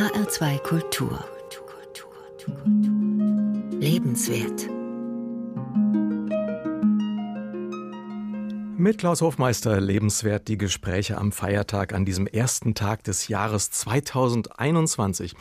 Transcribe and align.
HR2 0.00 0.58
Kultur. 0.62 1.22
Lebenswert. 3.78 4.66
Mit 8.78 8.96
Klaus 8.96 9.20
Hofmeister 9.20 9.78
lebenswert 9.78 10.48
die 10.48 10.56
Gespräche 10.56 11.18
am 11.18 11.32
Feiertag 11.32 11.92
an 11.92 12.06
diesem 12.06 12.26
ersten 12.26 12.74
Tag 12.74 13.04
des 13.04 13.28
Jahres 13.28 13.70
2021. 13.72 15.34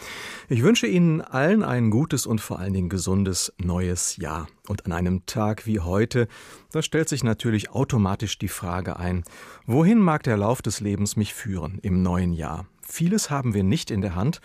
Ich 0.50 0.62
wünsche 0.62 0.88
Ihnen 0.88 1.22
allen 1.22 1.64
ein 1.64 1.90
gutes 1.90 2.26
und 2.26 2.42
vor 2.42 2.60
allen 2.60 2.74
Dingen 2.74 2.90
gesundes 2.90 3.54
neues 3.60 4.18
Jahr. 4.18 4.50
Und 4.68 4.86
an 4.86 4.92
einem 4.92 5.26
Tag 5.26 5.68
wie 5.68 5.80
heute, 5.80 6.28
da 6.74 6.82
stellt 6.82 7.08
sich 7.08 7.24
natürlich 7.24 7.72
automatisch 7.72 8.38
die 8.38 8.50
Frage 8.50 9.00
ein, 9.00 9.24
wohin 9.66 10.00
mag 10.00 10.24
der 10.24 10.36
Lauf 10.36 10.62
des 10.62 10.82
Lebens 10.82 11.16
mich 11.16 11.34
führen 11.34 11.80
im 11.82 12.02
neuen 12.02 12.34
Jahr? 12.34 12.66
Vieles 12.92 13.30
haben 13.30 13.54
wir 13.54 13.64
nicht 13.64 13.92
in 13.92 14.02
der 14.02 14.16
Hand, 14.16 14.42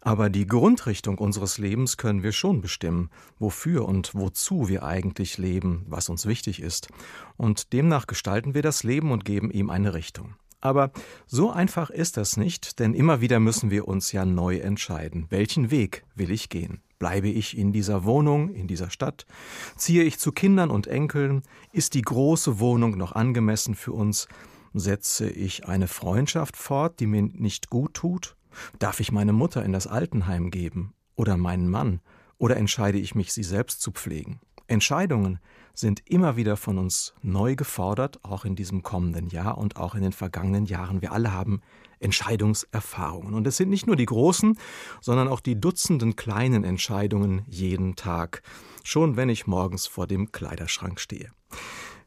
aber 0.00 0.30
die 0.30 0.46
Grundrichtung 0.46 1.18
unseres 1.18 1.58
Lebens 1.58 1.96
können 1.96 2.22
wir 2.22 2.30
schon 2.32 2.60
bestimmen, 2.60 3.10
wofür 3.40 3.86
und 3.86 4.14
wozu 4.14 4.68
wir 4.68 4.84
eigentlich 4.84 5.36
leben, 5.36 5.84
was 5.88 6.08
uns 6.08 6.24
wichtig 6.24 6.62
ist. 6.62 6.88
Und 7.36 7.72
demnach 7.72 8.06
gestalten 8.06 8.54
wir 8.54 8.62
das 8.62 8.84
Leben 8.84 9.10
und 9.10 9.24
geben 9.24 9.50
ihm 9.50 9.68
eine 9.68 9.94
Richtung. 9.94 10.36
Aber 10.60 10.92
so 11.26 11.50
einfach 11.50 11.90
ist 11.90 12.16
das 12.16 12.36
nicht, 12.36 12.78
denn 12.78 12.94
immer 12.94 13.20
wieder 13.20 13.40
müssen 13.40 13.70
wir 13.70 13.86
uns 13.86 14.12
ja 14.12 14.24
neu 14.24 14.58
entscheiden. 14.58 15.26
Welchen 15.30 15.70
Weg 15.70 16.04
will 16.14 16.30
ich 16.30 16.48
gehen? 16.48 16.80
Bleibe 16.98 17.28
ich 17.28 17.56
in 17.56 17.72
dieser 17.72 18.04
Wohnung, 18.04 18.54
in 18.54 18.66
dieser 18.66 18.90
Stadt? 18.90 19.26
Ziehe 19.76 20.04
ich 20.04 20.18
zu 20.18 20.32
Kindern 20.32 20.70
und 20.70 20.86
Enkeln? 20.86 21.42
Ist 21.72 21.94
die 21.94 22.02
große 22.02 22.58
Wohnung 22.58 22.96
noch 22.96 23.12
angemessen 23.12 23.74
für 23.74 23.92
uns? 23.92 24.28
Setze 24.74 25.28
ich 25.28 25.66
eine 25.66 25.88
Freundschaft 25.88 26.56
fort, 26.56 27.00
die 27.00 27.06
mir 27.06 27.22
nicht 27.22 27.70
gut 27.70 27.94
tut? 27.94 28.36
Darf 28.78 29.00
ich 29.00 29.12
meine 29.12 29.32
Mutter 29.32 29.64
in 29.64 29.72
das 29.72 29.86
Altenheim 29.86 30.50
geben? 30.50 30.94
Oder 31.16 31.36
meinen 31.36 31.68
Mann? 31.68 32.00
Oder 32.38 32.56
entscheide 32.56 32.98
ich 32.98 33.14
mich, 33.14 33.32
sie 33.32 33.42
selbst 33.42 33.80
zu 33.80 33.90
pflegen? 33.90 34.40
Entscheidungen 34.68 35.38
sind 35.74 36.02
immer 36.06 36.36
wieder 36.36 36.56
von 36.56 36.76
uns 36.76 37.14
neu 37.22 37.56
gefordert, 37.56 38.22
auch 38.22 38.44
in 38.44 38.54
diesem 38.54 38.82
kommenden 38.82 39.28
Jahr 39.28 39.56
und 39.56 39.76
auch 39.76 39.94
in 39.94 40.02
den 40.02 40.12
vergangenen 40.12 40.66
Jahren. 40.66 41.00
Wir 41.00 41.12
alle 41.12 41.32
haben 41.32 41.62
Entscheidungserfahrungen. 42.00 43.34
Und 43.34 43.46
es 43.46 43.56
sind 43.56 43.70
nicht 43.70 43.86
nur 43.86 43.96
die 43.96 44.06
großen, 44.06 44.58
sondern 45.00 45.28
auch 45.28 45.40
die 45.40 45.58
Dutzenden 45.58 46.16
kleinen 46.16 46.64
Entscheidungen 46.64 47.42
jeden 47.46 47.96
Tag, 47.96 48.42
schon 48.84 49.16
wenn 49.16 49.30
ich 49.30 49.46
morgens 49.46 49.86
vor 49.86 50.06
dem 50.06 50.32
Kleiderschrank 50.32 51.00
stehe. 51.00 51.30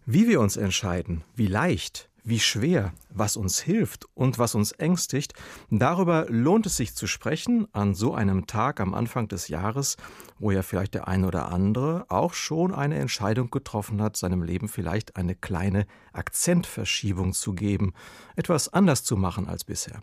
Wie 0.05 0.27
wir 0.27 0.39
uns 0.39 0.57
entscheiden, 0.57 1.23
wie 1.35 1.47
leicht, 1.47 2.09
wie 2.23 2.39
schwer, 2.39 2.93
was 3.09 3.37
uns 3.37 3.59
hilft 3.59 4.05
und 4.13 4.37
was 4.37 4.55
uns 4.55 4.71
ängstigt, 4.73 5.33
darüber 5.69 6.25
lohnt 6.29 6.65
es 6.65 6.77
sich 6.77 6.95
zu 6.95 7.07
sprechen 7.07 7.67
an 7.73 7.95
so 7.95 8.13
einem 8.13 8.47
Tag 8.47 8.79
am 8.79 8.93
Anfang 8.93 9.27
des 9.27 9.47
Jahres, 9.47 9.97
wo 10.39 10.51
ja 10.51 10.61
vielleicht 10.61 10.93
der 10.93 11.07
eine 11.07 11.27
oder 11.27 11.51
andere 11.51 12.05
auch 12.09 12.33
schon 12.33 12.73
eine 12.73 12.99
Entscheidung 12.99 13.49
getroffen 13.49 14.01
hat, 14.01 14.17
seinem 14.17 14.43
Leben 14.43 14.67
vielleicht 14.67 15.15
eine 15.15 15.35
kleine 15.35 15.85
Akzentverschiebung 16.13 17.33
zu 17.33 17.53
geben, 17.53 17.93
etwas 18.35 18.71
anders 18.71 19.03
zu 19.03 19.17
machen 19.17 19.47
als 19.47 19.63
bisher. 19.63 20.01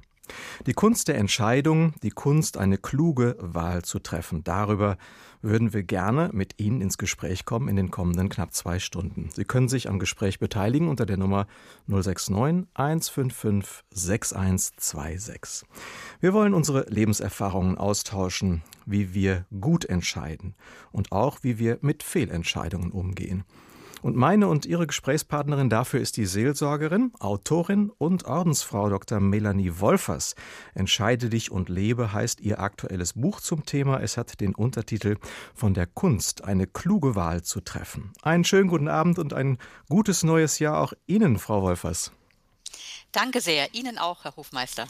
Die 0.67 0.75
Kunst 0.75 1.09
der 1.09 1.17
Entscheidung, 1.17 1.95
die 2.03 2.11
Kunst, 2.11 2.59
eine 2.59 2.79
kluge 2.79 3.37
Wahl 3.41 3.83
zu 3.83 3.99
treffen, 3.99 4.45
darüber 4.45 4.99
würden 5.43 5.73
wir 5.73 5.83
gerne 5.83 6.31
mit 6.33 6.59
Ihnen 6.59 6.81
ins 6.81 6.99
Gespräch 6.99 7.45
kommen 7.45 7.69
in 7.69 7.77
den 7.77 7.91
kommenden 7.91 8.29
knapp 8.29 8.53
zwei 8.53 8.79
Stunden. 8.79 9.31
Sie 9.35 9.45
können 9.45 9.69
sich 9.69 9.89
am 9.89 9.99
Gespräch 9.99 10.39
beteiligen 10.39 10.89
unter 10.89 11.07
der 11.07 11.17
Nummer 11.17 11.47
069 11.87 12.69
155 12.75 13.85
6126. 13.91 15.69
Wir 16.21 16.33
wollen 16.33 16.55
unsere 16.55 16.87
Lebenserfahrungen 16.89 17.79
austauschen, 17.79 18.63
wie 18.87 19.15
wir 19.15 19.47
gut 19.61 19.85
entscheiden 19.85 20.55
und 20.93 21.13
auch 21.13 21.39
wie 21.43 21.59
wir 21.59 21.79
mit 21.81 22.03
Fehlentscheidungen 22.03 22.91
umgehen. 22.91 23.45
Und 24.03 24.17
meine 24.17 24.49
und 24.49 24.67
ihre 24.67 24.87
Gesprächspartnerin 24.87 25.71
dafür 25.71 26.01
ist 26.01 26.17
die 26.17 26.27
Seelsorgerin, 26.27 27.13
Autorin 27.19 27.91
und 27.99 28.25
Ordensfrau 28.25 28.89
Dr. 28.89 29.21
Melanie 29.21 29.73
Wolfers. 29.81 30.35
Entscheide 30.75 31.29
dich 31.29 31.51
und 31.51 31.69
lebe 31.69 32.13
heißt 32.13 32.41
ihr 32.41 32.61
aktuelles 32.61 33.15
Buch 33.15 33.41
zum 33.41 33.65
Thema. 33.65 34.01
Es 34.01 34.17
hat 34.17 34.41
den 34.41 34.55
Untertitel 34.55 35.17
Von 35.55 35.75
der 35.75 35.87
Kunst, 35.87 36.45
eine 36.45 36.67
kluge 36.67 37.15
Wahl 37.15 37.43
zu 37.43 37.61
treffen. 37.61 38.13
Einen 38.23 38.45
schönen 38.45 38.69
guten 38.69 38.89
Abend 38.89 39.19
und 39.19 39.33
ein 39.33 39.59
gutes 39.89 40.23
neues 40.23 40.59
Jahr 40.59 40.81
auch 40.81 40.93
Ihnen, 41.07 41.39
Frau 41.39 41.63
Wolfers. 41.63 42.13
Danke 43.13 43.41
sehr. 43.41 43.75
Ihnen 43.75 43.99
auch, 43.99 44.25
Herr 44.25 44.37
Hofmeister. 44.37 44.87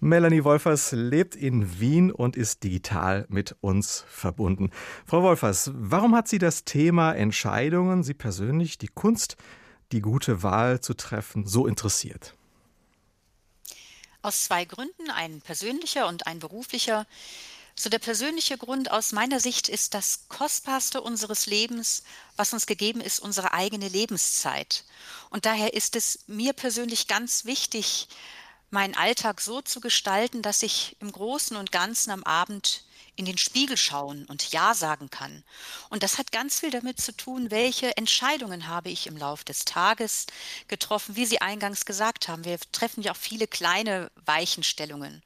Melanie 0.00 0.44
Wolfers 0.44 0.92
lebt 0.92 1.34
in 1.34 1.80
Wien 1.80 2.12
und 2.12 2.36
ist 2.36 2.62
digital 2.62 3.26
mit 3.28 3.56
uns 3.60 4.04
verbunden. 4.08 4.70
Frau 5.04 5.22
Wolfers, 5.22 5.70
warum 5.74 6.14
hat 6.14 6.28
Sie 6.28 6.38
das 6.38 6.64
Thema 6.64 7.12
Entscheidungen, 7.12 8.02
Sie 8.02 8.14
persönlich, 8.14 8.78
die 8.78 8.88
Kunst, 8.88 9.36
die 9.92 10.00
gute 10.00 10.42
Wahl 10.42 10.80
zu 10.80 10.94
treffen, 10.94 11.46
so 11.46 11.66
interessiert? 11.66 12.34
Aus 14.22 14.44
zwei 14.44 14.64
Gründen, 14.64 15.10
ein 15.14 15.40
persönlicher 15.40 16.08
und 16.08 16.26
ein 16.26 16.38
beruflicher. 16.38 17.06
So 17.78 17.90
der 17.90 17.98
persönliche 17.98 18.56
Grund 18.56 18.90
aus 18.90 19.12
meiner 19.12 19.38
Sicht 19.38 19.68
ist 19.68 19.92
das 19.92 20.28
Kostbarste 20.28 21.02
unseres 21.02 21.44
Lebens, 21.44 22.04
was 22.34 22.54
uns 22.54 22.66
gegeben 22.66 23.02
ist, 23.02 23.20
unsere 23.20 23.52
eigene 23.52 23.88
Lebenszeit. 23.88 24.84
Und 25.28 25.44
daher 25.44 25.74
ist 25.74 25.94
es 25.94 26.20
mir 26.26 26.54
persönlich 26.54 27.06
ganz 27.06 27.44
wichtig, 27.44 28.08
meinen 28.70 28.96
Alltag 28.96 29.42
so 29.42 29.60
zu 29.60 29.80
gestalten, 29.80 30.40
dass 30.40 30.62
ich 30.62 30.96
im 31.00 31.12
Großen 31.12 31.54
und 31.54 31.70
Ganzen 31.70 32.10
am 32.10 32.24
Abend 32.24 32.82
in 33.14 33.26
den 33.26 33.38
Spiegel 33.38 33.76
schauen 33.76 34.24
und 34.24 34.52
Ja 34.52 34.74
sagen 34.74 35.10
kann. 35.10 35.44
Und 35.90 36.02
das 36.02 36.16
hat 36.16 36.32
ganz 36.32 36.60
viel 36.60 36.70
damit 36.70 36.98
zu 36.98 37.14
tun, 37.14 37.50
welche 37.50 37.94
Entscheidungen 37.98 38.68
habe 38.68 38.88
ich 38.88 39.06
im 39.06 39.18
Laufe 39.18 39.44
des 39.44 39.66
Tages 39.66 40.26
getroffen, 40.68 41.14
wie 41.16 41.26
Sie 41.26 41.42
eingangs 41.42 41.84
gesagt 41.84 42.28
haben. 42.28 42.44
Wir 42.46 42.58
treffen 42.72 43.02
ja 43.02 43.12
auch 43.12 43.16
viele 43.16 43.46
kleine 43.46 44.10
Weichenstellungen 44.24 45.22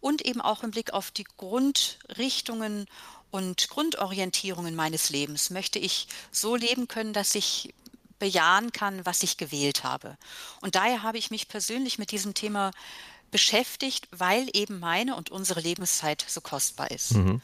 und 0.00 0.22
eben 0.22 0.40
auch 0.40 0.62
im 0.62 0.70
Blick 0.70 0.92
auf 0.92 1.10
die 1.10 1.26
Grundrichtungen 1.36 2.86
und 3.30 3.68
Grundorientierungen 3.68 4.74
meines 4.74 5.10
Lebens 5.10 5.50
möchte 5.50 5.78
ich 5.78 6.08
so 6.32 6.56
leben 6.56 6.88
können, 6.88 7.12
dass 7.12 7.34
ich 7.34 7.72
bejahen 8.18 8.72
kann, 8.72 9.06
was 9.06 9.22
ich 9.22 9.36
gewählt 9.36 9.84
habe. 9.84 10.16
Und 10.60 10.74
daher 10.74 11.02
habe 11.02 11.18
ich 11.18 11.30
mich 11.30 11.48
persönlich 11.48 11.98
mit 11.98 12.10
diesem 12.10 12.34
Thema 12.34 12.72
beschäftigt, 13.30 14.08
weil 14.10 14.48
eben 14.52 14.78
meine 14.78 15.16
und 15.16 15.30
unsere 15.30 15.60
Lebenszeit 15.60 16.24
so 16.28 16.40
kostbar 16.40 16.90
ist. 16.90 17.12
Mhm. 17.12 17.40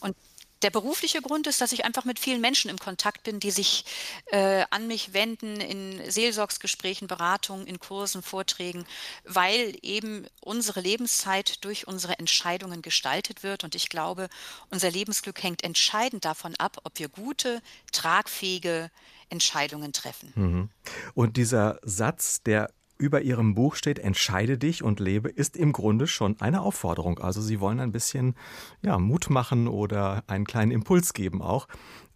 Und 0.00 0.16
der 0.62 0.70
berufliche 0.70 1.20
Grund 1.20 1.46
ist, 1.46 1.60
dass 1.60 1.72
ich 1.72 1.84
einfach 1.84 2.04
mit 2.04 2.18
vielen 2.18 2.40
Menschen 2.40 2.70
im 2.70 2.78
Kontakt 2.78 3.24
bin, 3.24 3.40
die 3.40 3.50
sich 3.50 3.84
äh, 4.26 4.64
an 4.70 4.86
mich 4.86 5.12
wenden 5.12 5.60
in 5.60 6.10
Seelsorgsgesprächen, 6.10 7.08
Beratungen, 7.08 7.66
in 7.66 7.78
Kursen, 7.78 8.22
Vorträgen, 8.22 8.84
weil 9.24 9.76
eben 9.82 10.26
unsere 10.40 10.80
Lebenszeit 10.80 11.64
durch 11.64 11.86
unsere 11.86 12.18
Entscheidungen 12.18 12.82
gestaltet 12.82 13.42
wird. 13.42 13.64
Und 13.64 13.74
ich 13.74 13.88
glaube, 13.88 14.28
unser 14.70 14.90
Lebensglück 14.90 15.42
hängt 15.42 15.64
entscheidend 15.64 16.24
davon 16.24 16.54
ab, 16.56 16.78
ob 16.84 16.98
wir 16.98 17.08
gute, 17.08 17.62
tragfähige 17.92 18.90
Entscheidungen 19.28 19.92
treffen. 19.92 20.32
Mhm. 20.34 20.68
Und 21.14 21.36
dieser 21.36 21.80
Satz, 21.82 22.42
der 22.42 22.70
über 23.02 23.22
Ihrem 23.22 23.54
Buch 23.54 23.74
steht, 23.74 23.98
entscheide 23.98 24.56
dich 24.56 24.82
und 24.82 25.00
lebe, 25.00 25.28
ist 25.28 25.56
im 25.56 25.72
Grunde 25.72 26.06
schon 26.06 26.40
eine 26.40 26.62
Aufforderung. 26.62 27.18
Also 27.18 27.42
Sie 27.42 27.58
wollen 27.58 27.80
ein 27.80 27.92
bisschen 27.92 28.36
ja, 28.80 28.98
Mut 28.98 29.28
machen 29.28 29.66
oder 29.66 30.22
einen 30.28 30.44
kleinen 30.44 30.70
Impuls 30.70 31.12
geben 31.12 31.42
auch 31.42 31.66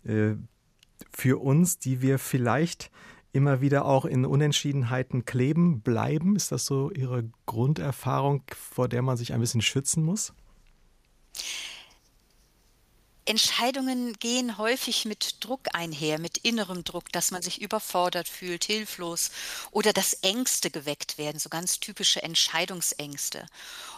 äh, 0.05 0.37
für 1.11 1.43
uns, 1.43 1.79
die 1.79 2.01
wir 2.03 2.19
vielleicht 2.19 2.91
immer 3.33 3.61
wieder 3.61 3.85
auch 3.85 4.05
in 4.05 4.25
Unentschiedenheiten 4.25 5.25
kleben 5.25 5.81
bleiben. 5.81 6.37
Ist 6.37 6.53
das 6.53 6.65
so 6.65 6.91
Ihre 6.93 7.29
Grunderfahrung, 7.45 8.45
vor 8.55 8.89
der 8.89 9.03
man 9.03 9.17
sich 9.17 9.33
ein 9.33 9.41
bisschen 9.41 9.63
schützen 9.63 10.05
muss? 10.05 10.33
Entscheidungen 13.27 14.15
gehen 14.15 14.57
häufig 14.57 15.05
mit 15.05 15.45
Druck 15.45 15.63
einher, 15.73 16.19
mit 16.19 16.39
innerem 16.39 16.85
Druck, 16.85 17.13
dass 17.13 17.31
man 17.33 17.43
sich 17.43 17.61
überfordert 17.61 18.29
fühlt, 18.29 18.65
hilflos 18.65 19.31
oder 19.73 19.93
dass 19.93 20.15
Ängste 20.15 20.71
geweckt 20.71 21.19
werden, 21.19 21.39
so 21.39 21.49
ganz 21.49 21.81
typische 21.81 22.23
Entscheidungsängste. 22.23 23.47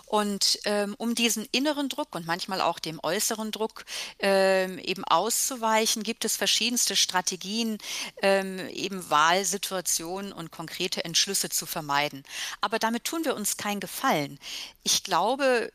Und 0.06 0.58
ähm, 0.64 0.94
um 0.96 1.14
diesen 1.14 1.46
inneren 1.52 1.90
Druck 1.90 2.14
und 2.14 2.26
manchmal 2.26 2.62
auch 2.62 2.78
dem 2.78 2.98
äußeren 3.02 3.50
Druck 3.50 3.84
ähm, 4.20 4.78
eben 4.78 5.04
auszuweichen, 5.04 6.02
gibt 6.02 6.24
es 6.24 6.34
verschiedenste 6.36 6.96
Strategien, 6.96 7.76
ähm, 8.22 8.58
eben 8.70 9.10
Wahlsituationen 9.10 10.32
und 10.32 10.50
konkrete 10.50 11.04
Entschlüsse 11.04 11.50
zu 11.50 11.66
vermeiden. 11.66 12.22
Aber 12.62 12.78
damit 12.78 13.04
tun 13.04 13.26
wir 13.26 13.36
uns 13.36 13.58
keinen 13.58 13.80
Gefallen. 13.80 14.38
Ich 14.82 15.04
glaube, 15.04 15.70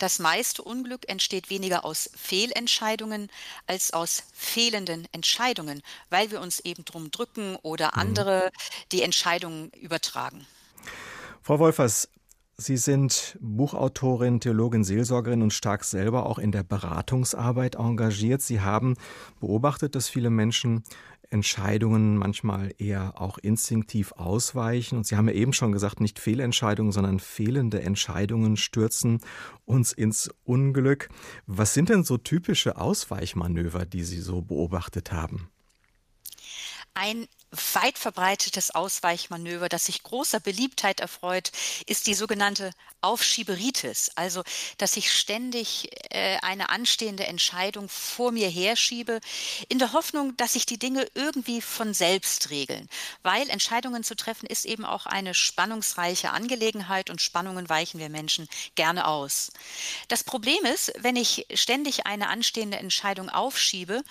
das 0.00 0.18
meiste 0.18 0.62
Unglück 0.62 1.08
entsteht 1.08 1.50
weniger 1.50 1.84
aus 1.84 2.10
Fehlentscheidungen 2.16 3.28
als 3.66 3.92
aus 3.92 4.24
fehlenden 4.32 5.06
Entscheidungen, 5.12 5.82
weil 6.08 6.30
wir 6.30 6.40
uns 6.40 6.60
eben 6.60 6.84
drum 6.84 7.10
drücken 7.10 7.56
oder 7.62 7.92
mhm. 7.94 8.00
andere 8.00 8.50
die 8.92 9.02
Entscheidungen 9.02 9.70
übertragen. 9.80 10.46
Frau 11.42 11.58
Wolfers, 11.58 12.08
Sie 12.56 12.76
sind 12.76 13.38
Buchautorin, 13.40 14.40
Theologin, 14.40 14.84
Seelsorgerin 14.84 15.40
und 15.40 15.54
stark 15.54 15.82
selber 15.82 16.26
auch 16.26 16.38
in 16.38 16.52
der 16.52 16.62
Beratungsarbeit 16.62 17.76
engagiert. 17.76 18.42
Sie 18.42 18.60
haben 18.60 18.96
beobachtet, 19.40 19.94
dass 19.94 20.10
viele 20.10 20.28
Menschen 20.28 20.84
Entscheidungen 21.30 22.16
manchmal 22.16 22.74
eher 22.78 23.20
auch 23.20 23.38
instinktiv 23.38 24.12
ausweichen. 24.12 24.96
Und 24.96 25.06
Sie 25.06 25.16
haben 25.16 25.28
ja 25.28 25.34
eben 25.34 25.52
schon 25.52 25.72
gesagt, 25.72 26.00
nicht 26.00 26.18
Fehlentscheidungen, 26.18 26.92
sondern 26.92 27.20
fehlende 27.20 27.80
Entscheidungen 27.82 28.56
stürzen 28.56 29.20
uns 29.64 29.92
ins 29.92 30.30
Unglück. 30.44 31.08
Was 31.46 31.72
sind 31.72 31.88
denn 31.88 32.04
so 32.04 32.18
typische 32.18 32.76
Ausweichmanöver, 32.76 33.86
die 33.86 34.04
Sie 34.04 34.20
so 34.20 34.42
beobachtet 34.42 35.12
haben? 35.12 35.48
Ein 36.94 37.26
weit 37.72 37.98
verbreitetes 37.98 38.70
Ausweichmanöver, 38.70 39.68
das 39.68 39.86
sich 39.86 40.02
großer 40.02 40.40
Beliebtheit 40.40 41.00
erfreut, 41.00 41.50
ist 41.86 42.06
die 42.06 42.14
sogenannte 42.14 42.72
Aufschieberitis. 43.00 44.12
Also, 44.14 44.42
dass 44.78 44.96
ich 44.96 45.12
ständig 45.12 45.90
äh, 46.10 46.38
eine 46.42 46.68
anstehende 46.68 47.26
Entscheidung 47.26 47.88
vor 47.88 48.30
mir 48.30 48.48
herschiebe, 48.48 49.20
in 49.68 49.78
der 49.78 49.92
Hoffnung, 49.92 50.36
dass 50.36 50.52
sich 50.52 50.66
die 50.66 50.78
Dinge 50.78 51.06
irgendwie 51.14 51.60
von 51.60 51.94
selbst 51.94 52.50
regeln. 52.50 52.88
Weil 53.22 53.48
Entscheidungen 53.50 54.04
zu 54.04 54.14
treffen 54.14 54.46
ist 54.46 54.64
eben 54.64 54.84
auch 54.84 55.06
eine 55.06 55.34
spannungsreiche 55.34 56.30
Angelegenheit 56.30 57.10
und 57.10 57.20
Spannungen 57.20 57.68
weichen 57.68 58.00
wir 58.00 58.10
Menschen 58.10 58.48
gerne 58.74 59.06
aus. 59.06 59.50
Das 60.08 60.24
Problem 60.24 60.64
ist, 60.64 60.92
wenn 60.98 61.16
ich 61.16 61.46
ständig 61.54 62.06
eine 62.06 62.28
anstehende 62.28 62.78
Entscheidung 62.78 63.28
aufschiebe, 63.28 64.02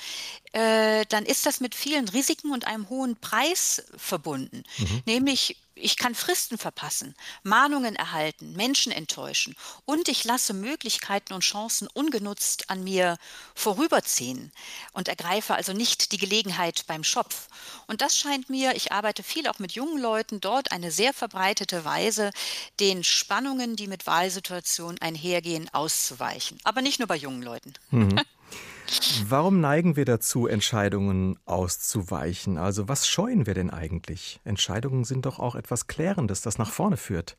äh, 0.52 1.06
dann 1.10 1.26
ist 1.26 1.46
das 1.46 1.60
mit 1.60 1.76
vielen 1.76 2.08
Risiken 2.10 2.52
und 2.52 2.66
einem 2.66 2.90
hohen 2.90 3.16
Preis 3.16 3.84
verbunden. 3.96 4.64
Mhm. 4.78 5.04
Nämlich, 5.06 5.58
ich 5.76 5.96
kann 5.96 6.16
Fristen 6.16 6.58
verpassen, 6.58 7.16
Mahnungen 7.44 7.96
erhalten, 7.96 8.54
Menschen 8.54 8.92
enttäuschen 8.92 9.56
und 9.86 10.10
ich 10.10 10.26
lasse 10.26 10.54
Möglichkeiten 10.54 11.34
und 11.34 11.42
Chancen 11.42 11.88
ungenutzt 11.94 12.70
an 12.70 12.84
mir 12.84 13.18
vorüberziehen 13.56 14.52
und 14.92 15.08
ergreife 15.08 15.56
also 15.56 15.72
nicht 15.72 16.12
die 16.12 16.18
Gelegenheit 16.18 16.84
beim 16.88 17.04
Schopf. 17.04 17.48
Und 17.88 18.02
das 18.02 18.18
scheint 18.18 18.50
mir, 18.50 18.76
ich 18.76 18.92
arbeite 18.92 19.24
viel 19.24 19.48
auch 19.48 19.60
mit 19.60 19.74
jungen 19.74 20.02
Leuten, 20.02 20.42
dort 20.42 20.72
eine 20.72 20.92
sehr 20.92 21.14
verbreitete 21.14 21.86
Weise, 21.86 22.32
den 22.80 23.04
Spannungen, 23.04 23.76
die 23.76 23.88
mit 23.88 24.08
Wahlsituationen 24.08 25.00
einhergehen, 25.00 25.70
auszuweichen. 25.74 26.60
Aber 26.64 26.82
nicht 26.82 27.00
nur 27.00 27.08
bei 27.08 27.16
jungen 27.16 27.44
Leuten. 27.44 27.74
Mhm. 27.92 28.20
Warum 29.26 29.60
neigen 29.62 29.96
wir 29.96 30.06
dazu, 30.06 30.48
Entscheidungen 30.48 31.38
auszuweichen? 31.46 32.58
Also 32.58 32.88
was 32.88 33.08
scheuen 33.08 33.46
wir 33.46 33.54
denn 33.54 33.70
eigentlich? 33.70 34.40
Entscheidungen 34.44 35.04
sind 35.04 35.26
doch 35.26 35.40
auch 35.40 35.56
etwas 35.56 35.88
Klärendes, 35.88 36.42
das 36.42 36.58
nach 36.58 36.72
vorne 36.72 36.98
führt. 36.98 37.38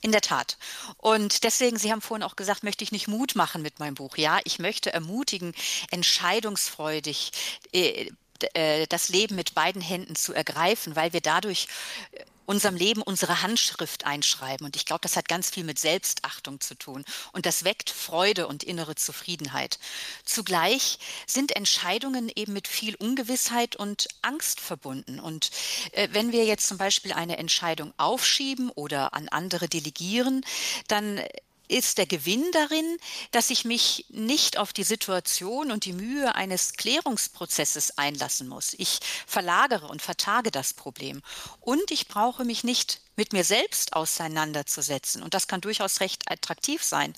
In 0.00 0.10
der 0.10 0.20
Tat. 0.20 0.58
Und 0.96 1.44
deswegen, 1.44 1.78
Sie 1.78 1.92
haben 1.92 2.00
vorhin 2.00 2.24
auch 2.24 2.34
gesagt, 2.34 2.64
möchte 2.64 2.82
ich 2.82 2.90
nicht 2.90 3.06
Mut 3.06 3.36
machen 3.36 3.62
mit 3.62 3.78
meinem 3.78 3.94
Buch. 3.94 4.16
Ja, 4.16 4.40
ich 4.42 4.58
möchte 4.58 4.92
ermutigen, 4.92 5.54
entscheidungsfreudig 5.92 7.30
äh, 7.72 8.10
äh 8.54 8.86
das 8.88 9.10
Leben 9.10 9.36
mit 9.36 9.54
beiden 9.54 9.80
Händen 9.80 10.16
zu 10.16 10.32
ergreifen, 10.32 10.96
weil 10.96 11.12
wir 11.12 11.20
dadurch 11.20 11.68
unserem 12.46 12.76
Leben 12.76 13.02
unsere 13.02 13.42
Handschrift 13.42 14.04
einschreiben. 14.06 14.64
Und 14.66 14.76
ich 14.76 14.84
glaube, 14.84 15.00
das 15.02 15.16
hat 15.16 15.28
ganz 15.28 15.50
viel 15.50 15.64
mit 15.64 15.78
Selbstachtung 15.78 16.60
zu 16.60 16.74
tun. 16.74 17.04
Und 17.32 17.46
das 17.46 17.64
weckt 17.64 17.90
Freude 17.90 18.46
und 18.46 18.64
innere 18.64 18.94
Zufriedenheit. 18.94 19.78
Zugleich 20.24 20.98
sind 21.26 21.54
Entscheidungen 21.54 22.30
eben 22.34 22.52
mit 22.52 22.68
viel 22.68 22.94
Ungewissheit 22.96 23.76
und 23.76 24.08
Angst 24.22 24.60
verbunden. 24.60 25.20
Und 25.20 25.50
äh, 25.92 26.08
wenn 26.12 26.32
wir 26.32 26.44
jetzt 26.44 26.68
zum 26.68 26.78
Beispiel 26.78 27.12
eine 27.12 27.38
Entscheidung 27.38 27.92
aufschieben 27.96 28.70
oder 28.70 29.14
an 29.14 29.28
andere 29.28 29.68
delegieren, 29.68 30.44
dann 30.88 31.20
ist 31.72 31.98
der 31.98 32.06
Gewinn 32.06 32.44
darin, 32.52 32.98
dass 33.30 33.50
ich 33.50 33.64
mich 33.64 34.06
nicht 34.10 34.58
auf 34.58 34.72
die 34.72 34.84
Situation 34.84 35.72
und 35.72 35.84
die 35.84 35.92
Mühe 35.92 36.34
eines 36.34 36.74
Klärungsprozesses 36.74 37.98
einlassen 37.98 38.48
muss. 38.48 38.74
Ich 38.78 39.00
verlagere 39.26 39.88
und 39.88 40.02
vertage 40.02 40.50
das 40.50 40.74
Problem. 40.74 41.22
Und 41.60 41.90
ich 41.90 42.08
brauche 42.08 42.44
mich 42.44 42.62
nicht 42.64 43.00
mit 43.16 43.32
mir 43.32 43.44
selbst 43.44 43.92
auseinanderzusetzen. 43.94 45.22
Und 45.22 45.34
das 45.34 45.46
kann 45.46 45.60
durchaus 45.60 46.00
recht 46.00 46.30
attraktiv 46.30 46.82
sein. 46.82 47.14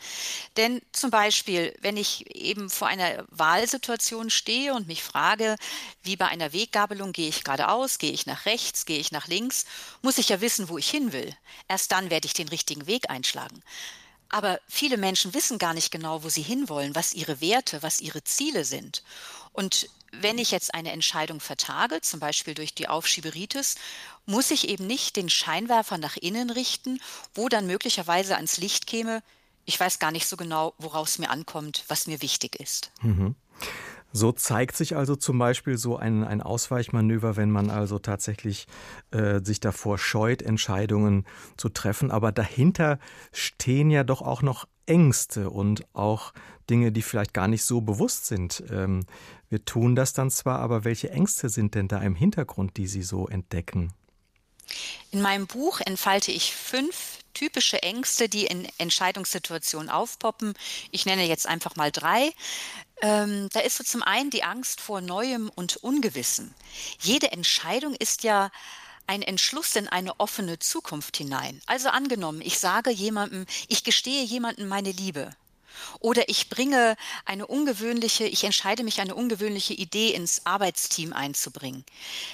Denn 0.56 0.82
zum 0.92 1.10
Beispiel, 1.10 1.76
wenn 1.80 1.96
ich 1.96 2.34
eben 2.34 2.68
vor 2.68 2.88
einer 2.88 3.24
Wahlsituation 3.30 4.30
stehe 4.30 4.74
und 4.74 4.88
mich 4.88 5.02
frage, 5.02 5.56
wie 6.02 6.16
bei 6.16 6.26
einer 6.26 6.52
Weggabelung, 6.52 7.12
gehe 7.12 7.28
ich 7.28 7.44
geradeaus, 7.44 7.98
gehe 7.98 8.12
ich 8.12 8.26
nach 8.26 8.46
rechts, 8.46 8.86
gehe 8.86 8.98
ich 8.98 9.12
nach 9.12 9.28
links, 9.28 9.66
muss 10.02 10.18
ich 10.18 10.28
ja 10.28 10.40
wissen, 10.40 10.68
wo 10.68 10.78
ich 10.78 10.90
hin 10.90 11.12
will. 11.12 11.34
Erst 11.68 11.92
dann 11.92 12.10
werde 12.10 12.26
ich 12.26 12.34
den 12.34 12.48
richtigen 12.48 12.86
Weg 12.86 13.08
einschlagen. 13.08 13.62
Aber 14.34 14.58
viele 14.66 14.96
Menschen 14.96 15.32
wissen 15.32 15.58
gar 15.58 15.75
nicht 15.75 15.92
genau, 15.92 16.25
wo 16.25 16.28
sie 16.28 16.42
hinwollen, 16.42 16.96
was 16.96 17.14
ihre 17.14 17.40
Werte, 17.40 17.84
was 17.84 18.00
ihre 18.00 18.25
Ziele 18.25 18.64
sind. 18.64 19.04
Und 19.52 19.88
wenn 20.10 20.38
ich 20.38 20.50
jetzt 20.50 20.75
eine 20.75 20.90
Entscheidung 20.90 21.38
vertage, 21.38 22.00
zum 22.00 22.19
Beispiel 22.19 22.54
durch 22.54 22.75
die 22.75 22.88
Aufschieberitis, 22.88 23.76
muss 24.26 24.50
ich 24.50 24.69
eben 24.69 24.88
nicht 24.88 25.14
den 25.14 25.31
Scheinwerfer 25.31 25.98
nach 25.98 26.16
innen 26.16 26.50
richten, 26.50 27.00
wo 27.32 27.48
dann 27.48 27.69
möglicherweise 27.69 28.34
ans 28.34 28.56
Licht 28.56 28.88
käme, 28.88 29.22
ich 29.66 29.78
weiß 29.78 30.00
gar 30.00 30.10
nicht 30.10 30.26
so 30.26 30.36
genau, 30.36 30.75
woraus 30.78 31.10
es 31.10 31.19
mir 31.19 31.31
ankommt, 31.31 31.84
was 31.86 32.08
mir 32.08 32.20
wichtig 32.20 32.56
ist. 32.56 32.90
Mhm. 33.02 33.36
So 34.16 34.31
zeigt 34.31 34.76
sich 34.76 34.94
also 34.94 35.16
zum 35.16 35.40
Beispiel 35.40 35.76
so 35.76 35.96
ein, 35.96 36.22
ein 36.22 36.40
Ausweichmanöver, 36.40 37.34
wenn 37.37 37.50
man 37.50 37.69
also 37.69 37.99
tatsächlich 37.99 38.69
äh, 39.11 39.40
sich 39.43 39.58
davor 39.58 39.99
scheut, 39.99 40.40
Entscheidungen 40.40 41.26
zu 41.56 41.69
treffen. 41.69 42.12
Aber 42.12 42.31
dahinter 42.31 43.00
stehen 43.32 43.90
ja 43.90 44.05
doch 44.05 44.22
auch 44.22 44.40
noch 44.40 44.69
Ängste 44.87 45.50
und 45.50 45.84
auch 45.94 46.32
Dinge, 46.70 46.93
die 46.93 47.02
vielleicht 47.02 47.34
gar 47.34 47.49
nicht 47.49 47.64
so 47.64 47.81
bewusst 47.81 48.26
sind. 48.26 48.62
Ähm, 48.70 49.05
wir 49.49 49.64
tun 49.64 49.96
das 49.96 50.12
dann 50.12 50.31
zwar, 50.31 50.60
aber 50.60 50.84
welche 50.84 51.10
Ängste 51.10 51.49
sind 51.49 51.75
denn 51.75 51.88
da 51.88 52.00
im 52.00 52.14
Hintergrund, 52.14 52.76
die 52.76 52.87
Sie 52.87 53.02
so 53.02 53.26
entdecken? 53.26 53.93
In 55.10 55.22
meinem 55.22 55.49
Buch 55.49 55.81
entfalte 55.81 56.31
ich 56.31 56.55
fünf 56.55 57.19
typische 57.34 57.82
Ängste, 57.82 58.28
die 58.28 58.46
in 58.46 58.67
Entscheidungssituationen 58.78 59.90
aufpoppen. 59.90 60.55
Ich 60.93 61.05
nenne 61.05 61.26
jetzt 61.26 61.46
einfach 61.46 61.76
mal 61.76 61.90
drei. 61.90 62.32
Ähm, 63.02 63.49
da 63.52 63.61
ist 63.61 63.76
so 63.76 63.85
zum 63.85 64.02
einen 64.02 64.31
die 64.31 64.44
Angst 64.44 64.81
vor 64.81 65.00
Neuem 65.00 65.50
und 65.55 65.76
Ungewissen. 65.79 66.55
Jede 67.00 67.32
Entscheidung 67.32 67.94
ist 67.94 68.23
ja 68.23 68.50
ein 69.06 69.23
Entschluss 69.23 69.76
in 69.76 69.88
eine 69.88 70.19
offene 70.19 70.58
Zukunft 70.58 71.17
hinein. 71.17 71.61
Also 71.67 71.88
angenommen, 71.88 72.41
ich 72.41 72.58
sage 72.58 72.91
jemandem, 72.91 73.46
ich 73.69 73.85
gestehe 73.85 74.25
jemandem 74.25 74.69
meine 74.69 74.93
Liebe. 74.93 75.31
Oder 76.00 76.29
ich 76.29 76.49
bringe 76.49 76.96
eine 77.25 77.46
ungewöhnliche, 77.46 78.27
ich 78.27 78.44
entscheide 78.44 78.84
mich, 78.84 79.01
eine 79.01 79.15
ungewöhnliche 79.15 79.74
Idee 79.74 80.10
ins 80.10 80.46
Arbeitsteam 80.46 81.13
einzubringen. 81.13 81.84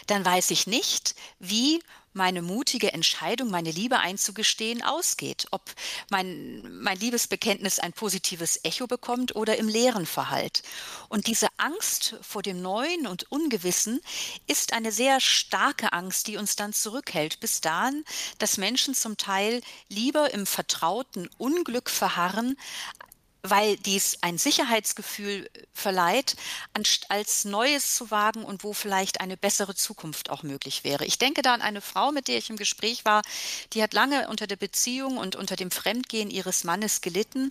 Dann 0.07 0.25
weiß 0.25 0.51
ich 0.51 0.67
nicht, 0.67 1.15
wie 1.39 1.83
meine 2.13 2.43
mutige 2.43 2.93
Entscheidung, 2.93 3.51
meine 3.51 3.71
Liebe 3.71 3.99
einzugestehen, 3.99 4.83
ausgeht. 4.83 5.47
Ob 5.51 5.63
mein, 6.11 6.81
mein 6.81 6.99
Liebesbekenntnis 6.99 7.79
ein 7.79 7.93
positives 7.93 8.61
Echo 8.65 8.87
bekommt 8.87 9.37
oder 9.37 9.57
im 9.59 9.69
Leeren 9.69 10.07
verhallt. 10.07 10.63
Und 11.09 11.27
diese 11.27 11.49
Angst 11.57 12.17
vor 12.23 12.43
dem 12.43 12.63
Neuen 12.63 13.07
und 13.07 13.31
Ungewissen 13.31 14.01
ist 14.47 14.73
eine 14.73 14.93
sehr 14.93 15.21
starke 15.21 15.93
Angst, 15.93 16.27
die 16.27 16.37
uns 16.37 16.57
dann 16.57 16.73
zurückhält, 16.73 17.41
bis 17.41 17.61
dahin, 17.61 18.05
dass 18.39 18.59
Menschen 18.59 18.95
zum 18.95 19.17
Teil 19.17 19.61
lieber 19.89 20.33
im 20.33 20.47
vertrauten 20.47 21.29
Unglück 21.39 21.91
verharren, 21.91 22.57
weil 23.43 23.77
dies 23.77 24.19
ein 24.21 24.39
Sicherheitsgefühl 24.39 25.51
verleiht, 25.73 26.37
als 27.09 27.45
Neues 27.45 27.95
zu 27.95 28.11
wagen 28.11 28.45
und 28.45 28.65
wo 28.65 28.73
vielleicht 28.73 29.21
eine 29.21 29.37
bessere 29.37 29.75
Zukunft 29.75 30.31
auch 30.31 30.43
möglich 30.43 30.85
wäre. 30.85 31.05
Ich 31.05 31.19
denke 31.19 31.43
da 31.43 31.55
an 31.55 31.63
eine 31.63 31.81
Frau, 31.81 32.13
mit 32.13 32.29
der 32.29 32.39
ich 32.39 32.51
im 32.51 32.57
Gespräch 32.57 33.05
war, 33.05 33.23
die 33.73 33.83
hat 33.83 33.95
lange 33.95 34.29
unter 34.29 34.47
der 34.47 34.57
Beziehung 34.57 35.17
und 35.17 35.37
unter 35.37 35.57
dem 35.57 35.71
Fremdgehen 35.71 36.31
ihres 36.31 36.65
Mannes 36.65 37.01
gelitten, 37.01 37.49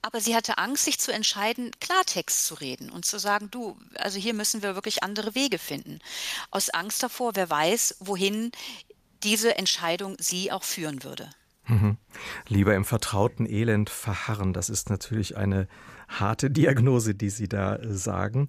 aber 0.00 0.20
sie 0.20 0.36
hatte 0.36 0.58
Angst, 0.58 0.84
sich 0.84 1.00
zu 1.00 1.12
entscheiden, 1.12 1.72
Klartext 1.80 2.46
zu 2.46 2.54
reden 2.54 2.90
und 2.90 3.04
zu 3.04 3.18
sagen, 3.18 3.50
du, 3.50 3.76
also 3.96 4.18
hier 4.18 4.34
müssen 4.34 4.62
wir 4.62 4.74
wirklich 4.74 5.02
andere 5.02 5.34
Wege 5.34 5.58
finden. 5.58 5.98
Aus 6.50 6.70
Angst 6.70 7.02
davor, 7.02 7.34
wer 7.34 7.50
weiß, 7.50 7.96
wohin 8.00 8.52
diese 9.22 9.56
Entscheidung 9.56 10.16
sie 10.18 10.52
auch 10.52 10.64
führen 10.64 11.02
würde. 11.02 11.30
Mhm. 11.66 11.96
Lieber 12.48 12.74
im 12.74 12.84
vertrauten 12.84 13.46
Elend 13.46 13.88
verharren, 13.88 14.52
das 14.52 14.68
ist 14.68 14.90
natürlich 14.90 15.36
eine 15.36 15.68
harte 16.08 16.50
Diagnose, 16.50 17.14
die 17.14 17.30
Sie 17.30 17.48
da 17.48 17.76
äh, 17.76 17.94
sagen. 17.94 18.48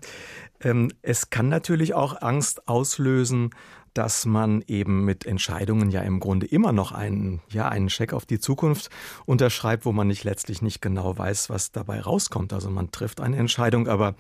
Ähm, 0.62 0.92
es 1.02 1.30
kann 1.30 1.50
natürlich 1.50 1.94
auch 1.94 2.22
Angst 2.22 2.68
auslösen, 2.68 3.52
dass 3.94 4.26
man 4.26 4.64
eben 4.68 5.06
mit 5.06 5.26
Entscheidungen 5.26 5.92
ja 5.92 6.02
im 6.02 6.20
Grunde 6.20 6.48
immer 6.48 6.72
noch 6.72 6.92
einen, 6.92 7.42
ja, 7.50 7.70
einen 7.70 7.90
Scheck 7.90 8.14
auf 8.14 8.26
die 8.26 8.40
Zukunft 8.40 8.90
unterschreibt, 9.26 9.86
wo 9.86 9.92
man 9.92 10.08
nicht 10.08 10.24
letztlich 10.24 10.64
nicht 10.64 10.82
genau 10.82 11.16
weiß, 11.16 11.52
was 11.52 11.72
dabei 11.72 12.02
rauskommt. 12.02 12.54
Also 12.54 12.72
man 12.72 12.90
trifft 12.90 13.22
eine 13.22 13.38
Entscheidung, 13.38 13.88
aber 13.88 14.16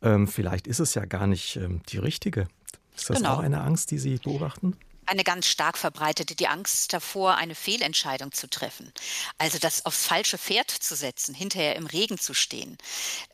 ähm, 0.00 0.26
vielleicht 0.26 0.66
ist 0.66 0.80
es 0.80 0.94
ja 0.94 1.04
gar 1.04 1.26
nicht 1.26 1.56
ähm, 1.56 1.82
die 1.90 1.98
richtige. 1.98 2.48
Ist 2.96 3.10
das 3.10 3.18
genau. 3.18 3.34
auch 3.34 3.38
eine 3.40 3.60
Angst, 3.60 3.90
die 3.90 3.98
Sie 3.98 4.16
beobachten? 4.16 4.74
Eine 5.08 5.24
ganz 5.24 5.46
stark 5.46 5.78
verbreitete, 5.78 6.34
die 6.34 6.48
Angst 6.48 6.92
davor, 6.92 7.36
eine 7.36 7.54
Fehlentscheidung 7.54 8.32
zu 8.32 8.48
treffen. 8.48 8.92
Also 9.38 9.58
das 9.58 9.86
aufs 9.86 10.06
falsche 10.06 10.38
Pferd 10.38 10.70
zu 10.70 10.94
setzen, 10.94 11.34
hinterher 11.34 11.76
im 11.76 11.86
Regen 11.86 12.18
zu 12.18 12.34
stehen, 12.34 12.76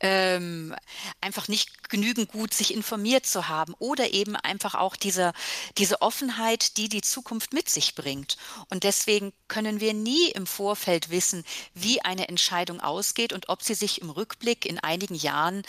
ähm, 0.01 0.75
einfach 1.21 1.49
nicht 1.49 1.89
genügend 1.89 2.31
gut 2.31 2.55
sich 2.55 2.73
informiert 2.73 3.27
zu 3.27 3.49
haben 3.49 3.75
oder 3.79 4.13
eben 4.13 4.37
einfach 4.37 4.75
auch 4.75 4.97
diese, 4.97 5.33
diese 5.77 6.01
Offenheit, 6.01 6.77
die 6.77 6.89
die 6.89 7.03
Zukunft 7.03 7.53
mit 7.53 7.69
sich 7.69 7.95
bringt. 7.95 8.37
Und 8.71 8.85
deswegen 8.85 9.33
können 9.49 9.81
wir 9.81 9.95
nie 9.95 10.31
im 10.31 10.47
Vorfeld 10.47 11.11
wissen, 11.11 11.45
wie 11.75 12.01
eine 12.03 12.29
Entscheidung 12.29 12.81
ausgeht 12.81 13.33
und 13.33 13.49
ob 13.49 13.63
sie 13.63 13.75
sich 13.75 14.01
im 14.01 14.11
Rückblick 14.11 14.65
in 14.65 14.79
einigen 14.79 15.15
Jahren 15.15 15.63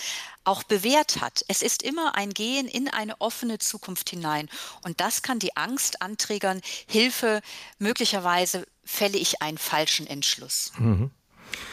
auch 0.46 0.64
bewährt 0.64 1.22
hat. 1.22 1.44
Es 1.48 1.62
ist 1.62 1.84
immer 1.84 2.16
ein 2.16 2.32
Gehen 2.32 2.68
in 2.68 2.88
eine 2.88 3.20
offene 3.20 3.60
Zukunft 3.60 4.10
hinein. 4.10 4.50
Und 4.84 5.02
das 5.02 5.22
kann 5.22 5.40
die 5.40 5.56
Angst 5.58 6.02
anträgern, 6.02 6.62
Hilfe, 6.88 7.42
möglicherweise 7.80 8.66
fälle 8.84 9.18
ich 9.18 9.42
einen 9.42 9.58
falschen 9.58 10.08
Entschluss. 10.08 10.72
Mhm. 10.78 11.12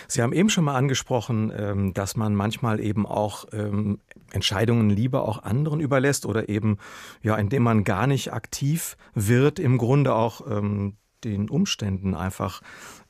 Sie 0.07 0.23
haben 0.23 0.33
eben 0.33 0.51
schon 0.51 0.65
mal 0.65 0.77
angesprochen, 0.77 1.53
ähm, 1.57 1.95
dass 1.95 2.17
man 2.17 2.35
manchmal 2.35 2.81
eben 2.81 3.07
auch 3.07 3.47
ähm, 3.53 4.01
Entscheidungen 4.33 4.91
lieber 4.91 5.27
auch 5.27 5.43
anderen 5.43 5.81
überlässt 5.81 6.27
oder 6.27 6.49
eben, 6.49 6.79
ja, 7.23 7.37
indem 7.37 7.63
man 7.63 7.85
gar 7.85 8.07
nicht 8.07 8.33
aktiv 8.33 8.97
wird, 9.15 9.59
im 9.59 9.79
Grunde 9.79 10.15
auch 10.15 10.47
ähm, 10.47 10.97
den 11.25 11.49
Umständen 11.49 12.15
einfach 12.15 12.63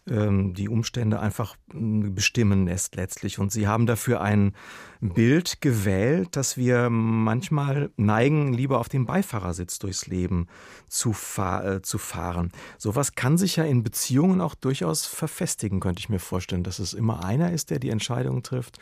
die 0.05 0.69
Umstände 0.69 1.21
einfach 1.21 1.57
hm, 1.71 2.15
bestimmen 2.15 2.67
lässt 2.67 2.97
letztlich. 2.97 3.39
Und 3.39 3.53
Sie 3.53 3.69
haben 3.69 3.87
dafür 3.87 4.21
ein 4.21 4.53
Bild 5.01 5.61
gewählt, 5.61 6.35
dass 6.35 6.57
wir 6.57 6.91
manchmal 6.91 7.91
neigen, 7.97 8.53
lieber 8.53 8.81
auf 8.81 8.89
dem 8.89 9.07
Beifahrersitz 9.07 9.79
durchs 9.79 10.09
Leben 10.09 10.49
zu, 10.89 11.13
fahr 11.13 11.65
äh, 11.65 11.83
zu 11.83 11.99
fahren. 11.99 12.51
Sowas 12.79 13.15
kann 13.15 13.39
sich 13.39 13.57
ja 13.57 13.65
in 13.65 13.85
Beziehungen 13.85 14.41
auch 14.41 14.57
durchaus 14.57 15.07
verfestigen, 15.07 15.79
könnte 15.79 16.01
ich 16.01 16.09
mir 16.09 16.19
vorstellen, 16.19 16.65
dass 16.65 16.81
es 16.81 16.95
immer 16.95 17.25
einer 17.25 17.53
ist, 17.53 17.71
der 17.71 17.79
die 17.79 17.91
Entscheidung 17.91 18.43
trifft 18.43 18.79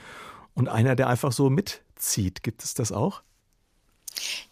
und 0.54 0.68
einer, 0.68 0.96
der 0.96 1.08
einfach 1.08 1.32
so 1.32 1.50
mitzieht. 1.50 2.42
Gibt 2.42 2.64
es 2.64 2.72
das 2.72 2.92
auch? 2.92 3.22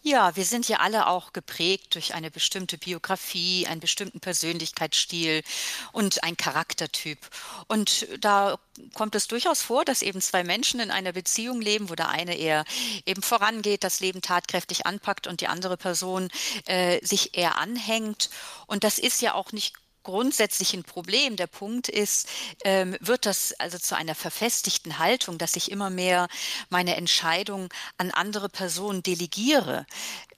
Ja, 0.01 0.35
wir 0.35 0.45
sind 0.45 0.67
ja 0.69 0.77
alle 0.77 1.07
auch 1.07 1.33
geprägt 1.33 1.95
durch 1.95 2.13
eine 2.13 2.31
bestimmte 2.31 2.77
Biografie, 2.77 3.67
einen 3.67 3.81
bestimmten 3.81 4.19
Persönlichkeitsstil 4.19 5.43
und 5.91 6.23
ein 6.23 6.37
Charaktertyp. 6.37 7.19
Und 7.67 8.07
da 8.19 8.57
kommt 8.93 9.15
es 9.15 9.27
durchaus 9.27 9.61
vor, 9.61 9.85
dass 9.85 10.01
eben 10.01 10.21
zwei 10.21 10.43
Menschen 10.43 10.79
in 10.79 10.91
einer 10.91 11.11
Beziehung 11.11 11.61
leben, 11.61 11.89
wo 11.89 11.95
der 11.95 12.09
eine 12.09 12.35
eher 12.35 12.63
eben 13.05 13.21
vorangeht, 13.21 13.83
das 13.83 13.99
Leben 13.99 14.21
tatkräftig 14.21 14.85
anpackt 14.85 15.27
und 15.27 15.41
die 15.41 15.47
andere 15.47 15.77
Person 15.77 16.29
äh, 16.65 17.05
sich 17.05 17.37
eher 17.37 17.57
anhängt. 17.57 18.29
Und 18.67 18.83
das 18.83 18.99
ist 18.99 19.21
ja 19.21 19.33
auch 19.33 19.51
nicht 19.51 19.73
grundsätzlich 20.03 20.73
ein 20.73 20.83
Problem. 20.83 21.35
Der 21.35 21.47
Punkt 21.47 21.89
ist, 21.89 22.27
ähm, 22.63 22.97
wird 22.99 23.25
das 23.25 23.53
also 23.59 23.77
zu 23.77 23.95
einer 23.95 24.15
verfestigten 24.15 24.99
Haltung, 24.99 25.37
dass 25.37 25.55
ich 25.55 25.71
immer 25.71 25.89
mehr 25.89 26.27
meine 26.69 26.95
Entscheidung 26.95 27.69
an 27.97 28.11
andere 28.11 28.49
Personen 28.49 29.03
delegiere. 29.03 29.85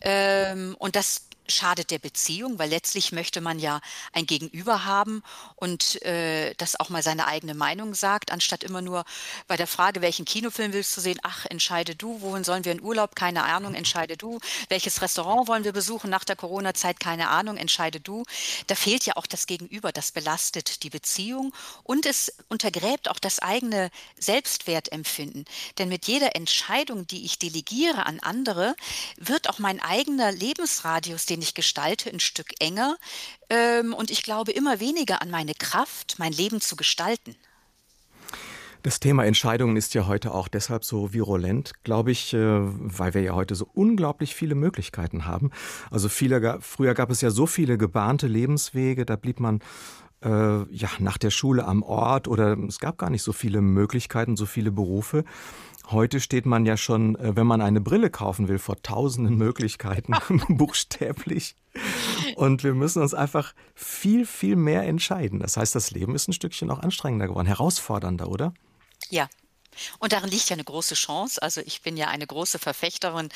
Ähm, 0.01 0.75
und 0.79 0.95
das 0.95 1.23
schadet 1.51 1.91
der 1.91 1.99
Beziehung, 1.99 2.57
weil 2.59 2.69
letztlich 2.69 3.11
möchte 3.11 3.41
man 3.41 3.59
ja 3.59 3.81
ein 4.13 4.25
Gegenüber 4.25 4.85
haben 4.85 5.23
und 5.55 6.01
äh, 6.03 6.53
das 6.55 6.79
auch 6.79 6.89
mal 6.89 7.03
seine 7.03 7.27
eigene 7.27 7.53
Meinung 7.53 7.93
sagt, 7.93 8.31
anstatt 8.31 8.63
immer 8.63 8.81
nur 8.81 9.05
bei 9.47 9.57
der 9.57 9.67
Frage, 9.67 10.01
welchen 10.01 10.25
Kinofilm 10.25 10.73
willst 10.73 10.95
du 10.97 11.01
sehen, 11.01 11.19
ach, 11.23 11.45
entscheide 11.45 11.95
du, 11.95 12.21
wohin 12.21 12.43
sollen 12.43 12.65
wir 12.65 12.71
in 12.71 12.81
Urlaub, 12.81 13.15
keine 13.15 13.43
Ahnung, 13.43 13.75
entscheide 13.75 14.17
du, 14.17 14.39
welches 14.69 15.01
Restaurant 15.01 15.47
wollen 15.47 15.63
wir 15.63 15.73
besuchen 15.73 16.09
nach 16.09 16.23
der 16.23 16.35
Corona-Zeit, 16.35 16.99
keine 16.99 17.29
Ahnung, 17.29 17.57
entscheide 17.57 17.99
du. 17.99 18.23
Da 18.67 18.75
fehlt 18.75 19.05
ja 19.05 19.15
auch 19.15 19.27
das 19.27 19.47
Gegenüber, 19.47 19.91
das 19.91 20.11
belastet 20.11 20.83
die 20.83 20.89
Beziehung 20.89 21.53
und 21.83 22.05
es 22.05 22.33
untergräbt 22.49 23.09
auch 23.09 23.19
das 23.19 23.39
eigene 23.39 23.91
Selbstwertempfinden. 24.17 25.45
Denn 25.77 25.89
mit 25.89 26.07
jeder 26.07 26.35
Entscheidung, 26.35 27.07
die 27.07 27.25
ich 27.25 27.39
delegiere 27.39 28.05
an 28.05 28.19
andere, 28.19 28.75
wird 29.17 29.49
auch 29.49 29.59
mein 29.59 29.81
eigener 29.81 30.31
Lebensradius, 30.31 31.25
den 31.25 31.40
ich 31.41 31.53
gestalte, 31.53 32.09
ein 32.09 32.19
Stück 32.19 32.53
enger 32.59 32.97
ähm, 33.49 33.93
und 33.93 34.11
ich 34.11 34.23
glaube 34.23 34.51
immer 34.51 34.79
weniger 34.79 35.21
an 35.21 35.29
meine 35.29 35.53
Kraft, 35.53 36.15
mein 36.17 36.31
Leben 36.31 36.61
zu 36.61 36.75
gestalten. 36.75 37.35
Das 38.83 38.99
Thema 38.99 39.25
Entscheidungen 39.25 39.77
ist 39.77 39.93
ja 39.93 40.07
heute 40.07 40.33
auch 40.33 40.47
deshalb 40.47 40.83
so 40.83 41.13
virulent, 41.13 41.73
glaube 41.83 42.11
ich, 42.11 42.33
äh, 42.33 42.39
weil 42.39 43.13
wir 43.13 43.21
ja 43.21 43.35
heute 43.35 43.53
so 43.53 43.67
unglaublich 43.71 44.33
viele 44.33 44.55
Möglichkeiten 44.55 45.25
haben. 45.25 45.51
Also 45.91 46.09
viele, 46.09 46.57
früher 46.61 46.95
gab 46.95 47.11
es 47.11 47.21
ja 47.21 47.29
so 47.29 47.45
viele 47.45 47.77
gebahnte 47.77 48.25
Lebenswege, 48.25 49.05
da 49.05 49.17
blieb 49.17 49.39
man 49.39 49.59
äh, 50.23 50.63
ja 50.73 50.89
nach 50.97 51.19
der 51.19 51.29
Schule 51.29 51.65
am 51.65 51.83
Ort 51.83 52.27
oder 52.27 52.57
es 52.57 52.79
gab 52.79 52.97
gar 52.97 53.11
nicht 53.11 53.23
so 53.23 53.33
viele 53.33 53.61
Möglichkeiten, 53.61 54.35
so 54.35 54.47
viele 54.47 54.71
Berufe. 54.71 55.25
Heute 55.91 56.19
steht 56.19 56.45
man 56.45 56.65
ja 56.65 56.77
schon, 56.77 57.15
äh, 57.15 57.35
wenn 57.35 57.47
man 57.47 57.61
eine 57.61 57.81
Brille 57.81 58.09
kaufen 58.09 58.47
will, 58.47 58.59
vor 58.59 58.81
tausenden 58.81 59.35
Möglichkeiten, 59.35 60.13
buchstäblich. 60.49 61.55
Und 62.35 62.63
wir 62.63 62.73
müssen 62.73 63.01
uns 63.01 63.13
einfach 63.13 63.53
viel, 63.75 64.25
viel 64.25 64.55
mehr 64.55 64.83
entscheiden. 64.83 65.39
Das 65.39 65.57
heißt, 65.57 65.75
das 65.75 65.91
Leben 65.91 66.15
ist 66.15 66.27
ein 66.27 66.33
Stückchen 66.33 66.69
auch 66.69 66.79
anstrengender 66.79 67.27
geworden, 67.27 67.47
herausfordernder, 67.47 68.29
oder? 68.29 68.53
Ja, 69.09 69.27
und 69.99 70.13
darin 70.13 70.29
liegt 70.29 70.49
ja 70.49 70.55
eine 70.55 70.63
große 70.63 70.95
Chance. 70.95 71.41
Also 71.41 71.61
ich 71.61 71.81
bin 71.81 71.97
ja 71.97 72.07
eine 72.07 72.27
große 72.27 72.59
Verfechterin 72.59 73.29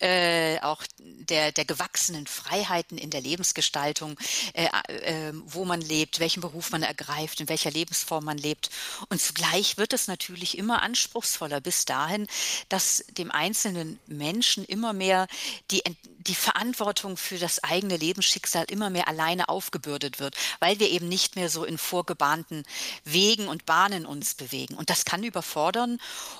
äh, 0.00 0.60
auch 0.60 0.82
der, 0.98 1.52
der 1.52 1.64
gewachsenen 1.64 2.26
Freiheiten 2.26 2.98
in 2.98 3.10
der 3.10 3.20
Lebensgestaltung, 3.20 4.18
äh, 4.54 4.68
äh, 4.88 5.32
wo 5.44 5.64
man 5.64 5.80
lebt, 5.80 6.20
welchen 6.20 6.40
Beruf 6.40 6.70
man 6.70 6.82
ergreift, 6.82 7.40
in 7.40 7.48
welcher 7.48 7.70
Lebensform 7.70 8.24
man 8.24 8.38
lebt. 8.38 8.70
Und 9.08 9.20
zugleich 9.20 9.78
wird 9.78 9.92
es 9.92 10.08
natürlich 10.08 10.58
immer 10.58 10.82
anspruchsvoller 10.82 11.60
bis 11.60 11.84
dahin, 11.84 12.26
dass 12.68 13.04
dem 13.10 13.30
einzelnen 13.30 13.98
Menschen 14.06 14.64
immer 14.64 14.92
mehr 14.92 15.26
die, 15.70 15.82
die 16.18 16.34
Verantwortung 16.34 17.16
für 17.16 17.38
das 17.38 17.62
eigene 17.64 17.96
Lebensschicksal 17.96 18.64
immer 18.68 18.90
mehr 18.90 19.08
alleine 19.08 19.48
aufgebürdet 19.48 20.20
wird, 20.20 20.36
weil 20.60 20.78
wir 20.78 20.90
eben 20.90 21.08
nicht 21.08 21.36
mehr 21.36 21.48
so 21.48 21.64
in 21.64 21.78
vorgebahnten 21.78 22.64
Wegen 23.04 23.48
und 23.48 23.66
Bahnen 23.66 24.06
uns 24.06 24.34
bewegen. 24.34 24.74
Und 24.74 24.90
das 24.90 25.04
kann 25.04 25.24
überfordern. 25.24 25.81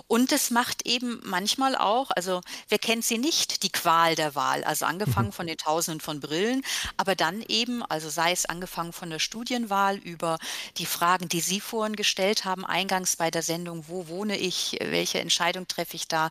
Und 0.07 0.33
es 0.33 0.51
macht 0.51 0.87
eben 0.87 1.21
manchmal 1.25 1.77
auch, 1.77 2.11
also 2.15 2.41
wer 2.69 2.79
kennt 2.79 3.05
sie 3.05 3.19
nicht, 3.19 3.63
die 3.63 3.71
Qual 3.71 4.15
der 4.15 4.35
Wahl, 4.35 4.65
also 4.65 4.87
angefangen 4.87 5.29
mhm. 5.29 5.33
von 5.33 5.47
den 5.47 5.57
Tausenden 5.57 6.01
von 6.01 6.21
Brillen, 6.21 6.63
aber 6.97 7.15
dann 7.15 7.43
eben, 7.49 7.83
also 7.85 8.09
sei 8.09 8.33
es 8.33 8.47
angefangen 8.47 8.93
von 8.93 9.11
der 9.11 9.19
Studienwahl 9.19 9.97
über 9.97 10.39
die 10.79 10.87
Fragen, 10.87 11.29
die 11.29 11.41
Sie 11.41 11.61
vorhin 11.61 11.97
gestellt 11.97 12.45
haben, 12.45 12.65
eingangs 12.65 13.17
bei 13.17 13.31
der 13.31 13.43
Sendung, 13.43 13.85
wo 13.89 14.09
wohne 14.09 14.37
ich, 14.39 14.79
welche 14.81 15.21
Entscheidung 15.21 15.69
treffe 15.69 15.97
ich 15.97 16.09
da. 16.09 16.31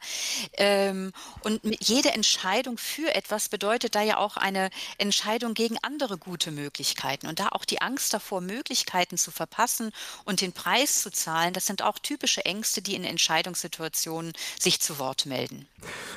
Ähm, 0.53 1.11
und 1.41 1.61
jede 1.79 2.11
Entscheidung 2.11 2.77
für 2.77 3.13
etwas, 3.13 3.49
bedeutet 3.49 3.95
da 3.95 4.01
ja 4.01 4.17
auch 4.17 4.37
eine 4.37 4.69
Entscheidung 4.97 5.53
gegen 5.53 5.77
andere 5.81 6.17
gute 6.17 6.51
Möglichkeiten. 6.51 7.27
Und 7.27 7.39
da 7.39 7.49
auch 7.49 7.65
die 7.65 7.81
Angst 7.81 8.13
davor, 8.13 8.41
Möglichkeiten 8.41 9.17
zu 9.17 9.31
verpassen 9.31 9.91
und 10.25 10.41
den 10.41 10.53
Preis 10.53 11.01
zu 11.01 11.11
zahlen, 11.11 11.53
das 11.53 11.65
sind 11.65 11.81
auch 11.81 11.99
typische 11.99 12.45
Ängste, 12.45 12.81
die 12.81 12.95
in 12.95 13.00
Entscheidungssituationen 13.03 14.33
sich 14.59 14.79
zu 14.79 14.99
Wort 14.99 15.25
melden. 15.25 15.67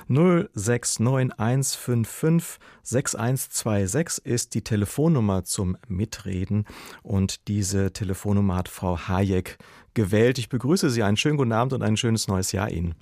069155 0.08 2.58
6126 2.82 4.24
ist 4.24 4.54
die 4.54 4.62
Telefonnummer 4.62 5.44
zum 5.44 5.76
Mitreden 5.88 6.66
und 7.02 7.48
diese 7.48 7.92
Telefonnummer 7.92 8.56
hat 8.56 8.68
Frau 8.68 8.98
Hayek 9.08 9.58
gewählt. 9.94 10.38
Ich 10.38 10.48
begrüße 10.48 10.90
Sie. 10.90 11.02
Einen 11.02 11.16
schönen 11.16 11.36
guten 11.36 11.52
Abend 11.52 11.72
und 11.72 11.82
ein 11.82 11.96
schönes 11.96 12.28
neues 12.28 12.52
Jahr 12.52 12.70
Ihnen. 12.70 12.94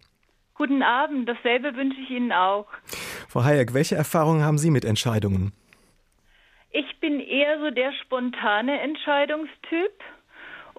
Guten 0.54 0.82
Abend, 0.82 1.28
dasselbe 1.28 1.74
wünsche 1.74 1.98
ich 2.00 2.10
Ihnen 2.10 2.30
auch. 2.30 2.66
Frau 3.28 3.42
Hayek, 3.42 3.74
welche 3.74 3.96
Erfahrungen 3.96 4.42
haben 4.42 4.58
Sie 4.58 4.70
mit 4.70 4.84
Entscheidungen? 4.84 5.52
Ich 6.70 7.00
bin 7.00 7.20
eher 7.20 7.58
so 7.58 7.70
der 7.70 7.92
spontane 8.04 8.80
Entscheidungstyp. 8.80 9.92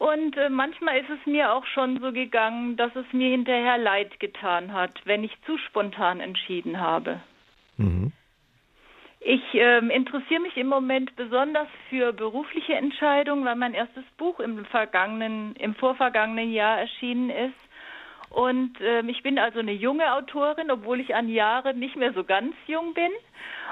Und 0.04 0.36
äh, 0.36 0.50
manchmal 0.50 0.98
ist 0.98 1.10
es 1.10 1.26
mir 1.26 1.54
auch 1.54 1.66
schon 1.66 1.98
so 2.02 2.12
gegangen, 2.12 2.76
dass 2.76 2.94
es 2.94 3.06
mir 3.14 3.30
hinterher 3.30 3.78
leid 3.78 4.20
getan 4.20 4.74
hat, 4.74 4.92
wenn 5.06 5.24
ich 5.24 5.32
zu 5.46 5.58
spontan 5.58 6.20
entschieden 6.20 6.82
habe. 6.82 7.22
Mhm. 7.78 8.12
Ich 9.22 9.54
äh, 9.54 9.78
interessiere 9.78 10.42
mich 10.42 10.58
im 10.58 10.68
Moment 10.68 11.16
besonders 11.16 11.70
für 11.90 12.12
berufliche 12.12 12.74
Entscheidungen, 12.74 13.46
weil 13.46 13.56
mein 13.56 13.74
erstes 13.74 14.04
Buch 14.18 14.42
im 14.42 14.66
vergangenen, 14.66 15.56
im 15.56 15.74
vorvergangenen 15.74 16.52
Jahr 16.52 16.80
erschienen 16.80 17.30
ist. 17.30 17.56
Und 18.34 18.82
äh, 18.82 19.02
ich 19.02 19.22
bin 19.22 19.38
also 19.38 19.60
eine 19.60 19.74
junge 19.74 20.12
Autorin, 20.12 20.72
obwohl 20.72 21.00
ich 21.00 21.14
an 21.14 21.30
Jahre 21.30 21.76
nicht 21.76 21.96
mehr 21.96 22.14
so 22.14 22.24
ganz 22.24 22.56
jung 22.66 22.96
bin. 22.96 23.12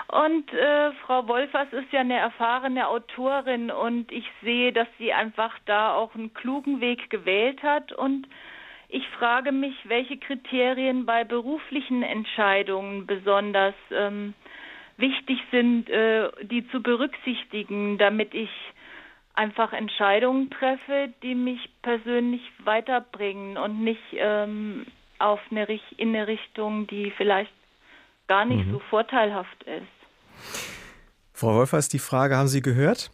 Und 0.07 0.53
äh, 0.53 0.91
Frau 1.03 1.27
Wolfers 1.27 1.73
ist 1.73 1.91
ja 1.91 2.01
eine 2.01 2.17
erfahrene 2.17 2.87
Autorin 2.87 3.71
und 3.71 4.11
ich 4.11 4.25
sehe, 4.43 4.71
dass 4.71 4.87
sie 4.99 5.13
einfach 5.13 5.57
da 5.65 5.95
auch 5.95 6.13
einen 6.13 6.35
klugen 6.35 6.79
Weg 6.79 7.09
gewählt 7.09 7.63
hat. 7.63 7.91
Und 7.91 8.27
ich 8.87 9.07
frage 9.17 9.51
mich, 9.51 9.73
welche 9.85 10.17
Kriterien 10.17 11.07
bei 11.07 11.23
beruflichen 11.23 12.03
Entscheidungen 12.03 13.07
besonders 13.07 13.73
ähm, 13.89 14.35
wichtig 14.97 15.39
sind, 15.49 15.89
äh, 15.89 16.29
die 16.43 16.67
zu 16.67 16.83
berücksichtigen, 16.83 17.97
damit 17.97 18.35
ich 18.35 18.51
einfach 19.33 19.73
Entscheidungen 19.73 20.49
treffe, 20.49 21.13
die 21.23 21.35
mich 21.35 21.69
persönlich 21.81 22.41
weiterbringen 22.63 23.57
und 23.57 23.83
nicht 23.83 24.01
ähm, 24.13 24.85
auf 25.19 25.39
eine, 25.49 25.65
in 25.97 26.09
eine 26.09 26.27
Richtung, 26.27 26.87
die 26.87 27.11
vielleicht 27.17 27.53
gar 28.27 28.45
nicht 28.45 28.65
mhm. 28.65 28.73
so 28.73 28.79
vorteilhaft 28.89 29.63
ist. 29.63 30.81
Frau 31.33 31.55
Wolfers, 31.55 31.89
die 31.89 31.99
Frage 31.99 32.37
haben 32.37 32.47
Sie 32.47 32.61
gehört? 32.61 33.11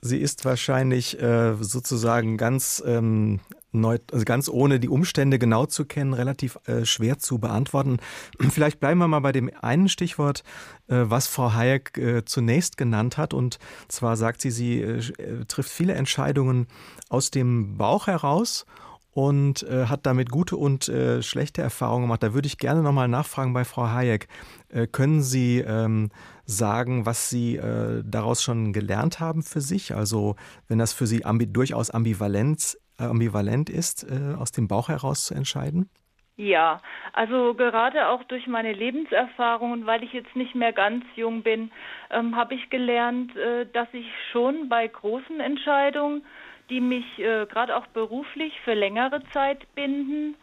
Sie 0.00 0.18
ist 0.18 0.44
wahrscheinlich 0.44 1.20
äh, 1.20 1.54
sozusagen 1.54 2.36
ganz 2.36 2.82
ähm, 2.86 3.40
also 3.74 4.24
ganz 4.24 4.48
ohne 4.48 4.78
die 4.78 4.88
Umstände 4.88 5.38
genau 5.38 5.66
zu 5.66 5.84
kennen, 5.84 6.14
relativ 6.14 6.58
äh, 6.66 6.84
schwer 6.84 7.18
zu 7.18 7.38
beantworten. 7.38 7.98
Vielleicht 8.50 8.80
bleiben 8.80 8.98
wir 9.00 9.08
mal 9.08 9.20
bei 9.20 9.32
dem 9.32 9.50
einen 9.60 9.88
Stichwort, 9.88 10.42
äh, 10.88 11.02
was 11.04 11.26
Frau 11.26 11.52
Hayek 11.52 11.98
äh, 11.98 12.24
zunächst 12.24 12.76
genannt 12.76 13.18
hat. 13.18 13.34
Und 13.34 13.58
zwar 13.88 14.16
sagt 14.16 14.40
sie, 14.40 14.50
sie 14.50 14.80
äh, 14.80 14.98
äh, 14.98 15.44
trifft 15.46 15.70
viele 15.70 15.94
Entscheidungen 15.94 16.66
aus 17.08 17.30
dem 17.30 17.76
Bauch 17.76 18.06
heraus 18.06 18.66
und 19.14 19.62
äh, 19.62 19.86
hat 19.86 20.06
damit 20.06 20.28
gute 20.28 20.56
und 20.56 20.88
äh, 20.88 21.22
schlechte 21.22 21.62
Erfahrungen 21.62 22.02
gemacht. 22.02 22.22
Da 22.22 22.34
würde 22.34 22.46
ich 22.46 22.58
gerne 22.58 22.82
nochmal 22.82 23.08
nachfragen 23.08 23.52
bei 23.52 23.64
Frau 23.64 23.88
Hayek. 23.88 24.26
Äh, 24.68 24.88
können 24.88 25.22
Sie 25.22 25.58
ähm, 25.60 26.10
sagen, 26.46 27.06
was 27.06 27.30
Sie 27.30 27.56
äh, 27.56 28.02
daraus 28.04 28.42
schon 28.42 28.72
gelernt 28.72 29.20
haben 29.20 29.44
für 29.44 29.60
sich? 29.60 29.94
Also 29.94 30.34
wenn 30.66 30.78
das 30.78 30.92
für 30.92 31.06
Sie 31.06 31.24
ambi 31.24 31.46
durchaus 31.46 31.90
ambivalent, 31.90 32.74
äh, 32.74 32.83
ambivalent 32.98 33.70
ist, 33.70 34.04
äh, 34.04 34.34
aus 34.34 34.52
dem 34.52 34.68
Bauch 34.68 34.88
heraus 34.88 35.26
zu 35.26 35.34
entscheiden? 35.34 35.88
Ja, 36.36 36.80
also 37.12 37.54
gerade 37.54 38.08
auch 38.08 38.24
durch 38.24 38.48
meine 38.48 38.72
Lebenserfahrungen, 38.72 39.86
weil 39.86 40.02
ich 40.02 40.12
jetzt 40.12 40.34
nicht 40.34 40.56
mehr 40.56 40.72
ganz 40.72 41.04
jung 41.14 41.42
bin, 41.42 41.70
ähm, 42.10 42.34
habe 42.34 42.54
ich 42.54 42.70
gelernt, 42.70 43.32
dass 43.72 43.86
ich 43.92 44.06
schon 44.32 44.68
bei 44.68 44.88
großen 44.88 45.38
Entscheidungen 45.38 46.22
die 46.70 46.80
mich 46.80 47.18
äh, 47.18 47.46
gerade 47.46 47.76
auch 47.76 47.86
beruflich 47.88 48.52
für 48.64 48.74
längere 48.74 49.22
Zeit 49.32 49.66
binden, 49.74 50.36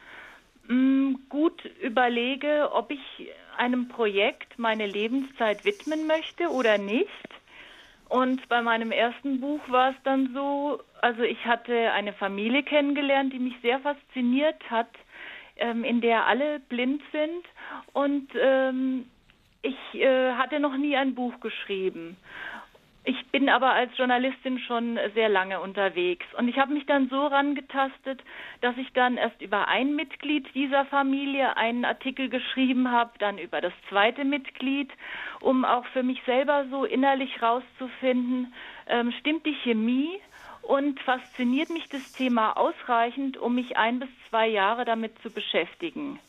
mh, 0.68 0.76
mm, 0.76 1.20
gut 1.30 1.66
überlege, 1.82 2.70
ob 2.74 2.92
ich 2.92 3.30
einem 3.58 3.88
Projekt 3.88 4.58
meine 4.58 4.86
Lebenszeit 4.86 5.66
widmen 5.66 6.08
möchte 6.08 6.50
oder 6.50 6.78
nicht. 6.78 7.10
Und 8.12 8.50
bei 8.50 8.62
meinem 8.62 8.92
ersten 8.92 9.40
Buch 9.40 9.62
war 9.70 9.92
es 9.92 9.96
dann 10.04 10.32
so, 10.34 10.82
also 11.02 11.24
ich 11.24 11.46
hatte 11.46 11.94
eine 11.94 12.12
Familie 12.12 12.62
kennengelernt, 12.62 13.32
die 13.32 13.40
mich 13.40 13.56
sehr 13.62 13.80
fasziniert 13.80 14.62
hat, 14.70 14.90
ähm, 15.56 15.86
in 15.86 16.02
der 16.02 16.26
alle 16.26 16.60
blind 16.60 17.02
sind 17.14 17.46
und 17.94 18.28
ähm, 18.38 19.06
ich 19.62 19.78
äh, 19.94 20.34
hatte 20.34 20.60
noch 20.60 20.76
nie 20.76 20.98
ein 20.98 21.16
Buch 21.16 21.40
geschrieben. 21.40 22.18
Ich 23.04 23.26
bin 23.32 23.50
aber 23.50 23.72
als 23.72 23.98
Journalistin 23.98 24.60
schon 24.60 25.00
sehr 25.16 25.28
lange 25.28 25.60
unterwegs 25.60 26.26
und 26.38 26.48
ich 26.48 26.60
habe 26.60 26.72
mich 26.72 26.86
dann 26.86 27.10
so 27.10 27.26
rangetastet, 27.26 28.22
dass 28.62 28.78
ich 28.78 28.94
dann 28.94 29.18
erst 29.18 29.42
über 29.42 29.68
ein 29.68 29.96
Mitglied 29.96 30.54
dieser 30.54 30.86
Familie 30.86 31.58
einen 31.58 31.84
Artikel 31.84 32.30
geschrieben 32.30 32.92
habe, 32.92 33.12
dann 33.18 33.40
über 33.40 33.60
das 33.60 33.74
zweite 33.90 34.24
Mitglied, 34.24 34.92
um 35.40 35.66
auch 35.66 35.86
für 35.88 36.04
mich 36.04 36.22
selber 36.28 36.66
so 36.70 36.86
innerlich 36.86 37.42
rauszufinden, 37.42 38.54
ähm, 38.88 39.12
stimmt 39.20 39.48
die 39.48 39.56
Chemie 39.64 40.20
und 40.62 41.00
fasziniert 41.00 41.72
mich 41.72 41.90
das 41.90 42.14
Thema 42.14 42.56
ausreichend, 42.56 43.36
um 43.36 43.56
mich 43.56 43.78
ein 43.78 44.00
bis 44.00 44.10
zwei 44.30 44.48
Jahre 44.48 44.86
damit 44.86 45.18
zu 45.24 45.32
beschäftigen. 45.32 46.20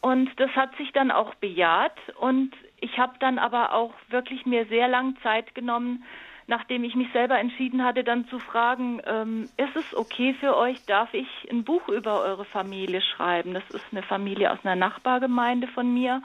Und 0.00 0.30
das 0.38 0.50
hat 0.50 0.76
sich 0.76 0.92
dann 0.92 1.10
auch 1.10 1.34
bejaht 1.36 1.98
und 2.20 2.52
ich 2.80 2.98
habe 2.98 3.14
dann 3.18 3.38
aber 3.38 3.72
auch 3.72 3.92
wirklich 4.08 4.46
mir 4.46 4.66
sehr 4.66 4.88
lang 4.88 5.16
Zeit 5.22 5.54
genommen, 5.54 6.04
nachdem 6.46 6.84
ich 6.84 6.94
mich 6.94 7.10
selber 7.12 7.38
entschieden 7.38 7.82
hatte, 7.82 8.04
dann 8.04 8.28
zu 8.28 8.38
fragen, 8.38 9.00
ähm, 9.04 9.48
ist 9.56 9.74
es 9.74 9.96
okay 9.96 10.34
für 10.34 10.56
euch, 10.56 10.84
darf 10.86 11.12
ich 11.12 11.26
ein 11.50 11.64
Buch 11.64 11.88
über 11.88 12.20
eure 12.22 12.44
Familie 12.44 13.00
schreiben? 13.00 13.54
Das 13.54 13.68
ist 13.70 13.84
eine 13.90 14.02
Familie 14.02 14.52
aus 14.52 14.58
einer 14.62 14.76
Nachbargemeinde 14.76 15.66
von 15.68 15.92
mir. 15.92 16.22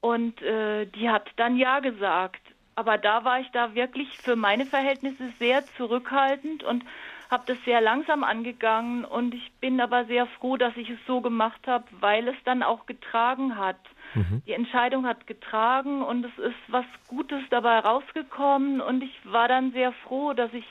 Und 0.00 0.40
äh, 0.42 0.86
die 0.86 1.10
hat 1.10 1.28
dann 1.36 1.56
ja 1.56 1.80
gesagt. 1.80 2.40
Aber 2.76 2.98
da 2.98 3.24
war 3.24 3.40
ich 3.40 3.50
da 3.52 3.74
wirklich 3.74 4.18
für 4.18 4.36
meine 4.36 4.66
Verhältnisse 4.66 5.32
sehr 5.38 5.64
zurückhaltend 5.76 6.64
und 6.64 6.84
habe 7.34 7.52
das 7.52 7.58
sehr 7.64 7.80
langsam 7.80 8.22
angegangen 8.22 9.04
und 9.04 9.34
ich 9.34 9.52
bin 9.60 9.80
aber 9.80 10.04
sehr 10.04 10.26
froh, 10.38 10.56
dass 10.56 10.76
ich 10.76 10.88
es 10.88 10.98
so 11.06 11.20
gemacht 11.20 11.66
habe, 11.66 11.84
weil 11.98 12.28
es 12.28 12.36
dann 12.44 12.62
auch 12.62 12.86
getragen 12.86 13.56
hat. 13.56 13.80
Mhm. 14.14 14.40
Die 14.46 14.52
Entscheidung 14.52 15.04
hat 15.04 15.26
getragen 15.26 16.02
und 16.02 16.24
es 16.24 16.38
ist 16.38 16.54
was 16.68 16.84
Gutes 17.08 17.42
dabei 17.50 17.80
rausgekommen 17.80 18.80
und 18.80 19.02
ich 19.02 19.12
war 19.24 19.48
dann 19.48 19.72
sehr 19.72 19.92
froh, 20.04 20.32
dass 20.32 20.52
ich 20.52 20.64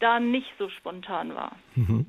da 0.00 0.18
nicht 0.18 0.52
so 0.58 0.68
spontan 0.68 1.36
war. 1.36 1.52
Mhm. 1.76 2.06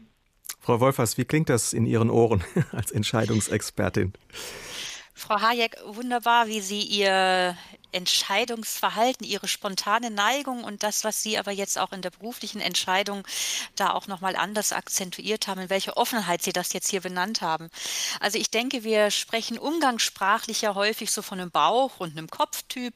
Frau 0.59 0.79
Wolfers, 0.79 1.19
wie 1.19 1.25
klingt 1.25 1.49
das 1.49 1.71
in 1.71 1.85
Ihren 1.85 2.09
Ohren 2.09 2.43
als 2.71 2.91
Entscheidungsexpertin? 2.91 4.13
Frau 5.13 5.39
Hayek, 5.39 5.77
wunderbar, 5.85 6.47
wie 6.47 6.61
Sie 6.61 6.81
Ihr 6.81 7.55
Entscheidungsverhalten, 7.91 9.25
Ihre 9.25 9.47
spontane 9.47 10.10
Neigung 10.10 10.63
und 10.63 10.84
das, 10.84 11.04
was 11.04 11.21
Sie 11.21 11.38
aber 11.38 11.51
jetzt 11.51 11.77
auch 11.77 11.91
in 11.91 12.01
der 12.01 12.10
beruflichen 12.12 12.62
Entscheidung 12.62 13.27
da 13.75 13.91
auch 13.91 14.08
nochmal 14.08 14.36
anders 14.36 14.73
akzentuiert 14.73 15.47
haben, 15.47 15.62
in 15.62 15.69
welcher 15.69 15.97
Offenheit 15.97 16.41
Sie 16.41 16.54
das 16.54 16.73
jetzt 16.73 16.89
hier 16.89 17.01
benannt 17.01 17.41
haben. 17.41 17.69
Also 18.19 18.38
ich 18.38 18.49
denke, 18.49 18.84
wir 18.84 19.12
sprechen 19.12 19.58
umgangssprachlich 19.58 20.62
ja 20.62 20.75
häufig 20.75 21.12
so 21.12 21.21
von 21.21 21.39
einem 21.39 21.51
Bauch 21.51 21.99
und 21.99 22.17
einem 22.17 22.30
Kopftyp. 22.30 22.93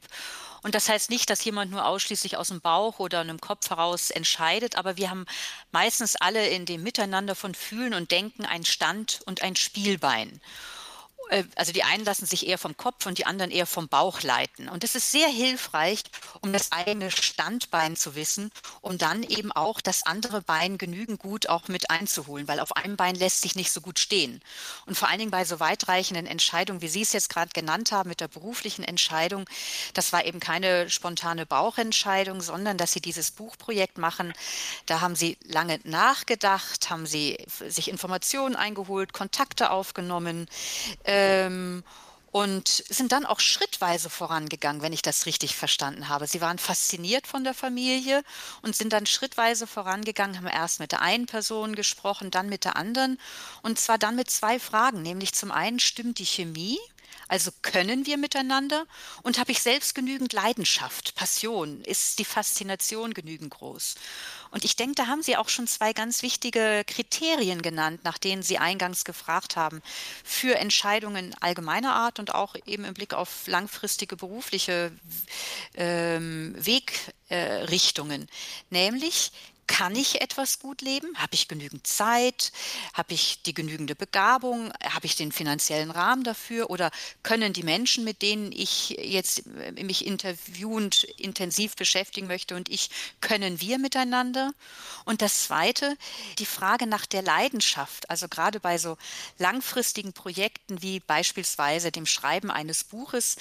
Und 0.66 0.74
das 0.74 0.90
heißt 0.90 1.12
nicht, 1.12 1.30
dass 1.30 1.46
jemand 1.46 1.70
nur 1.70 1.86
ausschließlich 1.86 2.38
aus 2.38 2.48
dem 2.48 2.60
Bauch 2.60 2.98
oder 2.98 3.20
einem 3.20 3.40
Kopf 3.40 3.70
heraus 3.70 4.10
entscheidet, 4.10 4.78
aber 4.78 4.98
wir 4.98 5.12
haben 5.12 5.28
meistens 5.72 6.16
alle 6.16 6.48
in 6.48 6.66
dem 6.66 6.82
Miteinander 6.82 7.36
von 7.36 7.54
Fühlen 7.54 7.94
und 7.94 8.10
Denken 8.10 8.46
ein 8.46 8.66
Stand 8.66 9.20
und 9.28 9.44
ein 9.44 9.56
Spielbein. 9.56 10.42
Äh, 11.30 11.44
also 11.56 11.72
die 11.72 11.84
einen 11.84 12.06
lassen 12.06 12.26
sich 12.26 12.48
eher 12.48 12.58
vom 12.58 12.78
Kopf 12.78 13.06
und 13.06 13.18
die 13.18 13.26
anderen 13.26 13.52
eher 13.52 13.66
vom 13.66 13.88
Bauch 13.88 14.22
leiten. 14.22 14.70
Und 14.70 14.84
das 14.84 14.96
ist 14.96 15.12
sehr 15.12 15.28
hilfreich, 15.28 16.04
um 16.42 16.54
das 16.54 16.72
eigene 16.72 17.12
Standbein 17.12 17.96
zu 17.96 18.16
wissen, 18.16 18.52
um 18.82 18.98
dann 18.98 19.24
eben 19.24 19.52
auch 19.52 19.82
das 19.82 20.06
andere 20.06 20.42
Bein 20.42 20.78
genügend 20.78 21.20
gut 21.20 21.50
auch 21.50 21.68
mit 21.68 21.90
einzuholen, 21.90 22.48
weil 22.48 22.60
auf 22.60 22.76
einem 22.76 22.98
Bein 22.98 23.16
lässt 23.16 23.42
sich 23.42 23.56
nicht 23.56 23.72
so 23.72 23.82
gut 23.82 24.00
stehen. 24.00 24.42
Und 24.86 24.98
vor 24.98 25.10
allen 25.10 25.20
Dingen 25.20 25.32
bei 25.32 25.46
so 25.46 25.60
weitreichenden 25.60 26.28
Entscheidungen, 26.28 26.82
wie 26.82 26.88
Sie 26.88 27.02
es 27.02 27.14
jetzt 27.14 27.30
gerade 27.30 27.52
genannt 27.54 27.92
haben, 27.92 28.10
mit 28.10 28.22
der 28.22 28.28
beruflichen 28.28 28.84
Entscheidung, 28.84 29.50
das 29.94 30.14
war 30.14 30.26
eben 30.26 30.40
keine 30.40 30.90
spontane 30.90 31.46
Bauchentscheidung, 31.46 32.42
sondern 32.42 32.78
dass 32.78 32.92
Sie 32.92 33.02
dieses 33.02 33.32
Buchprojekt 33.32 33.98
machen. 33.98 34.34
Da 34.86 35.02
haben 35.02 35.16
Sie 35.16 35.38
lange 35.44 35.80
nachgedacht, 35.84 36.90
haben 36.90 37.06
Sie 37.06 37.38
sich 37.68 37.90
Informationen 37.90 38.56
eingeholt, 38.56 39.14
Kontakte 39.14 39.72
aufgenommen, 39.72 40.48
äh, 41.04 41.15
ähm, 41.16 41.84
und 42.32 42.68
sind 42.68 43.14
dann 43.14 43.26
auch 43.26 43.40
schrittweise 43.40 44.10
vorangegangen, 44.10 44.82
wenn 44.82 44.92
ich 44.92 45.02
das 45.02 45.26
richtig 45.26 45.56
verstanden 45.56 46.10
habe. 46.10 46.28
Sie 46.28 46.42
waren 46.42 46.60
fasziniert 46.60 47.28
von 47.28 47.46
der 47.46 47.54
Familie 47.54 48.24
und 48.62 48.76
sind 48.76 48.92
dann 48.92 49.06
schrittweise 49.06 49.68
vorangegangen, 49.68 50.36
haben 50.36 50.48
erst 50.48 50.82
mit 50.82 50.92
der 50.92 51.02
einen 51.02 51.28
Person 51.28 51.76
gesprochen, 51.76 52.32
dann 52.32 52.50
mit 52.50 52.66
der 52.66 52.76
anderen. 52.76 53.18
Und 53.62 53.80
zwar 53.80 53.98
dann 53.98 54.18
mit 54.18 54.30
zwei 54.30 54.60
Fragen, 54.60 55.02
nämlich 55.02 55.34
zum 55.34 55.50
einen 55.50 55.80
stimmt 55.80 56.20
die 56.20 56.26
Chemie 56.26 56.78
also 57.28 57.52
können 57.62 58.06
wir 58.06 58.18
miteinander? 58.18 58.86
Und 59.24 59.40
habe 59.40 59.52
ich 59.52 59.62
selbst 59.62 59.96
genügend 59.96 60.34
Leidenschaft, 60.34 61.16
Passion? 61.16 61.82
Ist 61.82 62.20
die 62.20 62.26
Faszination 62.26 63.14
genügend 63.14 63.52
groß? 63.52 63.96
Und 64.52 64.64
ich 64.64 64.76
denke, 64.76 64.96
da 64.96 65.08
haben 65.08 65.24
Sie 65.24 65.36
auch 65.36 65.50
schon 65.50 65.68
zwei 65.68 65.92
ganz 65.92 66.22
wichtige 66.22 66.84
Kriterien 66.86 67.62
genannt, 67.62 68.04
nach 68.04 68.18
denen 68.18 68.44
Sie 68.44 68.58
eingangs 68.58 69.04
gefragt 69.04 69.56
haben, 69.56 69.82
für 70.24 70.58
Entscheidungen 70.58 71.36
allgemeiner 71.42 71.94
Art 71.94 72.20
und 72.20 72.34
auch 72.34 72.56
eben 72.66 72.86
im 72.86 72.94
Blick 72.94 73.14
auf 73.14 73.48
langfristige 73.48 74.16
berufliche 74.16 74.92
ähm, 75.76 76.56
Wegrichtungen. 76.58 78.24
Äh, 78.24 78.26
Nämlich, 78.70 79.32
kann 79.68 79.96
ich 79.96 80.22
etwas 80.22 80.60
gut 80.60 80.82
leben? 80.82 81.08
Habe 81.18 81.34
ich 81.34 81.48
genügend 81.48 81.88
Zeit? 81.88 82.52
Habe 82.94 83.14
ich 83.14 83.42
die 83.44 83.54
genügende 83.54 83.96
Begabung? 83.96 84.72
Habe 84.84 85.06
ich 85.06 85.16
den 85.16 85.32
finanziellen 85.32 85.92
Rahmen 85.92 86.24
dafür? 86.24 86.70
Oder 86.70 86.92
können 87.24 87.54
die 87.54 87.64
Menschen, 87.64 88.04
mit 88.04 88.22
denen 88.22 88.52
ich 88.52 88.90
jetzt 88.90 89.44
äh, 89.48 89.84
mich 89.84 90.06
interviewend 90.06 91.04
intensiv 91.18 91.76
beschäftigen 91.76 92.28
möchte 92.28 92.56
und 92.56 92.70
ich, 92.70 92.90
können 93.22 93.60
wir 93.60 93.80
miteinander? 93.80 94.54
Und 95.06 95.22
das 95.22 95.44
Zweite, 95.44 95.98
die 96.40 96.46
Frage 96.46 96.88
nach 96.88 97.06
der 97.06 97.24
Leidenschaft. 97.24 98.10
Also 98.10 98.28
gerade 98.28 98.60
bei 98.60 98.78
so 98.78 98.98
langfristigen 99.40 100.14
Projekten 100.14 100.82
wie 100.82 101.00
beispielsweise 101.00 101.92
dem 101.92 102.06
Schreiben 102.06 102.52
eines 102.52 102.84
Buches 102.84 103.38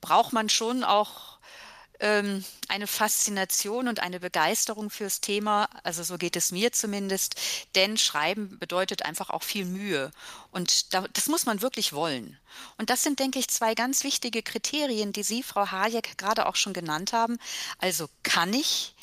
braucht 0.00 0.34
man 0.34 0.50
schon 0.50 0.84
auch 0.84 1.33
ähm, 2.04 2.44
eine 2.68 2.86
Faszination 2.86 3.88
und 3.88 4.00
eine 4.00 4.20
Begeisterung 4.20 4.90
fürs 4.90 5.22
Thema. 5.22 5.70
Also 5.82 6.02
so 6.02 6.18
geht 6.18 6.36
es 6.36 6.52
mir 6.52 6.70
zumindest. 6.70 7.36
Denn 7.74 7.96
Schreiben 7.96 8.58
bedeutet 8.58 9.02
einfach 9.02 9.30
auch 9.30 9.42
viel 9.42 9.64
Mühe. 9.64 10.10
Und 10.52 10.92
da, 10.92 11.08
das 11.14 11.28
muss 11.28 11.46
man 11.46 11.62
wirklich 11.62 11.94
wollen. 11.94 12.38
Und 12.76 12.90
das 12.90 13.02
sind, 13.02 13.20
denke 13.20 13.38
ich, 13.38 13.48
zwei 13.48 13.74
ganz 13.74 14.04
wichtige 14.04 14.42
Kriterien, 14.42 15.12
die 15.12 15.22
Sie, 15.22 15.42
Frau 15.42 15.70
Hayek, 15.70 16.18
gerade 16.18 16.46
auch 16.46 16.56
schon 16.56 16.74
genannt 16.74 17.14
haben. 17.14 17.38
Also 17.78 18.08
kann 18.22 18.52
ich 18.52 18.94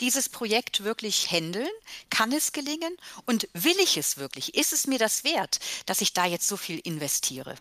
dieses 0.00 0.28
Projekt 0.28 0.82
wirklich 0.82 1.30
handeln? 1.30 1.70
Kann 2.10 2.32
es 2.32 2.52
gelingen? 2.52 2.96
Und 3.24 3.48
will 3.52 3.78
ich 3.80 3.96
es 3.96 4.16
wirklich? 4.16 4.56
Ist 4.56 4.72
es 4.72 4.88
mir 4.88 4.98
das 4.98 5.22
wert, 5.22 5.60
dass 5.86 6.00
ich 6.00 6.12
da 6.12 6.26
jetzt 6.26 6.48
so 6.48 6.56
viel 6.56 6.80
investiere? 6.80 7.54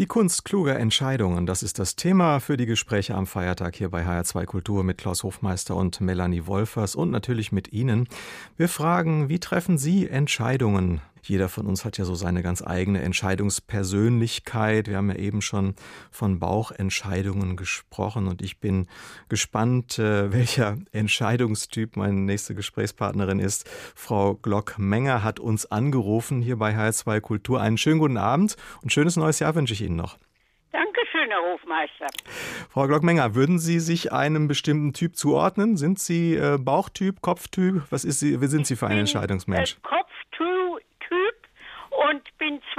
Die 0.00 0.06
Kunst 0.06 0.46
kluger 0.46 0.78
Entscheidungen, 0.78 1.44
das 1.44 1.62
ist 1.62 1.78
das 1.78 1.94
Thema 1.94 2.40
für 2.40 2.56
die 2.56 2.64
Gespräche 2.64 3.14
am 3.14 3.26
Feiertag 3.26 3.76
hier 3.76 3.90
bei 3.90 4.06
HR2 4.06 4.46
Kultur 4.46 4.82
mit 4.82 4.96
Klaus 4.96 5.24
Hofmeister 5.24 5.76
und 5.76 6.00
Melanie 6.00 6.46
Wolfers 6.46 6.94
und 6.94 7.10
natürlich 7.10 7.52
mit 7.52 7.74
Ihnen. 7.74 8.08
Wir 8.56 8.70
fragen, 8.70 9.28
wie 9.28 9.40
treffen 9.40 9.76
Sie 9.76 10.08
Entscheidungen? 10.08 11.02
Jeder 11.22 11.48
von 11.48 11.66
uns 11.66 11.84
hat 11.84 11.98
ja 11.98 12.04
so 12.04 12.14
seine 12.14 12.42
ganz 12.42 12.62
eigene 12.62 13.02
Entscheidungspersönlichkeit. 13.02 14.88
Wir 14.88 14.96
haben 14.96 15.10
ja 15.10 15.16
eben 15.16 15.42
schon 15.42 15.74
von 16.10 16.38
Bauchentscheidungen 16.38 17.56
gesprochen 17.56 18.26
und 18.26 18.42
ich 18.42 18.58
bin 18.58 18.86
gespannt, 19.28 19.98
äh, 19.98 20.32
welcher 20.32 20.78
Entscheidungstyp 20.92 21.96
meine 21.96 22.20
nächste 22.20 22.54
Gesprächspartnerin 22.54 23.38
ist. 23.38 23.68
Frau 23.94 24.34
Glock-Menger 24.34 25.22
hat 25.22 25.40
uns 25.40 25.70
angerufen 25.70 26.42
hier 26.42 26.56
bei 26.56 26.74
HR2 26.74 27.20
Kultur. 27.20 27.60
Einen 27.60 27.78
schönen 27.78 27.98
guten 28.00 28.16
Abend 28.16 28.56
und 28.82 28.92
schönes 28.92 29.16
neues 29.16 29.38
Jahr 29.38 29.54
wünsche 29.54 29.74
ich 29.74 29.82
Ihnen 29.82 29.96
noch. 29.96 30.18
Dankeschön, 30.72 31.28
Herr 31.30 31.52
Hofmeister. 31.52 32.06
Frau 32.68 32.86
Glockmenger, 32.86 33.34
würden 33.34 33.58
Sie 33.58 33.80
sich 33.80 34.12
einem 34.12 34.46
bestimmten 34.46 34.92
Typ 34.92 35.16
zuordnen? 35.16 35.76
Sind 35.76 35.98
Sie 35.98 36.34
äh, 36.34 36.58
Bauchtyp, 36.58 37.20
Kopftyp? 37.20 37.82
Was 37.90 38.04
ist 38.04 38.20
Sie, 38.20 38.40
wie 38.40 38.46
sind 38.46 38.66
Sie 38.66 38.76
für 38.76 38.86
ein 38.86 38.98
Entscheidungsmensch? 38.98 39.72
Äh, 39.72 39.76
und 39.76 39.82
bin 39.82 39.99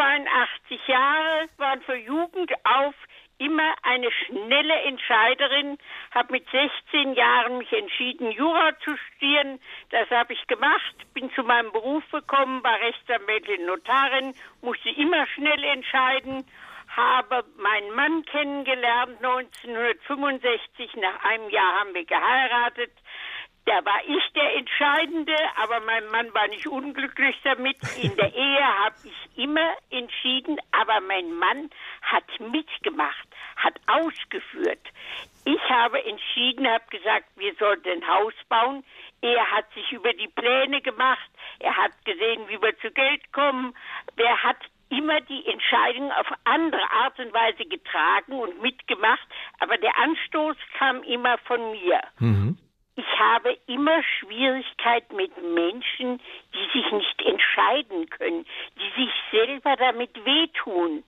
82 0.02 0.88
Jahre, 0.88 1.48
war 1.58 1.78
für 1.82 1.96
Jugend 1.96 2.52
auf 2.64 2.96
immer 3.38 3.76
eine 3.84 4.10
schnelle 4.12 4.82
Entscheiderin, 4.84 5.78
habe 6.10 6.34
mit 6.34 6.46
16 6.50 7.14
Jahren 7.14 7.60
mich 7.60 7.72
entschieden, 7.72 8.32
Jura 8.32 8.72
zu 8.80 8.98
studieren. 8.98 9.60
Das 9.92 10.10
habe 10.10 10.34
ich 10.34 10.48
gemacht, 10.48 10.96
bin 11.14 11.32
zu 11.34 11.44
meinem 11.44 11.72
Beruf 11.72 12.04
gekommen, 12.12 12.64
war 12.64 12.80
Rechtsanwältin, 12.80 13.66
Notarin, 13.68 14.34
musste 14.62 14.90
immer 14.90 15.28
schnell 15.28 15.64
entscheiden, 15.66 16.46
habe 16.88 17.44
meinen 17.58 17.94
Mann 17.96 18.26
kennengelernt 18.26 19.18
1965. 19.24 20.96
Nach 20.96 21.24
einem 21.24 21.50
Jahr 21.52 21.80
haben 21.80 21.94
wir 21.94 22.06
geheiratet. 22.06 22.92
Da 23.66 23.86
war 23.86 24.02
ich 24.08 24.34
der 24.34 24.56
Entscheidende, 24.56 25.36
aber 25.56 25.80
mein 25.82 26.08
Mann 26.08 26.34
war 26.34 26.48
nicht 26.48 26.68
unglücklich 26.68 27.36
damit. 27.44 27.78
In 28.02 28.16
der 28.16 28.34
Ehe 28.34 28.66
habe 28.84 28.96
ich 29.04 29.38
immer 29.38 29.74
entschieden, 29.92 30.58
aber 30.72 31.00
mein 31.02 31.32
Mann 31.34 31.70
hat 32.02 32.24
mitgemacht, 32.40 33.28
hat 33.58 33.80
ausgeführt. 33.86 34.82
Ich 35.46 35.62
habe 35.70 36.04
entschieden, 36.04 36.68
habe 36.68 36.86
gesagt, 36.90 37.28
wir 37.36 37.54
sollten 37.56 37.90
ein 37.90 38.08
Haus 38.08 38.34
bauen. 38.50 38.84
Er 39.22 39.52
hat 39.52 39.72
sich 39.74 39.92
über 39.92 40.14
die 40.14 40.28
Pläne 40.28 40.82
gemacht. 40.82 41.30
Er 41.60 41.76
hat 41.78 41.92
gesehen, 42.04 42.48
wie 42.48 42.62
wir 42.62 42.78
zu 42.80 42.90
Geld 42.92 43.32
kommen. 43.32 43.76
Wer 44.16 44.44
hat 44.44 44.58
immer 44.90 45.22
die 45.22 45.46
Entscheidung 45.46 46.12
auf 46.12 46.28
andere 46.44 46.90
Art 46.92 47.18
und 47.20 47.32
Weise 47.34 47.66
getragen 47.66 48.34
und 48.34 48.62
mitgemacht, 48.62 49.28
aber 49.60 49.78
der 49.78 49.98
Anstoß 49.98 50.58
kam 50.78 51.04
immer 51.04 51.38
von 51.40 51.72
mir. 51.72 52.02
Mhm 52.20 52.58
ich 52.96 53.20
habe 53.20 53.58
immer 53.68 54.04
Schwierigkeit 54.04 55.12
mit 55.14 55.32
Menschen, 55.42 56.20
die 56.54 56.80
sich 56.80 56.92
nicht 56.92 57.22
entscheiden 57.22 58.10
können, 58.10 58.46
die 58.78 59.02
sich 59.02 59.12
selber 59.32 59.76
damit 59.78 60.14
wehtun, 60.26 61.04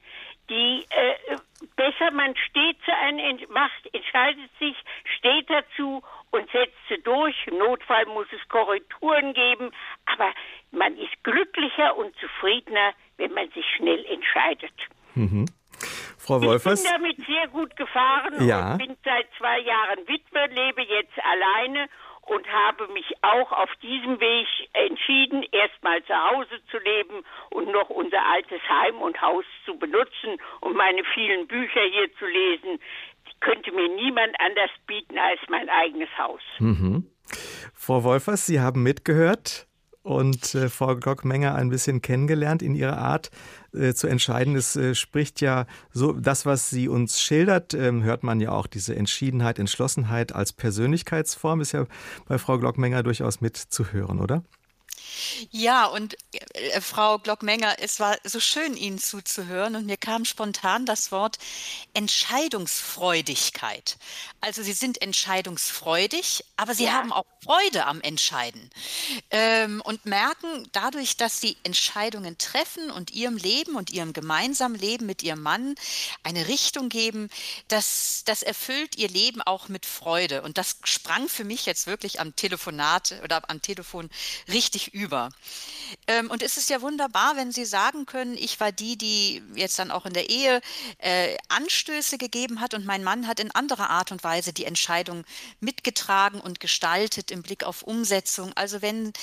die 0.50 0.86
äh, 0.90 1.38
besser 1.76 2.12
man 2.12 2.36
steht 2.36 2.78
zu 2.86 2.96
einem 2.96 3.40
macht, 3.50 3.94
entscheidet 3.94 4.50
sich, 4.60 4.76
steht 5.18 5.50
dazu 5.50 6.02
und 6.32 6.50
setzt 6.52 6.78
sie 6.90 7.02
durch. 7.02 7.36
Im 7.48 7.58
Notfall 7.58 8.06
muss 8.08 8.28
es 8.32 8.48
Korrekturen 8.50 9.34
geben, 9.34 9.72
aber 10.06 10.34
man 10.72 10.98
ist 10.98 11.24
glücklicher 11.24 11.96
und 11.98 12.16
zufriedener, 12.18 12.94
wenn 13.18 13.34
man 13.34 13.50
sich 13.52 13.66
schnell 13.76 14.06
entscheidet. 14.06 14.74
Mhm. 15.16 15.46
Frau 16.24 16.42
Wolfers. 16.42 16.84
Ich 16.84 16.90
bin 16.90 17.02
damit 17.02 17.18
sehr 17.28 17.48
gut 17.50 17.76
gefahren 17.76 18.48
ja. 18.48 18.72
und 18.72 18.78
bin 18.78 18.96
seit 19.04 19.28
zwei 19.38 19.60
Jahren 19.60 20.00
Witwe, 20.08 20.48
lebe 20.54 20.82
jetzt 20.82 21.20
alleine 21.22 21.90
und 22.22 22.48
habe 22.48 22.88
mich 22.94 23.06
auch 23.22 23.52
auf 23.52 23.70
diesem 23.82 24.20
Weg 24.22 24.48
entschieden, 24.72 25.44
erstmal 25.52 26.02
zu 26.06 26.14
Hause 26.14 26.62
zu 26.72 26.78
leben 26.78 27.26
und 27.50 27.72
noch 27.74 27.90
unser 27.90 28.26
altes 28.26 28.62
Heim 28.70 29.02
und 29.02 29.22
Haus 29.22 29.44
zu 29.66 29.78
benutzen 29.78 30.40
und 30.62 30.78
meine 30.78 31.04
vielen 31.14 31.46
Bücher 31.48 31.82
hier 31.92 32.08
zu 32.18 32.26
lesen. 32.26 32.80
Die 33.28 33.40
könnte 33.42 33.74
mir 33.74 33.90
niemand 33.90 34.34
anders 34.40 34.72
bieten 34.88 35.18
als 35.18 35.42
mein 35.50 35.68
eigenes 35.68 36.10
Haus. 36.18 36.42
Mhm. 36.60 37.06
Frau 37.74 38.06
Wolfers, 38.06 38.46
Sie 38.46 38.62
haben 38.62 38.82
mitgehört 38.82 39.68
und 40.04 40.56
äh, 40.56 40.70
Frau 40.70 40.96
Glockmenger 40.96 41.56
ein 41.56 41.70
bisschen 41.70 42.02
kennengelernt 42.02 42.62
in 42.62 42.76
ihrer 42.76 42.98
Art 42.98 43.32
äh, 43.74 43.94
zu 43.94 44.08
entscheiden. 44.08 44.56
Es 44.56 44.76
äh, 44.76 44.96
spricht 44.96 45.42
ja 45.42 45.66
so, 45.92 46.14
das, 46.14 46.46
was 46.46 46.70
sie 46.70 46.88
uns 46.88 47.22
schildert, 47.22 47.74
ähm, 47.74 48.04
hört 48.04 48.24
man 48.24 48.40
ja 48.40 48.52
auch, 48.52 48.68
diese 48.68 48.96
Entschiedenheit, 48.96 49.60
Entschlossenheit 49.60 50.34
als 50.34 50.54
Persönlichkeitsform 50.54 51.62
ist 51.62 51.72
ja 51.72 51.86
bei 52.28 52.38
Frau 52.38 52.58
Glockmenger 52.58 53.04
durchaus 53.04 53.42
mitzuhören, 53.42 54.20
oder? 54.20 54.44
Ja, 55.52 55.86
und 55.86 56.16
äh, 56.54 56.82
Frau 56.82 57.20
Glockmenger, 57.20 57.76
es 57.80 58.00
war 58.00 58.18
so 58.24 58.40
schön, 58.40 58.76
Ihnen 58.76 59.00
zuzuhören 59.00 59.76
und 59.76 59.86
mir 59.86 59.98
kam 59.98 60.26
spontan 60.26 60.86
das 60.86 61.12
Wort 61.12 61.38
Entscheidungsfreudigkeit. 61.94 63.98
Also 64.42 64.64
Sie 64.64 64.74
sind 64.74 65.02
entscheidungsfreudig, 65.02 66.44
aber 66.58 66.74
Sie 66.74 66.86
ja. 66.86 66.94
haben 66.94 67.12
auch 67.12 67.26
Freude 67.44 67.86
am 67.86 68.02
Entscheiden 68.02 68.70
ähm, 69.30 69.82
und 69.84 70.06
merken 70.06 70.68
dadurch, 70.72 71.18
dass 71.18 71.42
Sie 71.42 71.58
Entscheidungen 71.64 72.38
treffen 72.38 72.92
und 72.92 73.12
Ihrem 73.12 73.38
Leben 73.38 73.76
und 73.76 73.92
Ihrem 73.92 74.14
gemeinsamen 74.14 74.76
Leben 74.76 75.06
mit 75.06 75.24
Ihrem 75.24 75.42
Mann 75.42 75.76
eine 76.24 76.48
Richtung 76.48 76.90
geben, 76.90 77.30
das, 77.68 78.24
das 78.26 78.44
erfüllt 78.44 78.98
Ihr 78.98 79.10
Leben 79.10 79.42
auch 79.42 79.68
mit 79.68 79.86
Freude. 79.86 80.42
Und 80.42 80.58
das 80.58 80.78
sprang 80.84 81.28
für 81.28 81.44
mich 81.44 81.66
jetzt 81.66 81.88
wirklich 81.88 82.20
am 82.20 82.36
Telefonat 82.36 83.16
oder 83.24 83.50
am 83.50 83.62
Telefon 83.62 84.10
richtig 84.48 84.94
über. 84.94 85.03
Ähm, 86.08 86.30
und 86.30 86.42
es 86.42 86.58
ist 86.58 86.70
ja 86.70 86.82
wunderbar, 86.82 87.36
wenn 87.36 87.52
Sie 87.52 87.66
sagen 87.66 88.06
können, 88.06 88.36
ich 88.38 88.60
war 88.60 88.72
die, 88.72 88.98
die 88.98 89.44
jetzt 89.56 89.78
dann 89.80 89.92
auch 89.92 90.06
in 90.06 90.14
der 90.14 90.30
Ehe 90.30 90.62
äh, 91.00 91.38
Anstöße 91.50 92.18
gegeben 92.18 92.62
hat 92.62 92.74
und 92.74 92.86
mein 92.86 93.04
Mann 93.04 93.28
hat 93.28 93.40
in 93.40 93.52
anderer 93.52 93.90
Art 93.90 94.12
und 94.12 94.24
Weise 94.24 94.54
die 94.54 94.66
Entscheidung 94.66 95.24
mitgetragen 95.60 96.40
und 96.42 96.60
gestaltet 96.60 97.32
im 97.32 97.42
Blick 97.42 97.64
auf 97.64 97.84
Umsetzung. 97.84 98.52
Also 98.56 98.82
wenn, 98.82 99.14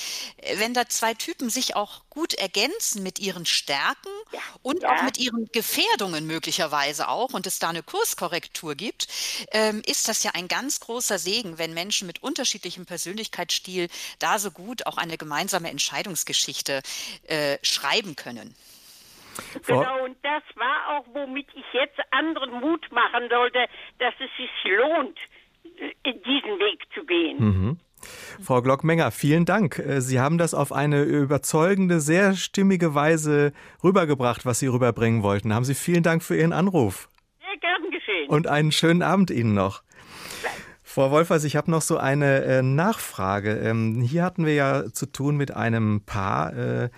wenn 0.57 0.75
da 0.75 0.89
zwei 0.89 1.15
Typen 1.15 1.51
sich 1.51 1.77
auch 1.77 2.03
gut 2.11 2.35
ergänzen 2.35 3.03
mit 3.03 3.19
ihren 3.19 3.47
Stärken 3.47 4.11
ja, 4.33 4.41
und 4.63 4.83
ja. 4.83 4.91
auch 4.97 5.03
mit 5.03 5.19
ihren 5.19 5.47
Gefährdungen 5.53 6.27
möglicherweise 6.27 7.09
auch 7.09 7.33
und 7.33 7.47
es 7.47 7.59
da 7.59 7.69
eine 7.69 7.83
Kurskorrektur 7.83 8.75
gibt, 8.75 9.09
ähm, 9.53 9.83
ist 9.87 10.09
das 10.09 10.23
ja 10.23 10.33
ein 10.35 10.49
ganz 10.49 10.81
großer 10.81 11.19
Segen, 11.19 11.59
wenn 11.59 11.75
Menschen 11.75 12.07
mit 12.07 12.23
unterschiedlichem 12.23 12.87
Persönlichkeitsstil 12.87 13.89
da 14.19 14.39
so 14.39 14.51
gut 14.51 14.87
auch 14.87 14.97
eine 14.97 15.19
gemeinsame 15.19 15.70
Entscheidungsgeschichte 15.71 16.83
äh, 17.29 17.59
schreiben 17.63 18.17
können. 18.17 18.55
Genau, 19.67 20.05
und 20.05 20.17
das 20.23 20.43
war 20.57 20.99
auch, 20.99 21.07
womit 21.15 21.47
ich 21.55 21.65
jetzt 21.73 21.99
anderen 22.11 22.61
Mut 22.61 22.91
machen 22.93 23.29
sollte, 23.31 23.67
dass 23.99 24.15
es 24.19 24.31
sich 24.37 24.51
lohnt, 24.65 25.19
diesen 26.05 26.59
Weg 26.59 26.83
zu 26.95 27.05
gehen. 27.05 27.39
Mhm. 27.39 27.81
Frau 28.43 28.63
Glockmenger, 28.63 29.11
vielen 29.11 29.45
Dank. 29.45 29.79
Äh, 29.79 30.01
Sie 30.01 30.21
haben 30.21 30.39
das 30.39 30.55
auf 30.55 30.73
eine 30.73 31.03
überzeugende, 31.03 32.01
sehr 32.01 32.35
stimmige 32.35 32.95
Weise 32.95 33.53
rübergebracht, 33.85 34.47
was 34.47 34.59
Sie 34.59 34.67
rüberbringen 34.67 35.23
wollten. 35.23 35.55
Haben 35.55 35.65
Sie 35.65 35.75
vielen 35.75 36.03
Dank 36.03 36.23
für 36.23 36.37
Ihren 36.37 36.53
Anruf. 36.53 37.09
Sehr 37.41 37.59
gern 37.59 37.91
geschehen. 37.91 38.29
Und 38.29 38.47
einen 38.47 38.73
schönen 38.73 39.03
Abend 39.03 39.31
Ihnen 39.31 39.55
noch. 39.55 39.83
Frau 40.93 41.13
Wolfers, 41.13 41.45
ich 41.45 41.55
habe 41.55 41.71
noch 41.71 41.83
so 41.83 41.99
eine 41.99 42.43
äh, 42.43 42.63
Nachfrage. 42.63 43.53
Ähm, 43.59 44.01
hier 44.03 44.25
hatten 44.25 44.45
wir 44.45 44.55
ja 44.55 44.93
zu 44.93 45.07
tun 45.07 45.37
mit 45.37 45.53
einem 45.53 46.01
Paar, 46.01 46.53
äh, 46.57 46.91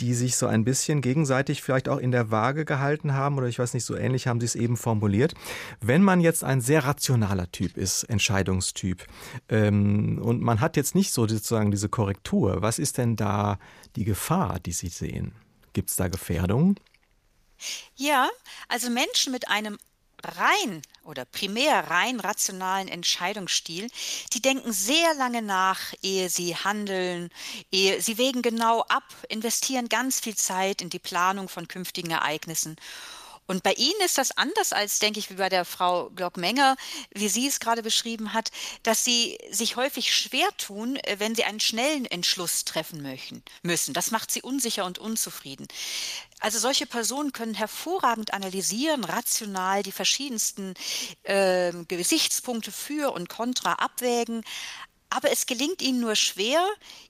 die 0.00 0.14
sich 0.14 0.34
so 0.34 0.48
ein 0.48 0.64
bisschen 0.64 1.02
gegenseitig 1.02 1.62
vielleicht 1.62 1.88
auch 1.88 1.98
in 1.98 2.10
der 2.10 2.32
Waage 2.32 2.64
gehalten 2.64 3.14
haben 3.14 3.38
oder 3.38 3.46
ich 3.46 3.60
weiß 3.60 3.74
nicht, 3.74 3.84
so 3.84 3.94
ähnlich 3.94 4.26
haben 4.26 4.40
sie 4.40 4.46
es 4.46 4.56
eben 4.56 4.76
formuliert. 4.76 5.34
Wenn 5.80 6.02
man 6.02 6.20
jetzt 6.20 6.42
ein 6.42 6.60
sehr 6.60 6.84
rationaler 6.84 7.48
Typ 7.52 7.76
ist, 7.76 8.02
Entscheidungstyp, 8.02 9.06
ähm, 9.48 10.18
und 10.20 10.42
man 10.42 10.60
hat 10.60 10.76
jetzt 10.76 10.96
nicht 10.96 11.12
so 11.12 11.28
sozusagen 11.28 11.70
diese 11.70 11.88
Korrektur, 11.88 12.60
was 12.60 12.80
ist 12.80 12.98
denn 12.98 13.14
da 13.14 13.60
die 13.94 14.04
Gefahr, 14.04 14.58
die 14.58 14.72
Sie 14.72 14.88
sehen? 14.88 15.30
Gibt 15.74 15.90
es 15.90 15.96
da 15.96 16.08
Gefährdungen? 16.08 16.74
Ja, 17.94 18.28
also 18.68 18.90
Menschen 18.90 19.32
mit 19.32 19.48
einem 19.48 19.78
rein 20.22 20.82
oder 21.04 21.24
primär 21.24 21.90
rein 21.90 22.20
rationalen 22.20 22.88
Entscheidungsstil, 22.88 23.88
die 24.32 24.42
denken 24.42 24.72
sehr 24.72 25.14
lange 25.14 25.42
nach, 25.42 25.94
ehe 26.02 26.28
sie 26.28 26.56
handeln, 26.56 27.30
ehe 27.72 28.00
sie 28.02 28.18
wägen 28.18 28.42
genau 28.42 28.82
ab, 28.82 29.04
investieren 29.28 29.88
ganz 29.88 30.20
viel 30.20 30.36
Zeit 30.36 30.82
in 30.82 30.90
die 30.90 30.98
Planung 30.98 31.48
von 31.48 31.68
künftigen 31.68 32.10
Ereignissen 32.10 32.76
und 33.48 33.62
bei 33.62 33.72
Ihnen 33.72 34.00
ist 34.04 34.18
das 34.18 34.36
anders 34.36 34.74
als, 34.74 34.98
denke 34.98 35.18
ich, 35.18 35.30
wie 35.30 35.36
bei 35.36 35.48
der 35.48 35.64
Frau 35.64 36.10
Glockmenger, 36.10 36.76
wie 37.14 37.30
sie 37.30 37.46
es 37.46 37.60
gerade 37.60 37.82
beschrieben 37.82 38.34
hat, 38.34 38.50
dass 38.82 39.04
Sie 39.04 39.38
sich 39.50 39.76
häufig 39.76 40.14
schwer 40.14 40.48
tun, 40.58 40.96
äh, 40.96 41.16
wenn 41.18 41.34
Sie 41.34 41.44
einen 41.44 41.58
schnellen 41.58 42.04
Entschluss 42.04 42.66
treffen 42.66 43.02
möchten, 43.02 43.42
müssen. 43.62 43.94
Das 43.94 44.10
macht 44.10 44.30
Sie 44.30 44.42
unsicher 44.42 44.84
und 44.84 44.98
unzufrieden. 44.98 45.66
Also 46.40 46.58
solche 46.58 46.84
Personen 46.84 47.32
können 47.32 47.54
hervorragend 47.54 48.34
analysieren, 48.34 49.02
rational 49.02 49.82
die 49.82 49.92
verschiedensten 49.92 50.74
äh, 51.22 51.72
Gesichtspunkte 51.88 52.70
für 52.70 53.12
und 53.12 53.30
contra 53.30 53.72
abwägen, 53.72 54.44
aber 55.10 55.30
es 55.32 55.46
gelingt 55.46 55.80
ihnen 55.80 56.00
nur 56.00 56.16
schwer, 56.16 56.62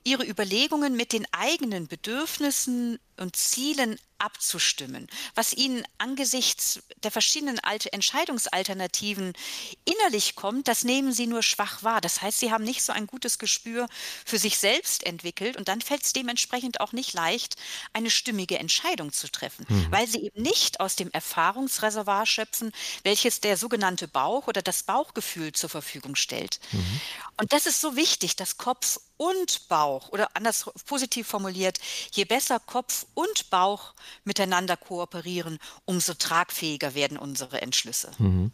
ihre 0.04 0.24
Überlegungen 0.24 0.94
mit 0.96 1.12
den 1.12 1.26
eigenen 1.32 1.88
Bedürfnissen 1.88 3.00
und 3.16 3.34
Zielen 3.34 3.98
abzustimmen, 4.18 5.06
was 5.34 5.52
ihnen 5.52 5.84
angesichts 5.98 6.80
der 7.02 7.10
verschiedenen 7.10 7.58
alte 7.60 7.92
Entscheidungsalternativen 7.92 9.32
innerlich 9.84 10.34
kommt, 10.34 10.68
das 10.68 10.84
nehmen 10.84 11.12
sie 11.12 11.26
nur 11.26 11.42
schwach 11.42 11.82
wahr. 11.82 12.00
Das 12.00 12.22
heißt, 12.22 12.38
sie 12.38 12.50
haben 12.50 12.64
nicht 12.64 12.82
so 12.82 12.92
ein 12.92 13.06
gutes 13.06 13.38
Gespür 13.38 13.88
für 14.24 14.38
sich 14.38 14.58
selbst 14.58 15.04
entwickelt 15.04 15.56
und 15.56 15.68
dann 15.68 15.80
fällt 15.80 16.04
es 16.04 16.12
dementsprechend 16.12 16.80
auch 16.80 16.92
nicht 16.92 17.12
leicht, 17.14 17.56
eine 17.92 18.10
stimmige 18.10 18.58
Entscheidung 18.58 19.12
zu 19.12 19.30
treffen, 19.30 19.66
mhm. 19.68 19.86
weil 19.90 20.06
sie 20.06 20.22
eben 20.22 20.42
nicht 20.42 20.80
aus 20.80 20.96
dem 20.96 21.10
Erfahrungsreservoir 21.10 22.26
schöpfen, 22.26 22.72
welches 23.04 23.40
der 23.40 23.56
sogenannte 23.56 24.08
Bauch 24.08 24.46
oder 24.46 24.62
das 24.62 24.82
Bauchgefühl 24.82 25.52
zur 25.52 25.70
Verfügung 25.70 26.16
stellt. 26.16 26.60
Mhm. 26.72 27.00
Und 27.36 27.52
das 27.52 27.66
ist 27.66 27.80
so 27.80 27.96
wichtig, 27.96 28.36
dass 28.36 28.58
Kopf 28.58 28.98
und 29.18 29.68
Bauch 29.68 30.08
oder 30.08 30.28
anders 30.34 30.70
positiv 30.86 31.26
formuliert, 31.26 31.78
je 32.12 32.24
besser 32.24 32.58
Kopf 32.64 33.04
und 33.14 33.50
Bauch 33.50 33.92
miteinander 34.24 34.76
kooperieren, 34.76 35.58
umso 35.84 36.14
tragfähiger 36.14 36.94
werden 36.94 37.18
unsere 37.18 37.60
Entschlüsse. 37.60 38.10
Mhm. 38.18 38.52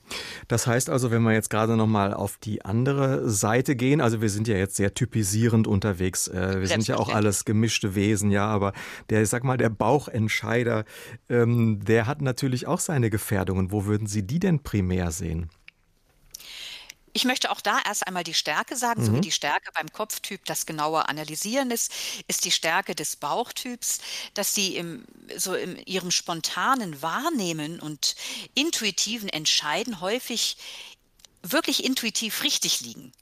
Das 0.48 0.66
heißt 0.66 0.90
also, 0.90 1.10
wenn 1.10 1.22
wir 1.22 1.32
jetzt 1.32 1.50
gerade 1.50 1.76
noch 1.76 1.86
mal 1.86 2.12
auf 2.12 2.38
die 2.38 2.64
andere 2.64 3.30
Seite 3.30 3.76
gehen, 3.76 4.00
also 4.00 4.20
wir 4.20 4.30
sind 4.30 4.48
ja 4.48 4.56
jetzt 4.56 4.76
sehr 4.76 4.94
typisierend 4.94 5.66
unterwegs. 5.68 6.26
Äh, 6.28 6.60
wir 6.60 6.66
sind 6.66 6.88
ja 6.88 6.96
auch 6.96 7.10
alles 7.10 7.44
gemischte 7.44 7.94
Wesen, 7.94 8.30
ja, 8.30 8.46
aber 8.46 8.72
der, 9.10 9.22
ich 9.22 9.28
sag 9.28 9.44
mal, 9.44 9.58
der 9.58 9.68
Bauchentscheider, 9.68 10.84
ähm, 11.28 11.84
der 11.84 12.06
hat 12.06 12.22
natürlich 12.22 12.66
auch 12.66 12.80
seine 12.80 13.10
Gefährdungen. 13.10 13.70
Wo 13.70 13.84
würden 13.84 14.06
Sie 14.06 14.26
die 14.26 14.38
denn 14.38 14.62
primär 14.62 15.10
sehen? 15.10 15.50
Ich 17.16 17.24
möchte 17.24 17.52
auch 17.52 17.60
da 17.60 17.78
erst 17.86 18.08
einmal 18.08 18.24
die 18.24 18.34
Stärke 18.34 18.76
sagen, 18.76 19.00
mhm. 19.00 19.06
so 19.06 19.12
wie 19.12 19.16
mhm. 19.18 19.22
die 19.22 19.30
Stärke 19.30 19.70
beim 19.72 19.90
Kopftyp 19.92 20.44
das 20.46 20.66
genaue 20.66 21.08
Analysieren 21.08 21.70
ist, 21.70 21.92
ist 22.26 22.44
die 22.44 22.50
Stärke 22.50 22.96
des 22.96 23.14
Bauchtyps, 23.14 24.00
dass 24.34 24.52
sie 24.52 24.76
im, 24.76 25.06
so 25.36 25.54
in 25.54 25.78
ihrem 25.86 26.10
spontanen 26.10 27.00
Wahrnehmen 27.02 27.78
und 27.78 28.16
intuitiven 28.54 29.28
Entscheiden 29.28 30.00
häufig 30.00 30.56
wirklich 31.42 31.84
intuitiv 31.84 32.42
richtig 32.42 32.80
liegen. 32.80 33.12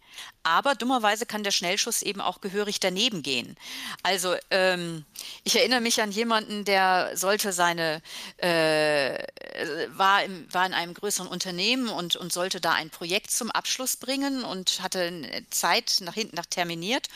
Aber 0.42 0.74
dummerweise 0.74 1.24
kann 1.24 1.44
der 1.44 1.50
Schnellschuss 1.52 2.02
eben 2.02 2.20
auch 2.20 2.40
gehörig 2.40 2.80
daneben 2.80 3.22
gehen. 3.22 3.56
Also 4.02 4.34
ähm, 4.50 5.04
ich 5.44 5.56
erinnere 5.56 5.80
mich 5.80 6.02
an 6.02 6.10
jemanden, 6.10 6.64
der 6.64 7.16
sollte 7.16 7.52
seine, 7.52 8.02
äh, 8.38 9.18
war, 9.96 10.24
im, 10.24 10.52
war 10.52 10.66
in 10.66 10.74
einem 10.74 10.94
größeren 10.94 11.28
Unternehmen 11.28 11.88
und, 11.88 12.16
und 12.16 12.32
sollte 12.32 12.60
da 12.60 12.72
ein 12.72 12.90
Projekt 12.90 13.30
zum 13.30 13.50
Abschluss 13.50 13.96
bringen 13.96 14.42
und 14.42 14.82
hatte 14.82 15.44
Zeit 15.50 15.98
nach 16.00 16.14
hinten 16.14 16.36
nach 16.36 16.46
terminiert. 16.46 17.08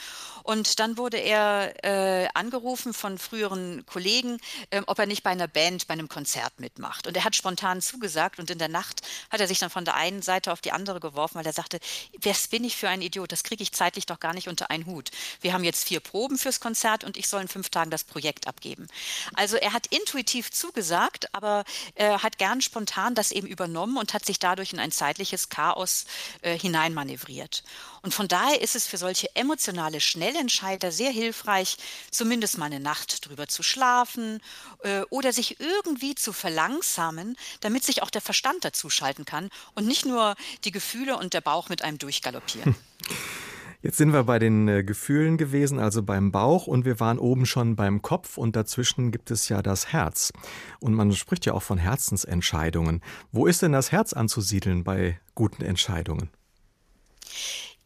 Und 0.46 0.78
dann 0.78 0.96
wurde 0.96 1.16
er 1.16 1.74
äh, 1.84 2.28
angerufen 2.34 2.94
von 2.94 3.18
früheren 3.18 3.84
Kollegen, 3.84 4.38
äh, 4.70 4.80
ob 4.86 5.00
er 5.00 5.06
nicht 5.06 5.24
bei 5.24 5.30
einer 5.30 5.48
Band, 5.48 5.88
bei 5.88 5.94
einem 5.94 6.08
Konzert 6.08 6.60
mitmacht. 6.60 7.08
Und 7.08 7.16
er 7.16 7.24
hat 7.24 7.34
spontan 7.34 7.82
zugesagt 7.82 8.38
und 8.38 8.48
in 8.48 8.58
der 8.58 8.68
Nacht 8.68 9.00
hat 9.30 9.40
er 9.40 9.48
sich 9.48 9.58
dann 9.58 9.70
von 9.70 9.84
der 9.84 9.96
einen 9.96 10.22
Seite 10.22 10.52
auf 10.52 10.60
die 10.60 10.70
andere 10.70 11.00
geworfen, 11.00 11.34
weil 11.36 11.46
er 11.46 11.52
sagte, 11.52 11.80
was 12.22 12.46
bin 12.46 12.62
ich 12.62 12.76
für 12.76 12.85
ein 12.88 13.02
Idiot, 13.02 13.32
das 13.32 13.42
kriege 13.42 13.62
ich 13.62 13.72
zeitlich 13.72 14.06
doch 14.06 14.20
gar 14.20 14.34
nicht 14.34 14.48
unter 14.48 14.70
einen 14.70 14.86
Hut. 14.86 15.10
Wir 15.40 15.52
haben 15.52 15.64
jetzt 15.64 15.86
vier 15.86 16.00
Proben 16.00 16.38
fürs 16.38 16.60
Konzert 16.60 17.04
und 17.04 17.16
ich 17.16 17.28
soll 17.28 17.42
in 17.42 17.48
fünf 17.48 17.70
Tagen 17.70 17.90
das 17.90 18.04
Projekt 18.04 18.46
abgeben. 18.46 18.86
Also 19.34 19.56
er 19.56 19.72
hat 19.72 19.86
intuitiv 19.86 20.50
zugesagt, 20.50 21.34
aber 21.34 21.64
äh, 21.94 22.18
hat 22.18 22.38
gern 22.38 22.60
spontan 22.60 23.14
das 23.14 23.32
eben 23.32 23.46
übernommen 23.46 23.96
und 23.96 24.14
hat 24.14 24.24
sich 24.24 24.38
dadurch 24.38 24.72
in 24.72 24.78
ein 24.78 24.92
zeitliches 24.92 25.48
Chaos 25.48 26.04
äh, 26.42 26.58
hineinmanövriert. 26.58 27.64
Und 28.02 28.14
von 28.14 28.28
daher 28.28 28.60
ist 28.62 28.76
es 28.76 28.86
für 28.86 28.98
solche 28.98 29.34
emotionale 29.34 30.00
Schnellentscheider 30.00 30.92
sehr 30.92 31.10
hilfreich, 31.10 31.76
zumindest 32.12 32.56
mal 32.56 32.66
eine 32.66 32.78
Nacht 32.78 33.26
drüber 33.26 33.48
zu 33.48 33.64
schlafen 33.64 34.40
äh, 34.84 35.00
oder 35.10 35.32
sich 35.32 35.58
irgendwie 35.58 36.14
zu 36.14 36.32
verlangsamen, 36.32 37.36
damit 37.60 37.84
sich 37.84 38.02
auch 38.02 38.10
der 38.10 38.20
Verstand 38.20 38.64
dazuschalten 38.64 39.24
kann 39.24 39.50
und 39.74 39.86
nicht 39.86 40.06
nur 40.06 40.36
die 40.64 40.70
Gefühle 40.70 41.16
und 41.16 41.34
der 41.34 41.40
Bauch 41.40 41.68
mit 41.68 41.82
einem 41.82 41.98
durchgaloppieren. 41.98 42.75
Jetzt 43.82 43.98
sind 43.98 44.12
wir 44.12 44.24
bei 44.24 44.38
den 44.38 44.66
äh, 44.66 44.82
Gefühlen 44.82 45.36
gewesen, 45.36 45.78
also 45.78 46.02
beim 46.02 46.32
Bauch, 46.32 46.66
und 46.66 46.84
wir 46.84 46.98
waren 46.98 47.18
oben 47.18 47.46
schon 47.46 47.76
beim 47.76 48.02
Kopf 48.02 48.36
und 48.36 48.56
dazwischen 48.56 49.12
gibt 49.12 49.30
es 49.30 49.48
ja 49.48 49.62
das 49.62 49.92
Herz. 49.92 50.32
Und 50.80 50.94
man 50.94 51.12
spricht 51.12 51.46
ja 51.46 51.52
auch 51.52 51.62
von 51.62 51.78
Herzensentscheidungen. 51.78 53.02
Wo 53.30 53.46
ist 53.46 53.62
denn 53.62 53.72
das 53.72 53.92
Herz 53.92 54.12
anzusiedeln 54.12 54.82
bei 54.82 55.20
guten 55.34 55.62
Entscheidungen? 55.62 56.30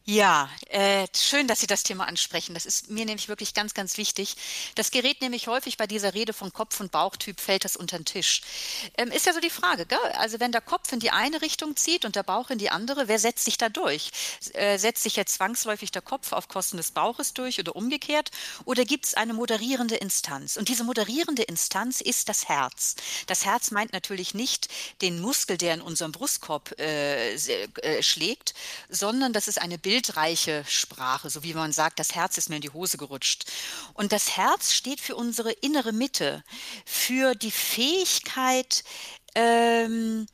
Ja, 0.05 0.49
äh, 0.69 1.05
schön, 1.15 1.47
dass 1.47 1.59
Sie 1.59 1.67
das 1.67 1.83
Thema 1.83 2.07
ansprechen. 2.07 2.55
Das 2.55 2.65
ist 2.65 2.89
mir 2.89 3.05
nämlich 3.05 3.29
wirklich 3.29 3.53
ganz, 3.53 3.75
ganz 3.75 3.97
wichtig. 3.97 4.35
Das 4.73 4.89
gerät 4.89 5.21
nämlich 5.21 5.45
häufig 5.45 5.77
bei 5.77 5.85
dieser 5.85 6.15
Rede 6.15 6.33
von 6.33 6.51
Kopf- 6.51 6.79
und 6.79 6.91
Bauchtyp, 6.91 7.39
fällt 7.39 7.65
das 7.65 7.75
unter 7.75 7.99
den 7.99 8.05
Tisch. 8.05 8.41
Ähm, 8.97 9.11
ist 9.11 9.27
ja 9.27 9.33
so 9.33 9.39
die 9.39 9.51
Frage, 9.51 9.85
gell? 9.85 9.99
also 10.15 10.39
wenn 10.39 10.51
der 10.51 10.61
Kopf 10.61 10.91
in 10.91 10.99
die 10.99 11.11
eine 11.11 11.43
Richtung 11.43 11.75
zieht 11.75 12.03
und 12.03 12.15
der 12.15 12.23
Bauch 12.23 12.49
in 12.49 12.57
die 12.57 12.71
andere, 12.71 13.07
wer 13.07 13.19
setzt 13.19 13.45
sich 13.45 13.59
da 13.59 13.69
durch? 13.69 14.09
Äh, 14.53 14.79
setzt 14.79 15.03
sich 15.03 15.15
jetzt 15.17 15.35
zwangsläufig 15.35 15.91
der 15.91 16.01
Kopf 16.01 16.31
auf 16.31 16.47
Kosten 16.47 16.77
des 16.77 16.89
Bauches 16.89 17.35
durch 17.35 17.59
oder 17.59 17.75
umgekehrt? 17.75 18.31
Oder 18.65 18.85
gibt 18.85 19.05
es 19.05 19.13
eine 19.13 19.33
moderierende 19.35 19.97
Instanz? 19.97 20.57
Und 20.57 20.67
diese 20.69 20.83
moderierende 20.83 21.43
Instanz 21.43 22.01
ist 22.01 22.27
das 22.27 22.49
Herz. 22.49 22.95
Das 23.27 23.45
Herz 23.45 23.69
meint 23.69 23.93
natürlich 23.93 24.33
nicht 24.33 24.67
den 25.03 25.21
Muskel, 25.21 25.59
der 25.59 25.75
in 25.75 25.81
unserem 25.81 26.11
Brustkorb 26.11 26.73
äh, 26.79 27.35
äh 27.35 28.01
schlägt, 28.01 28.55
sondern 28.89 29.31
das 29.31 29.47
ist 29.47 29.61
eine 29.61 29.77
Bild 29.77 29.90
bildreiche 29.91 30.63
Sprache, 30.69 31.29
so 31.29 31.43
wie 31.43 31.53
man 31.53 31.73
sagt, 31.73 31.99
das 31.99 32.15
Herz 32.15 32.37
ist 32.37 32.47
mir 32.47 32.55
in 32.55 32.61
die 32.61 32.69
Hose 32.69 32.97
gerutscht. 32.97 33.43
Und 33.93 34.13
das 34.13 34.37
Herz 34.37 34.71
steht 34.71 35.01
für 35.01 35.17
unsere 35.17 35.51
innere 35.51 35.91
Mitte, 35.91 36.45
für 36.85 37.35
die 37.35 37.51
Fähigkeit, 37.51 38.85
ähm, 39.35 40.27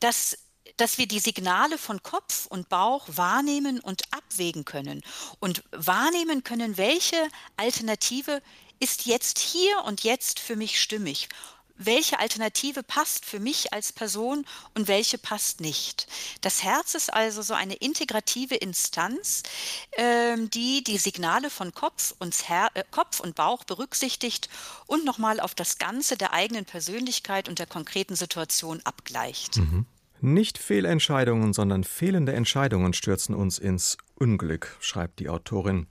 dass 0.00 0.38
dass 0.78 0.96
wir 0.96 1.06
die 1.06 1.20
Signale 1.20 1.76
von 1.76 2.02
Kopf 2.02 2.46
und 2.46 2.70
Bauch 2.70 3.06
wahrnehmen 3.08 3.78
und 3.78 4.04
abwägen 4.10 4.64
können 4.64 5.02
und 5.38 5.62
wahrnehmen 5.70 6.44
können, 6.44 6.78
welche 6.78 7.28
Alternative 7.58 8.40
ist 8.80 9.04
jetzt 9.04 9.38
hier 9.38 9.84
und 9.84 10.02
jetzt 10.02 10.40
für 10.40 10.56
mich 10.56 10.80
stimmig 10.80 11.28
welche 11.76 12.18
Alternative 12.18 12.82
passt 12.82 13.24
für 13.24 13.40
mich 13.40 13.72
als 13.72 13.92
Person 13.92 14.44
und 14.74 14.88
welche 14.88 15.18
passt 15.18 15.60
nicht. 15.60 16.06
Das 16.40 16.62
Herz 16.62 16.94
ist 16.94 17.12
also 17.12 17.42
so 17.42 17.54
eine 17.54 17.74
integrative 17.74 18.56
Instanz, 18.56 19.42
ähm, 19.96 20.50
die 20.50 20.84
die 20.84 20.98
Signale 20.98 21.50
von 21.50 21.72
Kopf 21.72 22.14
und, 22.18 22.48
Her 22.48 22.70
äh, 22.74 22.84
Kopf 22.90 23.20
und 23.20 23.34
Bauch 23.34 23.64
berücksichtigt 23.64 24.48
und 24.86 25.04
nochmal 25.04 25.40
auf 25.40 25.54
das 25.54 25.78
Ganze 25.78 26.16
der 26.16 26.32
eigenen 26.32 26.64
Persönlichkeit 26.64 27.48
und 27.48 27.58
der 27.58 27.66
konkreten 27.66 28.16
Situation 28.16 28.80
abgleicht. 28.84 29.56
Mhm. 29.56 29.86
Nicht 30.20 30.58
Fehlentscheidungen, 30.58 31.52
sondern 31.52 31.82
fehlende 31.82 32.32
Entscheidungen 32.32 32.92
stürzen 32.92 33.34
uns 33.34 33.58
ins 33.58 33.98
Unglück, 34.14 34.76
schreibt 34.80 35.18
die 35.18 35.28
Autorin. 35.28 35.88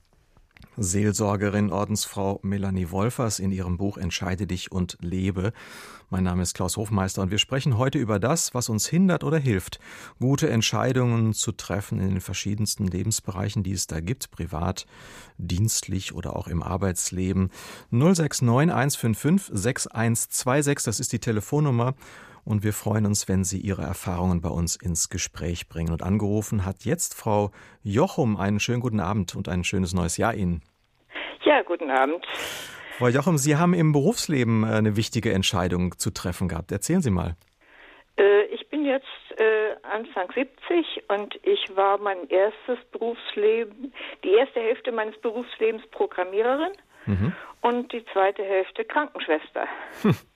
Seelsorgerin 0.77 1.71
Ordensfrau 1.71 2.39
Melanie 2.43 2.91
Wolfers 2.91 3.39
in 3.39 3.51
ihrem 3.51 3.77
Buch 3.77 3.97
Entscheide 3.97 4.47
dich 4.47 4.71
und 4.71 4.97
lebe. 5.01 5.51
Mein 6.09 6.23
Name 6.23 6.43
ist 6.43 6.53
Klaus 6.53 6.77
Hofmeister 6.77 7.21
und 7.21 7.31
wir 7.31 7.39
sprechen 7.39 7.77
heute 7.77 7.99
über 7.99 8.19
das, 8.19 8.53
was 8.53 8.69
uns 8.69 8.87
hindert 8.87 9.23
oder 9.25 9.37
hilft, 9.37 9.79
gute 10.19 10.49
Entscheidungen 10.49 11.33
zu 11.33 11.51
treffen 11.51 11.99
in 11.99 12.09
den 12.09 12.21
verschiedensten 12.21 12.87
Lebensbereichen, 12.87 13.63
die 13.63 13.73
es 13.73 13.87
da 13.87 13.99
gibt, 13.99 14.31
privat, 14.31 14.85
dienstlich 15.37 16.13
oder 16.13 16.35
auch 16.35 16.47
im 16.47 16.63
Arbeitsleben. 16.63 17.49
069 17.91 18.41
155 18.41 19.47
6126, 19.53 20.85
das 20.85 20.99
ist 21.01 21.11
die 21.11 21.19
Telefonnummer 21.19 21.95
und 22.43 22.63
wir 22.63 22.73
freuen 22.73 23.05
uns, 23.05 23.27
wenn 23.27 23.43
Sie 23.43 23.59
Ihre 23.59 23.83
Erfahrungen 23.83 24.41
bei 24.41 24.49
uns 24.49 24.75
ins 24.75 25.09
Gespräch 25.09 25.67
bringen. 25.67 25.91
Und 25.91 26.03
angerufen 26.03 26.65
hat 26.65 26.83
jetzt 26.85 27.13
Frau 27.13 27.51
Jochum. 27.83 28.37
Einen 28.37 28.59
schönen 28.59 28.81
guten 28.81 28.99
Abend 28.99 29.35
und 29.35 29.47
ein 29.49 29.63
schönes 29.63 29.93
neues 29.93 30.17
Jahr 30.17 30.33
Ihnen. 30.33 30.61
Ja, 31.43 31.61
guten 31.61 31.89
Abend. 31.89 32.25
Frau 32.97 33.07
Jochum, 33.07 33.37
Sie 33.37 33.55
haben 33.55 33.73
im 33.73 33.93
Berufsleben 33.93 34.63
äh, 34.63 34.67
eine 34.67 34.95
wichtige 34.95 35.33
Entscheidung 35.33 35.97
zu 35.97 36.11
treffen 36.11 36.47
gehabt. 36.47 36.71
Erzählen 36.71 37.01
Sie 37.01 37.11
mal. 37.11 37.35
Äh, 38.17 38.43
ich 38.45 38.69
bin 38.69 38.85
jetzt 38.85 39.05
äh, 39.37 39.75
Anfang 39.83 40.31
70 40.33 41.03
und 41.09 41.39
ich 41.43 41.75
war 41.75 41.97
mein 41.97 42.27
erstes 42.29 42.77
Berufsleben, 42.91 43.93
die 44.23 44.33
erste 44.33 44.59
Hälfte 44.59 44.91
meines 44.91 45.17
Berufslebens 45.19 45.85
Programmiererin 45.87 46.73
mhm. 47.05 47.33
und 47.61 47.91
die 47.91 48.05
zweite 48.13 48.43
Hälfte 48.43 48.85
Krankenschwester. 48.85 49.65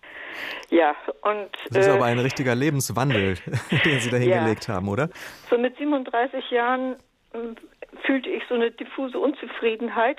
Ja, 0.69 0.95
und. 1.21 1.49
Das 1.69 1.85
ist 1.85 1.87
äh, 1.87 1.95
aber 1.95 2.05
ein 2.05 2.19
richtiger 2.19 2.55
Lebenswandel, 2.55 3.35
den 3.85 3.99
Sie 3.99 4.09
da 4.09 4.17
hingelegt 4.17 4.67
ja. 4.67 4.75
haben, 4.75 4.89
oder? 4.89 5.09
So 5.49 5.57
mit 5.57 5.77
37 5.77 6.51
Jahren 6.51 6.95
äh, 7.33 7.37
fühlte 8.05 8.29
ich 8.29 8.43
so 8.47 8.55
eine 8.55 8.71
diffuse 8.71 9.19
Unzufriedenheit 9.19 10.17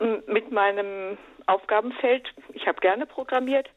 äh, 0.00 0.18
mit 0.26 0.50
meinem 0.50 1.18
Aufgabenfeld. 1.46 2.28
Ich 2.52 2.66
habe 2.66 2.80
gerne 2.80 3.06
programmiert. 3.06 3.68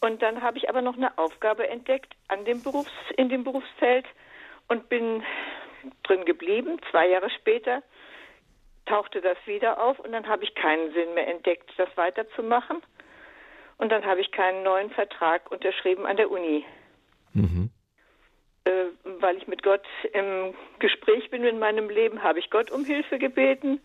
Und 0.00 0.22
dann 0.22 0.42
habe 0.42 0.58
ich 0.58 0.68
aber 0.68 0.80
noch 0.80 0.96
eine 0.96 1.16
Aufgabe 1.18 1.68
entdeckt 1.68 2.14
an 2.28 2.44
dem 2.44 2.62
Berufs-, 2.62 2.90
in 3.16 3.28
dem 3.28 3.42
Berufsfeld 3.42 4.06
und 4.68 4.88
bin 4.88 5.24
drin 6.04 6.24
geblieben. 6.24 6.78
Zwei 6.90 7.08
Jahre 7.08 7.30
später 7.30 7.82
tauchte 8.86 9.20
das 9.20 9.36
wieder 9.46 9.82
auf 9.82 9.98
und 9.98 10.12
dann 10.12 10.26
habe 10.26 10.44
ich 10.44 10.54
keinen 10.54 10.92
Sinn 10.92 11.14
mehr 11.14 11.28
entdeckt, 11.28 11.70
das 11.76 11.88
weiterzumachen. 11.96 12.80
Und 13.78 13.90
dann 13.90 14.04
habe 14.04 14.20
ich 14.20 14.30
keinen 14.32 14.62
neuen 14.62 14.90
Vertrag 14.90 15.50
unterschrieben 15.50 16.04
an 16.04 16.16
der 16.16 16.30
Uni. 16.30 16.64
Mhm. 17.32 17.70
Äh, 18.64 18.86
weil 19.20 19.36
ich 19.36 19.46
mit 19.46 19.62
Gott 19.62 19.86
im 20.12 20.54
Gespräch 20.78 21.30
bin 21.30 21.44
in 21.44 21.58
meinem 21.58 21.88
Leben, 21.88 22.22
habe 22.22 22.38
ich 22.38 22.50
Gott 22.50 22.70
um 22.70 22.84
Hilfe 22.84 23.18
gebeten 23.18 23.80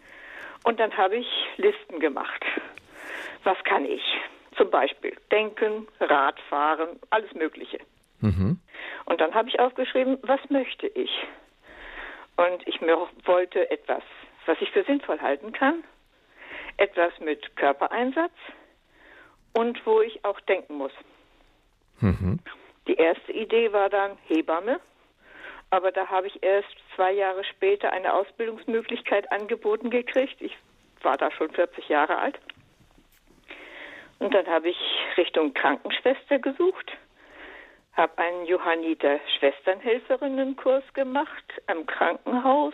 und 0.64 0.80
dann 0.80 0.96
habe 0.98 1.16
ich 1.16 1.28
Listen 1.58 2.00
gemacht. 2.00 2.44
Was 3.44 3.58
kann 3.64 3.86
ich? 3.86 4.02
Zum 4.58 4.70
Beispiel 4.70 5.16
Denken, 5.32 5.88
Radfahren, 6.00 7.00
alles 7.10 7.34
Mögliche. 7.34 7.80
Mhm. 8.22 8.60
Und 9.06 9.22
dann 9.22 9.34
habe 9.34 9.50
ich 9.50 9.60
aufgeschrieben, 9.60 10.18
was 10.22 10.40
möchte 10.50 10.88
ich? 10.88 11.12
Und 12.36 12.68
ich 12.68 12.82
wollte 12.82 13.70
etwas, 13.70 14.04
was 14.46 14.58
ich 14.60 14.72
für 14.72 14.84
sinnvoll 14.84 15.20
halten 15.22 15.52
kann, 15.52 15.84
etwas 16.78 17.12
mit 17.20 17.56
Körpereinsatz, 17.56 18.34
und 19.54 19.86
wo 19.86 20.02
ich 20.02 20.24
auch 20.26 20.40
denken 20.42 20.76
muss. 20.76 20.92
Mhm. 22.00 22.40
Die 22.88 22.96
erste 22.96 23.32
Idee 23.32 23.72
war 23.72 23.90
dann 23.90 24.18
Hebamme, 24.28 24.80
aber 25.70 25.92
da 25.92 26.08
habe 26.08 26.28
ich 26.28 26.44
erst 26.44 26.76
zwei 26.96 27.12
Jahre 27.14 27.44
später 27.46 27.94
eine 27.94 28.14
Ausbildungsmöglichkeit 28.14 29.32
angeboten 29.32 29.90
gekriegt. 29.90 30.42
Ich 30.42 30.56
war 31.02 31.18
da 31.18 31.32
schon 31.32 31.52
40 31.52 31.88
Jahre 31.90 32.18
alt. 32.18 32.40
Und 34.20 34.34
dann 34.34 34.48
habe 34.48 34.70
ich 34.70 34.78
Richtung 35.18 35.54
Krankenschwester 35.54 36.40
gesucht, 36.40 36.92
habe 37.94 38.18
einen 38.18 38.46
Johanniter 38.46 39.20
Schwesternhelferinnenkurs 39.38 40.84
gemacht 40.94 41.44
am 41.68 41.86
Krankenhaus 41.86 42.74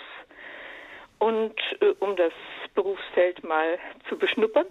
und 1.19 1.55
äh, 1.81 1.93
um 1.99 2.15
das 2.15 2.33
Berufsfeld 2.75 3.43
mal 3.43 3.79
zu 4.07 4.17
beschnuppern 4.17 4.67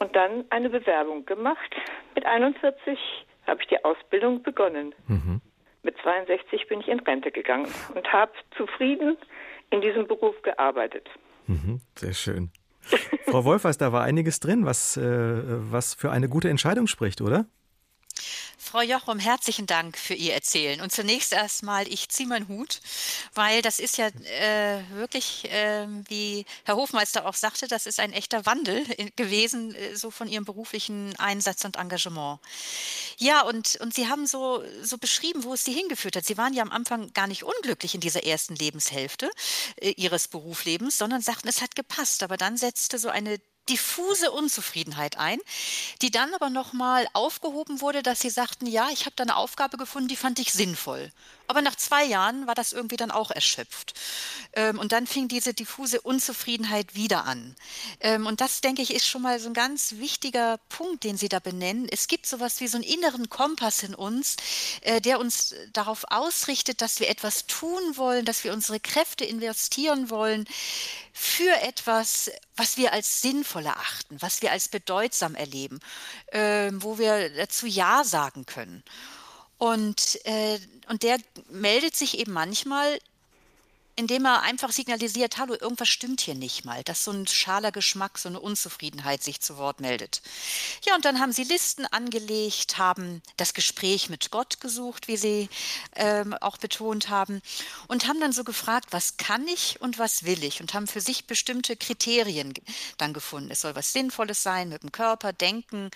und 0.00 0.16
dann 0.16 0.44
eine 0.50 0.70
Bewerbung 0.70 1.24
gemacht. 1.26 1.70
Mit 2.14 2.26
41 2.26 2.98
habe 3.46 3.62
ich 3.62 3.68
die 3.68 3.84
Ausbildung 3.84 4.42
begonnen. 4.42 4.94
Mhm. 5.06 5.40
Mit 5.82 5.96
62 6.02 6.68
bin 6.68 6.80
ich 6.80 6.88
in 6.88 7.00
Rente 7.00 7.30
gegangen 7.30 7.68
und 7.94 8.12
habe 8.12 8.32
zufrieden 8.56 9.16
in 9.70 9.80
diesem 9.80 10.06
Beruf 10.06 10.34
gearbeitet. 10.42 11.08
Mhm, 11.46 11.80
sehr 11.96 12.12
schön. 12.12 12.50
Frau 13.26 13.44
Wolfers, 13.44 13.78
da 13.78 13.92
war 13.92 14.02
einiges 14.02 14.40
drin, 14.40 14.66
was, 14.66 14.96
äh, 14.96 15.02
was 15.02 15.94
für 15.94 16.10
eine 16.10 16.28
gute 16.28 16.48
Entscheidung 16.48 16.86
spricht, 16.86 17.20
oder? 17.20 17.46
Frau 18.58 18.82
Jochum, 18.82 19.18
herzlichen 19.18 19.66
Dank 19.66 19.98
für 19.98 20.14
Ihr 20.14 20.34
Erzählen. 20.34 20.80
Und 20.80 20.92
zunächst 20.92 21.32
erstmal, 21.32 21.88
ich 21.88 22.08
ziehe 22.08 22.28
meinen 22.28 22.46
Hut, 22.46 22.80
weil 23.34 23.62
das 23.62 23.80
ist 23.80 23.96
ja 23.96 24.06
äh, 24.06 24.82
wirklich, 24.90 25.50
äh, 25.50 25.86
wie 26.08 26.44
Herr 26.64 26.76
Hofmeister 26.76 27.26
auch 27.26 27.34
sagte, 27.34 27.66
das 27.66 27.86
ist 27.86 27.98
ein 27.98 28.12
echter 28.12 28.46
Wandel 28.46 28.84
gewesen, 29.16 29.74
äh, 29.74 29.96
so 29.96 30.10
von 30.10 30.28
Ihrem 30.28 30.44
beruflichen 30.44 31.16
Einsatz 31.16 31.64
und 31.64 31.76
Engagement. 31.76 32.38
Ja, 33.18 33.42
und, 33.42 33.76
und 33.80 33.94
Sie 33.94 34.08
haben 34.08 34.26
so, 34.26 34.62
so 34.82 34.98
beschrieben, 34.98 35.44
wo 35.44 35.54
es 35.54 35.64
Sie 35.64 35.72
hingeführt 35.72 36.16
hat. 36.16 36.24
Sie 36.24 36.38
waren 36.38 36.54
ja 36.54 36.62
am 36.62 36.70
Anfang 36.70 37.12
gar 37.12 37.26
nicht 37.26 37.42
unglücklich 37.42 37.94
in 37.94 38.00
dieser 38.00 38.24
ersten 38.24 38.54
Lebenshälfte 38.54 39.30
äh, 39.76 39.90
Ihres 39.96 40.28
Berufslebens, 40.28 40.96
sondern 40.96 41.22
sagten, 41.22 41.48
es 41.48 41.60
hat 41.60 41.74
gepasst. 41.74 42.22
Aber 42.22 42.36
dann 42.36 42.56
setzte 42.56 42.98
so 42.98 43.08
eine 43.08 43.40
diffuse 43.68 44.30
Unzufriedenheit 44.30 45.18
ein, 45.18 45.38
die 46.02 46.10
dann 46.10 46.34
aber 46.34 46.50
nochmal 46.50 47.06
aufgehoben 47.12 47.80
wurde, 47.80 48.02
dass 48.02 48.20
sie 48.20 48.30
sagten, 48.30 48.66
ja, 48.66 48.88
ich 48.92 49.06
habe 49.06 49.14
da 49.16 49.22
eine 49.22 49.36
Aufgabe 49.36 49.76
gefunden, 49.76 50.08
die 50.08 50.16
fand 50.16 50.38
ich 50.38 50.52
sinnvoll. 50.52 51.12
Aber 51.50 51.62
nach 51.62 51.74
zwei 51.74 52.04
Jahren 52.04 52.46
war 52.46 52.54
das 52.54 52.72
irgendwie 52.72 52.96
dann 52.96 53.10
auch 53.10 53.32
erschöpft. 53.32 53.94
Ähm, 54.52 54.78
und 54.78 54.92
dann 54.92 55.08
fing 55.08 55.26
diese 55.26 55.52
diffuse 55.52 56.00
Unzufriedenheit 56.00 56.94
wieder 56.94 57.24
an. 57.24 57.56
Ähm, 57.98 58.26
und 58.26 58.40
das, 58.40 58.60
denke 58.60 58.82
ich, 58.82 58.94
ist 58.94 59.08
schon 59.08 59.22
mal 59.22 59.40
so 59.40 59.48
ein 59.48 59.54
ganz 59.54 59.96
wichtiger 59.96 60.58
Punkt, 60.68 61.02
den 61.02 61.16
Sie 61.16 61.28
da 61.28 61.40
benennen. 61.40 61.88
Es 61.90 62.06
gibt 62.06 62.26
sowas 62.26 62.60
wie 62.60 62.68
so 62.68 62.76
einen 62.76 62.84
inneren 62.84 63.30
Kompass 63.30 63.82
in 63.82 63.96
uns, 63.96 64.36
äh, 64.82 65.00
der 65.00 65.18
uns 65.18 65.56
darauf 65.72 66.04
ausrichtet, 66.10 66.82
dass 66.82 67.00
wir 67.00 67.08
etwas 67.08 67.46
tun 67.46 67.96
wollen, 67.96 68.24
dass 68.24 68.44
wir 68.44 68.52
unsere 68.52 68.78
Kräfte 68.78 69.24
investieren 69.24 70.08
wollen 70.08 70.46
für 71.12 71.52
etwas, 71.62 72.30
was 72.60 72.76
wir 72.76 72.92
als 72.92 73.22
sinnvoll 73.22 73.64
erachten, 73.64 74.20
was 74.20 74.42
wir 74.42 74.52
als 74.52 74.68
bedeutsam 74.68 75.34
erleben, 75.34 75.80
äh, 76.26 76.70
wo 76.74 76.98
wir 76.98 77.30
dazu 77.30 77.66
Ja 77.66 78.04
sagen 78.04 78.44
können. 78.44 78.84
Und, 79.56 80.18
äh, 80.26 80.58
und 80.88 81.02
der 81.02 81.16
meldet 81.48 81.96
sich 81.96 82.18
eben 82.18 82.32
manchmal 82.32 82.98
indem 84.00 84.24
er 84.24 84.40
einfach 84.40 84.72
signalisiert, 84.72 85.36
hallo, 85.36 85.54
irgendwas 85.60 85.90
stimmt 85.90 86.22
hier 86.22 86.34
nicht 86.34 86.64
mal, 86.64 86.82
dass 86.84 87.04
so 87.04 87.10
ein 87.10 87.26
schaler 87.26 87.70
Geschmack, 87.70 88.16
so 88.16 88.30
eine 88.30 88.40
Unzufriedenheit 88.40 89.22
sich 89.22 89.42
zu 89.42 89.58
Wort 89.58 89.80
meldet. 89.80 90.22
Ja, 90.86 90.94
und 90.94 91.04
dann 91.04 91.20
haben 91.20 91.32
sie 91.32 91.44
Listen 91.44 91.84
angelegt, 91.84 92.78
haben 92.78 93.20
das 93.36 93.52
Gespräch 93.52 94.08
mit 94.08 94.30
Gott 94.30 94.58
gesucht, 94.60 95.06
wie 95.06 95.18
sie 95.18 95.50
ähm, 95.96 96.32
auch 96.40 96.56
betont 96.56 97.10
haben, 97.10 97.42
und 97.88 98.08
haben 98.08 98.20
dann 98.20 98.32
so 98.32 98.42
gefragt, 98.42 98.86
was 98.90 99.18
kann 99.18 99.46
ich 99.46 99.82
und 99.82 99.98
was 99.98 100.24
will 100.24 100.44
ich, 100.44 100.62
und 100.62 100.72
haben 100.72 100.86
für 100.86 101.02
sich 101.02 101.26
bestimmte 101.26 101.76
Kriterien 101.76 102.54
dann 102.96 103.12
gefunden. 103.12 103.50
Es 103.50 103.60
soll 103.60 103.74
was 103.74 103.92
Sinnvolles 103.92 104.42
sein 104.42 104.70
mit 104.70 104.82
dem 104.82 104.92
Körper, 104.92 105.34
Denken, 105.34 105.90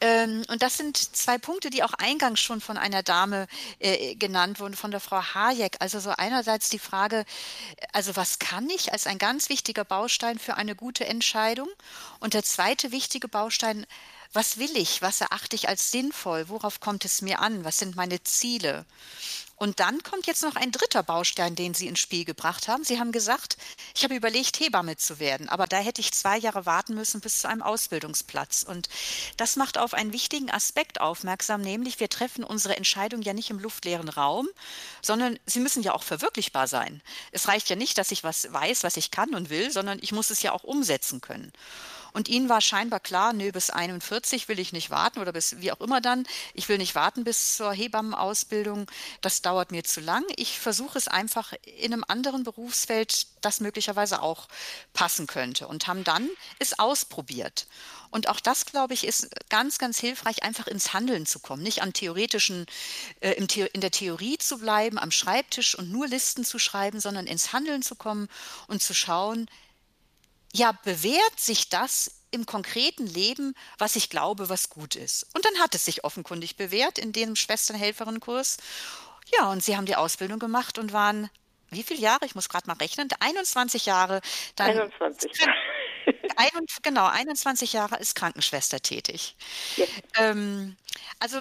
ähm, 0.00 0.44
und 0.48 0.62
das 0.62 0.76
sind 0.76 0.96
zwei 0.96 1.38
Punkte, 1.38 1.70
die 1.70 1.82
auch 1.82 1.94
eingangs 1.94 2.40
schon 2.40 2.60
von 2.60 2.76
einer 2.76 3.02
Dame 3.02 3.46
äh, 3.78 4.14
genannt 4.14 4.60
wurden, 4.60 4.76
von 4.76 4.90
der 4.90 5.00
Frau 5.00 5.22
Hayek. 5.22 5.76
Also 5.80 6.00
so 6.00 6.10
einerseits 6.10 6.68
die 6.68 6.78
Frage, 6.78 7.24
also 7.92 8.14
was 8.14 8.38
kann 8.38 8.68
ich 8.68 8.92
als 8.92 9.06
ein 9.06 9.18
ganz 9.18 9.48
wichtiger 9.48 9.84
Baustein 9.84 10.38
für 10.38 10.56
eine 10.56 10.74
gute 10.74 11.06
Entscheidung? 11.06 11.68
Und 12.20 12.34
der 12.34 12.42
zweite 12.42 12.92
wichtige 12.92 13.28
Baustein, 13.28 13.86
was 14.36 14.58
will 14.58 14.76
ich? 14.76 15.00
Was 15.00 15.22
erachte 15.22 15.56
ich 15.56 15.68
als 15.68 15.90
sinnvoll? 15.90 16.50
Worauf 16.50 16.78
kommt 16.78 17.06
es 17.06 17.22
mir 17.22 17.40
an? 17.40 17.64
Was 17.64 17.78
sind 17.78 17.96
meine 17.96 18.22
Ziele? 18.22 18.84
Und 19.56 19.80
dann 19.80 20.02
kommt 20.02 20.26
jetzt 20.26 20.42
noch 20.42 20.54
ein 20.54 20.70
dritter 20.70 21.02
Baustein, 21.02 21.54
den 21.54 21.72
Sie 21.72 21.86
ins 21.86 22.00
Spiel 22.00 22.26
gebracht 22.26 22.68
haben. 22.68 22.84
Sie 22.84 23.00
haben 23.00 23.10
gesagt, 23.10 23.56
ich 23.94 24.04
habe 24.04 24.14
überlegt, 24.14 24.60
Hebamme 24.60 24.98
zu 24.98 25.18
werden, 25.18 25.48
aber 25.48 25.66
da 25.66 25.78
hätte 25.78 26.02
ich 26.02 26.12
zwei 26.12 26.36
Jahre 26.36 26.66
warten 26.66 26.94
müssen 26.94 27.22
bis 27.22 27.40
zu 27.40 27.48
einem 27.48 27.62
Ausbildungsplatz. 27.62 28.62
Und 28.68 28.90
das 29.38 29.56
macht 29.56 29.78
auf 29.78 29.94
einen 29.94 30.12
wichtigen 30.12 30.50
Aspekt 30.50 31.00
aufmerksam, 31.00 31.62
nämlich 31.62 31.98
wir 31.98 32.10
treffen 32.10 32.44
unsere 32.44 32.76
Entscheidung 32.76 33.22
ja 33.22 33.32
nicht 33.32 33.48
im 33.48 33.58
luftleeren 33.58 34.10
Raum, 34.10 34.46
sondern 35.00 35.38
sie 35.46 35.60
müssen 35.60 35.82
ja 35.82 35.94
auch 35.94 36.02
verwirklichbar 36.02 36.68
sein. 36.68 37.00
Es 37.32 37.48
reicht 37.48 37.70
ja 37.70 37.76
nicht, 37.76 37.96
dass 37.96 38.12
ich 38.12 38.22
was 38.22 38.52
weiß, 38.52 38.84
was 38.84 38.98
ich 38.98 39.10
kann 39.10 39.34
und 39.34 39.48
will, 39.48 39.70
sondern 39.70 39.98
ich 40.02 40.12
muss 40.12 40.28
es 40.28 40.42
ja 40.42 40.52
auch 40.52 40.64
umsetzen 40.64 41.22
können. 41.22 41.50
Und 42.16 42.28
ihnen 42.28 42.48
war 42.48 42.62
scheinbar 42.62 43.00
klar, 43.00 43.34
nö, 43.34 43.52
bis 43.52 43.68
41 43.68 44.48
will 44.48 44.58
ich 44.58 44.72
nicht 44.72 44.88
warten 44.88 45.18
oder 45.18 45.32
bis 45.32 45.60
wie 45.60 45.70
auch 45.70 45.82
immer 45.82 46.00
dann. 46.00 46.26
Ich 46.54 46.66
will 46.66 46.78
nicht 46.78 46.94
warten 46.94 47.24
bis 47.24 47.56
zur 47.56 47.74
Hebammenausbildung. 47.74 48.90
Das 49.20 49.42
dauert 49.42 49.70
mir 49.70 49.84
zu 49.84 50.00
lang. 50.00 50.24
Ich 50.36 50.58
versuche 50.58 50.96
es 50.96 51.08
einfach 51.08 51.52
in 51.76 51.92
einem 51.92 52.06
anderen 52.08 52.42
Berufsfeld, 52.42 53.26
das 53.42 53.60
möglicherweise 53.60 54.22
auch 54.22 54.48
passen 54.94 55.26
könnte. 55.26 55.68
Und 55.68 55.88
haben 55.88 56.04
dann 56.04 56.30
es 56.58 56.78
ausprobiert. 56.78 57.66
Und 58.08 58.30
auch 58.30 58.40
das, 58.40 58.64
glaube 58.64 58.94
ich, 58.94 59.06
ist 59.06 59.28
ganz, 59.50 59.76
ganz 59.76 60.00
hilfreich, 60.00 60.42
einfach 60.42 60.68
ins 60.68 60.94
Handeln 60.94 61.26
zu 61.26 61.38
kommen. 61.38 61.62
Nicht 61.62 61.82
an 61.82 61.92
theoretischen, 61.92 62.64
äh, 63.20 63.32
in 63.32 63.80
der 63.82 63.90
Theorie 63.90 64.38
zu 64.38 64.56
bleiben, 64.56 64.98
am 64.98 65.10
Schreibtisch 65.10 65.74
und 65.74 65.92
nur 65.92 66.08
Listen 66.08 66.46
zu 66.46 66.58
schreiben, 66.58 66.98
sondern 66.98 67.26
ins 67.26 67.52
Handeln 67.52 67.82
zu 67.82 67.94
kommen 67.94 68.30
und 68.68 68.82
zu 68.82 68.94
schauen, 68.94 69.50
ja, 70.56 70.72
bewährt 70.84 71.38
sich 71.38 71.68
das 71.68 72.22
im 72.30 72.46
konkreten 72.46 73.06
Leben, 73.06 73.54
was 73.78 73.96
ich 73.96 74.10
glaube, 74.10 74.48
was 74.48 74.70
gut 74.70 74.96
ist. 74.96 75.26
Und 75.34 75.44
dann 75.44 75.58
hat 75.60 75.74
es 75.74 75.84
sich 75.84 76.04
offenkundig 76.04 76.56
bewährt 76.56 76.98
in 76.98 77.12
dem 77.12 77.36
Schwesternhelferenkurs. 77.36 78.58
Ja, 79.36 79.50
und 79.50 79.62
sie 79.62 79.76
haben 79.76 79.86
die 79.86 79.96
Ausbildung 79.96 80.38
gemacht 80.38 80.78
und 80.78 80.92
waren, 80.92 81.30
wie 81.70 81.82
viele 81.82 82.00
Jahre? 82.00 82.24
Ich 82.24 82.34
muss 82.34 82.48
gerade 82.48 82.66
mal 82.68 82.76
rechnen, 82.76 83.08
21 83.20 83.86
Jahre. 83.86 84.20
Dann 84.54 84.70
21. 84.70 85.30
Ein, 86.36 86.66
genau, 86.82 87.06
21 87.06 87.72
Jahre 87.72 87.98
als 87.98 88.14
Krankenschwester 88.14 88.80
tätig. 88.80 89.36
Ja. 89.76 89.86
Ähm, 90.18 90.76
also 91.18 91.38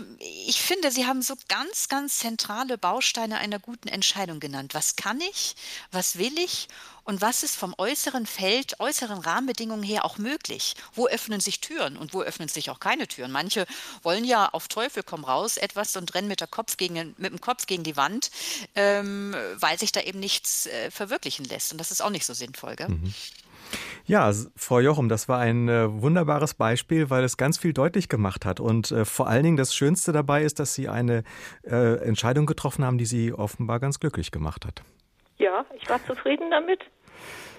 ich 0.47 0.61
finde, 0.61 0.91
Sie 0.91 1.05
haben 1.05 1.21
so 1.21 1.35
ganz, 1.47 1.89
ganz 1.89 2.19
zentrale 2.19 2.77
Bausteine 2.77 3.37
einer 3.37 3.59
guten 3.59 3.89
Entscheidung 3.89 4.39
genannt. 4.39 4.73
Was 4.73 4.95
kann 4.95 5.19
ich? 5.21 5.55
Was 5.91 6.17
will 6.17 6.37
ich? 6.39 6.67
Und 7.03 7.21
was 7.21 7.43
ist 7.43 7.55
vom 7.55 7.75
äußeren 7.77 8.25
Feld, 8.25 8.79
äußeren 8.79 9.19
Rahmenbedingungen 9.19 9.83
her 9.83 10.05
auch 10.05 10.17
möglich? 10.17 10.75
Wo 10.93 11.07
öffnen 11.07 11.39
sich 11.39 11.59
Türen 11.59 11.97
und 11.97 12.13
wo 12.13 12.21
öffnen 12.23 12.47
sich 12.47 12.69
auch 12.69 12.79
keine 12.79 13.07
Türen? 13.07 13.31
Manche 13.31 13.67
wollen 14.01 14.23
ja 14.23 14.49
auf 14.49 14.67
Teufel 14.67 15.03
komm 15.03 15.23
raus 15.23 15.57
etwas 15.57 15.95
und 15.97 16.15
rennen 16.15 16.27
mit, 16.27 16.39
der 16.39 16.47
Kopf 16.47 16.77
gegen, 16.77 17.13
mit 17.17 17.31
dem 17.31 17.41
Kopf 17.41 17.67
gegen 17.67 17.83
die 17.83 17.95
Wand, 17.95 18.31
ähm, 18.73 19.35
weil 19.55 19.77
sich 19.77 19.91
da 19.91 20.01
eben 20.01 20.19
nichts 20.19 20.65
äh, 20.65 20.89
verwirklichen 20.89 21.45
lässt. 21.45 21.71
Und 21.71 21.77
das 21.77 21.91
ist 21.91 22.01
auch 22.01 22.09
nicht 22.09 22.25
so 22.25 22.33
sinnvoll. 22.33 22.75
Gell? 22.75 22.89
Mhm. 22.89 23.13
Ja, 24.07 24.31
Frau 24.55 24.79
Jochum, 24.79 25.09
das 25.09 25.27
war 25.27 25.39
ein 25.39 25.67
äh, 25.67 26.01
wunderbares 26.01 26.53
Beispiel, 26.53 27.09
weil 27.09 27.23
es 27.23 27.37
ganz 27.37 27.57
viel 27.57 27.73
deutlich 27.73 28.07
gemacht 28.07 28.45
hat. 28.45 28.59
Und 28.59 28.91
äh, 28.91 29.03
vor 29.03 29.27
allen 29.27 29.43
Dingen 29.43 29.57
das 29.57 29.73
Schönste 29.73 30.11
dabei 30.11 30.43
ist, 30.43 30.59
dass 30.59 30.75
Sie 30.75 30.87
eine 30.87 31.23
äh, 31.63 31.95
Entscheidung 32.03 32.45
getroffen 32.45 32.85
haben, 32.85 32.99
die 32.99 33.05
Sie 33.05 33.33
offenbar 33.33 33.79
ganz 33.79 33.99
glücklich 33.99 34.29
gemacht 34.29 34.63
hat. 34.65 34.83
Ja, 35.37 35.65
ich 35.75 35.89
war 35.89 36.03
zufrieden 36.05 36.51
damit. 36.51 36.81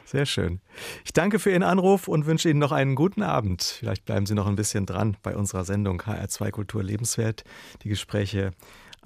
Sehr 0.04 0.24
schön. 0.24 0.60
Ich 1.04 1.12
danke 1.12 1.40
für 1.40 1.50
Ihren 1.50 1.64
Anruf 1.64 2.06
und 2.06 2.26
wünsche 2.26 2.48
Ihnen 2.48 2.60
noch 2.60 2.70
einen 2.70 2.94
guten 2.94 3.24
Abend. 3.24 3.62
Vielleicht 3.64 4.04
bleiben 4.04 4.24
Sie 4.24 4.34
noch 4.34 4.46
ein 4.46 4.54
bisschen 4.54 4.86
dran 4.86 5.16
bei 5.24 5.34
unserer 5.34 5.64
Sendung 5.64 6.00
HR2 6.00 6.52
Kultur 6.52 6.84
lebenswert. 6.84 7.42
Die 7.82 7.88
Gespräche 7.88 8.52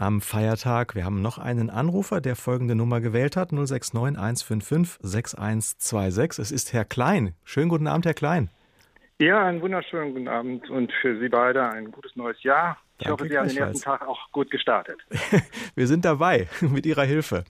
am 0.01 0.21
Feiertag. 0.21 0.95
Wir 0.95 1.05
haben 1.05 1.21
noch 1.21 1.39
einen 1.39 1.69
Anrufer, 1.71 2.21
der 2.21 2.35
folgende 2.35 2.75
Nummer 2.75 3.01
gewählt 3.01 3.37
hat: 3.37 3.53
069 3.53 3.95
155 3.95 4.99
6126. 5.03 6.39
Es 6.39 6.51
ist 6.51 6.73
Herr 6.73 6.85
Klein. 6.85 7.35
Schönen 7.45 7.69
guten 7.69 7.87
Abend, 7.87 8.07
Herr 8.07 8.15
Klein. 8.15 8.51
Ja, 9.19 9.45
einen 9.45 9.61
wunderschönen 9.61 10.15
guten 10.15 10.29
Abend 10.29 10.71
und 10.71 10.91
für 11.03 11.19
Sie 11.21 11.29
beide 11.29 11.69
ein 11.69 11.91
gutes 11.91 12.17
neues 12.17 12.43
Jahr. 12.43 12.79
Ich 12.99 13.05
Danke 13.05 13.13
hoffe, 13.13 13.29
Sie 13.31 13.39
haben 13.39 13.49
den 13.49 13.59
ersten 13.59 13.83
Tag 13.83 14.07
auch 14.07 14.33
gut 14.33 14.51
gestartet. 14.51 14.99
Wir 15.75 15.87
sind 15.87 16.07
dabei 16.07 16.49
mit 16.63 16.87
Ihrer 16.87 17.05
Hilfe. 17.05 17.45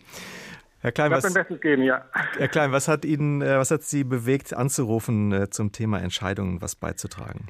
Herr 0.80 0.92
Klein, 0.92 1.12
was, 1.12 1.32
geben, 1.60 1.82
ja. 1.82 2.04
Herr 2.38 2.48
Klein, 2.48 2.72
was 2.72 2.88
hat 2.88 3.04
Ihnen, 3.04 3.42
äh, 3.42 3.58
was 3.58 3.70
hat 3.70 3.82
Sie 3.82 4.02
bewegt, 4.02 4.54
anzurufen 4.54 5.30
äh, 5.30 5.50
zum 5.50 5.72
Thema 5.72 6.00
Entscheidungen, 6.00 6.62
was 6.62 6.74
beizutragen? 6.74 7.48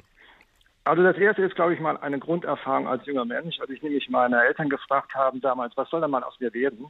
Also 0.83 1.03
das 1.03 1.17
erste 1.17 1.43
ist, 1.43 1.55
glaube 1.55 1.73
ich, 1.73 1.79
mal 1.79 1.97
eine 1.97 2.17
Grunderfahrung 2.17 2.87
als 2.87 3.05
junger 3.05 3.25
Mensch. 3.25 3.59
Als 3.59 3.69
ich 3.69 3.83
nämlich 3.83 4.09
meine 4.09 4.43
Eltern 4.43 4.69
gefragt 4.69 5.13
habe 5.13 5.39
damals, 5.39 5.77
was 5.77 5.89
soll 5.89 6.01
denn 6.01 6.09
mal 6.09 6.23
aus 6.23 6.39
mir 6.39 6.53
werden? 6.53 6.87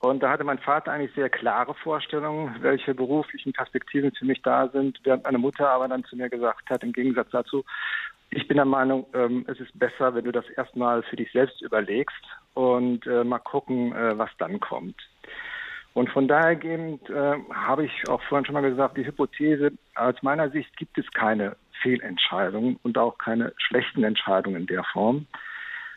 Und 0.00 0.22
da 0.22 0.30
hatte 0.30 0.44
mein 0.44 0.58
Vater 0.58 0.92
eigentlich 0.92 1.14
sehr 1.14 1.30
klare 1.30 1.74
Vorstellungen, 1.74 2.56
welche 2.60 2.92
beruflichen 2.92 3.52
Perspektiven 3.52 4.12
für 4.12 4.24
mich 4.24 4.42
da 4.42 4.68
sind, 4.68 4.98
während 5.04 5.24
meine 5.24 5.38
Mutter 5.38 5.70
aber 5.70 5.86
dann 5.86 6.04
zu 6.04 6.16
mir 6.16 6.28
gesagt 6.28 6.68
hat, 6.70 6.82
im 6.82 6.92
Gegensatz 6.92 7.30
dazu, 7.30 7.64
ich 8.30 8.48
bin 8.48 8.56
der 8.56 8.66
Meinung, 8.66 9.06
ähm, 9.14 9.44
es 9.46 9.60
ist 9.60 9.78
besser, 9.78 10.14
wenn 10.14 10.24
du 10.24 10.32
das 10.32 10.48
erstmal 10.56 11.02
für 11.04 11.16
dich 11.16 11.30
selbst 11.30 11.62
überlegst 11.62 12.24
und 12.54 13.06
äh, 13.06 13.22
mal 13.22 13.38
gucken, 13.38 13.94
äh, 13.94 14.18
was 14.18 14.30
dann 14.38 14.58
kommt. 14.58 14.96
Und 15.94 16.10
von 16.10 16.26
daher 16.26 16.56
gehend 16.56 17.08
äh, 17.08 17.34
habe 17.52 17.84
ich 17.84 18.08
auch 18.08 18.22
vorhin 18.22 18.44
schon 18.44 18.54
mal 18.54 18.62
gesagt, 18.62 18.96
die 18.96 19.06
Hypothese, 19.06 19.70
aus 19.94 20.14
meiner 20.22 20.50
Sicht 20.50 20.76
gibt 20.78 20.98
es 20.98 21.08
keine 21.12 21.56
Fehlentscheidungen 21.82 22.78
und 22.82 22.98
auch 22.98 23.18
keine 23.18 23.52
schlechten 23.56 24.04
Entscheidungen 24.04 24.62
in 24.62 24.66
der 24.66 24.84
Form. 24.84 25.26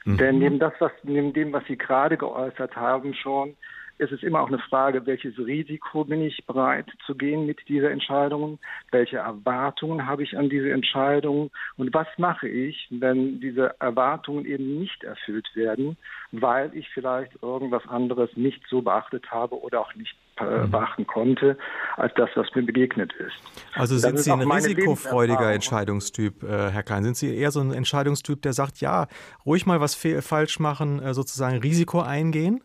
Mhm. 0.03 0.17
Denn 0.17 0.39
neben, 0.39 0.59
das, 0.59 0.73
was, 0.79 0.91
neben 1.03 1.33
dem, 1.33 1.53
was 1.53 1.65
Sie 1.65 1.77
gerade 1.77 2.17
geäußert 2.17 2.75
haben, 2.75 3.13
schon, 3.13 3.55
es 3.97 4.11
ist 4.11 4.23
immer 4.23 4.41
auch 4.41 4.47
eine 4.47 4.59
Frage, 4.59 5.05
welches 5.05 5.37
Risiko 5.37 6.03
bin 6.03 6.21
ich 6.21 6.45
bereit 6.45 6.87
zu 7.05 7.15
gehen 7.15 7.45
mit 7.45 7.67
dieser 7.67 7.91
Entscheidung? 7.91 8.59
Welche 8.91 9.17
Erwartungen 9.17 10.05
habe 10.05 10.23
ich 10.23 10.37
an 10.37 10.49
diese 10.49 10.71
Entscheidung? 10.71 11.49
Und 11.77 11.93
was 11.93 12.07
mache 12.17 12.47
ich, 12.47 12.87
wenn 12.91 13.39
diese 13.39 13.79
Erwartungen 13.79 14.45
eben 14.45 14.79
nicht 14.79 15.03
erfüllt 15.03 15.47
werden, 15.55 15.97
weil 16.31 16.75
ich 16.75 16.89
vielleicht 16.89 17.31
irgendwas 17.41 17.87
anderes 17.87 18.29
nicht 18.35 18.61
so 18.69 18.81
beachtet 18.81 19.31
habe 19.31 19.59
oder 19.61 19.81
auch 19.81 19.95
nicht 19.95 20.15
äh, 20.37 20.43
mhm. 20.43 20.71
beachten 20.71 21.07
konnte, 21.07 21.57
als 21.95 22.13
das, 22.15 22.29
was 22.35 22.47
mir 22.53 22.63
begegnet 22.63 23.13
ist. 23.13 23.35
Also 23.75 23.97
sind 23.97 24.19
Sie 24.19 24.31
ein 24.31 24.41
risikofreudiger 24.41 25.53
Entscheidungstyp, 25.53 26.43
äh, 26.43 26.71
Herr 26.71 26.83
Klein? 26.83 27.05
Sind 27.05 27.15
Sie 27.15 27.33
eher 27.33 27.51
so 27.51 27.61
ein 27.61 27.71
Entscheidungstyp, 27.71 28.41
der 28.41 28.51
sagt, 28.51 28.81
ja, 28.81 29.07
ruhig 29.45 29.65
mal 29.65 29.79
was 29.79 29.95
falsch 29.95 30.59
machen, 30.59 31.01
äh, 31.01 31.13
sozusagen 31.13 31.59
Risiko 31.59 32.01
eingehen? 32.01 32.61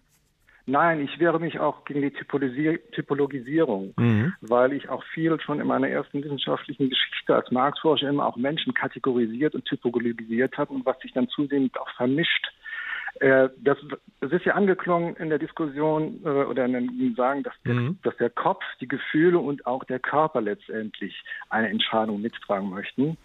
Nein, 0.70 1.00
ich 1.00 1.18
wehre 1.18 1.40
mich 1.40 1.58
auch 1.58 1.84
gegen 1.84 2.00
die 2.00 2.12
Typologisierung, 2.12 3.92
mhm. 3.96 4.34
weil 4.40 4.72
ich 4.72 4.88
auch 4.88 5.02
viel 5.12 5.40
schon 5.40 5.60
in 5.60 5.66
meiner 5.66 5.88
ersten 5.88 6.22
wissenschaftlichen 6.22 6.90
Geschichte 6.90 7.34
als 7.34 7.50
Marxforscher 7.50 8.08
immer 8.08 8.24
auch 8.24 8.36
Menschen 8.36 8.72
kategorisiert 8.72 9.56
und 9.56 9.64
typologisiert 9.64 10.56
habe 10.56 10.72
und 10.72 10.86
was 10.86 10.96
sich 11.00 11.12
dann 11.12 11.28
zunehmend 11.28 11.78
auch 11.80 11.90
vermischt. 11.96 12.52
Äh, 13.14 13.48
das, 13.58 13.78
das 14.20 14.30
ist 14.30 14.44
ja 14.44 14.54
angeklungen 14.54 15.16
in 15.16 15.28
der 15.28 15.40
Diskussion 15.40 16.20
äh, 16.24 16.28
oder 16.28 16.66
in 16.66 16.72
dem 16.72 17.14
Sagen, 17.16 17.42
dass 17.42 17.54
der, 17.64 17.74
mhm. 17.74 17.98
dass 18.04 18.16
der 18.18 18.30
Kopf, 18.30 18.62
die 18.80 18.86
Gefühle 18.86 19.40
und 19.40 19.66
auch 19.66 19.82
der 19.82 19.98
Körper 19.98 20.40
letztendlich 20.40 21.20
eine 21.48 21.68
Entscheidung 21.68 22.22
mittragen 22.22 22.70
möchten. 22.70 23.16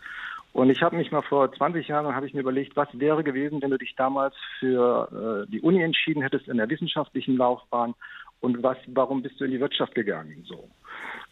Und 0.56 0.70
ich 0.70 0.82
habe 0.82 0.96
mich 0.96 1.12
mal 1.12 1.22
vor 1.22 1.52
20 1.52 1.86
Jahren 1.90 2.16
habe 2.16 2.28
ich 2.28 2.34
mir 2.34 2.40
überlegt, 2.40 2.78
was 2.78 2.88
wäre 2.94 3.26
gewesen, 3.26 3.62
wenn 3.62 3.72
du 3.72 3.78
dich 3.78 3.94
damals 3.98 4.34
für 4.58 5.46
äh, 5.46 5.52
die 5.52 5.60
Uni 5.60 5.84
entschieden 5.84 6.22
hättest 6.22 6.48
in 6.48 6.56
der 6.56 6.70
wissenschaftlichen 6.70 7.36
Laufbahn 7.36 7.94
und 8.40 8.64
was, 8.64 8.78
warum 8.88 9.22
bist 9.22 9.38
du 9.38 9.44
in 9.44 9.52
die 9.52 9.60
Wirtschaft 9.60 9.94
gegangen? 9.96 10.46
So. 10.48 10.70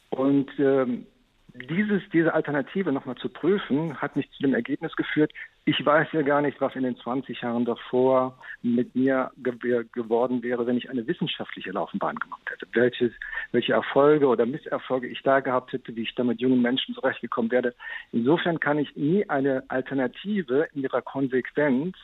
Und 0.10 0.52
ähm, 0.60 1.08
dieses, 1.54 2.02
diese 2.12 2.34
Alternative 2.34 2.92
nochmal 2.92 3.16
zu 3.16 3.30
prüfen, 3.30 3.96
hat 4.02 4.18
mich 4.18 4.30
zu 4.32 4.44
dem 4.44 4.54
Ergebnis 4.54 4.94
geführt, 4.98 5.32
ich 5.66 5.86
weiß 5.86 6.10
ja 6.12 6.24
gar 6.24 6.42
nicht, 6.42 6.60
was 6.60 6.76
in 6.76 6.84
den 6.84 6.98
20 6.98 7.42
Jahren 7.42 7.64
davor 7.64 8.38
mit 8.62 8.96
mir 8.96 9.32
ge 9.38 9.86
geworden 9.94 10.44
wäre, 10.44 10.68
wenn 10.68 10.78
ich 10.78 10.90
eine 10.90 11.08
wissenschaftliche 11.08 11.72
Laufbahn 11.72 12.18
gemacht 12.18 12.42
hätte. 12.50 12.68
Welches, 12.74 13.14
welche 13.54 13.74
Erfolge 13.74 14.28
oder 14.28 14.46
Misserfolge 14.46 15.08
ich 15.08 15.22
da 15.24 15.40
gehabt 15.40 15.72
hätte, 15.72 15.96
wie 15.96 16.02
ich 16.02 16.16
da 16.16 16.26
mit 16.26 16.42
jungen 16.42 16.62
Menschen 16.62 16.94
zurechtgekommen 16.96 17.50
wäre. 17.52 17.74
Insofern 18.12 18.60
kann 18.60 18.78
ich 18.78 18.94
nie 18.98 19.30
eine 19.30 19.64
Alternative 19.70 20.68
in 20.74 20.82
ihrer 20.84 21.02
Konsequenz 21.02 21.96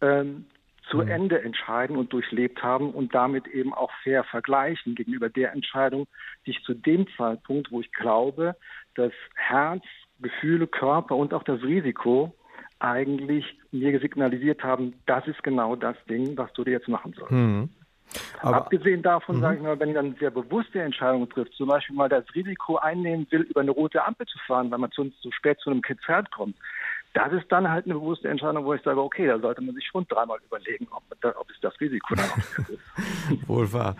ähm, 0.00 0.46
zu 0.90 0.98
mhm. 0.98 1.08
Ende 1.08 1.42
entscheiden 1.42 1.96
und 1.96 2.14
durchlebt 2.14 2.62
haben 2.62 2.92
und 2.92 3.14
damit 3.14 3.46
eben 3.48 3.74
auch 3.74 3.90
fair 4.02 4.24
vergleichen 4.24 4.94
gegenüber 4.94 5.28
der 5.28 5.52
Entscheidung, 5.52 6.06
die 6.46 6.52
ich 6.52 6.62
zu 6.62 6.72
dem 6.72 7.06
Zeitpunkt, 7.18 7.70
wo 7.70 7.80
ich 7.80 7.92
glaube, 7.92 8.56
dass 8.94 9.12
Herz, 9.34 9.84
Gefühle, 10.20 10.66
Körper 10.66 11.16
und 11.16 11.34
auch 11.34 11.42
das 11.42 11.62
Risiko 11.62 12.34
eigentlich 12.80 13.44
mir 13.72 13.98
signalisiert 14.00 14.62
haben, 14.62 14.94
das 15.06 15.26
ist 15.26 15.42
genau 15.42 15.76
das 15.76 15.96
Ding, 16.08 16.36
was 16.36 16.52
du 16.52 16.64
dir 16.64 16.72
jetzt 16.72 16.88
machen 16.88 17.12
sollst. 17.16 17.32
Mhm. 17.32 17.68
Aber, 18.40 18.56
Abgesehen 18.56 19.02
davon, 19.02 19.36
mhm. 19.36 19.40
sage 19.40 19.56
ich 19.56 19.62
mal, 19.62 19.78
wenn 19.80 19.92
man 19.92 20.14
sehr 20.18 20.30
bewusste 20.30 20.80
Entscheidungen 20.80 21.28
trifft, 21.28 21.52
zum 21.54 21.68
Beispiel 21.68 21.96
mal 21.96 22.08
das 22.08 22.24
Risiko 22.34 22.76
einnehmen 22.76 23.26
will, 23.30 23.42
über 23.42 23.60
eine 23.60 23.70
rote 23.70 24.04
Ampel 24.04 24.26
zu 24.26 24.38
fahren, 24.46 24.70
weil 24.70 24.78
man 24.78 24.90
zu, 24.92 25.10
zu 25.20 25.30
spät 25.32 25.58
zu 25.60 25.70
einem 25.70 25.82
Pferd 25.82 26.30
kommt, 26.30 26.56
das 27.14 27.32
ist 27.32 27.50
dann 27.50 27.68
halt 27.68 27.86
eine 27.86 27.94
bewusste 27.94 28.28
Entscheidung, 28.28 28.64
wo 28.64 28.74
ich 28.74 28.82
sage, 28.82 29.00
okay, 29.00 29.26
da 29.26 29.38
sollte 29.38 29.60
man 29.60 29.74
sich 29.74 29.86
schon 29.86 30.06
dreimal 30.08 30.38
überlegen, 30.46 30.86
ob, 30.90 31.02
ob 31.10 31.50
es 31.50 31.56
das 31.60 31.78
Risiko 31.80 32.14
dann 32.14 32.30
auch 32.30 32.68
ist. 32.68 33.48
Wohl 33.48 33.72
wahr. 33.72 33.96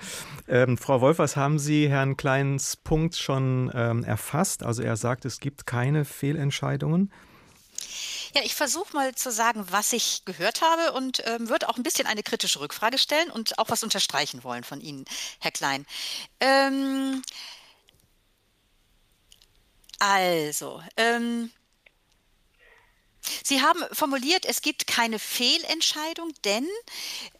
Ähm, 0.47 0.76
Frau 0.76 1.01
Wolfers, 1.01 1.37
haben 1.37 1.59
Sie 1.59 1.89
Herrn 1.89 2.16
Kleins 2.16 2.76
Punkt 2.76 3.16
schon 3.16 3.70
ähm, 3.74 4.05
erfasst? 4.05 4.64
Also 4.64 4.83
er 4.83 4.97
sagt, 4.97 5.24
es 5.24 5.41
gibt 5.41 5.66
keine 5.66 6.05
Fehlentscheidungen. 6.05 7.11
Ja, 8.35 8.43
ich 8.45 8.55
versuche 8.55 8.95
mal 8.95 9.14
zu 9.14 9.31
sagen, 9.33 9.66
was 9.70 9.93
ich 9.93 10.24
gehört 10.24 10.61
habe 10.62 10.93
und 10.93 11.22
ähm, 11.26 11.49
würde 11.49 11.68
auch 11.68 11.76
ein 11.76 11.83
bisschen 11.83 12.07
eine 12.07 12.22
kritische 12.22 12.61
Rückfrage 12.61 12.99
stellen 12.99 13.31
und 13.31 13.59
auch 13.59 13.70
was 13.70 13.83
unterstreichen 13.83 14.45
wollen 14.45 14.64
von 14.64 14.81
Ihnen, 14.81 15.05
Herr 15.41 15.51
Klein. 15.51 15.87
Ähm, 16.41 17.22
also, 19.99 20.83
ähm, 20.97 21.51
Sie 23.42 23.62
haben 23.62 23.82
formuliert, 23.92 24.44
es 24.44 24.62
gibt 24.62 24.86
keine 24.86 25.18
Fehlentscheidung, 25.18 26.32
denn 26.44 26.66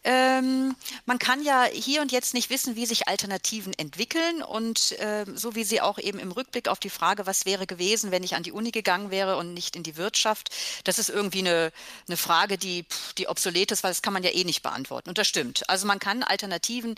ähm, 0.03 0.75
man 1.05 1.19
kann 1.19 1.43
ja 1.43 1.65
hier 1.65 2.01
und 2.01 2.11
jetzt 2.11 2.33
nicht 2.33 2.49
wissen, 2.49 2.75
wie 2.75 2.85
sich 2.85 3.07
Alternativen 3.07 3.73
entwickeln. 3.77 4.41
Und 4.41 4.97
äh, 4.99 5.25
so 5.35 5.55
wie 5.55 5.63
Sie 5.63 5.81
auch 5.81 5.99
eben 5.99 6.19
im 6.19 6.31
Rückblick 6.31 6.67
auf 6.67 6.79
die 6.79 6.89
Frage, 6.89 7.25
was 7.25 7.45
wäre 7.45 7.67
gewesen, 7.67 8.11
wenn 8.11 8.23
ich 8.23 8.35
an 8.35 8.43
die 8.43 8.51
Uni 8.51 8.71
gegangen 8.71 9.11
wäre 9.11 9.37
und 9.37 9.53
nicht 9.53 9.75
in 9.75 9.83
die 9.83 9.97
Wirtschaft, 9.97 10.49
das 10.83 10.99
ist 10.99 11.09
irgendwie 11.09 11.39
eine, 11.39 11.71
eine 12.07 12.17
Frage, 12.17 12.57
die, 12.57 12.85
die 13.17 13.27
obsolet 13.27 13.71
ist, 13.71 13.83
weil 13.83 13.91
das 13.91 14.01
kann 14.01 14.13
man 14.13 14.23
ja 14.23 14.31
eh 14.31 14.43
nicht 14.43 14.61
beantworten. 14.61 15.09
Und 15.09 15.17
das 15.17 15.27
stimmt. 15.27 15.69
Also 15.69 15.87
man 15.87 15.99
kann 15.99 16.23
Alternativen 16.23 16.95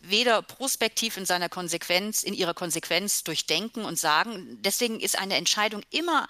weder 0.00 0.42
prospektiv 0.42 1.16
in 1.16 1.26
seiner 1.26 1.48
Konsequenz, 1.48 2.22
in 2.22 2.34
ihrer 2.34 2.54
Konsequenz 2.54 3.24
durchdenken 3.24 3.84
und 3.84 3.98
sagen. 3.98 4.58
Deswegen 4.62 5.00
ist 5.00 5.18
eine 5.18 5.36
Entscheidung 5.36 5.82
immer 5.90 6.26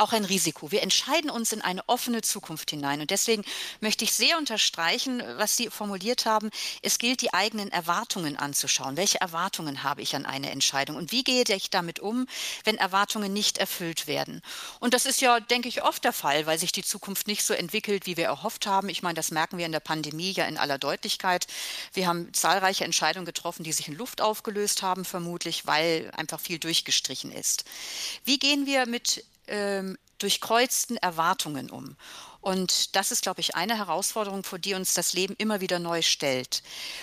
auch 0.00 0.12
ein 0.12 0.24
Risiko. 0.24 0.70
Wir 0.70 0.82
entscheiden 0.82 1.30
uns 1.30 1.52
in 1.52 1.60
eine 1.60 1.88
offene 1.88 2.22
Zukunft 2.22 2.70
hinein. 2.70 3.00
Und 3.00 3.10
deswegen 3.10 3.44
möchte 3.80 4.04
ich 4.04 4.12
sehr 4.12 4.38
unterstreichen, 4.38 5.22
was 5.36 5.56
Sie 5.56 5.68
formuliert 5.68 6.26
haben. 6.26 6.50
Es 6.82 6.98
gilt, 6.98 7.22
die 7.22 7.34
eigenen 7.34 7.70
Erwartungen 7.70 8.36
anzuschauen. 8.36 8.96
Welche 8.96 9.20
Erwartungen 9.20 9.82
habe 9.82 10.02
ich 10.02 10.16
an 10.16 10.26
eine 10.26 10.50
Entscheidung? 10.50 10.96
Und 10.96 11.12
wie 11.12 11.24
gehe 11.24 11.44
ich 11.46 11.70
damit 11.70 12.00
um, 12.00 12.26
wenn 12.64 12.76
Erwartungen 12.76 13.32
nicht 13.32 13.58
erfüllt 13.58 14.06
werden? 14.06 14.42
Und 14.80 14.94
das 14.94 15.06
ist 15.06 15.20
ja, 15.20 15.40
denke 15.40 15.68
ich, 15.68 15.82
oft 15.82 16.04
der 16.04 16.12
Fall, 16.12 16.46
weil 16.46 16.58
sich 16.58 16.72
die 16.72 16.82
Zukunft 16.82 17.26
nicht 17.26 17.44
so 17.44 17.54
entwickelt, 17.54 18.06
wie 18.06 18.16
wir 18.16 18.26
erhofft 18.26 18.66
haben. 18.66 18.88
Ich 18.88 19.02
meine, 19.02 19.14
das 19.14 19.30
merken 19.30 19.58
wir 19.58 19.66
in 19.66 19.72
der 19.72 19.80
Pandemie 19.80 20.32
ja 20.32 20.46
in 20.46 20.58
aller 20.58 20.78
Deutlichkeit. 20.78 21.46
Wir 21.92 22.06
haben 22.06 22.32
zahlreiche 22.32 22.84
Entscheidungen 22.84 23.26
getroffen, 23.26 23.64
die 23.64 23.72
sich 23.72 23.88
in 23.88 23.94
Luft 23.94 24.20
aufgelöst 24.20 24.82
haben, 24.82 25.04
vermutlich, 25.04 25.66
weil 25.66 26.10
einfach 26.16 26.40
viel 26.40 26.58
durchgestrichen 26.58 27.32
ist. 27.32 27.64
Wie 28.24 28.38
gehen 28.38 28.66
wir 28.66 28.86
mit 28.86 29.24
ähm, 29.50 29.98
durchkreuzten 30.18 30.96
Erwartungen 30.96 31.70
um. 31.70 31.96
Und 32.40 32.96
das 32.96 33.10
ist, 33.10 33.22
glaube 33.22 33.40
ich, 33.40 33.54
eine 33.54 33.76
Herausforderung, 33.76 34.44
vor 34.44 34.58
die 34.58 34.74
uns 34.74 34.94
das 34.94 35.12
Leben 35.12 35.34
immer 35.36 35.60
wieder 35.60 35.78
neu 35.78 36.00
stellt. 36.00 36.62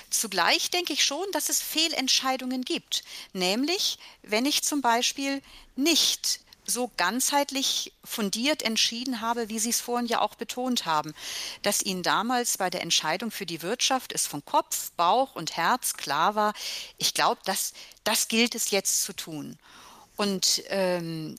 Zugleich 0.10 0.72
denke 0.72 0.94
ich 0.94 1.06
schon, 1.06 1.26
dass 1.32 1.50
es 1.50 1.62
Fehlentscheidungen 1.62 2.64
gibt. 2.64 3.04
Nämlich, 3.34 4.00
wenn 4.24 4.46
ich 4.46 4.64
zum 4.64 4.82
Beispiel 4.82 5.42
nicht 5.76 6.40
so 6.66 6.92
ganzheitlich 6.98 7.94
fundiert 8.04 8.62
entschieden 8.62 9.22
habe, 9.22 9.48
wie 9.48 9.60
Sie 9.60 9.70
es 9.70 9.80
vorhin 9.80 10.08
ja 10.08 10.22
auch 10.22 10.36
betont 10.36 10.86
haben, 10.86 11.14
dass 11.62 11.82
Ihnen 11.82 12.04
damals 12.04 12.58
bei 12.58 12.70
der 12.70 12.82
Entscheidung 12.82 13.32
für 13.32 13.46
die 13.46 13.62
Wirtschaft 13.62 14.12
es 14.12 14.28
von 14.28 14.44
Kopf, 14.44 14.92
Bauch 14.98 15.36
und 15.36 15.56
Herz 15.56 15.94
klar 15.94 16.36
war, 16.36 16.54
ich 16.98 17.14
glaube, 17.14 17.40
das, 17.46 17.74
das 18.04 18.28
gilt 18.28 18.54
es 18.54 18.72
jetzt 18.72 19.04
zu 19.04 19.14
tun. 19.14 19.58
Und 20.18 20.64
ähm, 20.68 21.38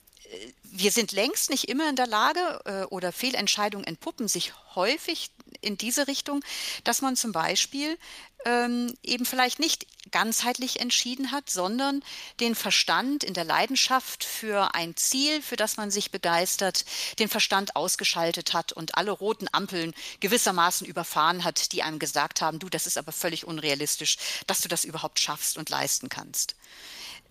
wir 0.63 0.91
sind 0.91 1.11
längst 1.11 1.49
nicht 1.49 1.69
immer 1.69 1.89
in 1.89 1.95
der 1.95 2.07
Lage 2.07 2.61
äh, 2.65 2.83
oder 2.85 3.11
Fehlentscheidungen 3.11 3.85
entpuppen 3.85 4.27
sich 4.27 4.53
häufig 4.75 5.31
in 5.61 5.77
diese 5.77 6.07
Richtung, 6.07 6.43
dass 6.83 7.01
man 7.01 7.15
zum 7.15 7.31
Beispiel 7.31 7.97
ähm, 8.45 8.93
eben 9.03 9.25
vielleicht 9.25 9.59
nicht 9.59 9.85
ganzheitlich 10.11 10.79
entschieden 10.79 11.31
hat, 11.31 11.49
sondern 11.49 12.03
den 12.39 12.55
Verstand 12.55 13.23
in 13.23 13.33
der 13.33 13.43
Leidenschaft 13.43 14.23
für 14.23 14.73
ein 14.73 14.95
Ziel, 14.95 15.41
für 15.41 15.55
das 15.55 15.77
man 15.77 15.91
sich 15.91 16.11
begeistert, 16.11 16.85
den 17.19 17.27
Verstand 17.27 17.75
ausgeschaltet 17.75 18.53
hat 18.53 18.71
und 18.71 18.95
alle 18.95 19.11
roten 19.11 19.47
Ampeln 19.51 19.93
gewissermaßen 20.19 20.87
überfahren 20.87 21.43
hat, 21.43 21.73
die 21.73 21.83
einem 21.83 21.99
gesagt 21.99 22.41
haben, 22.41 22.59
du, 22.59 22.69
das 22.69 22.87
ist 22.87 22.97
aber 22.97 23.11
völlig 23.11 23.45
unrealistisch, 23.45 24.17
dass 24.47 24.61
du 24.61 24.69
das 24.69 24.85
überhaupt 24.85 25.19
schaffst 25.19 25.57
und 25.57 25.69
leisten 25.69 26.09
kannst. 26.09 26.55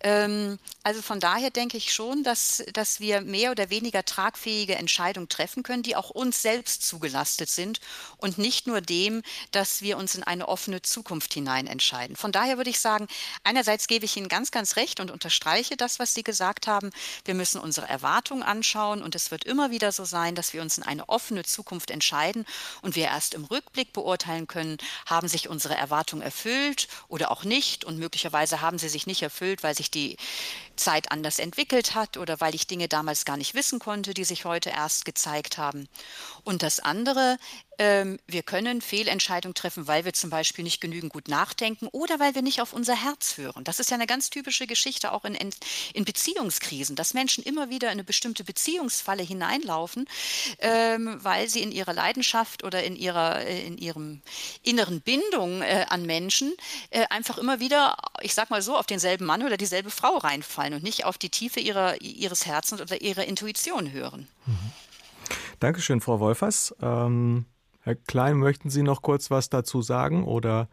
Ähm, 0.00 0.58
also 0.84 1.02
von 1.02 1.20
daher 1.20 1.50
denke 1.50 1.76
ich 1.76 1.92
schon, 1.92 2.22
dass, 2.22 2.62
dass 2.72 3.00
wir 3.00 3.20
mehr 3.20 3.50
oder 3.50 3.68
weniger 3.68 4.04
tragfähige 4.04 4.76
Entscheidungen 4.76 5.28
treffen 5.28 5.62
können, 5.62 5.82
die 5.82 5.96
auch 5.96 6.10
uns 6.10 6.40
selbst 6.40 6.86
zugelastet 6.86 7.48
sind 7.48 7.80
und 8.16 8.38
nicht 8.38 8.66
nur 8.66 8.80
dem, 8.80 9.22
dass 9.50 9.82
wir 9.82 9.98
uns 9.98 10.14
in 10.14 10.22
eine 10.22 10.48
offene 10.48 10.82
Zukunft 10.82 11.34
hinein 11.34 11.66
entscheiden. 11.66 12.16
Von 12.16 12.32
daher 12.32 12.56
würde 12.56 12.70
ich 12.70 12.78
sagen, 12.80 13.08
einerseits 13.44 13.86
gebe 13.86 14.04
ich 14.04 14.16
Ihnen 14.16 14.28
ganz, 14.28 14.50
ganz 14.50 14.76
recht 14.76 15.00
und 15.00 15.10
unterstreiche 15.10 15.76
das, 15.76 15.98
was 15.98 16.14
Sie 16.14 16.22
gesagt 16.22 16.66
haben. 16.66 16.90
Wir 17.24 17.34
müssen 17.34 17.60
unsere 17.60 17.88
Erwartungen 17.88 18.42
anschauen 18.42 19.02
und 19.02 19.14
es 19.14 19.30
wird 19.30 19.44
immer 19.44 19.70
wieder 19.70 19.92
so 19.92 20.04
sein, 20.04 20.34
dass 20.34 20.52
wir 20.52 20.62
uns 20.62 20.78
in 20.78 20.84
eine 20.84 21.08
offene 21.08 21.44
Zukunft 21.44 21.90
entscheiden 21.90 22.46
und 22.82 22.94
wir 22.94 23.04
erst 23.06 23.34
im 23.34 23.44
Rückblick 23.44 23.92
beurteilen 23.92 24.46
können, 24.46 24.78
haben 25.06 25.28
sich 25.28 25.48
unsere 25.48 25.74
Erwartungen 25.74 26.22
erfüllt 26.22 26.88
oder 27.08 27.30
auch 27.30 27.44
nicht 27.44 27.84
und 27.84 27.98
möglicherweise 27.98 28.60
haben 28.60 28.78
sie 28.78 28.88
sich 28.88 29.06
nicht 29.06 29.22
erfüllt, 29.22 29.62
weil 29.62 29.74
sich 29.74 29.87
die 29.90 30.16
Zeit 30.78 31.10
anders 31.12 31.38
entwickelt 31.38 31.94
hat 31.94 32.16
oder 32.16 32.40
weil 32.40 32.54
ich 32.54 32.66
Dinge 32.66 32.88
damals 32.88 33.24
gar 33.24 33.36
nicht 33.36 33.54
wissen 33.54 33.78
konnte, 33.78 34.14
die 34.14 34.24
sich 34.24 34.44
heute 34.44 34.70
erst 34.70 35.04
gezeigt 35.04 35.58
haben. 35.58 35.88
Und 36.44 36.62
das 36.62 36.80
andere 36.80 37.38
ähm, 37.78 38.18
wir 38.26 38.42
können 38.42 38.82
Fehlentscheidungen 38.82 39.54
treffen, 39.54 39.86
weil 39.86 40.04
wir 40.04 40.12
zum 40.12 40.30
Beispiel 40.30 40.64
nicht 40.64 40.80
genügend 40.80 41.12
gut 41.12 41.28
nachdenken 41.28 41.86
oder 41.92 42.18
weil 42.18 42.34
wir 42.34 42.42
nicht 42.42 42.60
auf 42.60 42.72
unser 42.72 43.00
Herz 43.00 43.38
hören. 43.38 43.64
Das 43.64 43.78
ist 43.78 43.90
ja 43.90 43.94
eine 43.94 44.06
ganz 44.06 44.30
typische 44.30 44.66
Geschichte 44.66 45.12
auch 45.12 45.24
in, 45.24 45.34
in, 45.34 45.50
in 45.94 46.04
Beziehungskrisen, 46.04 46.96
dass 46.96 47.14
Menschen 47.14 47.44
immer 47.44 47.70
wieder 47.70 47.88
in 47.88 47.92
eine 47.92 48.04
bestimmte 48.04 48.42
Beziehungsfalle 48.42 49.22
hineinlaufen, 49.22 50.08
ähm, 50.58 51.18
weil 51.22 51.48
sie 51.48 51.62
in 51.62 51.70
ihrer 51.70 51.92
Leidenschaft 51.92 52.64
oder 52.64 52.82
in 52.82 52.96
ihrer 52.96 53.44
äh, 53.46 53.66
in 53.66 53.78
ihrem 53.78 54.22
inneren 54.62 55.00
Bindung 55.00 55.62
äh, 55.62 55.86
an 55.88 56.04
Menschen 56.04 56.54
äh, 56.90 57.06
einfach 57.10 57.38
immer 57.38 57.60
wieder, 57.60 57.96
ich 58.22 58.34
sag 58.34 58.50
mal 58.50 58.62
so, 58.62 58.76
auf 58.76 58.86
denselben 58.86 59.24
Mann 59.24 59.44
oder 59.44 59.56
dieselbe 59.56 59.90
Frau 59.90 60.16
reinfallen 60.18 60.67
und 60.74 60.82
nicht 60.82 61.04
auf 61.04 61.18
die 61.18 61.30
Tiefe 61.30 61.60
ihrer, 61.60 62.00
ihres 62.00 62.46
Herzens 62.46 62.80
oder 62.80 63.00
ihrer 63.00 63.24
Intuition 63.24 63.92
hören. 63.92 64.28
Mhm. 64.46 64.72
Dankeschön, 65.60 66.00
Frau 66.00 66.20
Wolfers. 66.20 66.74
Ähm 66.80 67.46
Herr 67.88 67.94
Klein, 67.94 68.36
möchten 68.36 68.68
Sie 68.68 68.82
noch 68.82 69.00
kurz 69.00 69.30
was 69.30 69.48
dazu 69.48 69.80
sagen 69.80 70.24
oder 70.24 70.68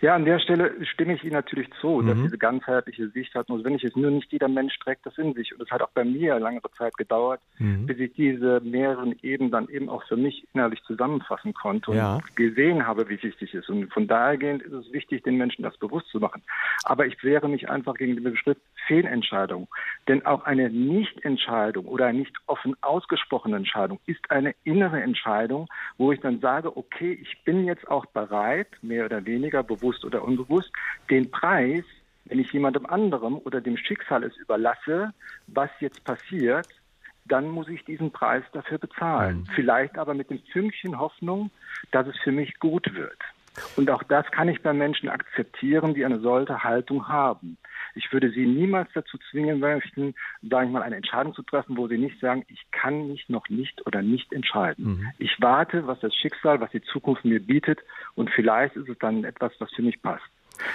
ja, 0.00 0.14
an 0.14 0.24
der 0.24 0.38
Stelle 0.38 0.74
stimme 0.86 1.14
ich 1.14 1.24
Ihnen 1.24 1.34
natürlich 1.34 1.68
zu, 1.80 2.02
dass 2.02 2.16
mhm. 2.16 2.24
diese 2.24 2.38
ganzheitliche 2.38 3.08
Sicht 3.08 3.34
hat. 3.34 3.50
Und 3.50 3.64
wenn 3.64 3.74
ich 3.74 3.84
es 3.84 3.96
nur 3.96 4.10
nicht 4.10 4.32
jeder 4.32 4.48
Mensch 4.48 4.78
trägt 4.78 5.06
das 5.06 5.16
in 5.18 5.34
sich. 5.34 5.52
Und 5.54 5.62
es 5.62 5.70
hat 5.70 5.82
auch 5.82 5.90
bei 5.90 6.04
mir 6.04 6.38
längere 6.38 6.70
Zeit 6.76 6.96
gedauert, 6.96 7.40
mhm. 7.58 7.86
bis 7.86 7.98
ich 7.98 8.12
diese 8.14 8.60
mehreren 8.60 9.14
Ebenen 9.22 9.50
dann 9.50 9.68
eben 9.68 9.88
auch 9.88 10.04
für 10.04 10.16
mich 10.16 10.46
innerlich 10.54 10.82
zusammenfassen 10.82 11.54
konnte 11.54 11.90
und 11.90 11.96
ja. 11.96 12.18
gesehen 12.34 12.86
habe, 12.86 13.08
wie 13.08 13.22
wichtig 13.22 13.54
es 13.54 13.60
ist. 13.60 13.68
Und 13.68 13.92
von 13.92 14.06
dahergehend 14.06 14.62
ist 14.62 14.72
es 14.72 14.92
wichtig, 14.92 15.22
den 15.22 15.36
Menschen 15.36 15.62
das 15.62 15.76
bewusst 15.76 16.08
zu 16.08 16.20
machen. 16.20 16.42
Aber 16.84 17.06
ich 17.06 17.22
wehre 17.22 17.48
mich 17.48 17.68
einfach 17.68 17.94
gegen 17.94 18.14
den 18.14 18.24
Begriff 18.24 18.56
Fehlentscheidung. 18.86 19.68
Denn 20.08 20.24
auch 20.26 20.44
eine 20.44 20.70
Nichtentscheidung 20.70 21.86
oder 21.86 22.06
eine 22.06 22.20
nicht 22.20 22.36
offen 22.46 22.74
ausgesprochene 22.80 23.56
Entscheidung 23.56 24.00
ist 24.06 24.30
eine 24.30 24.54
innere 24.64 25.00
Entscheidung, 25.00 25.68
wo 25.96 26.12
ich 26.12 26.20
dann 26.20 26.40
sage, 26.40 26.76
okay, 26.76 27.12
ich 27.12 27.44
bin 27.44 27.64
jetzt 27.64 27.88
auch 27.88 28.06
bereit, 28.06 28.68
mehr 28.82 29.04
oder 29.04 29.24
weniger 29.26 29.62
bewusst 29.70 30.04
oder 30.04 30.22
unbewusst, 30.22 30.70
den 31.08 31.30
Preis, 31.30 31.84
wenn 32.26 32.38
ich 32.38 32.52
jemandem 32.52 32.86
anderem 32.86 33.38
oder 33.38 33.60
dem 33.60 33.76
Schicksal 33.76 34.24
es 34.24 34.36
überlasse, 34.36 35.12
was 35.46 35.70
jetzt 35.80 36.04
passiert, 36.04 36.68
dann 37.24 37.48
muss 37.48 37.68
ich 37.68 37.84
diesen 37.84 38.10
Preis 38.10 38.42
dafür 38.52 38.78
bezahlen. 38.78 39.38
Mhm. 39.38 39.46
Vielleicht 39.54 39.98
aber 39.98 40.14
mit 40.14 40.30
dem 40.30 40.40
Fünkchen 40.52 40.98
Hoffnung, 40.98 41.50
dass 41.92 42.06
es 42.06 42.16
für 42.18 42.32
mich 42.32 42.58
gut 42.58 42.94
wird. 42.94 43.18
Und 43.76 43.90
auch 43.90 44.02
das 44.04 44.30
kann 44.30 44.48
ich 44.48 44.62
bei 44.62 44.72
Menschen 44.72 45.08
akzeptieren, 45.08 45.94
die 45.94 46.04
eine 46.04 46.20
solche 46.20 46.62
Haltung 46.62 47.08
haben. 47.08 47.56
Ich 48.00 48.10
würde 48.14 48.30
sie 48.30 48.46
niemals 48.46 48.88
dazu 48.94 49.18
zwingen 49.30 49.60
möchten, 49.60 50.14
sage 50.40 50.66
ich 50.66 50.72
mal, 50.72 50.82
eine 50.82 50.96
Entscheidung 50.96 51.34
zu 51.34 51.42
treffen, 51.42 51.76
wo 51.76 51.86
sie 51.86 51.98
nicht 51.98 52.18
sagen, 52.18 52.46
ich 52.48 52.64
kann 52.70 53.08
mich 53.08 53.28
noch 53.28 53.50
nicht 53.50 53.86
oder 53.86 54.00
nicht 54.00 54.32
entscheiden. 54.32 54.84
Mhm. 54.84 55.10
Ich 55.18 55.36
warte, 55.38 55.86
was 55.86 56.00
das 56.00 56.14
Schicksal, 56.14 56.60
was 56.60 56.70
die 56.70 56.80
Zukunft 56.80 57.26
mir 57.26 57.40
bietet 57.40 57.80
und 58.14 58.30
vielleicht 58.30 58.74
ist 58.76 58.88
es 58.88 58.98
dann 58.98 59.24
etwas, 59.24 59.52
was 59.58 59.70
für 59.72 59.82
mich 59.82 60.00
passt. 60.00 60.24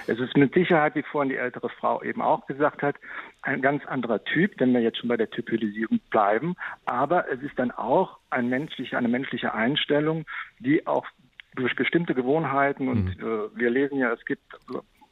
Es 0.08 0.20
ist 0.20 0.38
mit 0.38 0.54
Sicherheit, 0.54 0.94
wie 0.96 1.04
vorhin 1.04 1.30
die 1.30 1.38
ältere 1.38 1.70
Frau 1.70 2.04
eben 2.04 2.22
auch 2.22 2.46
gesagt 2.46 2.84
hat, 2.84 2.96
ein 3.42 3.62
ganz 3.62 3.86
anderer 3.86 4.24
Typ, 4.24 4.60
wenn 4.60 4.74
wir 4.74 4.82
jetzt 4.82 5.00
schon 5.00 5.10
bei 5.10 5.18
der 5.18 5.30
Typologisierung 5.30 6.00
bleiben. 6.10 6.56
Aber 6.86 7.32
es 7.32 7.42
ist 7.42 7.58
dann 7.58 7.72
auch 7.72 8.20
ein 8.30 8.50
menschliche, 8.50 8.98
eine 8.98 9.08
menschliche 9.08 9.54
Einstellung, 9.54 10.26
die 10.60 10.86
auch 10.88 11.06
durch 11.56 11.76
bestimmte 11.76 12.14
Gewohnheiten 12.14 12.88
und 12.88 13.18
mhm. 13.18 13.28
äh, 13.28 13.60
wir 13.60 13.70
lesen 13.70 14.00
ja, 14.00 14.12
es 14.12 14.26
gibt 14.26 14.44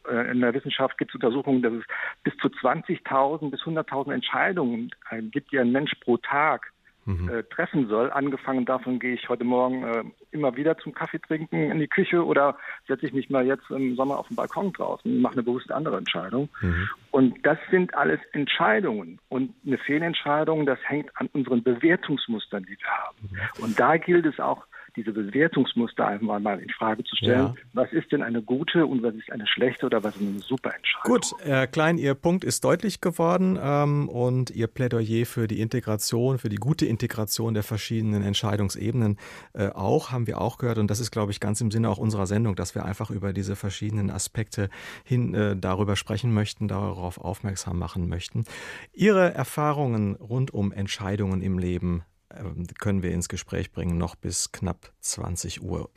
in 0.09 0.41
der 0.41 0.53
Wissenschaft 0.53 0.97
gibt 0.97 1.11
es 1.11 1.15
Untersuchungen, 1.15 1.61
dass 1.61 1.73
es 1.73 1.83
bis 2.23 2.35
zu 2.37 2.47
20.000 2.47 3.49
bis 3.49 3.61
100.000 3.61 4.13
Entscheidungen 4.13 4.91
gibt, 5.31 5.51
die 5.51 5.59
ein 5.59 5.71
Mensch 5.71 5.93
pro 6.01 6.17
Tag 6.17 6.73
mhm. 7.05 7.29
äh, 7.29 7.43
treffen 7.43 7.87
soll. 7.87 8.11
Angefangen 8.11 8.65
davon 8.65 8.99
gehe 8.99 9.13
ich 9.13 9.29
heute 9.29 9.43
Morgen 9.43 9.83
äh, 9.83 10.03
immer 10.31 10.55
wieder 10.55 10.77
zum 10.77 10.93
Kaffee 10.93 11.19
trinken 11.19 11.71
in 11.71 11.79
die 11.79 11.87
Küche 11.87 12.25
oder 12.25 12.57
setze 12.87 13.05
ich 13.05 13.13
mich 13.13 13.29
mal 13.29 13.45
jetzt 13.45 13.69
im 13.69 13.95
Sommer 13.95 14.19
auf 14.19 14.27
den 14.27 14.35
Balkon 14.35 14.73
draußen 14.73 15.11
und 15.11 15.21
mache 15.21 15.33
eine 15.33 15.43
bewusst 15.43 15.71
andere 15.71 15.97
Entscheidung. 15.97 16.49
Mhm. 16.61 16.89
Und 17.11 17.45
das 17.45 17.57
sind 17.71 17.95
alles 17.95 18.19
Entscheidungen. 18.31 19.19
Und 19.29 19.53
eine 19.65 19.77
Fehlentscheidung, 19.77 20.65
das 20.65 20.79
hängt 20.83 21.09
an 21.15 21.29
unseren 21.33 21.63
Bewertungsmustern, 21.63 22.63
die 22.63 22.77
wir 22.77 22.89
haben. 22.89 23.17
Mhm. 23.21 23.63
Und 23.63 23.79
da 23.79 23.97
gilt 23.97 24.25
es 24.25 24.39
auch, 24.39 24.65
diese 24.95 25.11
Bewertungsmuster 25.11 26.07
einfach 26.07 26.39
mal 26.39 26.59
in 26.59 26.69
Frage 26.69 27.03
zu 27.03 27.15
stellen. 27.15 27.39
Ja. 27.39 27.55
Was 27.73 27.91
ist 27.91 28.11
denn 28.11 28.21
eine 28.21 28.41
gute 28.41 28.85
und 28.85 29.03
was 29.03 29.15
ist 29.15 29.31
eine 29.31 29.47
schlechte 29.47 29.85
oder 29.85 30.03
was 30.03 30.15
ist 30.15 30.21
eine 30.21 30.39
super 30.39 30.75
Entscheidung? 30.75 31.11
Gut, 31.11 31.31
Herr 31.43 31.67
Klein, 31.67 31.97
Ihr 31.97 32.13
Punkt 32.13 32.43
ist 32.43 32.63
deutlich 32.63 33.01
geworden 33.01 33.57
ähm, 33.61 34.09
und 34.09 34.51
Ihr 34.51 34.67
Plädoyer 34.67 35.25
für 35.25 35.47
die 35.47 35.61
Integration, 35.61 36.37
für 36.37 36.49
die 36.49 36.57
gute 36.57 36.85
Integration 36.85 37.53
der 37.53 37.63
verschiedenen 37.63 38.23
Entscheidungsebenen 38.23 39.17
äh, 39.53 39.69
auch, 39.69 40.11
haben 40.11 40.27
wir 40.27 40.39
auch 40.39 40.57
gehört. 40.57 40.77
Und 40.77 40.89
das 40.89 40.99
ist, 40.99 41.11
glaube 41.11 41.31
ich, 41.31 41.39
ganz 41.39 41.61
im 41.61 41.71
Sinne 41.71 41.89
auch 41.89 41.97
unserer 41.97 42.27
Sendung, 42.27 42.55
dass 42.55 42.75
wir 42.75 42.85
einfach 42.85 43.09
über 43.09 43.33
diese 43.33 43.55
verschiedenen 43.55 44.09
Aspekte 44.09 44.69
hin 45.03 45.33
äh, 45.33 45.55
darüber 45.55 45.95
sprechen 45.95 46.33
möchten, 46.33 46.67
darauf 46.67 47.17
aufmerksam 47.17 47.79
machen 47.79 48.07
möchten. 48.07 48.45
Ihre 48.93 49.33
Erfahrungen 49.33 50.15
rund 50.15 50.53
um 50.53 50.71
Entscheidungen 50.71 51.41
im 51.41 51.57
Leben 51.57 52.03
können 52.79 53.03
wir 53.03 53.11
ins 53.11 53.29
Gespräch 53.29 53.71
bringen, 53.71 53.97
noch 53.97 54.15
bis 54.15 54.51
knapp 54.51 54.91
20 55.01 55.63
Uhr. 55.63 55.89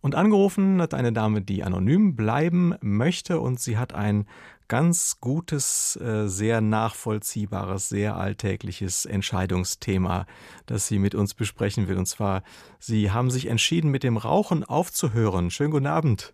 Und 0.00 0.14
angerufen 0.14 0.80
hat 0.80 0.94
eine 0.94 1.12
Dame, 1.12 1.42
die 1.42 1.62
anonym 1.62 2.16
bleiben 2.16 2.74
möchte 2.80 3.40
und 3.40 3.60
sie 3.60 3.78
hat 3.78 3.94
ein 3.94 4.26
ganz 4.68 5.20
gutes, 5.20 5.96
äh, 5.96 6.28
sehr 6.28 6.62
nachvollziehbares, 6.62 7.90
sehr 7.90 8.16
alltägliches 8.16 9.04
Entscheidungsthema, 9.04 10.24
das 10.64 10.88
sie 10.88 10.98
mit 10.98 11.14
uns 11.14 11.34
besprechen 11.34 11.88
will. 11.88 11.98
Und 11.98 12.06
zwar, 12.06 12.42
Sie 12.78 13.10
haben 13.10 13.30
sich 13.30 13.46
entschieden, 13.46 13.90
mit 13.90 14.02
dem 14.02 14.16
Rauchen 14.16 14.64
aufzuhören. 14.64 15.50
Schönen 15.50 15.72
guten 15.72 15.86
Abend. 15.86 16.32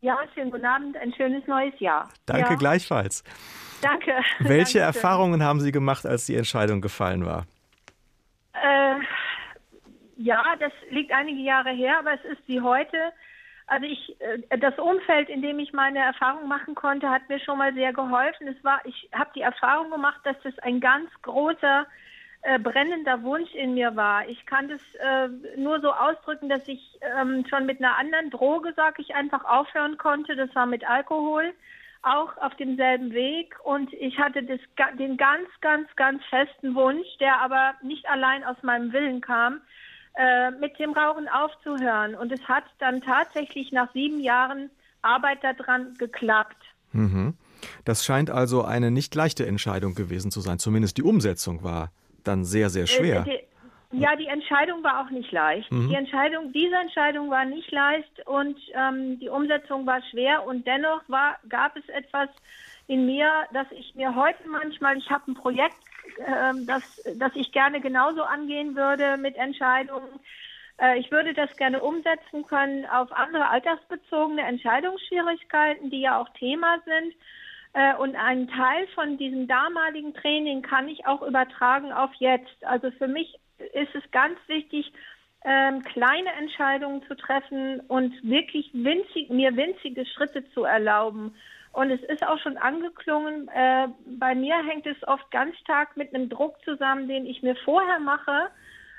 Ja, 0.00 0.16
schönen 0.34 0.52
guten 0.52 0.64
Abend, 0.64 0.96
ein 0.96 1.12
schönes 1.14 1.44
neues 1.48 1.74
Jahr. 1.80 2.08
Danke 2.26 2.50
ja. 2.50 2.54
gleichfalls. 2.54 3.24
Danke. 3.82 4.12
Welche 4.38 4.78
Dankeschön. 4.78 4.80
Erfahrungen 4.82 5.42
haben 5.42 5.60
Sie 5.60 5.72
gemacht, 5.72 6.06
als 6.06 6.26
die 6.26 6.36
Entscheidung 6.36 6.80
gefallen 6.80 7.24
war? 7.24 7.46
Äh, 8.62 8.96
ja, 10.16 10.42
das 10.58 10.72
liegt 10.90 11.12
einige 11.12 11.40
Jahre 11.40 11.70
her, 11.70 11.98
aber 11.98 12.14
es 12.14 12.24
ist 12.24 12.46
wie 12.46 12.60
heute. 12.60 13.12
Also 13.66 13.86
ich, 13.86 14.16
äh, 14.20 14.58
das 14.58 14.78
Umfeld, 14.78 15.28
in 15.28 15.42
dem 15.42 15.58
ich 15.58 15.72
meine 15.72 15.98
Erfahrung 15.98 16.48
machen 16.48 16.74
konnte, 16.74 17.10
hat 17.10 17.28
mir 17.28 17.40
schon 17.40 17.58
mal 17.58 17.74
sehr 17.74 17.92
geholfen. 17.92 18.48
Es 18.48 18.62
war, 18.64 18.80
ich 18.84 19.08
habe 19.12 19.30
die 19.34 19.40
Erfahrung 19.40 19.90
gemacht, 19.90 20.20
dass 20.24 20.36
das 20.42 20.58
ein 20.60 20.80
ganz 20.80 21.10
großer 21.22 21.86
äh, 22.42 22.58
brennender 22.60 23.22
Wunsch 23.24 23.52
in 23.54 23.74
mir 23.74 23.96
war. 23.96 24.28
Ich 24.28 24.46
kann 24.46 24.68
das 24.68 24.80
äh, 25.00 25.28
nur 25.58 25.80
so 25.80 25.92
ausdrücken, 25.92 26.48
dass 26.48 26.66
ich 26.68 26.80
ähm, 27.00 27.44
schon 27.50 27.66
mit 27.66 27.80
einer 27.80 27.98
anderen 27.98 28.30
Droge, 28.30 28.72
sag 28.76 29.00
ich, 29.00 29.14
einfach 29.14 29.44
aufhören 29.44 29.98
konnte. 29.98 30.36
Das 30.36 30.54
war 30.54 30.66
mit 30.66 30.88
Alkohol, 30.88 31.52
auch 32.06 32.36
auf 32.38 32.54
demselben 32.56 33.12
Weg. 33.12 33.56
Und 33.64 33.92
ich 33.94 34.18
hatte 34.18 34.42
das, 34.42 34.60
den 34.98 35.16
ganz, 35.16 35.48
ganz, 35.60 35.88
ganz 35.96 36.22
festen 36.30 36.74
Wunsch, 36.74 37.06
der 37.20 37.40
aber 37.40 37.74
nicht 37.82 38.08
allein 38.08 38.44
aus 38.44 38.56
meinem 38.62 38.92
Willen 38.92 39.20
kam, 39.20 39.60
äh, 40.16 40.50
mit 40.52 40.78
dem 40.78 40.92
Rauchen 40.92 41.28
aufzuhören. 41.28 42.14
Und 42.14 42.32
es 42.32 42.40
hat 42.48 42.64
dann 42.78 43.02
tatsächlich 43.02 43.72
nach 43.72 43.92
sieben 43.92 44.20
Jahren 44.20 44.70
Arbeit 45.02 45.42
daran 45.42 45.94
geklappt. 45.98 46.56
Mhm. 46.92 47.34
Das 47.84 48.04
scheint 48.04 48.30
also 48.30 48.62
eine 48.62 48.90
nicht 48.90 49.14
leichte 49.14 49.46
Entscheidung 49.46 49.94
gewesen 49.94 50.30
zu 50.30 50.40
sein. 50.40 50.58
Zumindest 50.58 50.96
die 50.98 51.02
Umsetzung 51.02 51.62
war 51.62 51.90
dann 52.24 52.44
sehr, 52.44 52.70
sehr 52.70 52.86
schwer. 52.86 53.20
Äh, 53.20 53.24
die, 53.24 53.55
ja, 53.92 54.16
die 54.16 54.26
Entscheidung 54.26 54.82
war 54.82 55.00
auch 55.00 55.10
nicht 55.10 55.30
leicht. 55.32 55.70
Mhm. 55.70 55.88
Die 55.88 55.94
Entscheidung, 55.94 56.52
diese 56.52 56.76
Entscheidung 56.76 57.30
war 57.30 57.44
nicht 57.44 57.70
leicht 57.70 58.26
und 58.26 58.58
ähm, 58.74 59.18
die 59.20 59.28
Umsetzung 59.28 59.86
war 59.86 60.02
schwer 60.10 60.46
und 60.46 60.66
dennoch 60.66 61.02
war, 61.08 61.38
gab 61.48 61.76
es 61.76 61.88
etwas 61.88 62.28
in 62.88 63.06
mir, 63.06 63.30
dass 63.52 63.66
ich 63.70 63.94
mir 63.94 64.14
heute 64.14 64.48
manchmal, 64.48 64.96
ich 64.96 65.10
habe 65.10 65.30
ein 65.30 65.34
Projekt, 65.34 65.76
äh, 66.18 66.52
das, 66.66 67.02
das 67.16 67.32
ich 67.34 67.52
gerne 67.52 67.80
genauso 67.80 68.22
angehen 68.22 68.76
würde 68.76 69.16
mit 69.16 69.36
Entscheidungen. 69.36 70.20
Äh, 70.80 70.98
ich 70.98 71.10
würde 71.10 71.32
das 71.34 71.56
gerne 71.56 71.80
umsetzen 71.80 72.44
können 72.46 72.86
auf 72.86 73.12
andere 73.12 73.48
altersbezogene 73.48 74.42
Entscheidungsschwierigkeiten, 74.42 75.90
die 75.90 76.00
ja 76.00 76.20
auch 76.20 76.28
Thema 76.30 76.78
sind. 76.84 77.14
Äh, 77.72 77.94
und 77.96 78.16
einen 78.16 78.48
Teil 78.48 78.86
von 78.94 79.18
diesem 79.18 79.46
damaligen 79.46 80.14
Training 80.14 80.62
kann 80.62 80.88
ich 80.88 81.06
auch 81.06 81.22
übertragen 81.22 81.92
auf 81.92 82.10
jetzt. 82.14 82.64
Also 82.64 82.90
für 82.92 83.08
mich 83.08 83.38
ist 83.58 83.94
es 83.94 84.10
ganz 84.10 84.38
wichtig, 84.46 84.92
ähm, 85.44 85.82
kleine 85.82 86.32
Entscheidungen 86.32 87.02
zu 87.06 87.14
treffen 87.14 87.80
und 87.88 88.12
wirklich 88.22 88.70
winzig, 88.72 89.30
mir 89.30 89.56
winzige 89.56 90.04
Schritte 90.04 90.44
zu 90.50 90.64
erlauben. 90.64 91.34
Und 91.72 91.90
es 91.90 92.02
ist 92.04 92.26
auch 92.26 92.38
schon 92.38 92.56
angeklungen, 92.56 93.48
äh, 93.48 93.88
bei 94.18 94.34
mir 94.34 94.56
hängt 94.66 94.86
es 94.86 94.96
oft 95.06 95.30
ganz 95.30 95.56
stark 95.58 95.96
mit 95.96 96.14
einem 96.14 96.28
Druck 96.28 96.56
zusammen, 96.64 97.06
den 97.06 97.26
ich 97.26 97.42
mir 97.42 97.54
vorher 97.54 98.00
mache, 98.00 98.48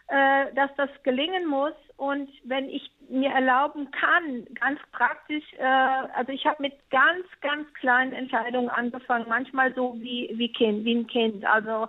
äh, 0.08 0.54
dass 0.54 0.70
das 0.78 0.90
gelingen 1.04 1.48
muss. 1.48 1.74
Und 1.98 2.30
wenn 2.44 2.70
ich 2.70 2.90
mir 3.10 3.32
erlauben 3.32 3.90
kann, 3.92 4.46
ganz 4.54 4.80
praktisch, 4.92 5.44
äh, 5.58 5.64
also 5.64 6.32
ich 6.32 6.46
habe 6.46 6.62
mit 6.62 6.74
ganz, 6.92 7.26
ganz 7.42 7.74
kleinen 7.74 8.14
Entscheidungen 8.14 8.70
angefangen, 8.70 9.26
manchmal 9.28 9.74
so 9.74 9.96
wie, 10.00 10.30
wie 10.36 10.54
Kind, 10.54 10.86
wie 10.86 10.96
ein 10.96 11.08
Kind, 11.08 11.44
also 11.46 11.88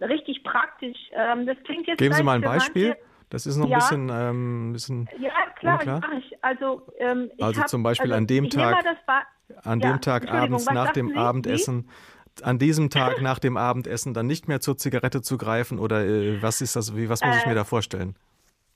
richtig 0.00 0.42
praktisch. 0.44 0.98
Ähm, 1.12 1.46
das 1.46 1.56
klingt 1.64 1.86
jetzt 1.86 1.98
Geben 1.98 2.14
Sie 2.14 2.22
mal 2.22 2.34
ein 2.34 2.42
Beispiel. 2.42 2.88
Manche, 2.88 3.02
das 3.30 3.46
ist 3.46 3.56
noch 3.56 3.70
ein 3.70 3.74
bisschen, 3.74 4.10
ähm, 4.12 4.72
bisschen 4.72 5.08
Ja, 5.18 5.30
klar, 5.56 5.78
unklar. 5.78 6.00
Ich. 6.18 6.44
Also, 6.44 6.82
ähm, 6.98 7.30
ich 7.36 7.44
also 7.44 7.60
hab, 7.60 7.68
zum 7.68 7.82
Beispiel 7.82 8.12
also 8.12 8.18
an 8.18 8.26
dem 8.26 8.50
Tag, 8.50 8.84
an 9.62 9.80
dem 9.80 9.90
ja, 9.90 9.98
Tag 9.98 10.30
abends 10.30 10.70
nach 10.70 10.92
dem 10.92 11.16
Abendessen, 11.16 11.88
an 12.42 12.58
diesem 12.58 12.90
Tag 12.90 13.20
nach 13.22 13.38
dem 13.38 13.56
Abendessen 13.56 14.14
dann 14.14 14.26
nicht 14.26 14.48
mehr 14.48 14.60
zur 14.60 14.76
Zigarette 14.76 15.22
zu 15.22 15.38
greifen 15.38 15.78
oder 15.78 16.04
äh, 16.04 16.42
was 16.42 16.60
ist 16.60 16.74
das? 16.76 16.96
Wie 16.96 17.08
was 17.08 17.22
muss 17.22 17.36
äh, 17.36 17.38
ich 17.38 17.46
mir 17.46 17.54
da 17.54 17.64
vorstellen? 17.64 18.16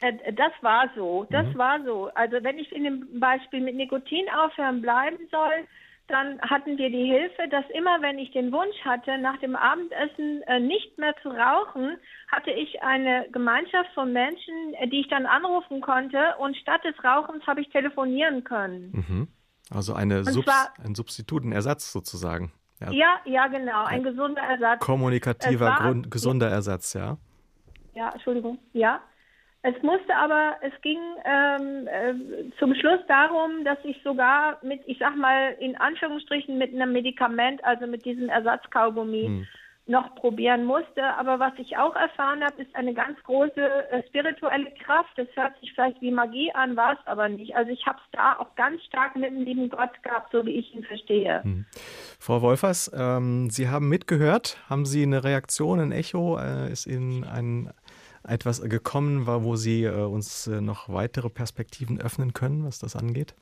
Äh, 0.01 0.33
das 0.33 0.53
war 0.61 0.89
so, 0.95 1.27
das 1.31 1.47
mhm. 1.47 1.59
war 1.59 1.83
so. 1.85 2.11
Also 2.15 2.37
wenn 2.43 2.59
ich 2.59 2.71
in 2.73 2.85
dem 2.85 3.21
Beispiel 3.21 3.61
mit 3.61 3.75
Nikotin 3.75 4.27
aufhören 4.39 4.81
bleiben 4.83 5.19
soll, 5.31 5.67
dann 6.07 6.41
hatten 6.43 6.77
wir 6.77 6.91
die 6.91 7.07
Hilfe, 7.07 7.49
dass 7.51 7.65
immer 7.71 8.03
wenn 8.03 8.19
ich 8.19 8.31
den 8.33 8.53
Wunsch 8.53 8.77
hatte, 8.85 9.17
nach 9.19 9.39
dem 9.41 9.57
Abendessen 9.57 10.43
äh, 10.43 10.61
nicht 10.61 10.99
mehr 10.99 11.15
zu 11.23 11.31
rauchen, 11.31 11.97
hatte 12.31 12.51
ich 12.51 12.83
eine 12.83 13.27
Gemeinschaft 13.33 13.91
von 13.95 14.13
Menschen, 14.13 14.75
äh, 14.75 14.89
die 14.89 15.01
ich 15.01 15.09
dann 15.09 15.25
anrufen 15.25 15.81
konnte 15.81 16.35
und 16.39 16.57
statt 16.57 16.83
des 16.85 16.95
Rauchens 17.03 17.47
habe 17.47 17.63
ich 17.63 17.71
telefonieren 17.71 18.45
können. 18.45 18.93
Mhm. 18.93 19.29
Also 19.71 19.95
eine 19.95 20.25
Subs 20.25 20.45
zwar, 20.45 20.75
ein 20.85 20.95
Substitut, 20.95 21.45
ein 21.45 21.53
Ersatz 21.53 21.91
sozusagen. 21.91 22.53
Ja, 22.81 22.91
ja, 22.91 23.21
ja 23.25 23.47
genau, 23.47 23.85
ein 23.85 24.03
gesunder 24.03 24.43
Ersatz. 24.43 24.81
Kommunikativer, 24.81 25.67
war, 25.67 25.81
Grund, 25.81 26.11
gesunder 26.11 26.51
Ersatz, 26.51 26.93
ja. 26.93 27.17
Ja, 27.95 28.11
Entschuldigung, 28.11 28.59
ja. 28.73 29.01
Es 29.67 29.83
musste 29.83 30.15
aber, 30.15 30.57
es 30.61 30.79
ging 30.83 30.99
ähm, 31.25 31.89
äh, 31.89 32.51
zum 32.59 32.75
Schluss 32.75 33.01
darum, 33.09 33.65
dass 33.65 33.79
ich 33.83 33.99
sogar 34.05 34.59
mit, 34.63 34.83
ich 34.85 34.99
sag 34.99 35.17
mal, 35.17 35.57
in 35.59 35.75
Anführungsstrichen 35.75 36.59
mit 36.59 36.75
einem 36.75 36.93
Medikament, 36.93 37.65
also 37.65 37.87
mit 37.87 38.05
diesem 38.05 38.29
Ersatzkaugummi, 38.29 39.25
hm. 39.25 39.47
noch 39.87 40.15
probieren 40.17 40.67
musste. 40.67 41.03
Aber 41.19 41.41
was 41.41 41.55
ich 41.57 41.79
auch 41.79 41.97
erfahren 41.97 42.45
habe, 42.45 42.61
ist 42.61 42.77
eine 42.77 42.93
ganz 42.93 43.19
große 43.23 43.91
äh, 43.91 44.03
spirituelle 44.09 44.71
Kraft. 44.85 45.17
Das 45.17 45.29
hört 45.35 45.59
sich 45.61 45.73
vielleicht 45.73 45.99
wie 46.03 46.11
Magie 46.11 46.53
an, 46.53 46.77
war 46.77 46.93
es 46.93 47.07
aber 47.07 47.31
nicht. 47.31 47.57
Also 47.57 47.71
ich 47.71 47.87
habe 47.87 47.97
es 48.05 48.11
da 48.13 48.37
auch 48.39 48.55
ganz 48.57 48.85
stark 48.85 49.17
mit 49.17 49.31
dem 49.31 49.45
lieben 49.45 49.71
Gott 49.71 50.03
gehabt, 50.03 50.31
so 50.31 50.45
wie 50.45 50.59
ich 50.59 50.75
ihn 50.75 50.85
verstehe. 50.85 51.43
Hm. 51.43 51.65
Frau 52.21 52.43
Wolfers, 52.43 52.93
ähm, 52.95 53.49
Sie 53.49 53.71
haben 53.71 53.89
mitgehört. 53.89 54.59
Haben 54.69 54.85
Sie 54.85 55.05
eine 55.05 55.25
Reaktion, 55.25 55.81
ein 55.81 55.93
Echo? 55.93 56.37
Äh, 56.37 56.71
ist 56.71 56.87
Ihnen 56.87 57.25
ein 57.25 57.73
etwas 58.27 58.61
gekommen 58.63 59.27
war, 59.27 59.45
wo 59.45 59.57
Sie 59.57 59.85
äh, 59.85 60.05
uns 60.05 60.47
äh, 60.47 60.61
noch 60.61 60.89
weitere 60.89 61.29
Perspektiven 61.31 62.01
öffnen 62.01 62.33
können, 62.33 62.65
was 62.65 62.79
das 62.79 62.97
angeht? 62.97 63.35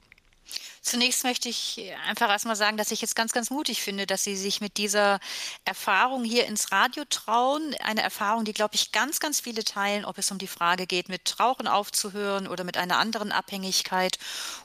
Zunächst 0.83 1.23
möchte 1.23 1.49
ich 1.49 1.81
einfach 2.09 2.29
erstmal 2.29 2.57
sagen, 2.57 2.77
dass 2.77 2.91
ich 2.91 3.01
jetzt 3.01 3.15
ganz, 3.15 3.33
ganz 3.33 3.51
mutig 3.51 3.81
finde, 3.83 4.05
dass 4.05 4.25
Sie 4.25 4.37
sich 4.37 4.61
mit 4.61 4.79
dieser 4.79 5.21
Erfahrung 5.65 6.25
hier 6.25 6.47
ins 6.47 6.73
Radio 6.73 7.05
trauen. 7.09 7.73
Eine 7.85 8.03
Erfahrung, 8.03 8.45
die, 8.45 8.53
glaube 8.53 8.75
ich, 8.75 8.91
ganz, 8.91 9.21
ganz 9.21 9.39
viele 9.39 9.63
teilen, 9.63 10.05
ob 10.05 10.19
es 10.19 10.33
um 10.33 10.39
die 10.39 10.49
Frage 10.49 10.89
geht, 10.89 11.09
mit 11.09 11.39
Rauchen 11.39 11.69
aufzuhören 11.69 12.49
oder 12.49 12.65
mit 12.65 12.77
einer 12.77 12.99
anderen 12.99 13.31
Abhängigkeit 13.31 14.19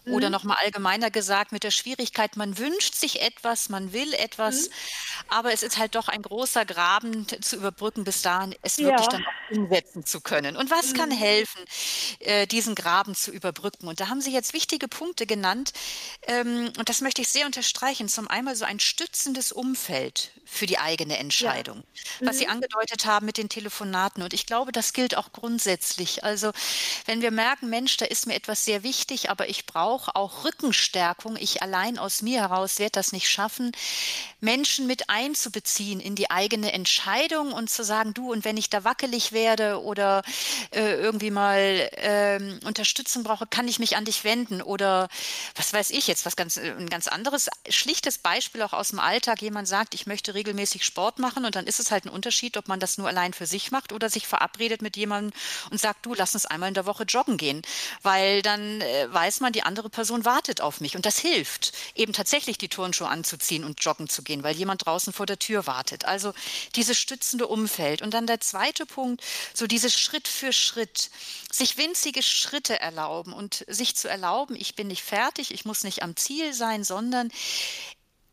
mhm. 0.06 0.14
oder 0.16 0.32
nochmal 0.32 0.58
allgemeiner 0.60 1.12
gesagt 1.12 1.52
mit 1.52 1.64
der 1.64 1.70
Schwierigkeit, 1.70 2.36
man 2.36 2.58
wünscht 2.58 2.96
sich 2.96 3.22
etwas, 3.22 3.70
man 3.70 3.94
will 3.94 4.12
etwas, 4.16 4.70
mhm. 4.70 4.74
aber 5.30 5.54
es 5.54 5.62
ist 5.62 5.78
halt 5.78 5.94
doch 5.94 6.08
ein 6.08 6.24
großer 6.24 6.66
Graben 6.66 7.28
zu 7.44 7.58
überbrücken, 7.58 8.06
bis 8.06 8.24
dahin 8.24 8.56
es 8.64 8.80
wirklich 8.80 9.06
ja. 9.06 9.12
dann 9.12 9.24
auch 9.24 9.56
umsetzen 9.56 10.04
zu 10.04 10.22
können. 10.22 10.58
Und 10.58 10.72
was 10.72 10.94
mhm. 10.94 10.98
kann 10.98 11.12
helfen, 11.12 11.62
äh, 12.22 12.48
diesen 12.48 12.74
Graben 12.74 13.14
zu 13.14 13.32
überbrücken? 13.32 13.88
Und 13.88 14.00
da 14.00 14.10
haben 14.10 14.22
Sie 14.22 14.34
jetzt 14.34 14.54
wichtige 14.54 14.88
Punkte 14.88 15.28
genannt, 15.28 15.74
ähm, 16.28 16.72
und 16.78 16.90
das 16.90 17.02
möchte 17.02 17.22
ich 17.22 17.30
sehr 17.30 17.46
unterstreichen, 17.46 18.10
zum 18.10 18.28
einmal 18.28 18.56
so 18.56 18.66
ein 18.66 18.80
stützendes 18.80 19.52
Umfeld 19.52 20.32
für 20.46 20.66
die 20.66 20.80
eigene 20.80 21.18
Entscheidung, 21.18 21.84
ja. 22.20 22.28
was 22.28 22.38
mhm. 22.38 22.40
Sie 22.40 22.48
angedeutet 22.48 23.06
haben 23.06 23.26
mit 23.26 23.38
den 23.38 23.50
Telefonaten. 23.50 24.24
Und 24.24 24.34
ich 24.34 24.46
glaube, 24.46 24.72
das 24.72 24.94
gilt 24.94 25.18
auch 25.18 25.34
grundsätzlich. 25.34 26.24
Also 26.24 26.52
wenn 27.06 27.22
wir 27.22 27.32
merken, 27.32 27.70
Mensch, 27.70 27.98
da 27.98 28.06
ist 28.06 28.28
mir 28.28 28.36
etwas 28.36 28.64
sehr 28.64 28.82
wichtig, 28.84 29.30
aber 29.30 29.50
ich 29.50 29.66
brauche 29.66 30.16
auch 30.16 30.46
Rückenstärkung, 30.46 31.36
ich 31.36 31.62
allein 31.62 31.98
aus 31.98 32.22
mir 32.22 32.42
heraus 32.42 32.80
werde 32.80 32.94
das 32.94 33.12
nicht 33.12 33.30
schaffen, 33.30 33.74
Menschen 34.40 34.88
mit 34.88 35.10
einzubeziehen 35.10 36.00
in 36.00 36.16
die 36.16 36.32
eigene 36.32 36.72
Entscheidung 36.72 37.52
und 37.52 37.70
zu 37.70 37.84
sagen, 37.84 38.14
du, 38.14 38.32
und 38.32 38.46
wenn 38.46 38.56
ich 38.56 38.70
da 38.70 38.84
wackelig 38.86 39.34
werde 39.34 39.82
oder 39.82 40.22
äh, 40.72 40.94
irgendwie 40.94 41.32
mal 41.32 41.90
äh, 41.92 42.40
Unterstützung 42.66 43.24
brauche, 43.24 43.48
kann 43.48 43.68
ich 43.68 43.80
mich 43.80 43.98
an 43.98 44.06
dich 44.06 44.24
wenden 44.24 44.62
oder 44.62 45.10
was 45.56 45.74
weiß 45.74 45.90
ich 45.90 45.97
jetzt, 46.06 46.28
was 46.28 46.36
ganz, 46.36 46.58
äh, 46.58 46.76
ein 46.78 46.90
ganz 46.90 47.08
anderes, 47.08 47.50
schlichtes 47.70 48.20
Beispiel 48.20 48.62
auch 48.62 48.74
aus 48.74 48.90
dem 48.90 49.00
Alltag. 49.00 49.42
Jemand 49.42 49.68
sagt, 49.68 49.96
ich 49.96 50.06
möchte 50.06 50.36
regelmäßig 50.36 50.86
Sport 50.86 51.18
machen 51.18 51.46
und 51.46 51.56
dann 51.56 51.66
ist 51.66 51.80
es 51.80 51.90
halt 51.90 52.06
ein 52.06 52.10
Unterschied, 52.10 52.58
ob 52.58 52.68
man 52.68 52.80
das 52.80 53.00
nur 53.00 53.08
allein 53.08 53.34
für 53.34 53.48
sich 53.48 53.72
macht 53.72 53.92
oder 53.92 54.12
sich 54.12 54.28
verabredet 54.28 54.84
mit 54.84 54.96
jemandem 54.96 55.34
und 55.72 55.82
sagt, 55.82 56.06
du, 56.06 56.14
lass 56.14 56.36
uns 56.36 56.46
einmal 56.46 56.68
in 56.68 56.76
der 56.76 56.86
Woche 56.86 57.06
joggen 57.06 57.38
gehen, 57.38 57.64
weil 58.04 58.44
dann 58.44 58.82
äh, 58.82 59.12
weiß 59.12 59.40
man, 59.40 59.54
die 59.54 59.64
andere 59.64 59.90
Person 59.90 60.24
wartet 60.24 60.62
auf 60.62 60.82
mich 60.82 60.96
und 60.96 61.08
das 61.08 61.18
hilft, 61.18 61.74
eben 61.96 62.14
tatsächlich 62.14 62.60
die 62.60 62.70
Turnschuhe 62.70 63.08
anzuziehen 63.08 63.64
und 63.64 63.84
joggen 63.84 64.08
zu 64.08 64.22
gehen, 64.22 64.44
weil 64.44 64.56
jemand 64.56 64.86
draußen 64.86 65.14
vor 65.14 65.26
der 65.26 65.40
Tür 65.40 65.66
wartet. 65.66 66.06
Also 66.06 66.34
dieses 66.76 67.00
stützende 67.00 67.48
Umfeld. 67.48 68.02
Und 68.02 68.14
dann 68.14 68.28
der 68.28 68.42
zweite 68.42 68.86
Punkt, 68.86 69.24
so 69.54 69.66
dieses 69.66 69.98
Schritt 69.98 70.28
für 70.28 70.52
Schritt, 70.52 71.10
sich 71.50 71.78
winzige 71.78 72.22
Schritte 72.22 72.80
erlauben 72.80 73.32
und 73.32 73.64
sich 73.68 73.96
zu 73.96 74.10
erlauben, 74.10 74.56
ich 74.56 74.76
bin 74.76 74.88
nicht 74.88 75.04
fertig, 75.04 75.52
ich 75.54 75.64
muss 75.64 75.84
nicht 75.84 75.87
am 76.04 76.16
Ziel 76.16 76.54
sein, 76.54 76.84
sondern 76.84 77.30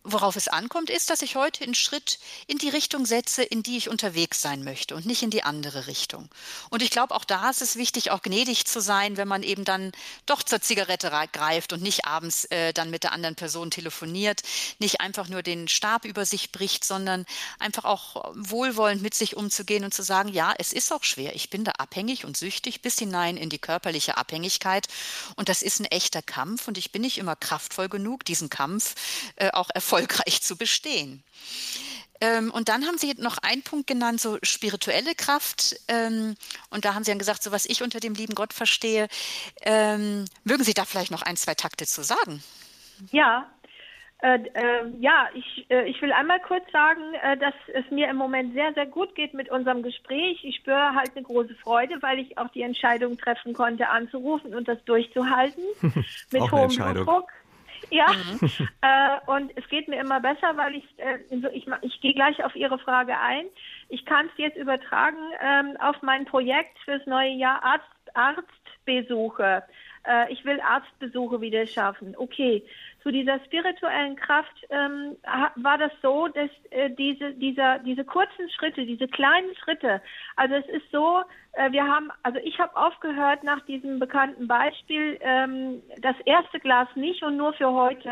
Worauf 0.06 0.36
es 0.36 0.48
ankommt, 0.48 0.90
ist, 0.90 1.08
dass 1.08 1.22
ich 1.22 1.34
heute 1.34 1.64
einen 1.64 1.74
Schritt 1.74 2.18
in 2.46 2.58
die 2.58 2.68
Richtung 2.68 3.06
setze, 3.06 3.42
in 3.42 3.62
die 3.62 3.78
ich 3.78 3.88
unterwegs 3.88 4.42
sein 4.42 4.62
möchte 4.62 4.94
und 4.94 5.06
nicht 5.06 5.22
in 5.22 5.30
die 5.30 5.44
andere 5.44 5.86
Richtung. 5.86 6.28
Und 6.68 6.82
ich 6.82 6.90
glaube, 6.90 7.14
auch 7.14 7.24
da 7.24 7.48
ist 7.48 7.62
es 7.62 7.76
wichtig, 7.76 8.10
auch 8.10 8.20
gnädig 8.20 8.66
zu 8.66 8.82
sein, 8.82 9.16
wenn 9.16 9.26
man 9.26 9.42
eben 9.42 9.64
dann 9.64 9.92
doch 10.26 10.42
zur 10.42 10.60
Zigarette 10.60 11.10
greift 11.32 11.72
und 11.72 11.80
nicht 11.80 12.04
abends 12.04 12.44
äh, 12.46 12.74
dann 12.74 12.90
mit 12.90 13.02
der 13.02 13.12
anderen 13.12 13.34
Person 13.34 13.70
telefoniert, 13.70 14.42
nicht 14.78 15.00
einfach 15.00 15.28
nur 15.28 15.42
den 15.42 15.68
Stab 15.68 16.04
über 16.04 16.26
sich 16.26 16.52
bricht, 16.52 16.84
sondern 16.84 17.24
einfach 17.58 17.84
auch 17.86 18.30
wohlwollend 18.34 19.00
mit 19.00 19.14
sich 19.14 19.38
umzugehen 19.38 19.84
und 19.84 19.94
zu 19.94 20.02
sagen, 20.02 20.28
ja, 20.28 20.52
es 20.58 20.74
ist 20.74 20.92
auch 20.92 21.04
schwer. 21.04 21.34
Ich 21.34 21.48
bin 21.48 21.64
da 21.64 21.72
abhängig 21.78 22.26
und 22.26 22.36
süchtig 22.36 22.82
bis 22.82 22.98
hinein 22.98 23.38
in 23.38 23.48
die 23.48 23.58
körperliche 23.58 24.18
Abhängigkeit. 24.18 24.86
Und 25.36 25.48
das 25.48 25.62
ist 25.62 25.80
ein 25.80 25.86
echter 25.86 26.20
Kampf 26.20 26.68
und 26.68 26.76
ich 26.76 26.92
bin 26.92 27.00
nicht 27.00 27.16
immer 27.16 27.36
kraftvoll 27.36 27.88
genug, 27.88 28.26
diesen 28.26 28.50
Kampf 28.50 28.96
äh, 29.36 29.50
auch 29.52 29.70
erfolgreich 29.72 29.93
erfolgreich 29.94 30.42
zu 30.42 30.56
bestehen. 30.56 31.22
Ähm, 32.20 32.50
und 32.50 32.68
dann 32.68 32.86
haben 32.86 32.98
Sie 32.98 33.14
noch 33.18 33.38
einen 33.38 33.62
Punkt 33.62 33.86
genannt, 33.86 34.20
so 34.20 34.38
spirituelle 34.42 35.14
Kraft. 35.14 35.76
Ähm, 35.88 36.36
und 36.70 36.84
da 36.84 36.94
haben 36.94 37.04
Sie 37.04 37.10
dann 37.10 37.18
gesagt, 37.18 37.42
so 37.42 37.52
was 37.52 37.66
ich 37.66 37.82
unter 37.82 38.00
dem 38.00 38.14
lieben 38.14 38.34
Gott 38.34 38.52
verstehe. 38.52 39.08
Ähm, 39.62 40.24
mögen 40.44 40.64
Sie 40.64 40.74
da 40.74 40.84
vielleicht 40.84 41.10
noch 41.10 41.22
ein, 41.22 41.36
zwei 41.36 41.54
Takte 41.54 41.86
zu 41.86 42.02
sagen? 42.02 42.42
Ja, 43.10 43.50
äh, 44.24 44.38
äh, 44.54 44.90
ja, 45.00 45.28
ich, 45.34 45.66
äh, 45.68 45.86
ich 45.86 46.00
will 46.00 46.12
einmal 46.12 46.40
kurz 46.40 46.64
sagen, 46.72 47.02
äh, 47.22 47.36
dass 47.36 47.52
es 47.74 47.84
mir 47.90 48.08
im 48.08 48.16
Moment 48.16 48.54
sehr, 48.54 48.72
sehr 48.72 48.86
gut 48.86 49.14
geht 49.14 49.34
mit 49.34 49.50
unserem 49.50 49.82
Gespräch. 49.82 50.42
Ich 50.44 50.56
spüre 50.56 50.94
halt 50.94 51.10
eine 51.14 51.24
große 51.24 51.54
Freude, 51.56 52.00
weil 52.00 52.20
ich 52.20 52.38
auch 52.38 52.48
die 52.48 52.62
Entscheidung 52.62 53.18
treffen 53.18 53.52
konnte, 53.52 53.88
anzurufen 53.90 54.54
und 54.54 54.66
das 54.66 54.82
durchzuhalten 54.84 55.64
mit 56.30 56.50
hohem 56.50 56.74
Blutdruck. 56.74 57.28
Ja, 57.90 58.06
mhm. 58.12 58.48
äh, 58.82 59.30
und 59.30 59.52
es 59.56 59.68
geht 59.68 59.88
mir 59.88 60.00
immer 60.00 60.20
besser, 60.20 60.56
weil 60.56 60.76
ich, 60.76 60.84
äh, 60.98 61.18
ich, 61.52 61.66
ich 61.82 62.00
gehe 62.00 62.14
gleich 62.14 62.44
auf 62.44 62.54
Ihre 62.56 62.78
Frage 62.78 63.18
ein. 63.18 63.46
Ich 63.88 64.04
kann 64.04 64.26
es 64.26 64.32
jetzt 64.36 64.56
übertragen 64.56 65.18
ähm, 65.40 65.76
auf 65.80 66.00
mein 66.02 66.24
Projekt 66.24 66.78
fürs 66.84 67.04
neue 67.06 67.32
Jahr 67.32 67.62
Arzt, 67.62 67.84
Arztbesuche. 68.14 69.62
Äh, 70.06 70.32
ich 70.32 70.44
will 70.44 70.60
Arztbesuche 70.60 71.40
wieder 71.40 71.66
schaffen. 71.66 72.14
Okay, 72.16 72.64
zu 73.04 73.12
dieser 73.12 73.38
spirituellen 73.44 74.16
Kraft 74.16 74.66
ähm, 74.70 75.16
war 75.56 75.76
das 75.76 75.92
so, 76.00 76.26
dass 76.28 76.50
äh, 76.70 76.88
diese, 76.90 77.34
dieser, 77.34 77.78
diese 77.80 78.02
kurzen 78.02 78.48
Schritte, 78.56 78.86
diese 78.86 79.06
kleinen 79.06 79.54
Schritte, 79.56 80.00
also 80.36 80.54
es 80.54 80.66
ist 80.68 80.90
so, 80.90 81.20
äh, 81.52 81.70
wir 81.70 81.86
haben, 81.86 82.10
also 82.22 82.38
ich 82.42 82.58
habe 82.58 82.74
aufgehört 82.74 83.44
nach 83.44 83.60
diesem 83.66 83.98
bekannten 83.98 84.48
Beispiel, 84.48 85.18
ähm, 85.20 85.82
das 86.00 86.16
erste 86.24 86.58
Glas 86.60 86.88
nicht 86.94 87.22
und 87.22 87.36
nur 87.36 87.52
für 87.52 87.70
heute. 87.70 88.10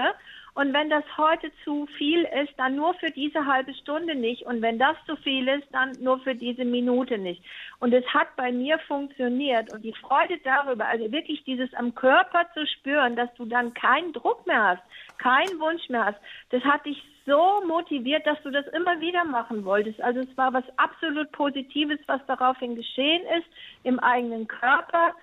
Und 0.55 0.75
wenn 0.75 0.91
das 0.91 1.05
heute 1.17 1.51
zu 1.65 1.87
viel 1.97 2.25
ist, 2.43 2.53
dann 2.59 2.77
nur 2.77 2.93
für 2.95 3.11
diese 3.11 3.47
halbe 3.47 3.73
Stunde 3.75 4.15
nicht. 4.15 4.43
Und 4.43 4.61
wenn 4.61 4.79
das 4.79 4.97
zu 5.07 5.17
viel 5.17 5.49
ist, 5.49 5.67
dann 5.73 5.93
nur 6.01 6.19
für 6.21 6.35
diese 6.35 6.65
Minute 6.65 7.17
nicht. 7.17 7.43
Und 7.81 7.95
es 7.95 8.05
hat 8.13 8.37
bei 8.37 8.53
mir 8.53 8.79
funktioniert. 8.81 9.73
Und 9.73 9.83
die 9.83 9.95
Freude 9.95 10.39
darüber, 10.45 10.87
also 10.87 11.11
wirklich 11.11 11.43
dieses 11.45 11.73
am 11.75 11.95
Körper 11.95 12.47
zu 12.53 12.67
spüren, 12.67 13.17
dass 13.17 13.33
du 13.35 13.47
dann 13.47 13.73
keinen 13.73 14.13
Druck 14.13 14.47
mehr 14.47 14.63
hast, 14.63 14.83
keinen 15.19 15.59
Wunsch 15.59 15.89
mehr 15.89 16.05
hast, 16.05 16.21
das 16.51 16.63
hat 16.65 16.85
dich 16.85 17.03
so 17.25 17.63
motiviert, 17.67 18.27
dass 18.27 18.43
du 18.43 18.51
das 18.51 18.67
immer 18.69 19.01
wieder 19.01 19.25
machen 19.25 19.65
wolltest. 19.65 20.01
Also 20.03 20.21
es 20.21 20.37
war 20.37 20.53
was 20.53 20.65
absolut 20.77 21.33
Positives, 21.33 21.99
was 22.07 22.21
daraufhin 22.27 22.75
geschehen 22.75 23.23
ist 23.39 23.47
im 23.85 23.99
eigenen 24.01 24.49
Körper 24.49 25.15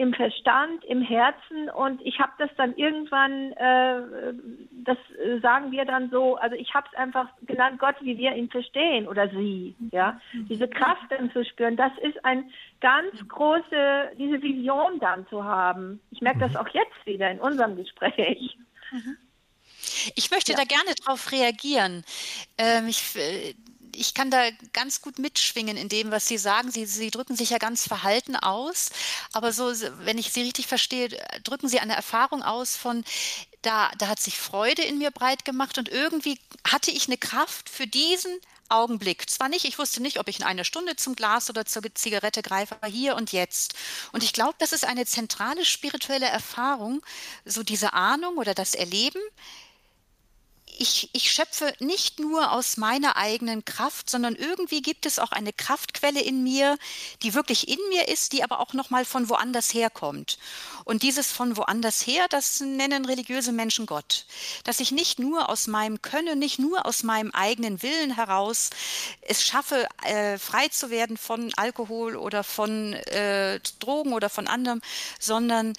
im 0.00 0.14
Verstand, 0.14 0.82
im 0.86 1.02
Herzen 1.02 1.68
und 1.68 2.00
ich 2.00 2.18
habe 2.18 2.32
das 2.38 2.48
dann 2.56 2.74
irgendwann, 2.74 3.52
äh, 3.52 4.32
das 4.82 4.96
sagen 5.42 5.72
wir 5.72 5.84
dann 5.84 6.08
so, 6.08 6.36
also 6.36 6.56
ich 6.56 6.72
habe 6.72 6.88
es 6.90 6.98
einfach 6.98 7.28
genannt, 7.42 7.78
Gott, 7.78 7.96
wie 8.00 8.16
wir 8.16 8.34
ihn 8.34 8.48
verstehen 8.48 9.06
oder 9.06 9.28
sie, 9.28 9.76
ja, 9.92 10.18
diese 10.32 10.68
Kraft 10.68 11.04
dann 11.10 11.30
zu 11.32 11.44
spüren, 11.44 11.76
das 11.76 11.92
ist 12.02 12.24
ein 12.24 12.50
ganz 12.80 13.12
große, 13.28 14.12
diese 14.16 14.40
Vision 14.40 14.98
dann 15.00 15.26
zu 15.28 15.44
haben. 15.44 16.00
Ich 16.12 16.22
merke 16.22 16.40
das 16.40 16.56
auch 16.56 16.68
jetzt 16.68 17.04
wieder 17.04 17.30
in 17.30 17.38
unserem 17.38 17.76
Gespräch. 17.76 18.56
Ich 20.14 20.30
möchte 20.30 20.52
ja. 20.52 20.58
da 20.58 20.64
gerne 20.64 20.94
darauf 21.04 21.30
reagieren. 21.30 22.04
Ähm, 22.56 22.88
ich, 22.88 23.16
äh, 23.16 23.54
ich 23.94 24.14
kann 24.14 24.30
da 24.30 24.50
ganz 24.72 25.00
gut 25.00 25.18
mitschwingen 25.18 25.76
in 25.76 25.88
dem, 25.88 26.10
was 26.10 26.26
Sie 26.26 26.38
sagen. 26.38 26.70
Sie, 26.70 26.86
Sie 26.86 27.10
drücken 27.10 27.36
sich 27.36 27.50
ja 27.50 27.58
ganz 27.58 27.86
verhalten 27.86 28.36
aus, 28.36 28.90
aber 29.32 29.52
so, 29.52 29.72
wenn 30.04 30.18
ich 30.18 30.32
Sie 30.32 30.42
richtig 30.42 30.66
verstehe, 30.66 31.08
drücken 31.44 31.68
Sie 31.68 31.80
eine 31.80 31.96
Erfahrung 31.96 32.42
aus 32.42 32.76
von, 32.76 33.04
da, 33.62 33.90
da 33.98 34.08
hat 34.08 34.20
sich 34.20 34.38
Freude 34.38 34.82
in 34.82 34.98
mir 34.98 35.10
breit 35.10 35.44
gemacht 35.44 35.78
und 35.78 35.88
irgendwie 35.88 36.38
hatte 36.66 36.90
ich 36.90 37.06
eine 37.08 37.18
Kraft 37.18 37.68
für 37.68 37.86
diesen 37.86 38.32
Augenblick. 38.70 39.28
Zwar 39.28 39.48
nicht, 39.48 39.64
ich 39.64 39.78
wusste 39.78 40.00
nicht, 40.00 40.18
ob 40.18 40.28
ich 40.28 40.38
in 40.38 40.46
einer 40.46 40.64
Stunde 40.64 40.96
zum 40.96 41.16
Glas 41.16 41.50
oder 41.50 41.66
zur 41.66 41.82
Zigarette 41.94 42.42
greife, 42.42 42.76
aber 42.76 42.86
hier 42.86 43.16
und 43.16 43.32
jetzt. 43.32 43.74
Und 44.12 44.22
ich 44.22 44.32
glaube, 44.32 44.54
das 44.58 44.72
ist 44.72 44.84
eine 44.84 45.06
zentrale 45.06 45.64
spirituelle 45.64 46.26
Erfahrung, 46.26 47.02
so 47.44 47.62
diese 47.62 47.92
Ahnung 47.92 48.38
oder 48.38 48.54
das 48.54 48.74
Erleben, 48.74 49.20
ich, 50.80 51.10
ich 51.12 51.30
schöpfe 51.30 51.74
nicht 51.78 52.20
nur 52.20 52.52
aus 52.52 52.78
meiner 52.78 53.18
eigenen 53.18 53.66
Kraft, 53.66 54.08
sondern 54.08 54.34
irgendwie 54.34 54.80
gibt 54.80 55.04
es 55.04 55.18
auch 55.18 55.30
eine 55.30 55.52
Kraftquelle 55.52 56.22
in 56.22 56.42
mir, 56.42 56.78
die 57.22 57.34
wirklich 57.34 57.68
in 57.68 57.78
mir 57.90 58.08
ist, 58.08 58.32
die 58.32 58.42
aber 58.42 58.60
auch 58.60 58.72
nochmal 58.72 59.04
von 59.04 59.28
woanders 59.28 59.74
herkommt. 59.74 60.38
Und 60.84 61.02
dieses 61.02 61.30
von 61.30 61.58
woanders 61.58 62.06
her, 62.06 62.24
das 62.30 62.60
nennen 62.60 63.04
religiöse 63.04 63.52
Menschen 63.52 63.84
Gott. 63.84 64.24
Dass 64.64 64.80
ich 64.80 64.90
nicht 64.90 65.18
nur 65.18 65.50
aus 65.50 65.66
meinem 65.66 66.00
Können, 66.00 66.38
nicht 66.38 66.58
nur 66.58 66.86
aus 66.86 67.02
meinem 67.02 67.30
eigenen 67.32 67.82
Willen 67.82 68.14
heraus 68.14 68.70
es 69.20 69.44
schaffe, 69.44 69.86
äh, 70.04 70.38
frei 70.38 70.68
zu 70.68 70.88
werden 70.88 71.18
von 71.18 71.52
Alkohol 71.56 72.16
oder 72.16 72.42
von 72.42 72.94
äh, 72.94 73.60
Drogen 73.80 74.14
oder 74.14 74.30
von 74.30 74.46
anderem, 74.46 74.80
sondern 75.18 75.74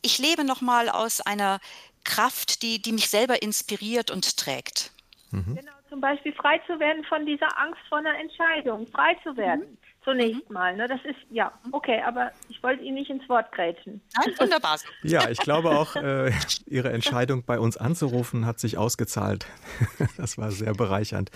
ich 0.00 0.16
lebe 0.16 0.44
nochmal 0.44 0.88
aus 0.88 1.20
einer 1.20 1.60
Kraft, 2.04 2.62
die, 2.62 2.80
die 2.80 2.92
mich 2.92 3.08
selber 3.10 3.42
inspiriert 3.42 4.10
und 4.10 4.36
trägt. 4.36 4.92
Mhm. 5.30 5.56
Genau, 5.56 5.72
zum 5.88 6.00
Beispiel 6.00 6.32
frei 6.32 6.60
zu 6.66 6.78
werden 6.80 7.04
von 7.04 7.26
dieser 7.26 7.58
Angst 7.58 7.80
vor 7.88 7.98
einer 7.98 8.18
Entscheidung, 8.18 8.86
frei 8.86 9.16
zu 9.22 9.36
werden. 9.36 9.60
Mhm. 9.60 9.78
Zunächst 10.02 10.48
mhm. 10.48 10.54
mal. 10.54 10.76
Ne? 10.76 10.88
Das 10.88 11.00
ist, 11.04 11.18
ja, 11.30 11.52
okay, 11.72 12.00
aber 12.06 12.32
ich 12.48 12.62
wollte 12.62 12.82
Ihnen 12.82 12.94
nicht 12.94 13.10
ins 13.10 13.28
Wort 13.28 13.52
grätschen. 13.52 14.00
Nein, 14.16 14.34
wunderbar. 14.38 14.78
ja, 15.02 15.28
ich 15.28 15.38
glaube 15.38 15.70
auch, 15.70 15.94
äh, 15.94 16.32
Ihre 16.66 16.90
Entscheidung, 16.90 17.44
bei 17.44 17.58
uns 17.58 17.76
anzurufen, 17.76 18.46
hat 18.46 18.58
sich 18.60 18.78
ausgezahlt. 18.78 19.46
das 20.16 20.38
war 20.38 20.50
sehr 20.52 20.72
bereichernd. 20.72 21.30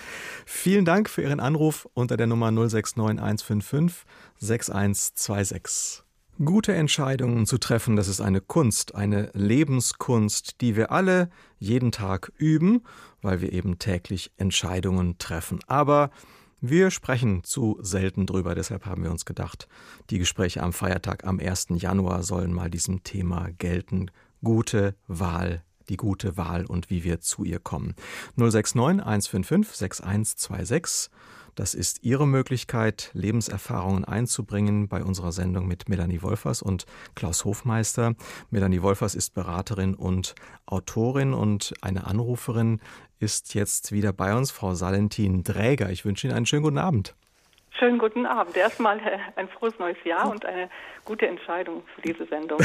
Vielen 0.47 0.83
Dank 0.83 1.09
für 1.09 1.21
Ihren 1.21 1.39
Anruf 1.39 1.87
unter 1.93 2.17
der 2.17 2.25
Nummer 2.25 2.49
069 2.49 2.97
155 2.97 4.03
6126. 4.37 6.04
Gute 6.43 6.73
Entscheidungen 6.73 7.45
zu 7.45 7.57
treffen, 7.57 7.95
das 7.95 8.09
ist 8.09 8.19
eine 8.19 8.41
Kunst, 8.41 8.93
eine 8.93 9.31
Lebenskunst, 9.33 10.59
die 10.59 10.75
wir 10.75 10.91
alle 10.91 11.29
jeden 11.59 11.93
Tag 11.93 12.33
üben, 12.37 12.83
weil 13.21 13.39
wir 13.39 13.53
eben 13.53 13.79
täglich 13.79 14.33
Entscheidungen 14.35 15.17
treffen. 15.17 15.59
Aber 15.67 16.11
wir 16.59 16.91
sprechen 16.91 17.45
zu 17.45 17.77
selten 17.79 18.25
drüber, 18.25 18.53
deshalb 18.53 18.85
haben 18.85 19.03
wir 19.03 19.11
uns 19.11 19.23
gedacht, 19.23 19.69
die 20.09 20.19
Gespräche 20.19 20.61
am 20.61 20.73
Feiertag 20.73 21.25
am 21.25 21.39
1. 21.39 21.67
Januar 21.75 22.21
sollen 22.21 22.51
mal 22.51 22.69
diesem 22.69 23.03
Thema 23.03 23.47
gelten. 23.57 24.11
Gute 24.43 24.95
Wahl, 25.07 25.63
die 25.87 25.95
gute 25.95 26.35
Wahl 26.35 26.65
und 26.65 26.89
wie 26.89 27.05
wir 27.05 27.21
zu 27.21 27.45
ihr 27.45 27.59
kommen. 27.59 27.95
069 28.35 29.05
155 29.05 29.73
6126 29.73 31.11
das 31.55 31.73
ist 31.73 32.03
Ihre 32.03 32.27
Möglichkeit, 32.27 33.09
Lebenserfahrungen 33.13 34.05
einzubringen 34.05 34.87
bei 34.87 35.03
unserer 35.03 35.31
Sendung 35.31 35.67
mit 35.67 35.89
Melanie 35.89 36.21
Wolfers 36.21 36.61
und 36.61 36.85
Klaus 37.15 37.45
Hofmeister. 37.45 38.15
Melanie 38.51 38.81
Wolfers 38.81 39.15
ist 39.15 39.33
Beraterin 39.33 39.95
und 39.95 40.35
Autorin 40.65 41.33
und 41.33 41.73
eine 41.81 42.07
Anruferin 42.07 42.81
ist 43.19 43.53
jetzt 43.53 43.91
wieder 43.91 44.13
bei 44.13 44.35
uns, 44.35 44.51
Frau 44.51 44.75
Salentin 44.75 45.43
Dräger. 45.43 45.89
Ich 45.89 46.05
wünsche 46.05 46.27
Ihnen 46.27 46.35
einen 46.35 46.45
schönen 46.45 46.63
guten 46.63 46.77
Abend. 46.77 47.15
Schönen 47.77 47.97
guten 47.97 48.25
Abend. 48.25 48.55
Erstmal 48.55 48.99
äh, 48.99 49.17
ein 49.35 49.49
frohes 49.49 49.77
neues 49.79 49.97
Jahr 50.05 50.29
und 50.29 50.45
eine 50.45 50.69
gute 51.03 51.27
Entscheidung 51.27 51.83
für 51.93 52.01
diese 52.01 52.25
Sendung. 52.25 52.59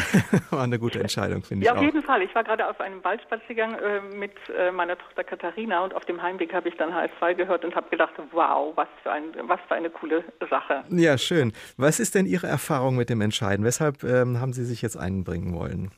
War 0.51 0.63
eine 0.63 0.79
gute 0.79 1.01
Entscheidung, 1.01 1.43
finde 1.43 1.67
ja, 1.67 1.73
ich. 1.73 1.81
Ja, 1.81 1.81
auf 1.81 1.95
jeden 1.95 2.03
Fall. 2.05 2.23
Ich 2.23 2.33
war 2.35 2.45
gerade 2.45 2.69
auf 2.69 2.81
einem 2.81 3.03
Waldspaziergang 3.03 3.75
äh, 3.75 4.01
mit 4.15 4.33
äh, 4.57 4.71
meiner 4.71 4.97
Tochter 4.97 5.25
Katharina 5.25 5.83
und 5.83 5.95
auf 5.95 6.05
dem 6.05 6.23
Heimweg 6.23 6.55
habe 6.55 6.69
ich 6.69 6.77
dann 6.77 6.93
HS2 6.93 7.35
gehört 7.35 7.65
und 7.65 7.75
habe 7.75 7.89
gedacht, 7.91 8.13
wow, 8.31 8.73
was 8.77 8.89
für, 9.03 9.11
ein, 9.11 9.25
was 9.43 9.59
für 9.67 9.75
eine 9.75 9.91
coole 9.91 10.23
Sache. 10.49 10.85
Ja, 10.91 11.19
schön. 11.19 11.53
Was 11.77 11.99
ist 11.99 12.15
denn 12.15 12.27
Ihre 12.27 12.47
Erfahrung 12.47 12.97
mit 12.97 13.11
dem 13.11 13.21
Entscheiden? 13.21 13.65
Weshalb 13.65 14.05
ähm, 14.05 14.41
haben 14.41 14.53
Sie 14.53 14.65
sich 14.65 14.81
jetzt 14.81 14.97
einbringen 14.97 15.55
wollen? 15.59 15.91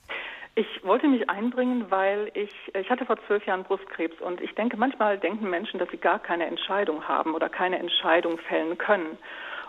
Ich 0.54 0.84
wollte 0.84 1.08
mich 1.08 1.30
einbringen, 1.30 1.90
weil 1.90 2.30
ich, 2.34 2.52
ich 2.74 2.90
hatte 2.90 3.06
vor 3.06 3.16
zwölf 3.26 3.46
Jahren 3.46 3.64
Brustkrebs 3.64 4.20
und 4.20 4.40
ich 4.42 4.54
denke, 4.54 4.76
manchmal 4.76 5.18
denken 5.18 5.48
Menschen, 5.48 5.78
dass 5.78 5.88
sie 5.90 5.96
gar 5.96 6.18
keine 6.18 6.44
Entscheidung 6.44 7.08
haben 7.08 7.34
oder 7.34 7.48
keine 7.48 7.78
Entscheidung 7.78 8.36
fällen 8.38 8.76
können. 8.76 9.16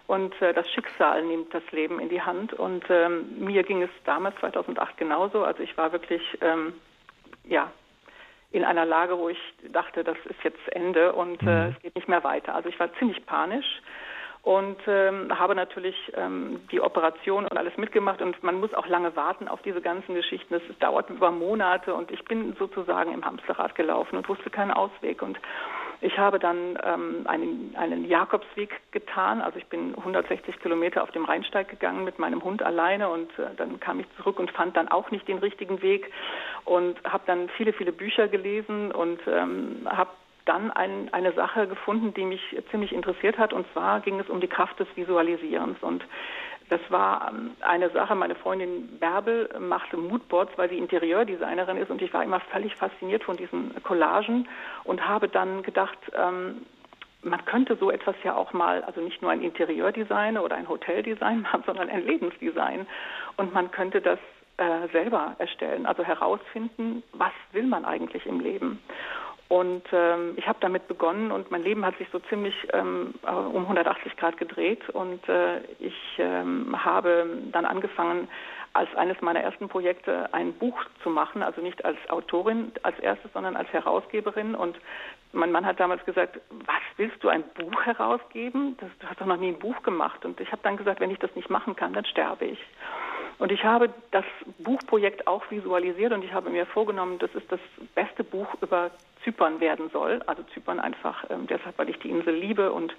Und 0.07 0.39
äh, 0.41 0.53
das 0.53 0.69
Schicksal 0.69 1.23
nimmt 1.23 1.53
das 1.53 1.63
Leben 1.71 2.01
in 2.01 2.09
die 2.09 2.21
Hand. 2.21 2.51
Und 2.51 2.83
ähm, 2.89 3.39
mir 3.39 3.63
ging 3.63 3.81
es 3.81 3.89
damals 4.03 4.35
2008 4.41 4.97
genauso. 4.97 5.45
Also 5.45 5.63
ich 5.63 5.77
war 5.77 5.93
wirklich, 5.93 6.21
ähm, 6.41 6.73
ja, 7.45 7.71
in 8.51 8.65
einer 8.65 8.85
Lage, 8.85 9.17
wo 9.17 9.29
ich 9.29 9.39
dachte, 9.71 10.03
das 10.03 10.17
ist 10.25 10.43
jetzt 10.43 10.75
Ende 10.75 11.13
und 11.13 11.41
äh, 11.41 11.45
mhm. 11.45 11.73
es 11.75 11.81
geht 11.81 11.95
nicht 11.95 12.07
mehr 12.09 12.23
weiter. 12.23 12.53
Also 12.53 12.69
ich 12.69 12.79
war 12.79 12.93
ziemlich 12.99 13.25
panisch 13.25 13.81
und 14.43 14.75
ähm, 14.87 15.39
habe 15.39 15.55
natürlich 15.55 15.95
ähm, 16.15 16.59
die 16.69 16.81
Operation 16.81 17.45
und 17.45 17.57
alles 17.57 17.77
mitgemacht. 17.77 18.21
Und 18.21 18.43
man 18.43 18.59
muss 18.59 18.73
auch 18.73 18.87
lange 18.87 19.15
warten 19.15 19.47
auf 19.47 19.61
diese 19.61 19.79
ganzen 19.79 20.15
Geschichten. 20.15 20.53
Das 20.53 20.61
dauert 20.79 21.09
über 21.09 21.31
Monate. 21.31 21.93
Und 21.93 22.11
ich 22.11 22.25
bin 22.25 22.53
sozusagen 22.59 23.13
im 23.13 23.23
Hamsterrad 23.23 23.73
gelaufen 23.75 24.17
und 24.17 24.27
wusste 24.27 24.49
keinen 24.49 24.71
Ausweg. 24.71 25.21
Und 25.21 25.39
ich 26.01 26.17
habe 26.17 26.39
dann 26.39 26.77
ähm, 26.83 27.25
einen, 27.25 27.73
einen 27.77 28.03
Jakobsweg 28.03 28.81
getan. 28.91 29.41
Also 29.41 29.59
ich 29.59 29.67
bin 29.67 29.95
160 29.95 30.59
Kilometer 30.59 31.03
auf 31.03 31.11
dem 31.11 31.23
Rheinsteig 31.23 31.69
gegangen 31.69 32.03
mit 32.03 32.19
meinem 32.19 32.43
Hund 32.43 32.61
alleine. 32.63 33.07
Und 33.07 33.31
äh, 33.39 33.55
dann 33.55 33.79
kam 33.79 34.01
ich 34.01 34.07
zurück 34.17 34.39
und 34.39 34.51
fand 34.51 34.75
dann 34.75 34.89
auch 34.89 35.09
nicht 35.09 35.25
den 35.25 35.37
richtigen 35.37 35.81
Weg. 35.81 36.11
Und 36.65 37.01
habe 37.05 37.23
dann 37.27 37.47
viele, 37.55 37.71
viele 37.71 37.93
Bücher 37.93 38.27
gelesen. 38.27 38.91
Und 38.91 39.21
ähm, 39.25 39.87
habe 39.89 40.09
dann 40.45 40.71
ein, 40.71 41.13
eine 41.13 41.33
Sache 41.33 41.67
gefunden, 41.67 42.13
die 42.13 42.25
mich 42.25 42.41
ziemlich 42.71 42.93
interessiert 42.93 43.37
hat. 43.37 43.53
Und 43.53 43.65
zwar 43.73 44.01
ging 44.01 44.19
es 44.19 44.29
um 44.29 44.41
die 44.41 44.47
Kraft 44.47 44.79
des 44.79 44.87
Visualisierens. 44.95 45.81
Und 45.81 46.03
das 46.69 46.81
war 46.89 47.29
ähm, 47.29 47.51
eine 47.61 47.89
Sache, 47.89 48.15
meine 48.15 48.35
Freundin 48.35 48.97
Bärbel 48.99 49.49
machte 49.59 49.97
Moodboards, 49.97 50.57
weil 50.57 50.69
sie 50.69 50.77
Interieurdesignerin 50.77 51.77
ist. 51.77 51.91
Und 51.91 52.01
ich 52.01 52.13
war 52.13 52.23
immer 52.23 52.39
völlig 52.39 52.75
fasziniert 52.75 53.23
von 53.23 53.37
diesen 53.37 53.71
Collagen 53.83 54.47
und 54.83 55.07
habe 55.07 55.27
dann 55.27 55.63
gedacht, 55.63 55.97
ähm, 56.15 56.65
man 57.21 57.45
könnte 57.45 57.77
so 57.77 57.89
etwas 57.89 58.15
ja 58.23 58.35
auch 58.35 58.53
mal, 58.53 58.83
also 58.83 59.01
nicht 59.01 59.21
nur 59.21 59.31
ein 59.31 59.41
Interieurdesign 59.41 60.37
oder 60.37 60.55
ein 60.55 60.67
Hoteldesign 60.67 61.41
machen, 61.43 61.63
sondern 61.65 61.89
ein 61.89 62.05
Lebensdesign. 62.05 62.87
Und 63.37 63.53
man 63.53 63.71
könnte 63.71 64.01
das 64.01 64.19
äh, 64.57 64.87
selber 64.91 65.35
erstellen, 65.39 65.85
also 65.85 66.03
herausfinden, 66.03 67.03
was 67.13 67.31
will 67.51 67.65
man 67.65 67.85
eigentlich 67.85 68.25
im 68.25 68.39
Leben. 68.39 68.79
Und 69.53 69.83
ähm, 69.91 70.33
ich 70.35 70.47
habe 70.47 70.57
damit 70.61 70.87
begonnen 70.87 71.31
und 71.31 71.51
mein 71.51 71.61
Leben 71.61 71.85
hat 71.85 71.95
sich 71.99 72.07
so 72.11 72.17
ziemlich 72.17 72.55
ähm, 72.73 73.13
äh, 73.21 73.29
um 73.29 73.61
180 73.61 74.17
Grad 74.17 74.35
gedreht. 74.37 74.89
Und 74.89 75.29
äh, 75.29 75.59
ich 75.77 75.93
ähm, 76.17 76.75
habe 76.83 77.27
dann 77.51 77.63
angefangen, 77.65 78.27
als 78.73 78.89
eines 78.95 79.21
meiner 79.21 79.41
ersten 79.41 79.69
Projekte 79.69 80.33
ein 80.33 80.53
Buch 80.53 80.83
zu 81.03 81.11
machen, 81.11 81.43
also 81.43 81.61
nicht 81.61 81.85
als 81.85 81.97
Autorin 82.09 82.71
als 82.81 82.97
erstes, 82.97 83.31
sondern 83.33 83.55
als 83.55 83.71
Herausgeberin. 83.71 84.55
Und 84.55 84.75
mein 85.33 85.51
Mann 85.51 85.67
hat 85.67 85.79
damals 85.79 86.03
gesagt, 86.03 86.39
was 86.49 86.81
willst 86.97 87.23
du 87.23 87.29
ein 87.29 87.43
Buch 87.53 87.79
herausgeben? 87.85 88.75
Das, 88.79 88.89
du 88.97 89.07
hast 89.07 89.21
doch 89.21 89.27
noch 89.27 89.37
nie 89.37 89.49
ein 89.49 89.59
Buch 89.59 89.83
gemacht. 89.83 90.25
Und 90.25 90.39
ich 90.39 90.51
habe 90.51 90.63
dann 90.63 90.77
gesagt, 90.77 90.99
wenn 90.99 91.11
ich 91.11 91.19
das 91.19 91.35
nicht 91.35 91.51
machen 91.51 91.75
kann, 91.75 91.93
dann 91.93 92.05
sterbe 92.05 92.45
ich. 92.45 92.59
Und 93.39 93.51
ich 93.51 93.63
habe 93.63 93.89
das 94.11 94.25
Buchprojekt 94.59 95.27
auch 95.27 95.49
visualisiert 95.49 96.13
und 96.13 96.23
ich 96.23 96.33
habe 96.33 96.49
mir 96.49 96.65
vorgenommen, 96.65 97.19
dass 97.19 97.33
es 97.35 97.45
das 97.47 97.59
beste 97.95 98.23
Buch 98.23 98.47
über 98.61 98.91
Zypern 99.23 99.59
werden 99.59 99.89
soll. 99.91 100.21
Also 100.25 100.43
Zypern 100.53 100.79
einfach 100.79 101.25
ähm, 101.29 101.47
deshalb, 101.47 101.77
weil 101.77 101.89
ich 101.89 101.99
die 101.99 102.09
Insel 102.09 102.35
liebe 102.35 102.71
und 102.71 102.93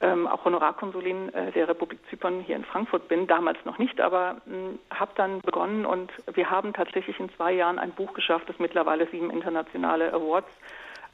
ähm, 0.00 0.26
auch 0.26 0.44
Honorarkonsulin 0.44 1.32
äh, 1.34 1.52
der 1.52 1.68
Republik 1.68 1.98
Zypern 2.10 2.40
hier 2.40 2.56
in 2.56 2.64
Frankfurt 2.64 3.08
bin, 3.08 3.26
damals 3.26 3.58
noch 3.64 3.78
nicht, 3.78 4.00
aber 4.00 4.36
hm, 4.46 4.78
habe 4.90 5.12
dann 5.16 5.40
begonnen 5.40 5.86
und 5.86 6.12
wir 6.32 6.50
haben 6.50 6.72
tatsächlich 6.72 7.18
in 7.20 7.30
zwei 7.36 7.52
Jahren 7.52 7.78
ein 7.78 7.92
Buch 7.92 8.12
geschafft, 8.12 8.48
das 8.48 8.58
mittlerweile 8.58 9.06
sieben 9.08 9.30
internationale 9.30 10.12
Awards 10.12 10.48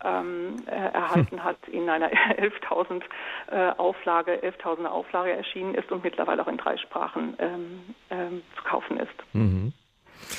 ähm, 0.05 0.57
äh, 0.67 0.71
erhalten 0.71 1.43
hat, 1.45 1.57
in 1.69 1.89
einer 1.89 2.09
11.000 2.13 3.03
äh, 3.51 3.71
Auflage, 3.77 4.43
11.000 4.43 4.87
Auflage 4.87 5.33
erschienen 5.33 5.75
ist 5.75 5.91
und 5.93 6.05
mittlerweile 6.05 6.43
auch 6.43 6.49
in 6.49 6.57
drei 6.57 6.77
Sprachen 6.77 7.35
ähm, 7.39 7.95
ähm, 8.11 8.43
zu 8.57 8.63
kaufen 8.65 8.99
ist. 8.99 9.35
Mhm. 9.35 9.73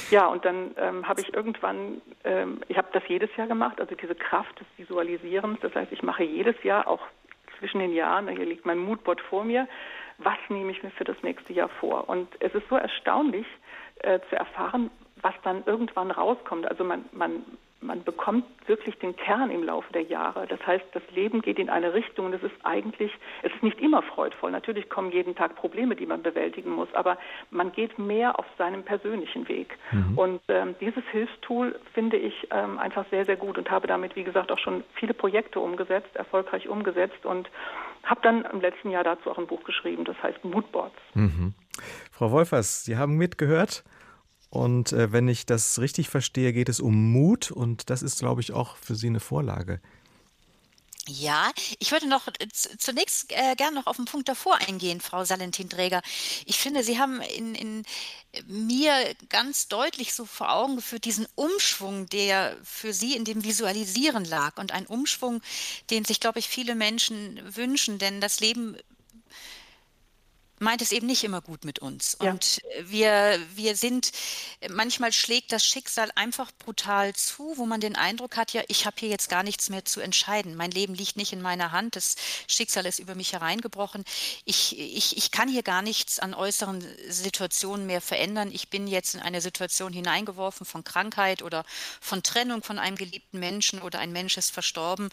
Ja, 0.10 0.28
und 0.28 0.46
dann 0.46 0.72
ähm, 0.78 1.08
habe 1.08 1.22
ich 1.22 1.34
irgendwann, 1.34 2.02
ähm, 2.24 2.62
ich 2.68 2.78
habe 2.78 2.90
das 2.94 3.04
jedes 3.08 3.36
Jahr 3.36 3.48
gemacht, 3.48 3.80
also 3.80 3.96
diese 3.96 4.16
Kraft 4.16 4.60
des 4.60 4.68
Visualisierens. 4.78 5.60
Das 5.62 5.74
heißt, 5.74 5.92
ich 5.92 6.04
mache 6.04 6.24
jedes 6.24 6.62
Jahr, 6.64 6.88
auch 6.88 7.02
zwischen 7.60 7.80
den 7.80 7.94
Jahren, 7.94 8.28
hier 8.28 8.46
liegt 8.46 8.66
mein 8.66 8.78
Moodboard 8.80 9.22
vor 9.22 9.44
mir, 9.44 9.68
was 10.18 10.38
nehme 10.50 10.72
ich 10.72 10.84
mir 10.84 10.92
für 10.92 11.04
das 11.04 11.18
nächste 11.24 11.54
Jahr 11.54 11.70
vor? 11.80 12.10
Und 12.10 12.28
es 12.40 12.54
ist 12.54 12.68
so 12.70 12.76
erstaunlich 12.76 13.46
äh, 14.00 14.20
zu 14.30 14.36
erfahren, 14.36 14.92
was 15.22 15.34
dann 15.44 15.64
irgendwann 15.66 16.12
rauskommt. 16.12 16.68
Also 16.68 16.84
man, 16.84 17.06
man, 17.12 17.44
man 17.82 18.04
bekommt 18.04 18.46
wirklich 18.68 18.98
den 19.00 19.16
Kern 19.16 19.50
im 19.50 19.64
Laufe 19.64 19.92
der 19.92 20.04
Jahre. 20.04 20.46
Das 20.48 20.66
heißt, 20.66 20.86
das 20.94 21.02
Leben 21.14 21.42
geht 21.42 21.58
in 21.58 21.70
eine 21.70 21.94
Richtung 21.94 22.28
und 22.28 22.34
es 22.34 22.44
ist 22.44 22.56
eigentlich, 22.64 23.12
es 23.42 23.52
ist 23.54 23.64
nicht 23.64 23.80
immer 23.80 24.04
freudvoll. 24.04 24.52
Natürlich 24.52 24.90
kommen 24.90 25.12
jeden 25.12 25.36
Tag 25.36 25.56
Probleme, 25.56 25.96
die 25.96 26.06
man 26.06 26.22
bewältigen 26.22 26.72
muss, 26.72 26.88
aber 26.94 27.18
man 27.50 27.72
geht 27.72 27.98
mehr 27.98 28.38
auf 28.38 28.46
seinem 28.58 28.84
persönlichen 28.84 29.48
Weg. 29.48 29.78
Mhm. 29.92 30.18
Und 30.18 30.42
ähm, 30.48 30.76
dieses 30.80 31.04
Hilfstool 31.12 31.80
finde 31.94 32.18
ich 32.18 32.48
ähm, 32.52 32.78
einfach 32.78 33.06
sehr, 33.10 33.26
sehr 33.26 33.38
gut 33.38 33.58
und 33.58 33.70
habe 33.72 33.88
damit, 33.88 34.16
wie 34.16 34.24
gesagt, 34.24 34.52
auch 34.52 34.60
schon 34.60 34.84
viele 34.94 35.14
Projekte 35.14 35.60
umgesetzt, 35.60 36.16
erfolgreich 36.16 36.70
umgesetzt 36.70 37.26
und 37.26 37.50
habe 38.04 38.22
dann 38.24 38.46
im 38.46 38.62
letzten 38.62 38.92
Jahr 38.92 39.04
dazu 39.04 39.32
auch 39.32 39.38
ein 39.38 39.48
Buch 39.48 39.64
geschrieben, 39.64 40.06
das 40.06 40.22
heißt 40.22 40.44
Moodboards. 40.44 40.96
Mhm. 41.14 41.54
Frau 42.12 42.32
Wolfers, 42.32 42.84
Sie 42.84 42.98
haben 42.98 43.18
mitgehört. 43.18 43.84
Und 44.52 44.92
äh, 44.92 45.14
wenn 45.14 45.30
ich 45.30 45.46
das 45.46 45.80
richtig 45.80 46.10
verstehe, 46.10 46.52
geht 46.52 46.68
es 46.68 46.82
um 46.82 47.14
Mut 47.14 47.52
und 47.52 47.90
das 47.90 48.04
ist, 48.04 48.20
glaube 48.20 48.42
ich, 48.42 48.52
auch 48.52 48.76
für 48.76 48.96
Sie 48.96 49.08
eine 49.08 49.22
Vorlage. 49.22 49.80
Ja, 51.08 51.52
ich 51.80 51.94
würde 51.94 52.08
noch 52.08 52.28
äh, 52.28 52.48
zunächst 52.78 53.32
äh, 53.32 53.56
gerne 53.56 53.78
noch 53.78 53.88
auf 53.88 53.96
den 53.96 54.06
Punkt 54.06 54.28
davor 54.28 54.58
eingehen, 54.68 55.00
Frau 55.00 55.24
Salentin-Träger. 55.24 56.02
Ich 56.46 56.60
finde, 56.60 56.84
Sie 56.84 57.00
haben 57.00 57.22
in, 57.22 57.56
in 57.56 57.84
mir 58.46 58.94
ganz 59.30 59.70
deutlich 59.70 60.14
so 60.14 60.26
vor 60.26 60.52
Augen 60.52 60.76
geführt, 60.76 61.06
diesen 61.06 61.28
Umschwung, 61.36 62.08
der 62.08 62.58
für 62.62 62.94
Sie 62.94 63.16
in 63.16 63.24
dem 63.24 63.46
Visualisieren 63.46 64.26
lag 64.26 64.58
und 64.58 64.74
ein 64.74 64.86
Umschwung, 64.86 65.42
den 65.90 66.04
sich, 66.04 66.20
glaube 66.20 66.40
ich, 66.40 66.50
viele 66.50 66.76
Menschen 66.76 67.40
wünschen, 67.56 68.00
denn 68.00 68.20
das 68.20 68.42
Leben 68.42 68.76
meint 70.62 70.82
es 70.82 70.92
eben 70.92 71.08
nicht 71.08 71.24
immer 71.24 71.42
gut 71.42 71.66
mit 71.66 71.80
uns. 71.80 72.18
Ja. 72.22 72.32
Und 72.32 72.62
wir, 72.84 73.40
wir 73.56 73.76
sind, 73.76 74.12
manchmal 74.70 75.12
schlägt 75.12 75.52
das 75.52 75.66
Schicksal 75.66 76.12
einfach 76.16 76.52
brutal 76.64 77.14
zu, 77.14 77.54
wo 77.58 77.66
man 77.66 77.82
den 77.82 77.96
Eindruck 77.96 78.38
hat, 78.38 78.54
ja, 78.54 78.62
ich 78.68 78.86
habe 78.86 78.96
hier 79.00 79.10
jetzt 79.10 79.28
gar 79.28 79.42
nichts 79.42 79.70
mehr 79.70 79.86
zu 79.86 80.02
entscheiden. 80.02 80.56
Mein 80.56 80.70
Leben 80.70 80.94
liegt 80.94 81.18
nicht 81.18 81.34
in 81.34 81.42
meiner 81.42 81.72
Hand, 81.72 81.96
das 81.96 82.16
Schicksal 82.48 82.86
ist 82.86 83.00
über 83.00 83.16
mich 83.16 83.34
hereingebrochen. 83.34 84.06
Ich, 84.46 84.78
ich, 84.78 85.18
ich 85.18 85.32
kann 85.32 85.50
hier 85.50 85.64
gar 85.64 85.82
nichts 85.82 86.20
an 86.20 86.36
äußeren 86.36 86.86
Situationen 87.10 87.88
mehr 87.88 88.02
verändern. 88.02 88.52
Ich 88.54 88.70
bin 88.70 88.86
jetzt 88.86 89.16
in 89.16 89.20
eine 89.20 89.42
Situation 89.42 89.92
hineingeworfen 89.92 90.66
von 90.66 90.84
Krankheit 90.84 91.42
oder 91.42 91.66
von 92.00 92.22
Trennung 92.22 92.62
von 92.62 92.78
einem 92.78 92.98
geliebten 92.98 93.40
Menschen 93.40 93.82
oder 93.82 93.98
ein 93.98 94.12
Mensch 94.12 94.38
ist 94.38 94.52
verstorben. 94.52 95.10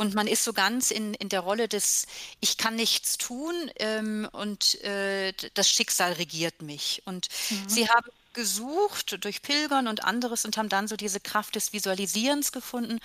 Und 0.00 0.14
man 0.14 0.26
ist 0.26 0.44
so 0.44 0.54
ganz 0.54 0.90
in, 0.90 1.12
in 1.12 1.28
der 1.28 1.40
Rolle 1.40 1.68
des, 1.68 2.06
ich 2.40 2.56
kann 2.56 2.74
nichts 2.74 3.18
tun 3.18 3.52
ähm, 3.76 4.26
und 4.32 4.82
äh, 4.82 5.34
das 5.52 5.68
Schicksal 5.68 6.14
regiert 6.14 6.62
mich. 6.62 7.02
Und 7.04 7.28
mhm. 7.50 7.68
sie 7.68 7.86
haben 7.86 8.10
gesucht 8.32 9.22
durch 9.22 9.42
Pilgern 9.42 9.88
und 9.88 10.02
anderes 10.02 10.46
und 10.46 10.56
haben 10.56 10.70
dann 10.70 10.88
so 10.88 10.96
diese 10.96 11.20
Kraft 11.20 11.54
des 11.54 11.74
Visualisierens 11.74 12.50
gefunden 12.50 12.98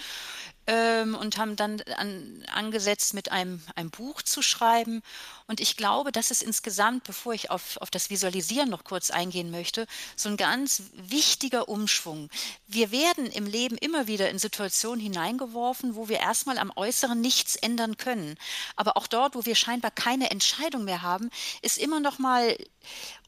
ähm, 0.68 1.16
und 1.16 1.38
haben 1.38 1.55
dann 1.55 1.82
an, 1.97 2.43
angesetzt, 2.51 3.13
mit 3.13 3.32
einem, 3.32 3.61
einem 3.76 3.91
Buch 3.91 4.22
zu 4.22 4.41
schreiben. 4.41 5.01
Und 5.47 5.59
ich 5.59 5.78
glaube, 5.78 6.11
das 6.11 6.32
ist 6.32 6.41
insgesamt, 6.41 7.03
bevor 7.03 7.34
ich 7.34 7.51
auf, 7.51 7.78
auf 7.78 7.91
das 7.91 8.09
Visualisieren 8.09 8.70
noch 8.70 8.84
kurz 8.84 9.11
eingehen 9.11 9.51
möchte, 9.51 9.86
so 10.16 10.30
ein 10.30 10.38
ganz 10.38 10.84
wichtiger 10.93 11.70
Umschwung. 11.70 12.30
Wir 12.68 12.91
werden 12.91 13.28
im 13.28 13.45
Leben 13.45 13.78
immer 13.78 14.07
wieder 14.07 14.30
in 14.30 14.39
Situationen 14.39 14.99
hineingeworfen, 14.99 15.95
wo 15.95 16.09
wir 16.09 16.20
erstmal 16.20 16.57
am 16.57 16.72
Äußeren 16.76 17.22
nichts 17.22 17.55
ändern 17.55 17.97
können. 17.97 18.36
Aber 18.76 18.97
auch 18.97 19.07
dort, 19.07 19.36
wo 19.36 19.45
wir 19.45 19.55
scheinbar 19.55 19.91
keine 19.91 20.32
Entscheidung 20.32 20.84
mehr 20.86 21.03
haben, 21.03 21.30
ist 21.61 21.78
immer 21.78 21.99
noch 21.99 22.18
mal 22.18 22.57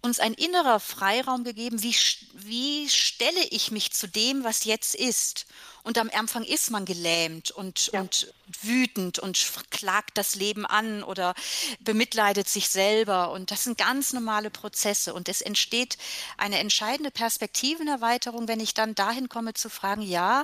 uns 0.01 0.19
ein 0.19 0.33
innerer 0.33 0.79
Freiraum 0.79 1.43
gegeben, 1.43 1.81
wie, 1.81 1.95
wie 2.33 2.89
stelle 2.89 3.43
ich 3.49 3.71
mich 3.71 3.91
zu 3.91 4.07
dem, 4.07 4.43
was 4.43 4.63
jetzt 4.65 4.95
ist. 4.95 5.45
Und 5.87 5.97
am 5.97 6.11
Anfang 6.13 6.43
ist 6.43 6.69
man 6.69 6.83
gelähmt 6.83 7.49
und, 7.49 7.91
ja. 7.93 8.01
und 8.01 8.33
wütend 8.61 9.19
und 9.19 9.53
klagt 9.69 10.17
das 10.17 10.35
Leben 10.35 10.65
an 10.65 11.01
oder 11.01 11.33
bemitleidet 11.79 12.49
sich 12.49 12.67
selber. 12.67 13.31
Und 13.31 13.51
das 13.51 13.63
sind 13.63 13.77
ganz 13.77 14.11
normale 14.11 14.49
Prozesse. 14.49 15.13
Und 15.13 15.29
es 15.29 15.39
entsteht 15.39 15.97
eine 16.35 16.59
entscheidende 16.59 17.09
Perspektivenerweiterung, 17.09 18.49
wenn 18.49 18.59
ich 18.59 18.73
dann 18.73 18.95
dahin 18.95 19.29
komme 19.29 19.53
zu 19.53 19.69
fragen, 19.69 20.01
ja, 20.01 20.43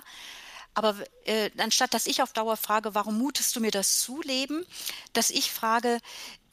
aber 0.76 0.96
äh, 1.26 1.50
anstatt 1.58 1.94
dass 1.94 2.08
ich 2.08 2.22
auf 2.22 2.32
Dauer 2.32 2.56
frage, 2.56 2.96
warum 2.96 3.18
mutest 3.18 3.54
du 3.54 3.60
mir 3.60 3.72
das 3.72 4.00
zu, 4.00 4.22
Leben, 4.22 4.66
dass 5.12 5.30
ich 5.30 5.52
frage, 5.52 6.00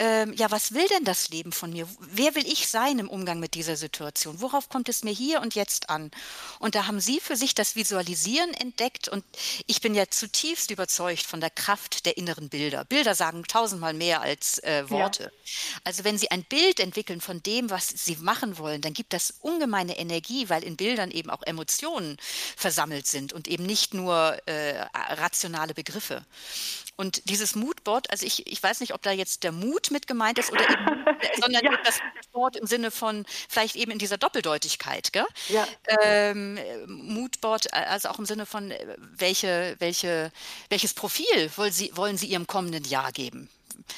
ähm, 0.00 0.32
ja, 0.32 0.50
was 0.50 0.72
will 0.72 0.88
denn 0.88 1.04
das 1.04 1.28
Leben 1.28 1.52
von 1.52 1.74
mir? 1.74 1.86
Wer 2.00 2.34
will 2.34 2.46
ich 2.50 2.68
sein 2.68 2.98
im 2.98 3.10
Umgang 3.10 3.38
mit 3.38 3.52
dieser 3.52 3.76
Situation? 3.76 4.40
Worauf 4.40 4.70
kommt 4.70 4.88
es 4.88 5.04
mir 5.04 5.12
hier 5.12 5.42
und 5.42 5.54
jetzt 5.54 5.90
an? 5.90 6.10
Und 6.58 6.74
da 6.74 6.86
haben 6.86 7.00
Sie 7.00 7.20
für 7.20 7.36
sich 7.36 7.54
das 7.54 7.76
Visualisieren 7.76 8.54
entdeckt 8.54 9.08
und 9.08 9.22
ich 9.66 9.82
bin 9.82 9.94
ja 9.94 10.08
zutiefst 10.08 10.70
überzeugt 10.70 11.26
von 11.26 11.42
der 11.42 11.50
Kraft 11.50 12.06
der 12.06 12.16
inneren 12.16 12.48
Bilder. 12.48 12.86
Bilder 12.86 13.14
sagen 13.14 13.44
tausendmal 13.44 13.92
mehr 13.92 14.22
als 14.22 14.58
äh, 14.60 14.88
Worte. 14.88 15.24
Ja. 15.24 15.52
Also 15.84 16.02
wenn 16.02 16.16
Sie 16.16 16.30
ein 16.30 16.44
Bild 16.44 16.80
entwickeln 16.80 17.20
von 17.20 17.42
dem, 17.42 17.68
was 17.68 17.88
Sie 17.88 18.16
machen 18.16 18.56
wollen, 18.56 18.80
dann 18.80 18.94
gibt 18.94 19.12
das 19.12 19.34
ungemeine 19.40 19.98
Energie, 19.98 20.48
weil 20.48 20.64
in 20.64 20.76
Bildern 20.76 21.10
eben 21.10 21.28
auch 21.28 21.42
Emotionen 21.42 22.16
versammelt 22.56 23.06
sind 23.06 23.34
und 23.34 23.48
eben 23.48 23.66
nicht 23.66 23.92
nur 23.92 24.38
äh, 24.46 24.80
rationale 24.94 25.74
Begriffe. 25.74 26.24
Und 27.00 27.30
dieses 27.30 27.54
Moodboard, 27.54 28.10
also 28.10 28.26
ich, 28.26 28.46
ich 28.46 28.62
weiß 28.62 28.80
nicht, 28.80 28.92
ob 28.92 29.00
da 29.00 29.10
jetzt 29.10 29.42
der 29.42 29.52
Mut 29.52 29.89
mit 29.90 30.06
gemeint 30.06 30.38
ist 30.38 30.52
oder 30.52 30.62
eben, 30.62 31.04
sondern 31.40 31.64
ja. 31.64 31.78
das 31.84 32.00
Wort 32.32 32.56
im 32.56 32.66
Sinne 32.66 32.90
von 32.90 33.24
vielleicht 33.48 33.76
eben 33.76 33.90
in 33.90 33.98
dieser 33.98 34.18
Doppeldeutigkeit, 34.18 35.12
gell? 35.12 35.26
Ja. 35.48 35.66
Ähm, 36.00 36.58
Moodboard, 36.86 37.72
also 37.72 38.08
auch 38.08 38.18
im 38.18 38.26
Sinne 38.26 38.46
von 38.46 38.72
welche, 38.98 39.76
welche, 39.78 40.30
welches 40.68 40.94
Profil 40.94 41.50
wollen 41.56 41.72
Sie, 41.72 41.90
wollen 41.96 42.16
Sie 42.16 42.26
Ihrem 42.26 42.46
kommenden 42.46 42.84
Jahr 42.84 43.12
geben? 43.12 43.48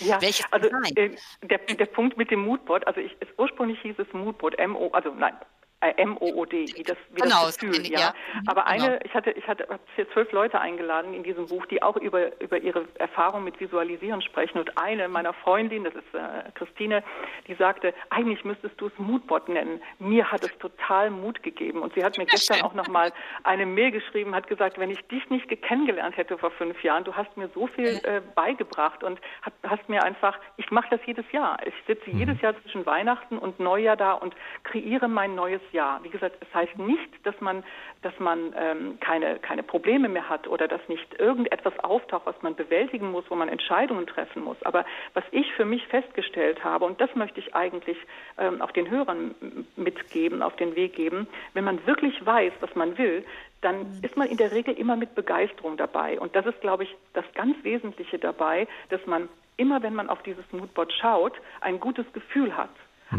Ja, 0.01 0.20
Welches 0.20 0.47
also 0.51 0.68
äh, 0.68 1.11
der, 1.43 1.59
der 1.59 1.86
Punkt 1.86 2.16
mit 2.16 2.30
dem 2.30 2.40
Moodboard, 2.45 2.86
also 2.86 3.01
ich, 3.01 3.14
es, 3.20 3.28
ursprünglich 3.36 3.80
hieß 3.82 3.97
es 3.99 4.07
Moodboard, 4.12 4.59
M-O, 4.59 4.90
also 4.93 5.11
nein, 5.11 5.34
äh, 5.34 5.45
M-O-O-D, 5.91 6.66
wie 6.76 6.83
das, 6.83 6.97
wie 7.11 7.22
genau, 7.22 7.47
das 7.47 7.59
Gefühl, 7.59 7.87
ja. 7.87 7.99
ja. 7.99 8.14
Aber 8.47 8.64
genau. 8.64 8.87
eine, 8.87 9.01
ich 9.05 9.14
hatte, 9.14 9.30
ich 9.33 9.47
hatte 9.47 9.66
zwölf 10.12 10.30
Leute 10.33 10.61
eingeladen 10.61 11.14
in 11.14 11.22
diesem 11.22 11.47
Buch, 11.47 11.66
die 11.66 11.83
auch 11.83 11.97
über, 11.97 12.41
über 12.41 12.59
ihre 12.59 12.87
Erfahrung 12.99 13.45
mit 13.45 13.59
Visualisieren 13.61 14.22
sprechen. 14.22 14.59
Und 14.59 14.78
eine 14.78 15.09
meiner 15.09 15.33
Freundinnen, 15.33 15.85
das 15.85 15.95
ist 15.95 16.14
äh, 16.14 16.51
Christine, 16.55 17.03
die 17.49 17.55
sagte, 17.55 17.95
eigentlich 18.11 18.45
müsstest 18.45 18.80
du 18.80 18.87
es 18.87 18.93
Moodbot 18.99 19.49
nennen. 19.49 19.80
Mir 19.99 20.30
hat 20.30 20.45
es 20.45 20.57
total 20.59 21.11
Mut 21.11 21.43
gegeben. 21.43 21.83
Und 21.83 21.95
sie 21.95 22.05
hat 22.05 22.16
mir 22.18 22.26
gestern 22.26 22.62
auch 22.62 22.74
nochmal 22.74 23.12
eine 23.43 23.66
Mail 23.66 23.91
geschrieben, 23.91 24.35
hat 24.35 24.47
gesagt, 24.47 24.78
wenn 24.78 24.91
ich 24.91 25.01
dich 25.09 25.28
nicht 25.30 25.49
kennengelernt 25.62 26.16
hätte 26.16 26.39
vor 26.39 26.51
fünf 26.53 26.83
Jahren, 26.83 27.05
du 27.05 27.14
hast 27.14 27.37
mir 27.37 27.49
so 27.55 27.66
viel 27.66 28.01
äh, 28.05 28.20
beigebracht 28.35 29.03
und 29.03 29.20
hast, 29.43 29.57
hast 29.64 29.89
mir 29.89 30.03
einfach, 30.03 30.39
ich 30.57 30.70
mache 30.70 30.89
das 30.91 31.01
jedes 31.07 31.30
Jahr. 31.33 31.59
Ich 31.66 31.74
sitze 31.87 32.11
mhm. 32.11 32.18
jedes 32.18 32.41
Jahr 32.41 32.55
zwischen 32.62 32.87
Weihnachten 32.87 33.39
und 33.39 33.59
Neujahr 33.59 33.97
da 33.97 34.12
und 34.12 34.35
kreiere 34.62 35.09
mein 35.09 35.35
neues 35.35 35.61
ja. 35.73 36.01
Wie 36.03 36.09
gesagt, 36.09 36.37
es 36.41 36.55
heißt 36.55 36.79
nicht, 36.79 37.11
dass 37.25 37.41
man, 37.41 37.64
dass 38.03 38.18
man 38.18 38.55
ähm, 38.57 38.99
keine, 39.01 39.39
keine 39.39 39.62
Probleme 39.62 40.09
mehr 40.09 40.29
hat 40.29 40.47
oder 40.47 40.68
dass 40.68 40.87
nicht 40.89 41.18
irgendetwas 41.18 41.79
auftaucht, 41.81 42.27
was 42.27 42.41
man 42.43 42.55
bewältigen 42.55 43.11
muss, 43.11 43.25
wo 43.29 43.35
man 43.35 43.49
Entscheidungen 43.49 44.07
treffen 44.07 44.45
muss. 44.45 44.62
Aber 44.62 44.85
was 45.14 45.25
ich 45.31 45.53
für 45.55 45.64
mich 45.64 45.87
festgestellt 45.89 46.62
habe, 46.64 46.85
und 46.85 47.01
das 47.01 47.14
möchte 47.14 47.41
ich 47.41 47.55
eigentlich 47.55 47.97
ähm, 48.39 48.61
auch 48.62 48.70
den 48.70 48.91
Hörern 48.91 49.35
mitgeben, 49.77 50.43
auf 50.43 50.57
den 50.57 50.77
Weg 50.77 50.95
geben, 50.95 51.27
wenn 51.55 51.64
man 51.64 51.87
wirklich 51.87 52.25
weiß, 52.25 52.53
was 52.61 52.75
man 52.75 52.97
will, 52.99 53.25
dann 53.61 53.79
mhm. 53.79 53.99
ist 54.03 54.16
man 54.16 54.29
in 54.29 54.37
der 54.37 54.53
Regel 54.53 54.75
immer 54.75 54.97
mit 54.97 55.14
Begeisterung 55.14 55.77
dabei. 55.77 56.20
Und 56.20 56.37
das 56.37 56.47
ist, 56.47 56.61
glaube 56.61 56.85
ich, 56.85 56.97
das 57.14 57.25
ganz 57.35 57.57
Wesentliche 57.64 58.18
dabei, 58.18 58.66
dass 58.91 59.05
man 59.07 59.29
immer, 59.57 59.83
wenn 59.83 59.95
man 59.95 60.09
auf 60.09 60.23
dieses 60.23 60.45
Moodboard 60.53 60.93
schaut, 60.93 61.35
ein 61.61 61.79
gutes 61.81 62.11
Gefühl 62.12 62.57
hat 62.57 62.70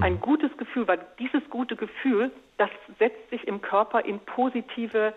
ein 0.02 0.20
gutes 0.20 0.56
Gefühl, 0.58 0.88
weil 0.88 1.00
dieses 1.20 1.42
gute 1.50 1.76
Gefühl, 1.76 2.32
das 2.58 2.70
setzt 3.00 3.30
sich 3.30 3.48
im 3.48 3.62
Körper 3.62 4.04
in 4.06 4.20
positive 4.20 5.14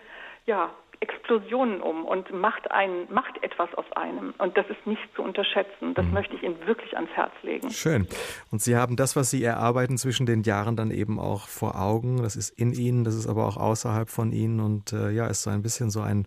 ja, 0.47 0.71
Explosionen 1.01 1.81
um 1.81 2.05
und 2.05 2.33
macht, 2.33 2.71
ein, 2.71 3.07
macht 3.11 3.43
etwas 3.43 3.73
aus 3.75 3.85
einem. 3.93 4.33
Und 4.39 4.57
das 4.57 4.67
ist 4.69 4.87
nicht 4.87 5.03
zu 5.15 5.23
unterschätzen. 5.23 5.95
Das 5.95 6.07
mhm. 6.07 6.13
möchte 6.13 6.35
ich 6.35 6.43
Ihnen 6.43 6.67
wirklich 6.67 6.97
ans 6.97 7.11
Herz 7.11 7.33
legen. 7.43 7.71
Schön. 7.71 8.07
Und 8.51 8.63
Sie 8.63 8.77
haben 8.77 8.97
das, 8.97 9.17
was 9.17 9.31
Sie 9.31 9.43
erarbeiten 9.43 9.99
zwischen 9.99 10.27
den 10.27 10.43
Jahren, 10.43 10.77
dann 10.77 10.91
eben 10.91 11.19
auch 11.19 11.49
vor 11.49 11.81
Augen. 11.81 12.23
Das 12.23 12.37
ist 12.37 12.51
in 12.59 12.73
Ihnen, 12.73 13.05
das 13.05 13.15
ist 13.15 13.27
aber 13.27 13.47
auch 13.47 13.57
außerhalb 13.57 14.09
von 14.09 14.33
Ihnen. 14.33 14.61
Und 14.61 14.93
äh, 14.93 15.11
ja, 15.11 15.27
ist 15.27 15.43
so 15.43 15.51
ein 15.51 15.63
bisschen 15.63 15.91
so 15.91 16.01
ein 16.01 16.27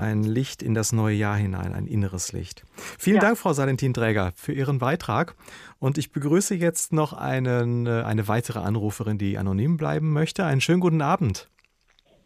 ein 0.00 0.24
Licht 0.24 0.62
in 0.62 0.74
das 0.74 0.92
neue 0.92 1.14
Jahr 1.14 1.36
hinein, 1.36 1.72
ein 1.72 1.86
inneres 1.86 2.32
Licht. 2.32 2.64
Vielen 2.98 3.16
ja. 3.16 3.22
Dank, 3.22 3.38
Frau 3.38 3.52
Salentin-Träger, 3.52 4.32
für 4.34 4.52
Ihren 4.52 4.78
Beitrag. 4.78 5.34
Und 5.78 5.98
ich 5.98 6.10
begrüße 6.12 6.54
jetzt 6.54 6.92
noch 6.92 7.12
einen, 7.12 7.86
äh, 7.86 8.02
eine 8.02 8.26
weitere 8.26 8.58
Anruferin, 8.58 9.18
die 9.18 9.38
anonym 9.38 9.76
bleiben 9.76 10.12
möchte. 10.12 10.44
Einen 10.44 10.60
schönen 10.60 10.80
guten 10.80 11.02
Abend. 11.02 11.48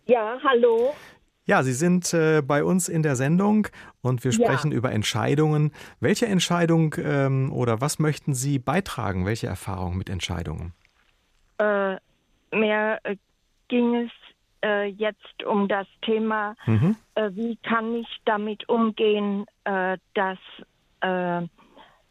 Ja, 0.07 0.39
hallo. 0.43 0.95
Ja, 1.47 1.63
Sie 1.63 1.75
sind 1.75 2.15
äh, 2.15 2.41
bei 2.41 2.65
uns 2.65 2.89
in 2.89 3.03
der 3.03 3.17
Sendung 3.17 3.69
und 4.01 4.25
wir 4.25 4.33
sprechen 4.33 4.71
ja. 4.71 4.79
über 4.79 4.93
Entscheidungen. 4.93 5.73
Welche 6.01 6.27
Entscheidung 6.27 6.95
ähm, 6.99 7.53
oder 7.53 7.83
was 7.83 7.99
möchten 7.99 8.33
Sie 8.35 8.59
beitragen? 8.59 9.27
Welche 9.27 9.47
Erfahrungen 9.47 9.99
mit 9.99 10.09
Entscheidungen? 10.09 10.73
Äh, 11.59 11.97
mir 12.51 12.99
äh, 13.03 13.17
ging 13.69 14.07
es 14.07 14.11
äh, 14.65 14.87
jetzt 14.87 15.45
um 15.45 15.69
das 15.69 15.87
Thema, 16.03 16.55
mhm. 16.67 16.97
äh, 17.15 17.31
wie 17.33 17.57
kann 17.57 17.95
ich 17.95 18.09
damit 18.25 18.69
umgehen, 18.69 19.47
äh, 19.65 19.99
dass 20.15 20.39
äh, 21.01 21.47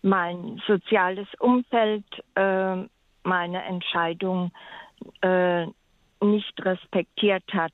mein 0.04 0.62
soziales 0.68 1.28
Umfeld 1.40 2.06
äh, 2.36 2.76
meine 3.24 3.64
Entscheidung 3.64 4.52
äh, 5.22 5.66
nicht 6.22 6.64
respektiert 6.64 7.44
hat, 7.52 7.74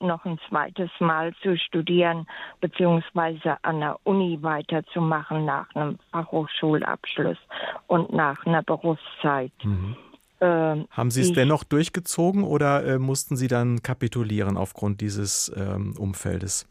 noch 0.00 0.24
ein 0.24 0.38
zweites 0.48 0.88
Mal 1.00 1.34
zu 1.42 1.58
studieren 1.58 2.26
beziehungsweise 2.62 3.62
an 3.62 3.80
der 3.80 3.98
Uni 4.04 4.38
weiterzumachen 4.40 5.44
nach 5.44 5.66
einem 5.74 5.98
Fachhochschulabschluss 6.10 7.36
und 7.86 8.10
nach 8.10 8.46
einer 8.46 8.62
Berufszeit. 8.62 9.52
Mhm. 9.62 9.96
Ähm, 10.40 10.86
Haben 10.90 11.10
Sie 11.10 11.22
es 11.22 11.32
dennoch 11.32 11.64
durchgezogen 11.64 12.44
oder 12.44 12.84
äh, 12.84 12.98
mussten 12.98 13.36
Sie 13.36 13.48
dann 13.48 13.82
kapitulieren 13.82 14.56
aufgrund 14.56 15.00
dieses 15.00 15.52
ähm, 15.56 15.94
Umfeldes? 15.98 16.68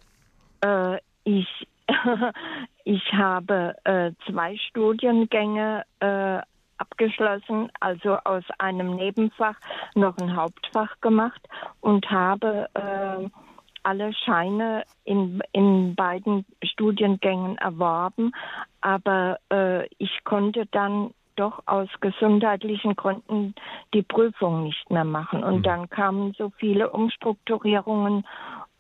Äh, 0.62 0.98
ich, 1.26 1.68
ich 2.86 3.14
habe 3.14 3.76
äh, 3.84 4.12
zwei 4.26 4.56
Studiengänge 4.70 5.84
äh, 6.00 6.40
abgeschlossen, 6.78 7.70
also 7.80 8.18
aus 8.24 8.44
einem 8.60 8.96
Nebenfach 8.96 9.56
noch 9.96 10.18
ein 10.18 10.36
Hauptfach 10.36 11.00
gemacht 11.02 11.42
und 11.82 12.10
habe 12.10 12.70
äh, 12.74 13.28
alle 13.84 14.14
Scheine 14.14 14.84
in, 15.06 15.42
in 15.54 15.96
beiden 15.96 16.46
Studiengängen 16.64 17.58
erworben, 17.58 18.32
aber 18.82 19.40
äh, 19.52 19.88
ich 19.98 20.24
konnte 20.24 20.66
dann 20.68 21.12
doch 21.38 21.64
aus 21.66 21.88
gesundheitlichen 22.02 22.96
Gründen 22.96 23.56
die 23.94 24.02
Prüfung 24.02 24.64
nicht 24.64 24.90
mehr 24.90 25.06
machen. 25.06 25.44
Und 25.44 25.58
mhm. 25.58 25.64
dann 25.64 25.90
kamen 25.90 26.34
so 26.38 26.52
viele 26.58 26.90
Umstrukturierungen. 26.90 28.26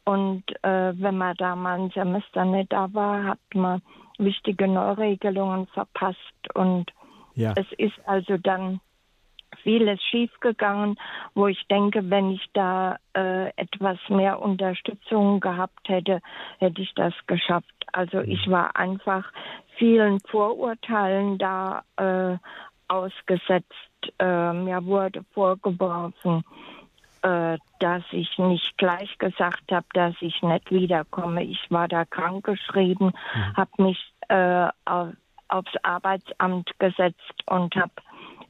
Und 0.04 0.44
äh, 0.64 0.94
wenn 1.00 1.18
man 1.18 1.36
da 1.38 1.56
mal 1.56 1.80
ein 1.80 1.92
Semester 1.92 2.46
nicht 2.46 2.72
da 2.72 2.94
war, 2.94 3.24
hat 3.24 3.40
man 3.54 3.82
wichtige 4.18 4.68
Neuregelungen 4.68 5.68
verpasst. 5.68 6.18
Und 6.54 6.92
ja. 7.36 7.54
es 7.56 7.68
ist 7.78 8.00
also 8.06 8.38
dann 8.38 8.80
vieles 9.64 10.02
schiefgegangen, 10.04 10.98
wo 11.34 11.48
ich 11.48 11.68
denke, 11.68 12.10
wenn 12.10 12.32
ich 12.32 12.46
da 12.54 12.98
äh, 13.16 13.50
etwas 13.56 13.98
mehr 14.10 14.42
Unterstützung 14.42 15.40
gehabt 15.40 15.88
hätte, 15.88 16.22
hätte 16.60 16.82
ich 16.82 16.94
das 16.96 17.14
geschafft. 17.28 17.86
Also 17.92 18.20
ich 18.22 18.46
mhm. 18.48 18.52
war 18.52 18.76
einfach 18.76 19.32
vielen 19.78 20.20
Vorurteilen 20.22 21.38
da 21.38 21.84
äh, 21.98 22.38
ausgesetzt. 22.88 23.74
Äh, 24.20 24.54
mir 24.54 24.86
wurde 24.86 25.24
vorgeworfen, 25.34 26.44
äh, 27.22 27.58
dass 27.80 28.04
ich 28.12 28.38
nicht 28.38 28.78
gleich 28.78 29.18
gesagt 29.18 29.72
habe, 29.72 29.88
dass 29.94 30.16
ich 30.22 30.42
nicht 30.42 30.72
wiederkomme. 30.72 31.44
Ich 31.44 31.70
war 31.70 31.88
da 31.88 32.06
krankgeschrieben, 32.06 33.08
mhm. 33.08 33.58
habe 33.58 33.84
mich 33.84 34.14
äh, 34.30 34.68
auf, 34.86 35.10
aufs 35.50 35.74
Arbeitsamt 35.84 36.72
gesetzt 36.80 37.44
und 37.46 37.76
habe 37.76 37.92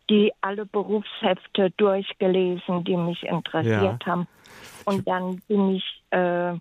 die 0.10 0.32
alle 0.42 0.66
Berufshefte 0.66 1.72
durchgelesen, 1.72 2.84
die 2.84 2.96
mich 2.96 3.24
interessiert 3.24 4.04
ja. 4.04 4.06
haben. 4.06 4.28
Und 4.86 5.08
dann 5.08 5.42
bin 5.48 5.76
ich 5.76 6.04
äh, 6.12 6.54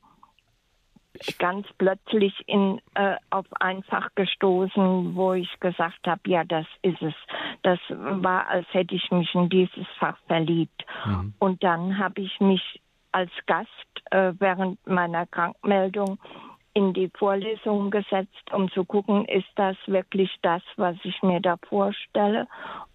ganz 1.39 1.67
plötzlich 1.79 2.35
in, 2.47 2.81
äh, 2.95 3.17
auf 3.31 3.47
ein 3.61 3.83
Fach 3.85 4.09
gestoßen, 4.15 5.15
wo 5.15 5.33
ich 5.33 5.49
gesagt 5.61 6.07
habe, 6.07 6.21
ja, 6.27 6.45
das 6.45 6.67
ist 6.83 7.01
es. 7.03 7.15
Das 7.63 7.79
war, 7.89 8.49
als 8.49 8.67
hätte 8.73 8.95
ich 8.95 9.11
mich 9.11 9.35
in 9.35 9.49
dieses 9.49 9.87
Fach 9.99 10.19
verliebt. 10.27 10.85
Mhm. 11.05 11.35
Und 11.39 11.63
dann 11.63 11.99
habe 11.99 12.21
ich 12.21 12.41
mich 12.41 12.81
als 13.13 13.31
Gast 13.47 13.71
äh, 14.11 14.33
während 14.39 14.85
meiner 14.87 15.27
Krankmeldung 15.27 16.19
in 16.77 16.93
die 16.93 17.11
Vorlesung 17.19 17.91
gesetzt, 17.91 18.53
um 18.53 18.71
zu 18.71 18.85
gucken, 18.85 19.25
ist 19.25 19.49
das 19.55 19.77
wirklich 19.87 20.31
das, 20.43 20.61
was 20.77 20.95
ich 21.05 21.23
mir 21.23 21.41
da 21.41 21.57
vorstelle 21.71 22.47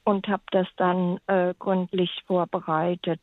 und 0.04 0.28
habe 0.28 0.44
das 0.52 0.68
dann 0.78 1.20
äh, 1.26 1.56
gründlich 1.58 2.12
vorbereitet. 2.28 3.20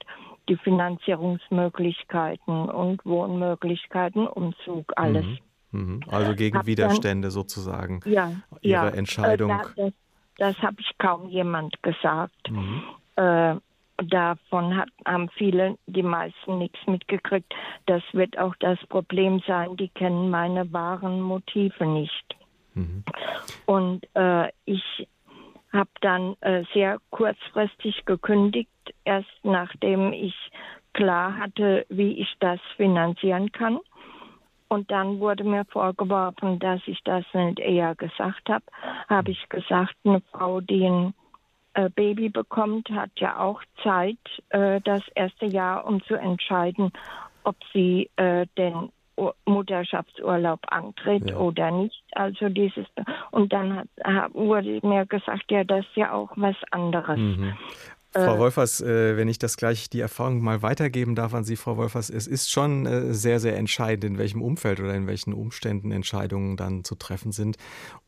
Die 0.48 0.56
Finanzierungsmöglichkeiten 0.56 2.68
und 2.70 3.06
Wohnmöglichkeiten, 3.06 4.26
Umzug, 4.26 4.92
alles. 4.96 5.24
Mhm. 5.70 5.80
Mhm. 5.80 6.00
Also 6.08 6.34
gegen 6.34 6.58
hab 6.58 6.66
Widerstände 6.66 7.28
dann, 7.28 7.32
sozusagen. 7.32 8.00
Ja, 8.04 8.32
Ihre 8.60 8.86
ja, 8.86 8.88
Entscheidung. 8.88 9.52
Äh, 9.52 9.62
das 9.76 9.92
das 10.38 10.56
habe 10.58 10.80
ich 10.80 10.90
kaum 10.98 11.28
jemand 11.28 11.80
gesagt. 11.84 12.50
Mhm. 12.50 12.82
Äh, 13.14 13.54
davon 14.04 14.76
hat, 14.76 14.88
haben 15.04 15.28
viele, 15.30 15.76
die 15.86 16.02
meisten 16.02 16.58
nichts 16.58 16.78
mitgekriegt. 16.86 17.52
Das 17.86 18.02
wird 18.12 18.38
auch 18.38 18.54
das 18.60 18.78
Problem 18.88 19.40
sein, 19.46 19.76
die 19.76 19.88
kennen 19.88 20.30
meine 20.30 20.72
wahren 20.72 21.20
Motive 21.20 21.84
nicht. 21.86 22.36
Mhm. 22.74 23.04
Und 23.66 24.06
äh, 24.14 24.48
ich 24.64 25.08
habe 25.72 25.90
dann 26.00 26.36
äh, 26.40 26.64
sehr 26.72 26.98
kurzfristig 27.10 28.04
gekündigt, 28.04 28.70
erst 29.04 29.28
nachdem 29.42 30.12
ich 30.12 30.34
klar 30.94 31.36
hatte, 31.36 31.84
wie 31.88 32.20
ich 32.20 32.34
das 32.40 32.60
finanzieren 32.76 33.52
kann. 33.52 33.78
Und 34.68 34.90
dann 34.90 35.18
wurde 35.18 35.44
mir 35.44 35.64
vorgeworfen, 35.64 36.58
dass 36.58 36.80
ich 36.86 37.00
das 37.04 37.24
nicht 37.32 37.58
eher 37.58 37.94
gesagt 37.94 38.48
habe. 38.48 38.64
Habe 39.08 39.30
ich 39.30 39.48
gesagt, 39.48 39.94
eine 40.04 40.20
Frau, 40.32 40.60
die 40.60 40.84
ein 40.84 41.14
äh, 41.78 41.90
Baby 41.90 42.28
bekommt, 42.28 42.90
hat 42.90 43.10
ja 43.18 43.38
auch 43.38 43.62
Zeit, 43.84 44.18
äh, 44.48 44.80
das 44.80 45.02
erste 45.14 45.46
Jahr, 45.46 45.86
um 45.86 46.02
zu 46.02 46.16
entscheiden, 46.16 46.92
ob 47.44 47.54
sie 47.72 48.10
äh, 48.16 48.46
den 48.56 48.90
Mutterschaftsurlaub 49.46 50.60
antritt 50.68 51.30
ja. 51.30 51.36
oder 51.36 51.70
nicht. 51.70 52.02
Also 52.12 52.48
dieses 52.48 52.86
und 53.30 53.52
dann 53.52 53.84
hat, 54.02 54.34
wurde 54.34 54.80
mir 54.82 55.06
gesagt, 55.06 55.50
ja, 55.50 55.62
das 55.62 55.84
ist 55.86 55.96
ja 55.96 56.12
auch 56.12 56.30
was 56.34 56.56
anderes. 56.70 57.18
Mhm. 57.18 57.56
Frau 58.12 58.36
äh. 58.36 58.38
Wolfers, 58.38 58.80
äh, 58.80 59.16
wenn 59.16 59.28
ich 59.28 59.38
das 59.38 59.56
gleich 59.56 59.90
die 59.90 60.00
Erfahrung 60.00 60.40
mal 60.40 60.62
weitergeben 60.62 61.14
darf 61.14 61.34
an 61.34 61.44
Sie, 61.44 61.56
Frau 61.56 61.76
Wolfers, 61.76 62.08
es 62.08 62.26
ist 62.26 62.50
schon 62.50 62.86
äh, 62.86 63.12
sehr, 63.12 63.38
sehr 63.38 63.56
entscheidend, 63.56 64.04
in 64.04 64.18
welchem 64.18 64.42
Umfeld 64.42 64.80
oder 64.80 64.94
in 64.94 65.06
welchen 65.06 65.34
Umständen 65.34 65.92
Entscheidungen 65.92 66.56
dann 66.56 66.84
zu 66.84 66.94
treffen 66.94 67.32
sind. 67.32 67.56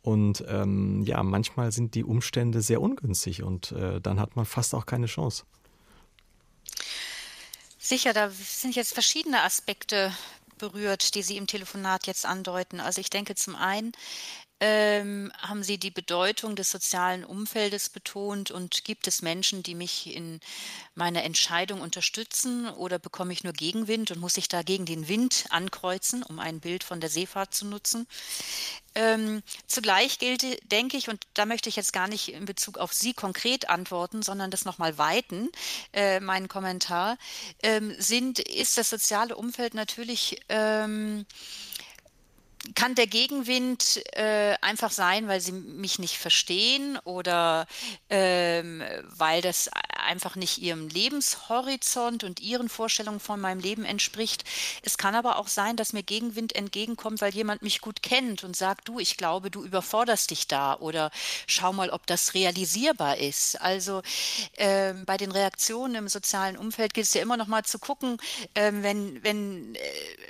Und 0.02 0.42
ähm, 0.48 1.02
ja, 1.02 1.22
manchmal 1.22 1.70
sind 1.72 1.94
die 1.94 2.04
Umstände 2.04 2.62
sehr 2.62 2.80
ungünstig 2.80 3.42
und 3.42 3.72
äh, 3.72 4.00
dann 4.00 4.18
hat 4.18 4.36
man 4.36 4.46
fast 4.46 4.74
auch 4.74 4.86
keine 4.86 5.06
Chance. 5.06 5.44
Sicher, 7.78 8.12
da 8.12 8.30
sind 8.30 8.76
jetzt 8.76 8.94
verschiedene 8.94 9.42
Aspekte 9.42 10.12
berührt, 10.58 11.14
die 11.14 11.22
Sie 11.22 11.36
im 11.36 11.46
Telefonat 11.46 12.06
jetzt 12.06 12.26
andeuten. 12.26 12.80
Also 12.80 13.00
ich 13.00 13.10
denke 13.10 13.34
zum 13.34 13.56
einen, 13.56 13.92
ähm, 14.60 15.32
haben 15.38 15.62
Sie 15.62 15.78
die 15.78 15.90
Bedeutung 15.90 16.54
des 16.54 16.70
sozialen 16.70 17.24
Umfeldes 17.24 17.88
betont 17.88 18.50
und 18.50 18.84
gibt 18.84 19.06
es 19.06 19.22
Menschen, 19.22 19.62
die 19.62 19.74
mich 19.74 20.14
in 20.14 20.40
meiner 20.94 21.24
Entscheidung 21.24 21.80
unterstützen 21.80 22.68
oder 22.68 22.98
bekomme 22.98 23.32
ich 23.32 23.42
nur 23.42 23.54
Gegenwind 23.54 24.10
und 24.10 24.20
muss 24.20 24.36
ich 24.36 24.48
da 24.48 24.62
gegen 24.62 24.84
den 24.84 25.08
Wind 25.08 25.46
ankreuzen, 25.48 26.22
um 26.22 26.38
ein 26.38 26.60
Bild 26.60 26.84
von 26.84 27.00
der 27.00 27.08
Seefahrt 27.08 27.54
zu 27.54 27.66
nutzen? 27.66 28.06
Ähm, 28.94 29.42
zugleich 29.66 30.18
gilt, 30.18 30.42
denke 30.70 30.96
ich, 30.96 31.08
und 31.08 31.24
da 31.34 31.46
möchte 31.46 31.68
ich 31.68 31.76
jetzt 31.76 31.92
gar 31.92 32.08
nicht 32.08 32.32
in 32.32 32.44
Bezug 32.44 32.76
auf 32.76 32.92
Sie 32.92 33.14
konkret 33.14 33.70
antworten, 33.70 34.22
sondern 34.22 34.50
das 34.50 34.64
nochmal 34.64 34.98
weiten, 34.98 35.48
äh, 35.92 36.20
meinen 36.20 36.48
Kommentar, 36.48 37.16
ähm, 37.62 37.94
sind, 37.98 38.40
ist 38.40 38.78
das 38.78 38.90
soziale 38.90 39.36
Umfeld 39.36 39.74
natürlich 39.74 40.40
ähm, 40.48 41.24
kann 42.74 42.94
der 42.94 43.06
Gegenwind 43.06 44.02
äh, 44.12 44.54
einfach 44.60 44.90
sein, 44.90 45.28
weil 45.28 45.40
sie 45.40 45.52
mich 45.52 45.98
nicht 45.98 46.18
verstehen 46.18 46.98
oder 47.04 47.66
ähm, 48.10 48.82
weil 49.02 49.40
das 49.40 49.70
einfach 49.96 50.36
nicht 50.36 50.58
ihrem 50.58 50.88
Lebenshorizont 50.88 52.22
und 52.22 52.40
ihren 52.40 52.68
Vorstellungen 52.68 53.20
von 53.20 53.40
meinem 53.40 53.60
Leben 53.60 53.84
entspricht. 53.84 54.44
Es 54.82 54.98
kann 54.98 55.14
aber 55.14 55.38
auch 55.38 55.48
sein, 55.48 55.76
dass 55.76 55.94
mir 55.94 56.02
Gegenwind 56.02 56.54
entgegenkommt, 56.54 57.22
weil 57.22 57.34
jemand 57.34 57.62
mich 57.62 57.80
gut 57.80 58.02
kennt 58.02 58.44
und 58.44 58.56
sagt, 58.56 58.88
du, 58.88 58.98
ich 58.98 59.16
glaube, 59.16 59.50
du 59.50 59.64
überforderst 59.64 60.30
dich 60.30 60.46
da 60.46 60.74
oder 60.74 61.10
schau 61.46 61.72
mal, 61.72 61.88
ob 61.90 62.06
das 62.06 62.34
realisierbar 62.34 63.16
ist. 63.16 63.58
Also 63.60 64.02
äh, 64.56 64.92
bei 65.06 65.16
den 65.16 65.32
Reaktionen 65.32 65.94
im 65.94 66.08
sozialen 66.08 66.58
Umfeld 66.58 66.92
gilt 66.92 67.06
es 67.06 67.14
ja 67.14 67.22
immer 67.22 67.38
noch 67.38 67.46
mal 67.46 67.64
zu 67.64 67.78
gucken, 67.78 68.18
äh, 68.52 68.70
wenn, 68.72 69.24
wenn, 69.24 69.74
äh, 69.74 69.78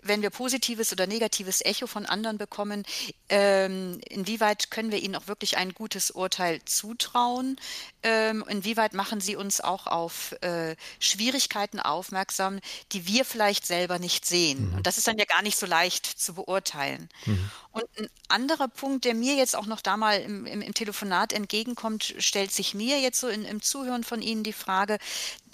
wenn 0.05 0.23
wir 0.23 0.31
positives 0.31 0.93
oder 0.93 1.09
negatives 1.09 1.61
Echo 1.65 1.89
von 1.89 2.07
anderen 2.07 2.20
anderen 2.21 2.39
bekommen, 2.39 2.85
ähm, 3.29 3.99
inwieweit 4.09 4.71
können 4.71 4.91
wir 4.91 5.03
ihnen 5.03 5.17
auch 5.17 5.27
wirklich 5.27 5.57
ein 5.57 5.73
gutes 5.73 6.11
Urteil 6.11 6.61
zutrauen? 6.65 7.57
Ähm, 8.03 8.45
inwieweit 8.49 8.93
machen 8.93 9.21
sie 9.21 9.37
uns 9.37 9.61
auch 9.61 9.87
auf 9.87 10.33
äh, 10.43 10.77
Schwierigkeiten 10.99 11.81
aufmerksam, 11.81 12.61
die 12.93 13.07
wir 13.07 13.25
vielleicht 13.25 13.67
selber 13.67 13.99
nicht 13.99 14.27
sehen? 14.27 14.71
Mhm. 14.71 14.77
Und 14.77 14.87
das 14.87 14.99
ist 14.99 15.07
dann 15.07 15.19
ja 15.19 15.25
gar 15.25 15.43
nicht 15.43 15.59
so 15.59 15.67
leicht 15.67 16.07
zu 16.07 16.35
beurteilen. 16.35 17.09
Mhm. 17.25 17.51
Und 17.73 17.85
ein 17.99 18.09
anderer 18.29 18.69
Punkt, 18.69 19.05
der 19.05 19.15
mir 19.15 19.37
jetzt 19.37 19.57
auch 19.57 19.67
noch 19.67 19.81
da 19.81 19.97
mal 19.97 20.21
im, 20.21 20.45
im, 20.45 20.61
im 20.61 20.75
Telefonat 20.75 21.33
entgegenkommt, 21.33 22.15
stellt 22.19 22.53
sich 22.53 22.75
mir 22.75 23.01
jetzt 23.01 23.21
so 23.21 23.29
in, 23.29 23.45
im 23.45 23.63
Zuhören 23.63 24.05
von 24.05 24.23
Ihnen 24.23 24.43
die 24.43 24.53
Frage, 24.53 24.99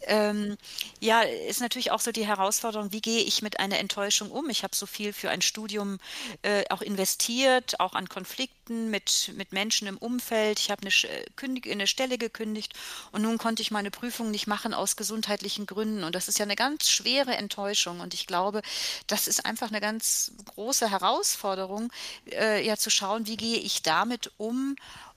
ähm, 0.02 0.56
ja, 1.00 1.22
ist 1.22 1.60
natürlich 1.60 1.90
auch 1.90 2.00
so 2.00 2.12
die 2.12 2.26
Herausforderung, 2.26 2.92
wie 2.92 3.00
gehe 3.00 3.22
ich 3.22 3.42
mit 3.42 3.58
einer 3.58 3.78
Enttäuschung 3.78 4.30
um? 4.30 4.50
Ich 4.50 4.62
habe 4.62 4.76
so 4.76 4.86
viel 4.86 5.12
für 5.12 5.30
ein 5.30 5.42
Studium 5.42 5.98
äh, 6.42 6.64
auch 6.70 6.82
investiert, 6.82 7.80
auch 7.80 7.94
an 7.94 8.08
Konflikten 8.08 8.90
mit, 8.90 9.32
mit 9.36 9.52
Menschen 9.52 9.88
im 9.88 9.96
Umfeld. 9.96 10.58
Ich 10.60 10.70
habe 10.70 10.82
eine, 10.82 10.90
Kündig 11.36 11.70
eine 11.70 11.86
Stelle 11.86 12.18
gekündigt 12.18 12.74
und 13.12 13.22
nun 13.22 13.38
konnte 13.38 13.62
ich 13.62 13.70
meine 13.70 13.90
Prüfung 13.90 14.30
nicht 14.30 14.46
machen 14.46 14.74
aus 14.74 14.96
gesundheitlichen 14.96 15.66
Gründen. 15.66 16.04
Und 16.04 16.14
das 16.14 16.28
ist 16.28 16.38
ja 16.38 16.44
eine 16.44 16.56
ganz 16.56 16.88
schwere 16.88 17.36
Enttäuschung. 17.36 18.00
Und 18.00 18.14
ich 18.14 18.26
glaube, 18.26 18.62
das 19.06 19.26
ist 19.26 19.44
einfach 19.44 19.68
eine 19.68 19.80
ganz 19.80 20.32
große 20.54 20.90
Herausforderung, 20.90 21.92
äh, 22.30 22.64
ja 22.64 22.76
zu 22.76 22.90
schauen, 22.90 23.26
wie 23.26 23.36
gehe 23.36 23.58
ich 23.58 23.82
damit 23.82 24.32
um 24.36 24.76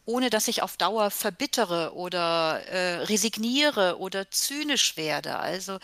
ohne 0.10 0.32
dass 0.32 0.48
ich 0.48 0.64
auf 0.64 0.76
Dauer 0.76 1.12
verbittere 1.12 1.94
oder 1.94 2.64
äh, 2.66 3.04
resigniere 3.04 4.00
oder 4.00 4.32
zynisch 4.32 4.98
werde. 4.98 5.38
Also, 5.38 5.78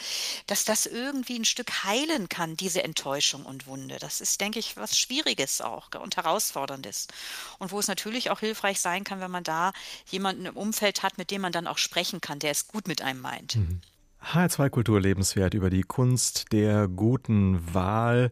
dass 0.48 0.66
das 0.66 0.88
irgendwie 0.88 1.38
ein 1.38 1.46
Stück 1.46 1.84
heilen 1.84 2.28
kann, 2.28 2.58
diese 2.58 2.84
Enttäuschung 2.84 3.46
und 3.46 3.68
Wunde. 3.68 3.98
Das 4.00 4.22
ist, 4.22 4.42
denke 4.42 4.58
ich, 4.58 4.78
was 4.78 4.98
Schwieriges 4.98 5.62
auch 5.62 5.90
und 6.02 6.18
Herausforderndes. 6.18 7.08
Und 7.60 7.72
wo 7.72 7.78
es 7.78 7.88
natürlich 7.88 8.32
auch 8.32 8.40
hilfreich 8.40 8.82
sein 8.82 9.04
kann, 9.04 9.20
wenn 9.20 9.30
man 9.30 9.44
da 9.44 9.74
jemanden 10.10 10.48
im 10.48 10.58
Umfeld 10.58 11.04
hat, 11.04 11.20
mit 11.20 11.30
dem 11.30 11.42
man 11.42 11.52
dann 11.52 11.68
auch 11.68 11.78
sprechen 11.78 12.20
kann, 12.20 12.40
der 12.40 12.50
es 12.50 12.68
gut 12.68 12.88
mit 12.88 13.04
einem 13.04 13.22
meint. 13.22 13.58
Mhm. 13.58 13.82
HR2 14.24 14.70
Kultur 14.72 15.00
lebenswert 15.00 15.54
über 15.54 15.70
die 15.70 15.84
Kunst 15.84 16.52
der 16.52 16.88
guten 16.88 17.76
Wahl. 17.76 18.32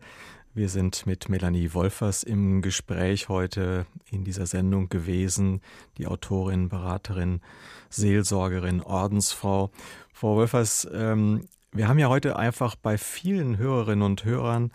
Wir 0.56 0.70
sind 0.70 1.08
mit 1.08 1.30
Melanie 1.30 1.74
Wolfers 1.74 2.22
im 2.22 2.62
Gespräch 2.62 3.28
heute 3.28 3.88
in 4.12 4.24
dieser 4.24 4.45
Sendung 4.45 4.88
gewesen, 4.88 5.62
die 5.97 6.06
Autorin, 6.06 6.70
Beraterin, 6.70 7.41
Seelsorgerin, 7.89 8.80
Ordensfrau. 8.80 9.72
Frau 10.14 10.36
Wolfers, 10.36 10.88
ähm, 10.93 11.47
wir 11.72 11.88
haben 11.88 11.97
ja 11.97 12.08
heute 12.08 12.36
einfach 12.36 12.76
bei 12.76 12.99
vielen 12.99 13.58
Hörerinnen 13.58 14.04
und 14.04 14.26
Hörern 14.26 14.72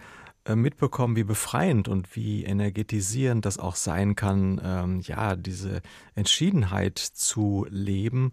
mitbekommen, 0.56 1.16
wie 1.16 1.24
befreiend 1.24 1.88
und 1.88 2.14
wie 2.16 2.44
energetisierend 2.44 3.44
das 3.44 3.58
auch 3.58 3.76
sein 3.76 4.16
kann, 4.16 4.60
ähm, 4.64 5.00
ja, 5.00 5.36
diese 5.36 5.82
Entschiedenheit 6.14 6.98
zu 6.98 7.66
leben 7.70 8.32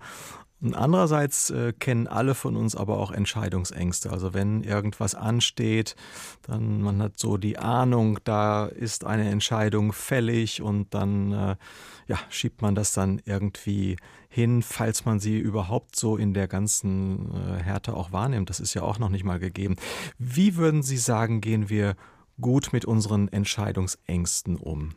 Andererseits 0.74 1.50
äh, 1.50 1.74
kennen 1.74 2.08
alle 2.08 2.34
von 2.34 2.56
uns 2.56 2.76
aber 2.76 2.98
auch 2.98 3.12
Entscheidungsängste. 3.12 4.12
Also 4.12 4.34
wenn 4.34 4.64
irgendwas 4.64 5.14
ansteht, 5.14 5.96
dann 6.44 6.82
man 6.82 7.02
hat 7.02 7.20
so 7.20 7.38
die 7.38 7.58
Ahnung, 7.58 8.20
da 8.24 8.66
ist 8.66 9.04
eine 9.04 9.30
Entscheidung 9.30 9.94
fällig 9.94 10.62
und 10.62 10.94
dann 10.94 11.32
äh, 11.34 11.56
ja, 12.08 12.20
schiebt 12.30 12.62
man 12.62 12.76
das 12.76 12.94
dann 12.94 13.22
irgendwie 13.26 13.98
hin, 14.30 14.62
falls 14.62 15.06
man 15.06 15.20
sie 15.20 15.38
überhaupt 15.40 15.96
so 15.96 16.18
in 16.18 16.34
der 16.34 16.48
ganzen 16.48 17.34
äh, 17.34 17.64
Härte 17.64 17.96
auch 17.96 18.12
wahrnimmt. 18.12 18.50
Das 18.50 18.60
ist 18.60 18.74
ja 18.74 18.84
auch 18.84 19.00
noch 19.00 19.10
nicht 19.10 19.24
mal 19.24 19.40
gegeben. 19.40 19.76
Wie 20.18 20.56
würden 20.56 20.84
Sie 20.84 20.98
sagen, 20.98 21.42
gehen 21.42 21.70
wir 21.70 21.96
gut 22.40 22.74
mit 22.74 22.86
unseren 22.86 23.28
Entscheidungsängsten 23.28 24.58
um? 24.58 24.94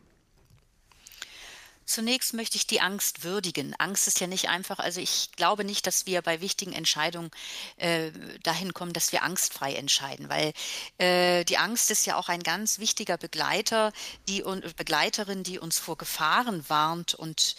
Zunächst 1.89 2.35
möchte 2.35 2.55
ich 2.55 2.67
die 2.67 2.81
Angst 2.81 3.23
würdigen. 3.23 3.73
Angst 3.79 4.07
ist 4.07 4.19
ja 4.19 4.27
nicht 4.27 4.47
einfach, 4.47 4.77
also 4.77 5.01
ich 5.01 5.31
glaube 5.35 5.63
nicht, 5.63 5.87
dass 5.87 6.05
wir 6.05 6.21
bei 6.21 6.39
wichtigen 6.39 6.71
Entscheidungen 6.71 7.31
äh, 7.77 8.11
dahin 8.43 8.75
kommen, 8.75 8.93
dass 8.93 9.11
wir 9.11 9.23
angstfrei 9.23 9.73
entscheiden, 9.73 10.29
weil 10.29 10.53
äh, 10.99 11.43
die 11.45 11.57
Angst 11.57 11.89
ist 11.89 12.05
ja 12.05 12.15
auch 12.15 12.29
ein 12.29 12.43
ganz 12.43 12.77
wichtiger 12.77 13.17
Begleiter, 13.17 13.91
die 14.27 14.43
und 14.43 14.75
Begleiterin, 14.75 15.41
die 15.41 15.57
uns 15.57 15.79
vor 15.79 15.97
Gefahren 15.97 16.63
warnt 16.69 17.15
und 17.15 17.55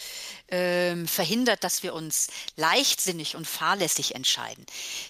äh, 0.46 0.94
verhindert, 1.06 1.64
dass 1.64 1.82
wir 1.82 1.92
uns 1.92 2.28
leichtsinnig 2.54 3.34
und 3.34 3.48
fahrlässig 3.48 4.14
entscheiden. 4.14 4.64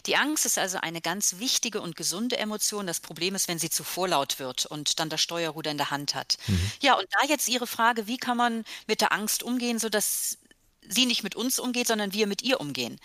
Die 0.06 0.16
Angst 0.16 0.46
ist 0.46 0.56
also 0.56 0.78
eine 0.78 1.02
ganz 1.02 1.36
wichtige 1.38 1.82
und 1.82 1.94
gesunde 1.94 2.38
Emotion. 2.38 2.86
Das 2.86 3.00
Problem 3.00 3.34
ist, 3.34 3.48
wenn 3.48 3.58
sie 3.58 3.68
zu 3.68 3.84
vorlaut 3.84 4.38
wird 4.38 4.64
und 4.64 4.98
dann 4.98 5.10
das 5.10 5.20
Steuerruder 5.20 5.70
in 5.70 5.76
der 5.76 5.90
Hand 5.90 6.14
hat. 6.14 6.38
Mhm. 6.46 6.72
Ja, 6.80 6.94
und 6.94 7.06
da 7.10 7.26
jetzt 7.28 7.48
Ihre 7.48 7.66
Frage, 7.66 8.06
wie 8.06 8.16
kann 8.16 8.38
man 8.38 8.64
mit 8.86 9.02
der 9.02 9.09
Angst 9.10 9.42
umgehen, 9.42 9.78
sodass 9.78 10.38
sie 10.88 11.06
nicht 11.06 11.22
mit 11.22 11.34
uns 11.34 11.58
umgeht, 11.58 11.86
sondern 11.86 12.12
wir 12.12 12.26
mit 12.26 12.42
ihr 12.42 12.60
umgehen. 12.60 12.98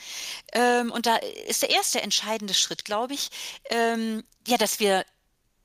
Ähm, 0.54 0.92
und 0.92 1.06
da 1.06 1.18
ist 1.18 1.62
der 1.62 1.70
erste 1.70 2.02
entscheidende 2.02 2.54
Schritt, 2.54 2.86
glaube 2.86 3.14
ich, 3.14 3.30
ähm, 3.70 4.24
ja, 4.48 4.58
dass 4.58 4.80
wir 4.80 5.06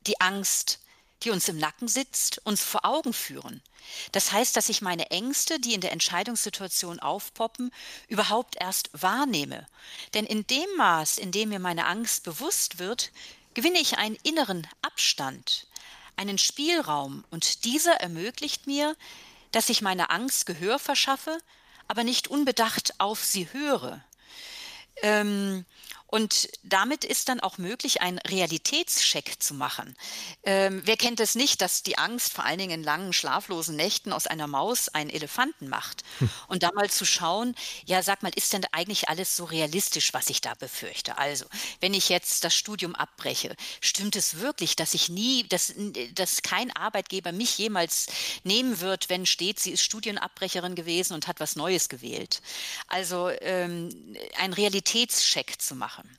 die 0.07 0.21
Angst, 0.21 0.81
die 1.23 1.31
uns 1.31 1.49
im 1.49 1.59
Nacken 1.59 1.89
sitzt, 1.89 2.41
uns 2.45 2.63
vor 2.65 2.85
Augen 2.85 3.13
führen. 3.13 3.63
Das 4.13 4.33
heißt, 4.33 4.57
dass 4.57 4.69
ich 4.69 4.81
meine 4.83 5.11
Ängste, 5.11 5.61
die 5.61 5.75
in 5.75 5.81
der 5.81 5.93
Entscheidungssituation 5.93 6.99
aufpoppen, 7.01 7.71
überhaupt 8.09 8.57
erst 8.59 8.91
wahrnehme. 8.93 9.67
Denn 10.15 10.25
in 10.25 10.47
dem 10.47 10.69
Maß, 10.77 11.19
in 11.19 11.33
dem 11.33 11.51
mir 11.51 11.59
meine 11.59 11.87
Angst 11.87 12.25
bewusst 12.25 12.79
wird, 12.79 13.11
gewinne 13.55 13.81
ich 13.81 13.99
einen 13.99 14.17
inneren 14.23 14.67
Abstand, 14.83 15.67
einen 16.17 16.39
Spielraum 16.39 17.25
und 17.31 17.65
dieser 17.65 17.95
ermöglicht 17.95 18.67
mir, 18.67 18.97
dass 19.53 19.69
ich 19.69 19.83
meiner 19.83 20.11
Angst 20.11 20.47
Gehör 20.47 20.79
verschaffe, 20.79 21.39
aber 21.89 22.05
nicht 22.05 22.29
unbedacht 22.29 22.95
auf 22.99 23.25
sie 23.25 23.53
höre. 23.53 24.03
Ähm, 25.03 25.65
und 26.11 26.49
damit 26.65 27.05
ist 27.05 27.29
dann 27.29 27.39
auch 27.39 27.57
möglich, 27.59 28.03
einen 28.03 28.19
Realitätscheck 28.19 29.41
zu 29.41 29.55
machen. 29.55 29.97
Ähm, 30.43 30.83
wer 30.85 30.97
kennt 30.97 31.21
es 31.21 31.37
nicht, 31.37 31.61
dass 31.63 31.85
die 31.85 31.99
Angst 31.99 32.33
vor 32.33 32.45
allen 32.45 32.59
Dingen 32.59 32.81
in 32.81 32.83
langen, 32.83 33.13
schlaflosen 33.13 33.77
Nächten 33.77 34.13
aus 34.13 34.27
einer 34.27 34.49
Maus 34.49 34.89
einen 34.89 35.11
Elefanten 35.11 35.69
macht? 35.69 36.03
Hm. 36.19 36.29
Und 36.49 36.63
da 36.65 36.73
mal 36.75 36.91
zu 36.91 37.05
schauen, 37.05 37.55
ja, 37.87 38.03
sag 38.03 38.25
mal, 38.25 38.33
ist 38.35 38.53
denn 38.53 38.67
eigentlich 38.73 39.09
alles 39.09 39.37
so 39.37 39.45
realistisch, 39.45 40.13
was 40.13 40.31
ich 40.31 40.41
da 40.41 40.55
befürchte? 40.55 41.17
Also, 41.17 41.45
wenn 41.79 41.95
ich 41.95 42.09
jetzt 42.09 42.43
das 42.43 42.57
Studium 42.57 42.97
abbreche, 42.97 43.55
stimmt 43.81 44.17
es 44.17 44.41
wirklich, 44.41 44.75
dass 44.75 44.95
ich 44.95 45.11
nie, 45.11 45.47
dass, 45.49 45.73
dass 46.15 46.43
kein 46.43 46.75
Arbeitgeber 46.75 47.31
mich 47.31 47.57
jemals 47.57 48.09
nehmen 48.43 48.81
wird, 48.81 49.11
wenn 49.11 49.27
steht, 49.27 49.61
sie 49.61 49.71
ist 49.71 49.85
Studienabbrecherin 49.85 50.75
gewesen 50.75 51.15
und 51.15 51.29
hat 51.29 51.39
was 51.39 51.55
Neues 51.55 51.89
gewählt? 51.89 52.43
Also, 52.89 53.31
ähm, 53.43 54.17
ein 54.37 54.53
Realitätscheck 54.53 55.61
zu 55.61 55.77
machen 55.77 56.00
machen. 56.03 56.19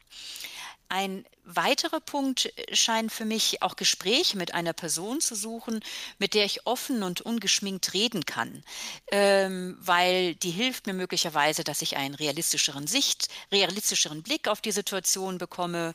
Ein 0.92 1.26
weiterer 1.46 2.02
Punkt 2.02 2.52
scheint 2.74 3.14
für 3.14 3.24
mich 3.24 3.62
auch 3.62 3.78
Gespräche 3.78 4.38
mit 4.38 4.54
einer 4.54 4.74
Person 4.74 5.22
zu 5.22 5.36
suchen, 5.36 5.80
mit 6.20 6.34
der 6.34 6.44
ich 6.44 6.68
offen 6.68 7.04
und 7.04 7.22
ungeschminkt 7.22 7.94
reden 7.94 8.26
kann, 8.26 8.62
ähm, 9.10 9.78
weil 9.80 10.36
die 10.36 10.52
hilft 10.52 10.88
mir 10.88 10.94
möglicherweise, 10.94 11.64
dass 11.64 11.82
ich 11.82 11.96
einen 11.96 12.14
realistischeren 12.14 12.88
Sicht, 12.88 13.30
realistischeren 13.54 14.22
Blick 14.22 14.50
auf 14.50 14.60
die 14.60 14.74
Situation 14.74 15.38
bekomme 15.38 15.94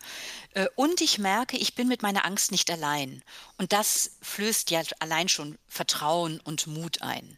äh, 0.54 0.66
und 0.76 1.02
ich 1.02 1.18
merke, 1.18 1.58
ich 1.58 1.74
bin 1.74 1.88
mit 1.88 2.00
meiner 2.00 2.24
Angst 2.24 2.50
nicht 2.50 2.70
allein. 2.70 3.22
Und 3.58 3.74
das 3.74 4.12
flößt 4.22 4.70
ja 4.70 4.80
allein 5.00 5.28
schon 5.28 5.58
Vertrauen 5.68 6.40
und 6.40 6.66
Mut 6.68 7.02
ein. 7.02 7.36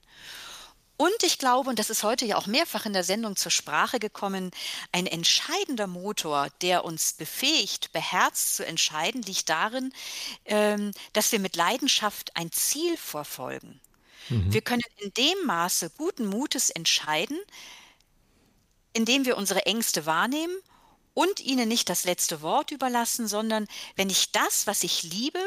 Und 0.99 1.23
ich 1.23 1.39
glaube, 1.39 1.71
und 1.71 1.79
das 1.79 1.91
ist 1.91 2.03
heute 2.03 2.27
ja 2.27 2.37
auch 2.37 2.49
mehrfach 2.49 2.85
in 2.85 2.93
der 2.93 3.05
Sendung 3.05 3.37
zur 3.37 3.53
Sprache 3.53 4.01
gekommen, 4.01 4.51
ein 4.91 5.07
entscheidender 5.07 5.87
Motor, 5.87 6.49
der 6.61 6.85
uns 6.85 7.13
befähigt, 7.13 7.93
beherzt 7.93 8.57
zu 8.57 8.67
entscheiden, 8.67 9.23
liegt 9.23 9.49
darin, 9.49 9.93
ähm, 10.45 10.91
dass 11.13 11.31
wir 11.31 11.39
mit 11.39 11.55
Leidenschaft 11.55 12.37
ein 12.37 12.51
Ziel 12.51 12.97
verfolgen. 12.97 13.81
Mhm. 14.29 14.53
Wir 14.53 14.61
können 14.61 14.83
in 14.97 15.13
dem 15.15 15.47
Maße 15.47 15.91
guten 15.97 16.27
Mutes 16.27 16.69
entscheiden, 16.69 17.39
indem 18.93 19.25
wir 19.25 19.37
unsere 19.37 19.67
Ängste 19.67 20.05
wahrnehmen 20.05 20.57
und 21.15 21.39
ihnen 21.39 21.69
nicht 21.69 21.89
das 21.91 22.07
letzte 22.07 22.43
Wort 22.43 22.73
überlassen, 22.73 23.29
sondern 23.29 23.69
wenn 23.95 24.11
ich 24.11 24.33
das, 24.33 24.67
was 24.67 24.83
ich 24.83 25.05
liebe, 25.05 25.41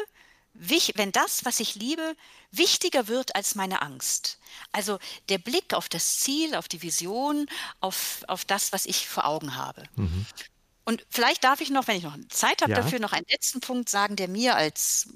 wenn 0.53 1.11
das, 1.11 1.45
was 1.45 1.60
ich 1.60 1.76
liebe, 1.76 2.15
wichtiger 2.52 3.07
wird 3.07 3.36
als 3.36 3.56
meine 3.56 3.82
Angst. 3.82 4.40
Also 4.72 4.99
der 5.30 5.38
Blick 5.38 5.73
auf 5.73 5.90
das 5.90 6.19
Ziel, 6.19 6.56
auf 6.56 6.68
die 6.68 6.82
Vision, 6.82 7.48
auf, 7.80 8.23
auf 8.28 8.45
das, 8.45 8.73
was 8.73 8.86
ich 8.86 9.07
vor 9.07 9.26
Augen 9.26 9.56
habe. 9.56 9.84
Mhm. 9.95 10.26
Und 10.84 11.06
vielleicht 11.10 11.44
darf 11.44 11.61
ich 11.61 11.69
noch, 11.69 11.88
wenn 11.88 11.98
ich 11.98 12.03
noch 12.03 12.18
Zeit 12.30 12.61
habe 12.61 12.72
ja. 12.72 12.82
dafür, 12.82 12.99
noch 12.99 13.14
einen 13.14 13.26
letzten 13.30 13.60
Punkt 13.61 13.88
sagen, 13.88 14.15
der 14.15 14.28
mir 14.28 14.56
als 14.56 15.10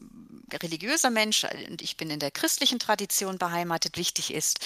religiöser 0.54 1.10
Mensch, 1.10 1.46
und 1.70 1.82
ich 1.82 1.98
bin 1.98 2.10
in 2.10 2.20
der 2.20 2.32
christlichen 2.32 2.80
Tradition 2.80 3.38
beheimatet, 3.38 3.98
wichtig 3.98 4.34
ist, 4.34 4.60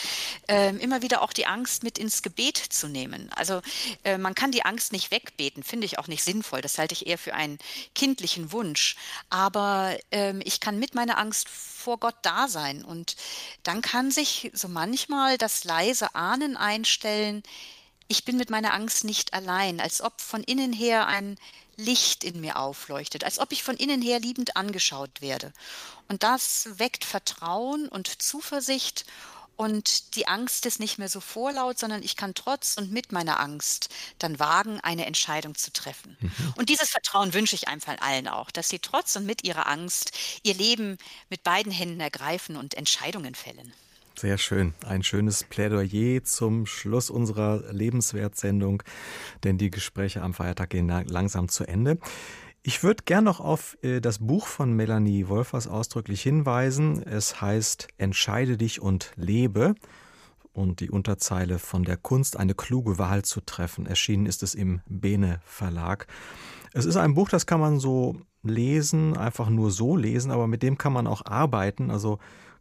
äh, 0.47 0.75
immer 0.75 1.01
wieder 1.01 1.21
auch 1.21 1.33
die 1.33 1.45
Angst 1.45 1.83
mit 1.83 1.97
ins 1.97 2.21
Gebet 2.21 2.57
zu 2.57 2.87
nehmen. 2.87 3.29
Also 3.35 3.61
äh, 4.03 4.17
man 4.17 4.35
kann 4.35 4.51
die 4.51 4.65
Angst 4.65 4.91
nicht 4.91 5.11
wegbeten, 5.11 5.63
finde 5.63 5.85
ich 5.85 5.99
auch 5.99 6.07
nicht 6.07 6.23
sinnvoll. 6.23 6.61
Das 6.61 6.77
halte 6.77 6.93
ich 6.93 7.07
eher 7.07 7.17
für 7.17 7.33
einen 7.33 7.59
kindlichen 7.95 8.51
Wunsch. 8.51 8.95
Aber 9.29 9.97
äh, 10.11 10.37
ich 10.43 10.59
kann 10.59 10.79
mit 10.79 10.95
meiner 10.95 11.17
Angst 11.17 11.49
vor 11.49 11.97
Gott 11.99 12.15
da 12.21 12.47
sein. 12.47 12.83
Und 12.83 13.15
dann 13.63 13.81
kann 13.81 14.11
sich 14.11 14.51
so 14.53 14.67
manchmal 14.67 15.37
das 15.37 15.63
leise 15.63 16.15
Ahnen 16.15 16.57
einstellen, 16.57 17.43
ich 18.09 18.25
bin 18.25 18.35
mit 18.35 18.49
meiner 18.49 18.73
Angst 18.73 19.05
nicht 19.05 19.33
allein, 19.33 19.79
als 19.79 20.01
ob 20.01 20.19
von 20.19 20.43
innen 20.43 20.73
her 20.73 21.07
ein 21.07 21.37
Licht 21.77 22.25
in 22.25 22.41
mir 22.41 22.57
aufleuchtet, 22.57 23.23
als 23.23 23.39
ob 23.39 23.53
ich 23.53 23.63
von 23.63 23.77
innen 23.77 24.01
her 24.01 24.19
liebend 24.19 24.57
angeschaut 24.57 25.21
werde. 25.21 25.53
Und 26.09 26.23
das 26.23 26.67
weckt 26.73 27.05
Vertrauen 27.05 27.87
und 27.87 28.21
Zuversicht 28.21 29.05
und 29.55 30.15
die 30.15 30.27
Angst 30.27 30.65
ist 30.65 30.79
nicht 30.79 30.97
mehr 30.97 31.09
so 31.09 31.19
vorlaut, 31.19 31.77
sondern 31.77 32.01
ich 32.01 32.15
kann 32.15 32.33
trotz 32.33 32.77
und 32.77 32.91
mit 32.91 33.11
meiner 33.11 33.39
Angst 33.39 33.89
dann 34.17 34.39
wagen, 34.39 34.79
eine 34.79 35.05
Entscheidung 35.05 35.53
zu 35.55 35.71
treffen. 35.71 36.17
Mhm. 36.19 36.53
Und 36.55 36.69
dieses 36.69 36.89
Vertrauen 36.89 37.33
wünsche 37.33 37.55
ich 37.55 37.67
einfach 37.67 37.99
allen 37.99 38.27
auch, 38.27 38.51
dass 38.51 38.69
sie 38.69 38.79
trotz 38.79 39.17
und 39.17 39.25
mit 39.25 39.43
ihrer 39.43 39.67
Angst 39.67 40.17
ihr 40.43 40.53
Leben 40.53 40.97
mit 41.29 41.43
beiden 41.43 41.71
Händen 41.71 41.99
ergreifen 41.99 42.55
und 42.55 42.73
Entscheidungen 42.73 43.35
fällen. 43.35 43.73
Sehr 44.19 44.37
schön. 44.37 44.73
Ein 44.85 45.01
schönes 45.01 45.45
Plädoyer 45.45 46.21
zum 46.25 46.65
Schluss 46.65 47.09
unserer 47.09 47.63
Lebenswertsendung, 47.71 48.83
denn 49.45 49.57
die 49.57 49.71
Gespräche 49.71 50.21
am 50.21 50.33
Feiertag 50.33 50.71
gehen 50.71 50.89
langsam 50.89 51.47
zu 51.47 51.65
Ende. 51.65 51.99
Ich 52.61 52.83
würde 52.83 53.05
gern 53.05 53.23
noch 53.23 53.39
auf 53.39 53.77
äh, 53.81 54.01
das 54.01 54.19
Buch 54.19 54.45
von 54.45 54.73
Melanie 54.73 55.29
Wolfers 55.29 55.67
ausdrücklich 55.67 56.21
hinweisen. 56.21 57.01
Es 57.01 57.39
heißt 57.39 57.87
Entscheide 57.97 58.57
dich 58.57 58.81
und 58.81 59.13
lebe. 59.15 59.73
Und 60.51 60.81
die 60.81 60.89
Unterzeile 60.89 61.57
von 61.57 61.85
der 61.85 61.95
Kunst, 61.95 62.35
eine 62.35 62.55
kluge 62.55 62.97
Wahl 62.97 63.23
zu 63.23 63.39
treffen. 63.39 63.85
Erschienen 63.85 64.25
ist 64.25 64.43
es 64.43 64.53
im 64.53 64.81
Bene 64.89 65.39
Verlag. 65.45 66.07
Es 66.73 66.83
ist 66.83 66.97
ein 66.97 67.13
Buch, 67.13 67.29
das 67.29 67.45
kann 67.45 67.61
man 67.61 67.79
so 67.79 68.17
lesen, 68.43 69.15
einfach 69.15 69.49
nur 69.49 69.71
so 69.71 69.95
lesen, 69.95 70.29
aber 70.29 70.47
mit 70.47 70.61
dem 70.61 70.77
kann 70.77 70.91
man 70.91 71.07
auch 71.07 71.25
arbeiten. 71.25 71.89
Also 71.89 72.19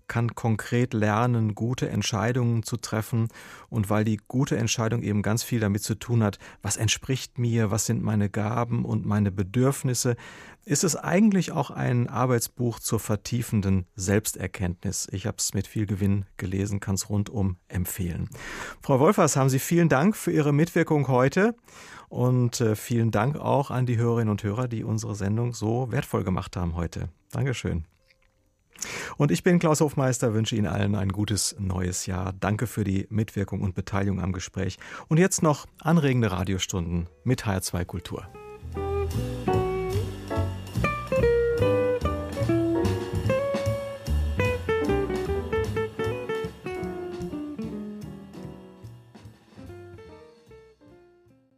kann 0.08 0.34
konkret 0.34 0.94
lernen, 0.94 1.54
gute 1.54 1.88
Entscheidungen 1.88 2.62
zu 2.62 2.76
treffen. 2.76 3.28
Und 3.68 3.90
weil 3.90 4.04
die 4.04 4.18
gute 4.28 4.56
Entscheidung 4.56 5.02
eben 5.02 5.22
ganz 5.22 5.42
viel 5.42 5.60
damit 5.60 5.82
zu 5.82 5.94
tun 5.94 6.22
hat, 6.22 6.38
was 6.62 6.76
entspricht 6.76 7.38
mir, 7.38 7.70
was 7.70 7.86
sind 7.86 8.02
meine 8.02 8.30
Gaben 8.30 8.84
und 8.84 9.06
meine 9.06 9.30
Bedürfnisse, 9.30 10.16
ist 10.64 10.84
es 10.84 10.96
eigentlich 10.96 11.52
auch 11.52 11.70
ein 11.70 12.08
Arbeitsbuch 12.08 12.78
zur 12.78 13.00
vertiefenden 13.00 13.86
Selbsterkenntnis. 13.94 15.08
Ich 15.10 15.26
habe 15.26 15.38
es 15.38 15.54
mit 15.54 15.66
viel 15.66 15.86
Gewinn 15.86 16.26
gelesen, 16.36 16.80
kann 16.80 16.94
es 16.94 17.08
rundum 17.08 17.56
empfehlen. 17.68 18.28
Frau 18.82 19.00
Wolfers, 19.00 19.36
haben 19.36 19.48
Sie 19.48 19.58
vielen 19.58 19.88
Dank 19.88 20.14
für 20.16 20.30
Ihre 20.30 20.52
Mitwirkung 20.52 21.08
heute 21.08 21.54
und 22.08 22.60
äh, 22.60 22.76
vielen 22.76 23.10
Dank 23.10 23.36
auch 23.36 23.70
an 23.70 23.86
die 23.86 23.96
Hörerinnen 23.96 24.30
und 24.30 24.42
Hörer, 24.42 24.68
die 24.68 24.84
unsere 24.84 25.14
Sendung 25.14 25.54
so 25.54 25.90
wertvoll 25.90 26.24
gemacht 26.24 26.56
haben 26.56 26.74
heute. 26.74 27.08
Dankeschön. 27.30 27.84
Und 29.16 29.30
ich 29.30 29.42
bin 29.42 29.58
Klaus 29.58 29.80
Hofmeister, 29.80 30.34
wünsche 30.34 30.56
Ihnen 30.56 30.66
allen 30.66 30.94
ein 30.94 31.10
gutes 31.10 31.56
neues 31.58 32.06
Jahr. 32.06 32.32
Danke 32.38 32.66
für 32.66 32.84
die 32.84 33.06
Mitwirkung 33.10 33.60
und 33.60 33.74
Beteiligung 33.74 34.20
am 34.20 34.32
Gespräch. 34.32 34.78
Und 35.08 35.18
jetzt 35.18 35.42
noch 35.42 35.66
anregende 35.80 36.30
Radiostunden 36.30 37.08
mit 37.24 37.44
HR2 37.44 37.84
Kultur. 37.84 38.28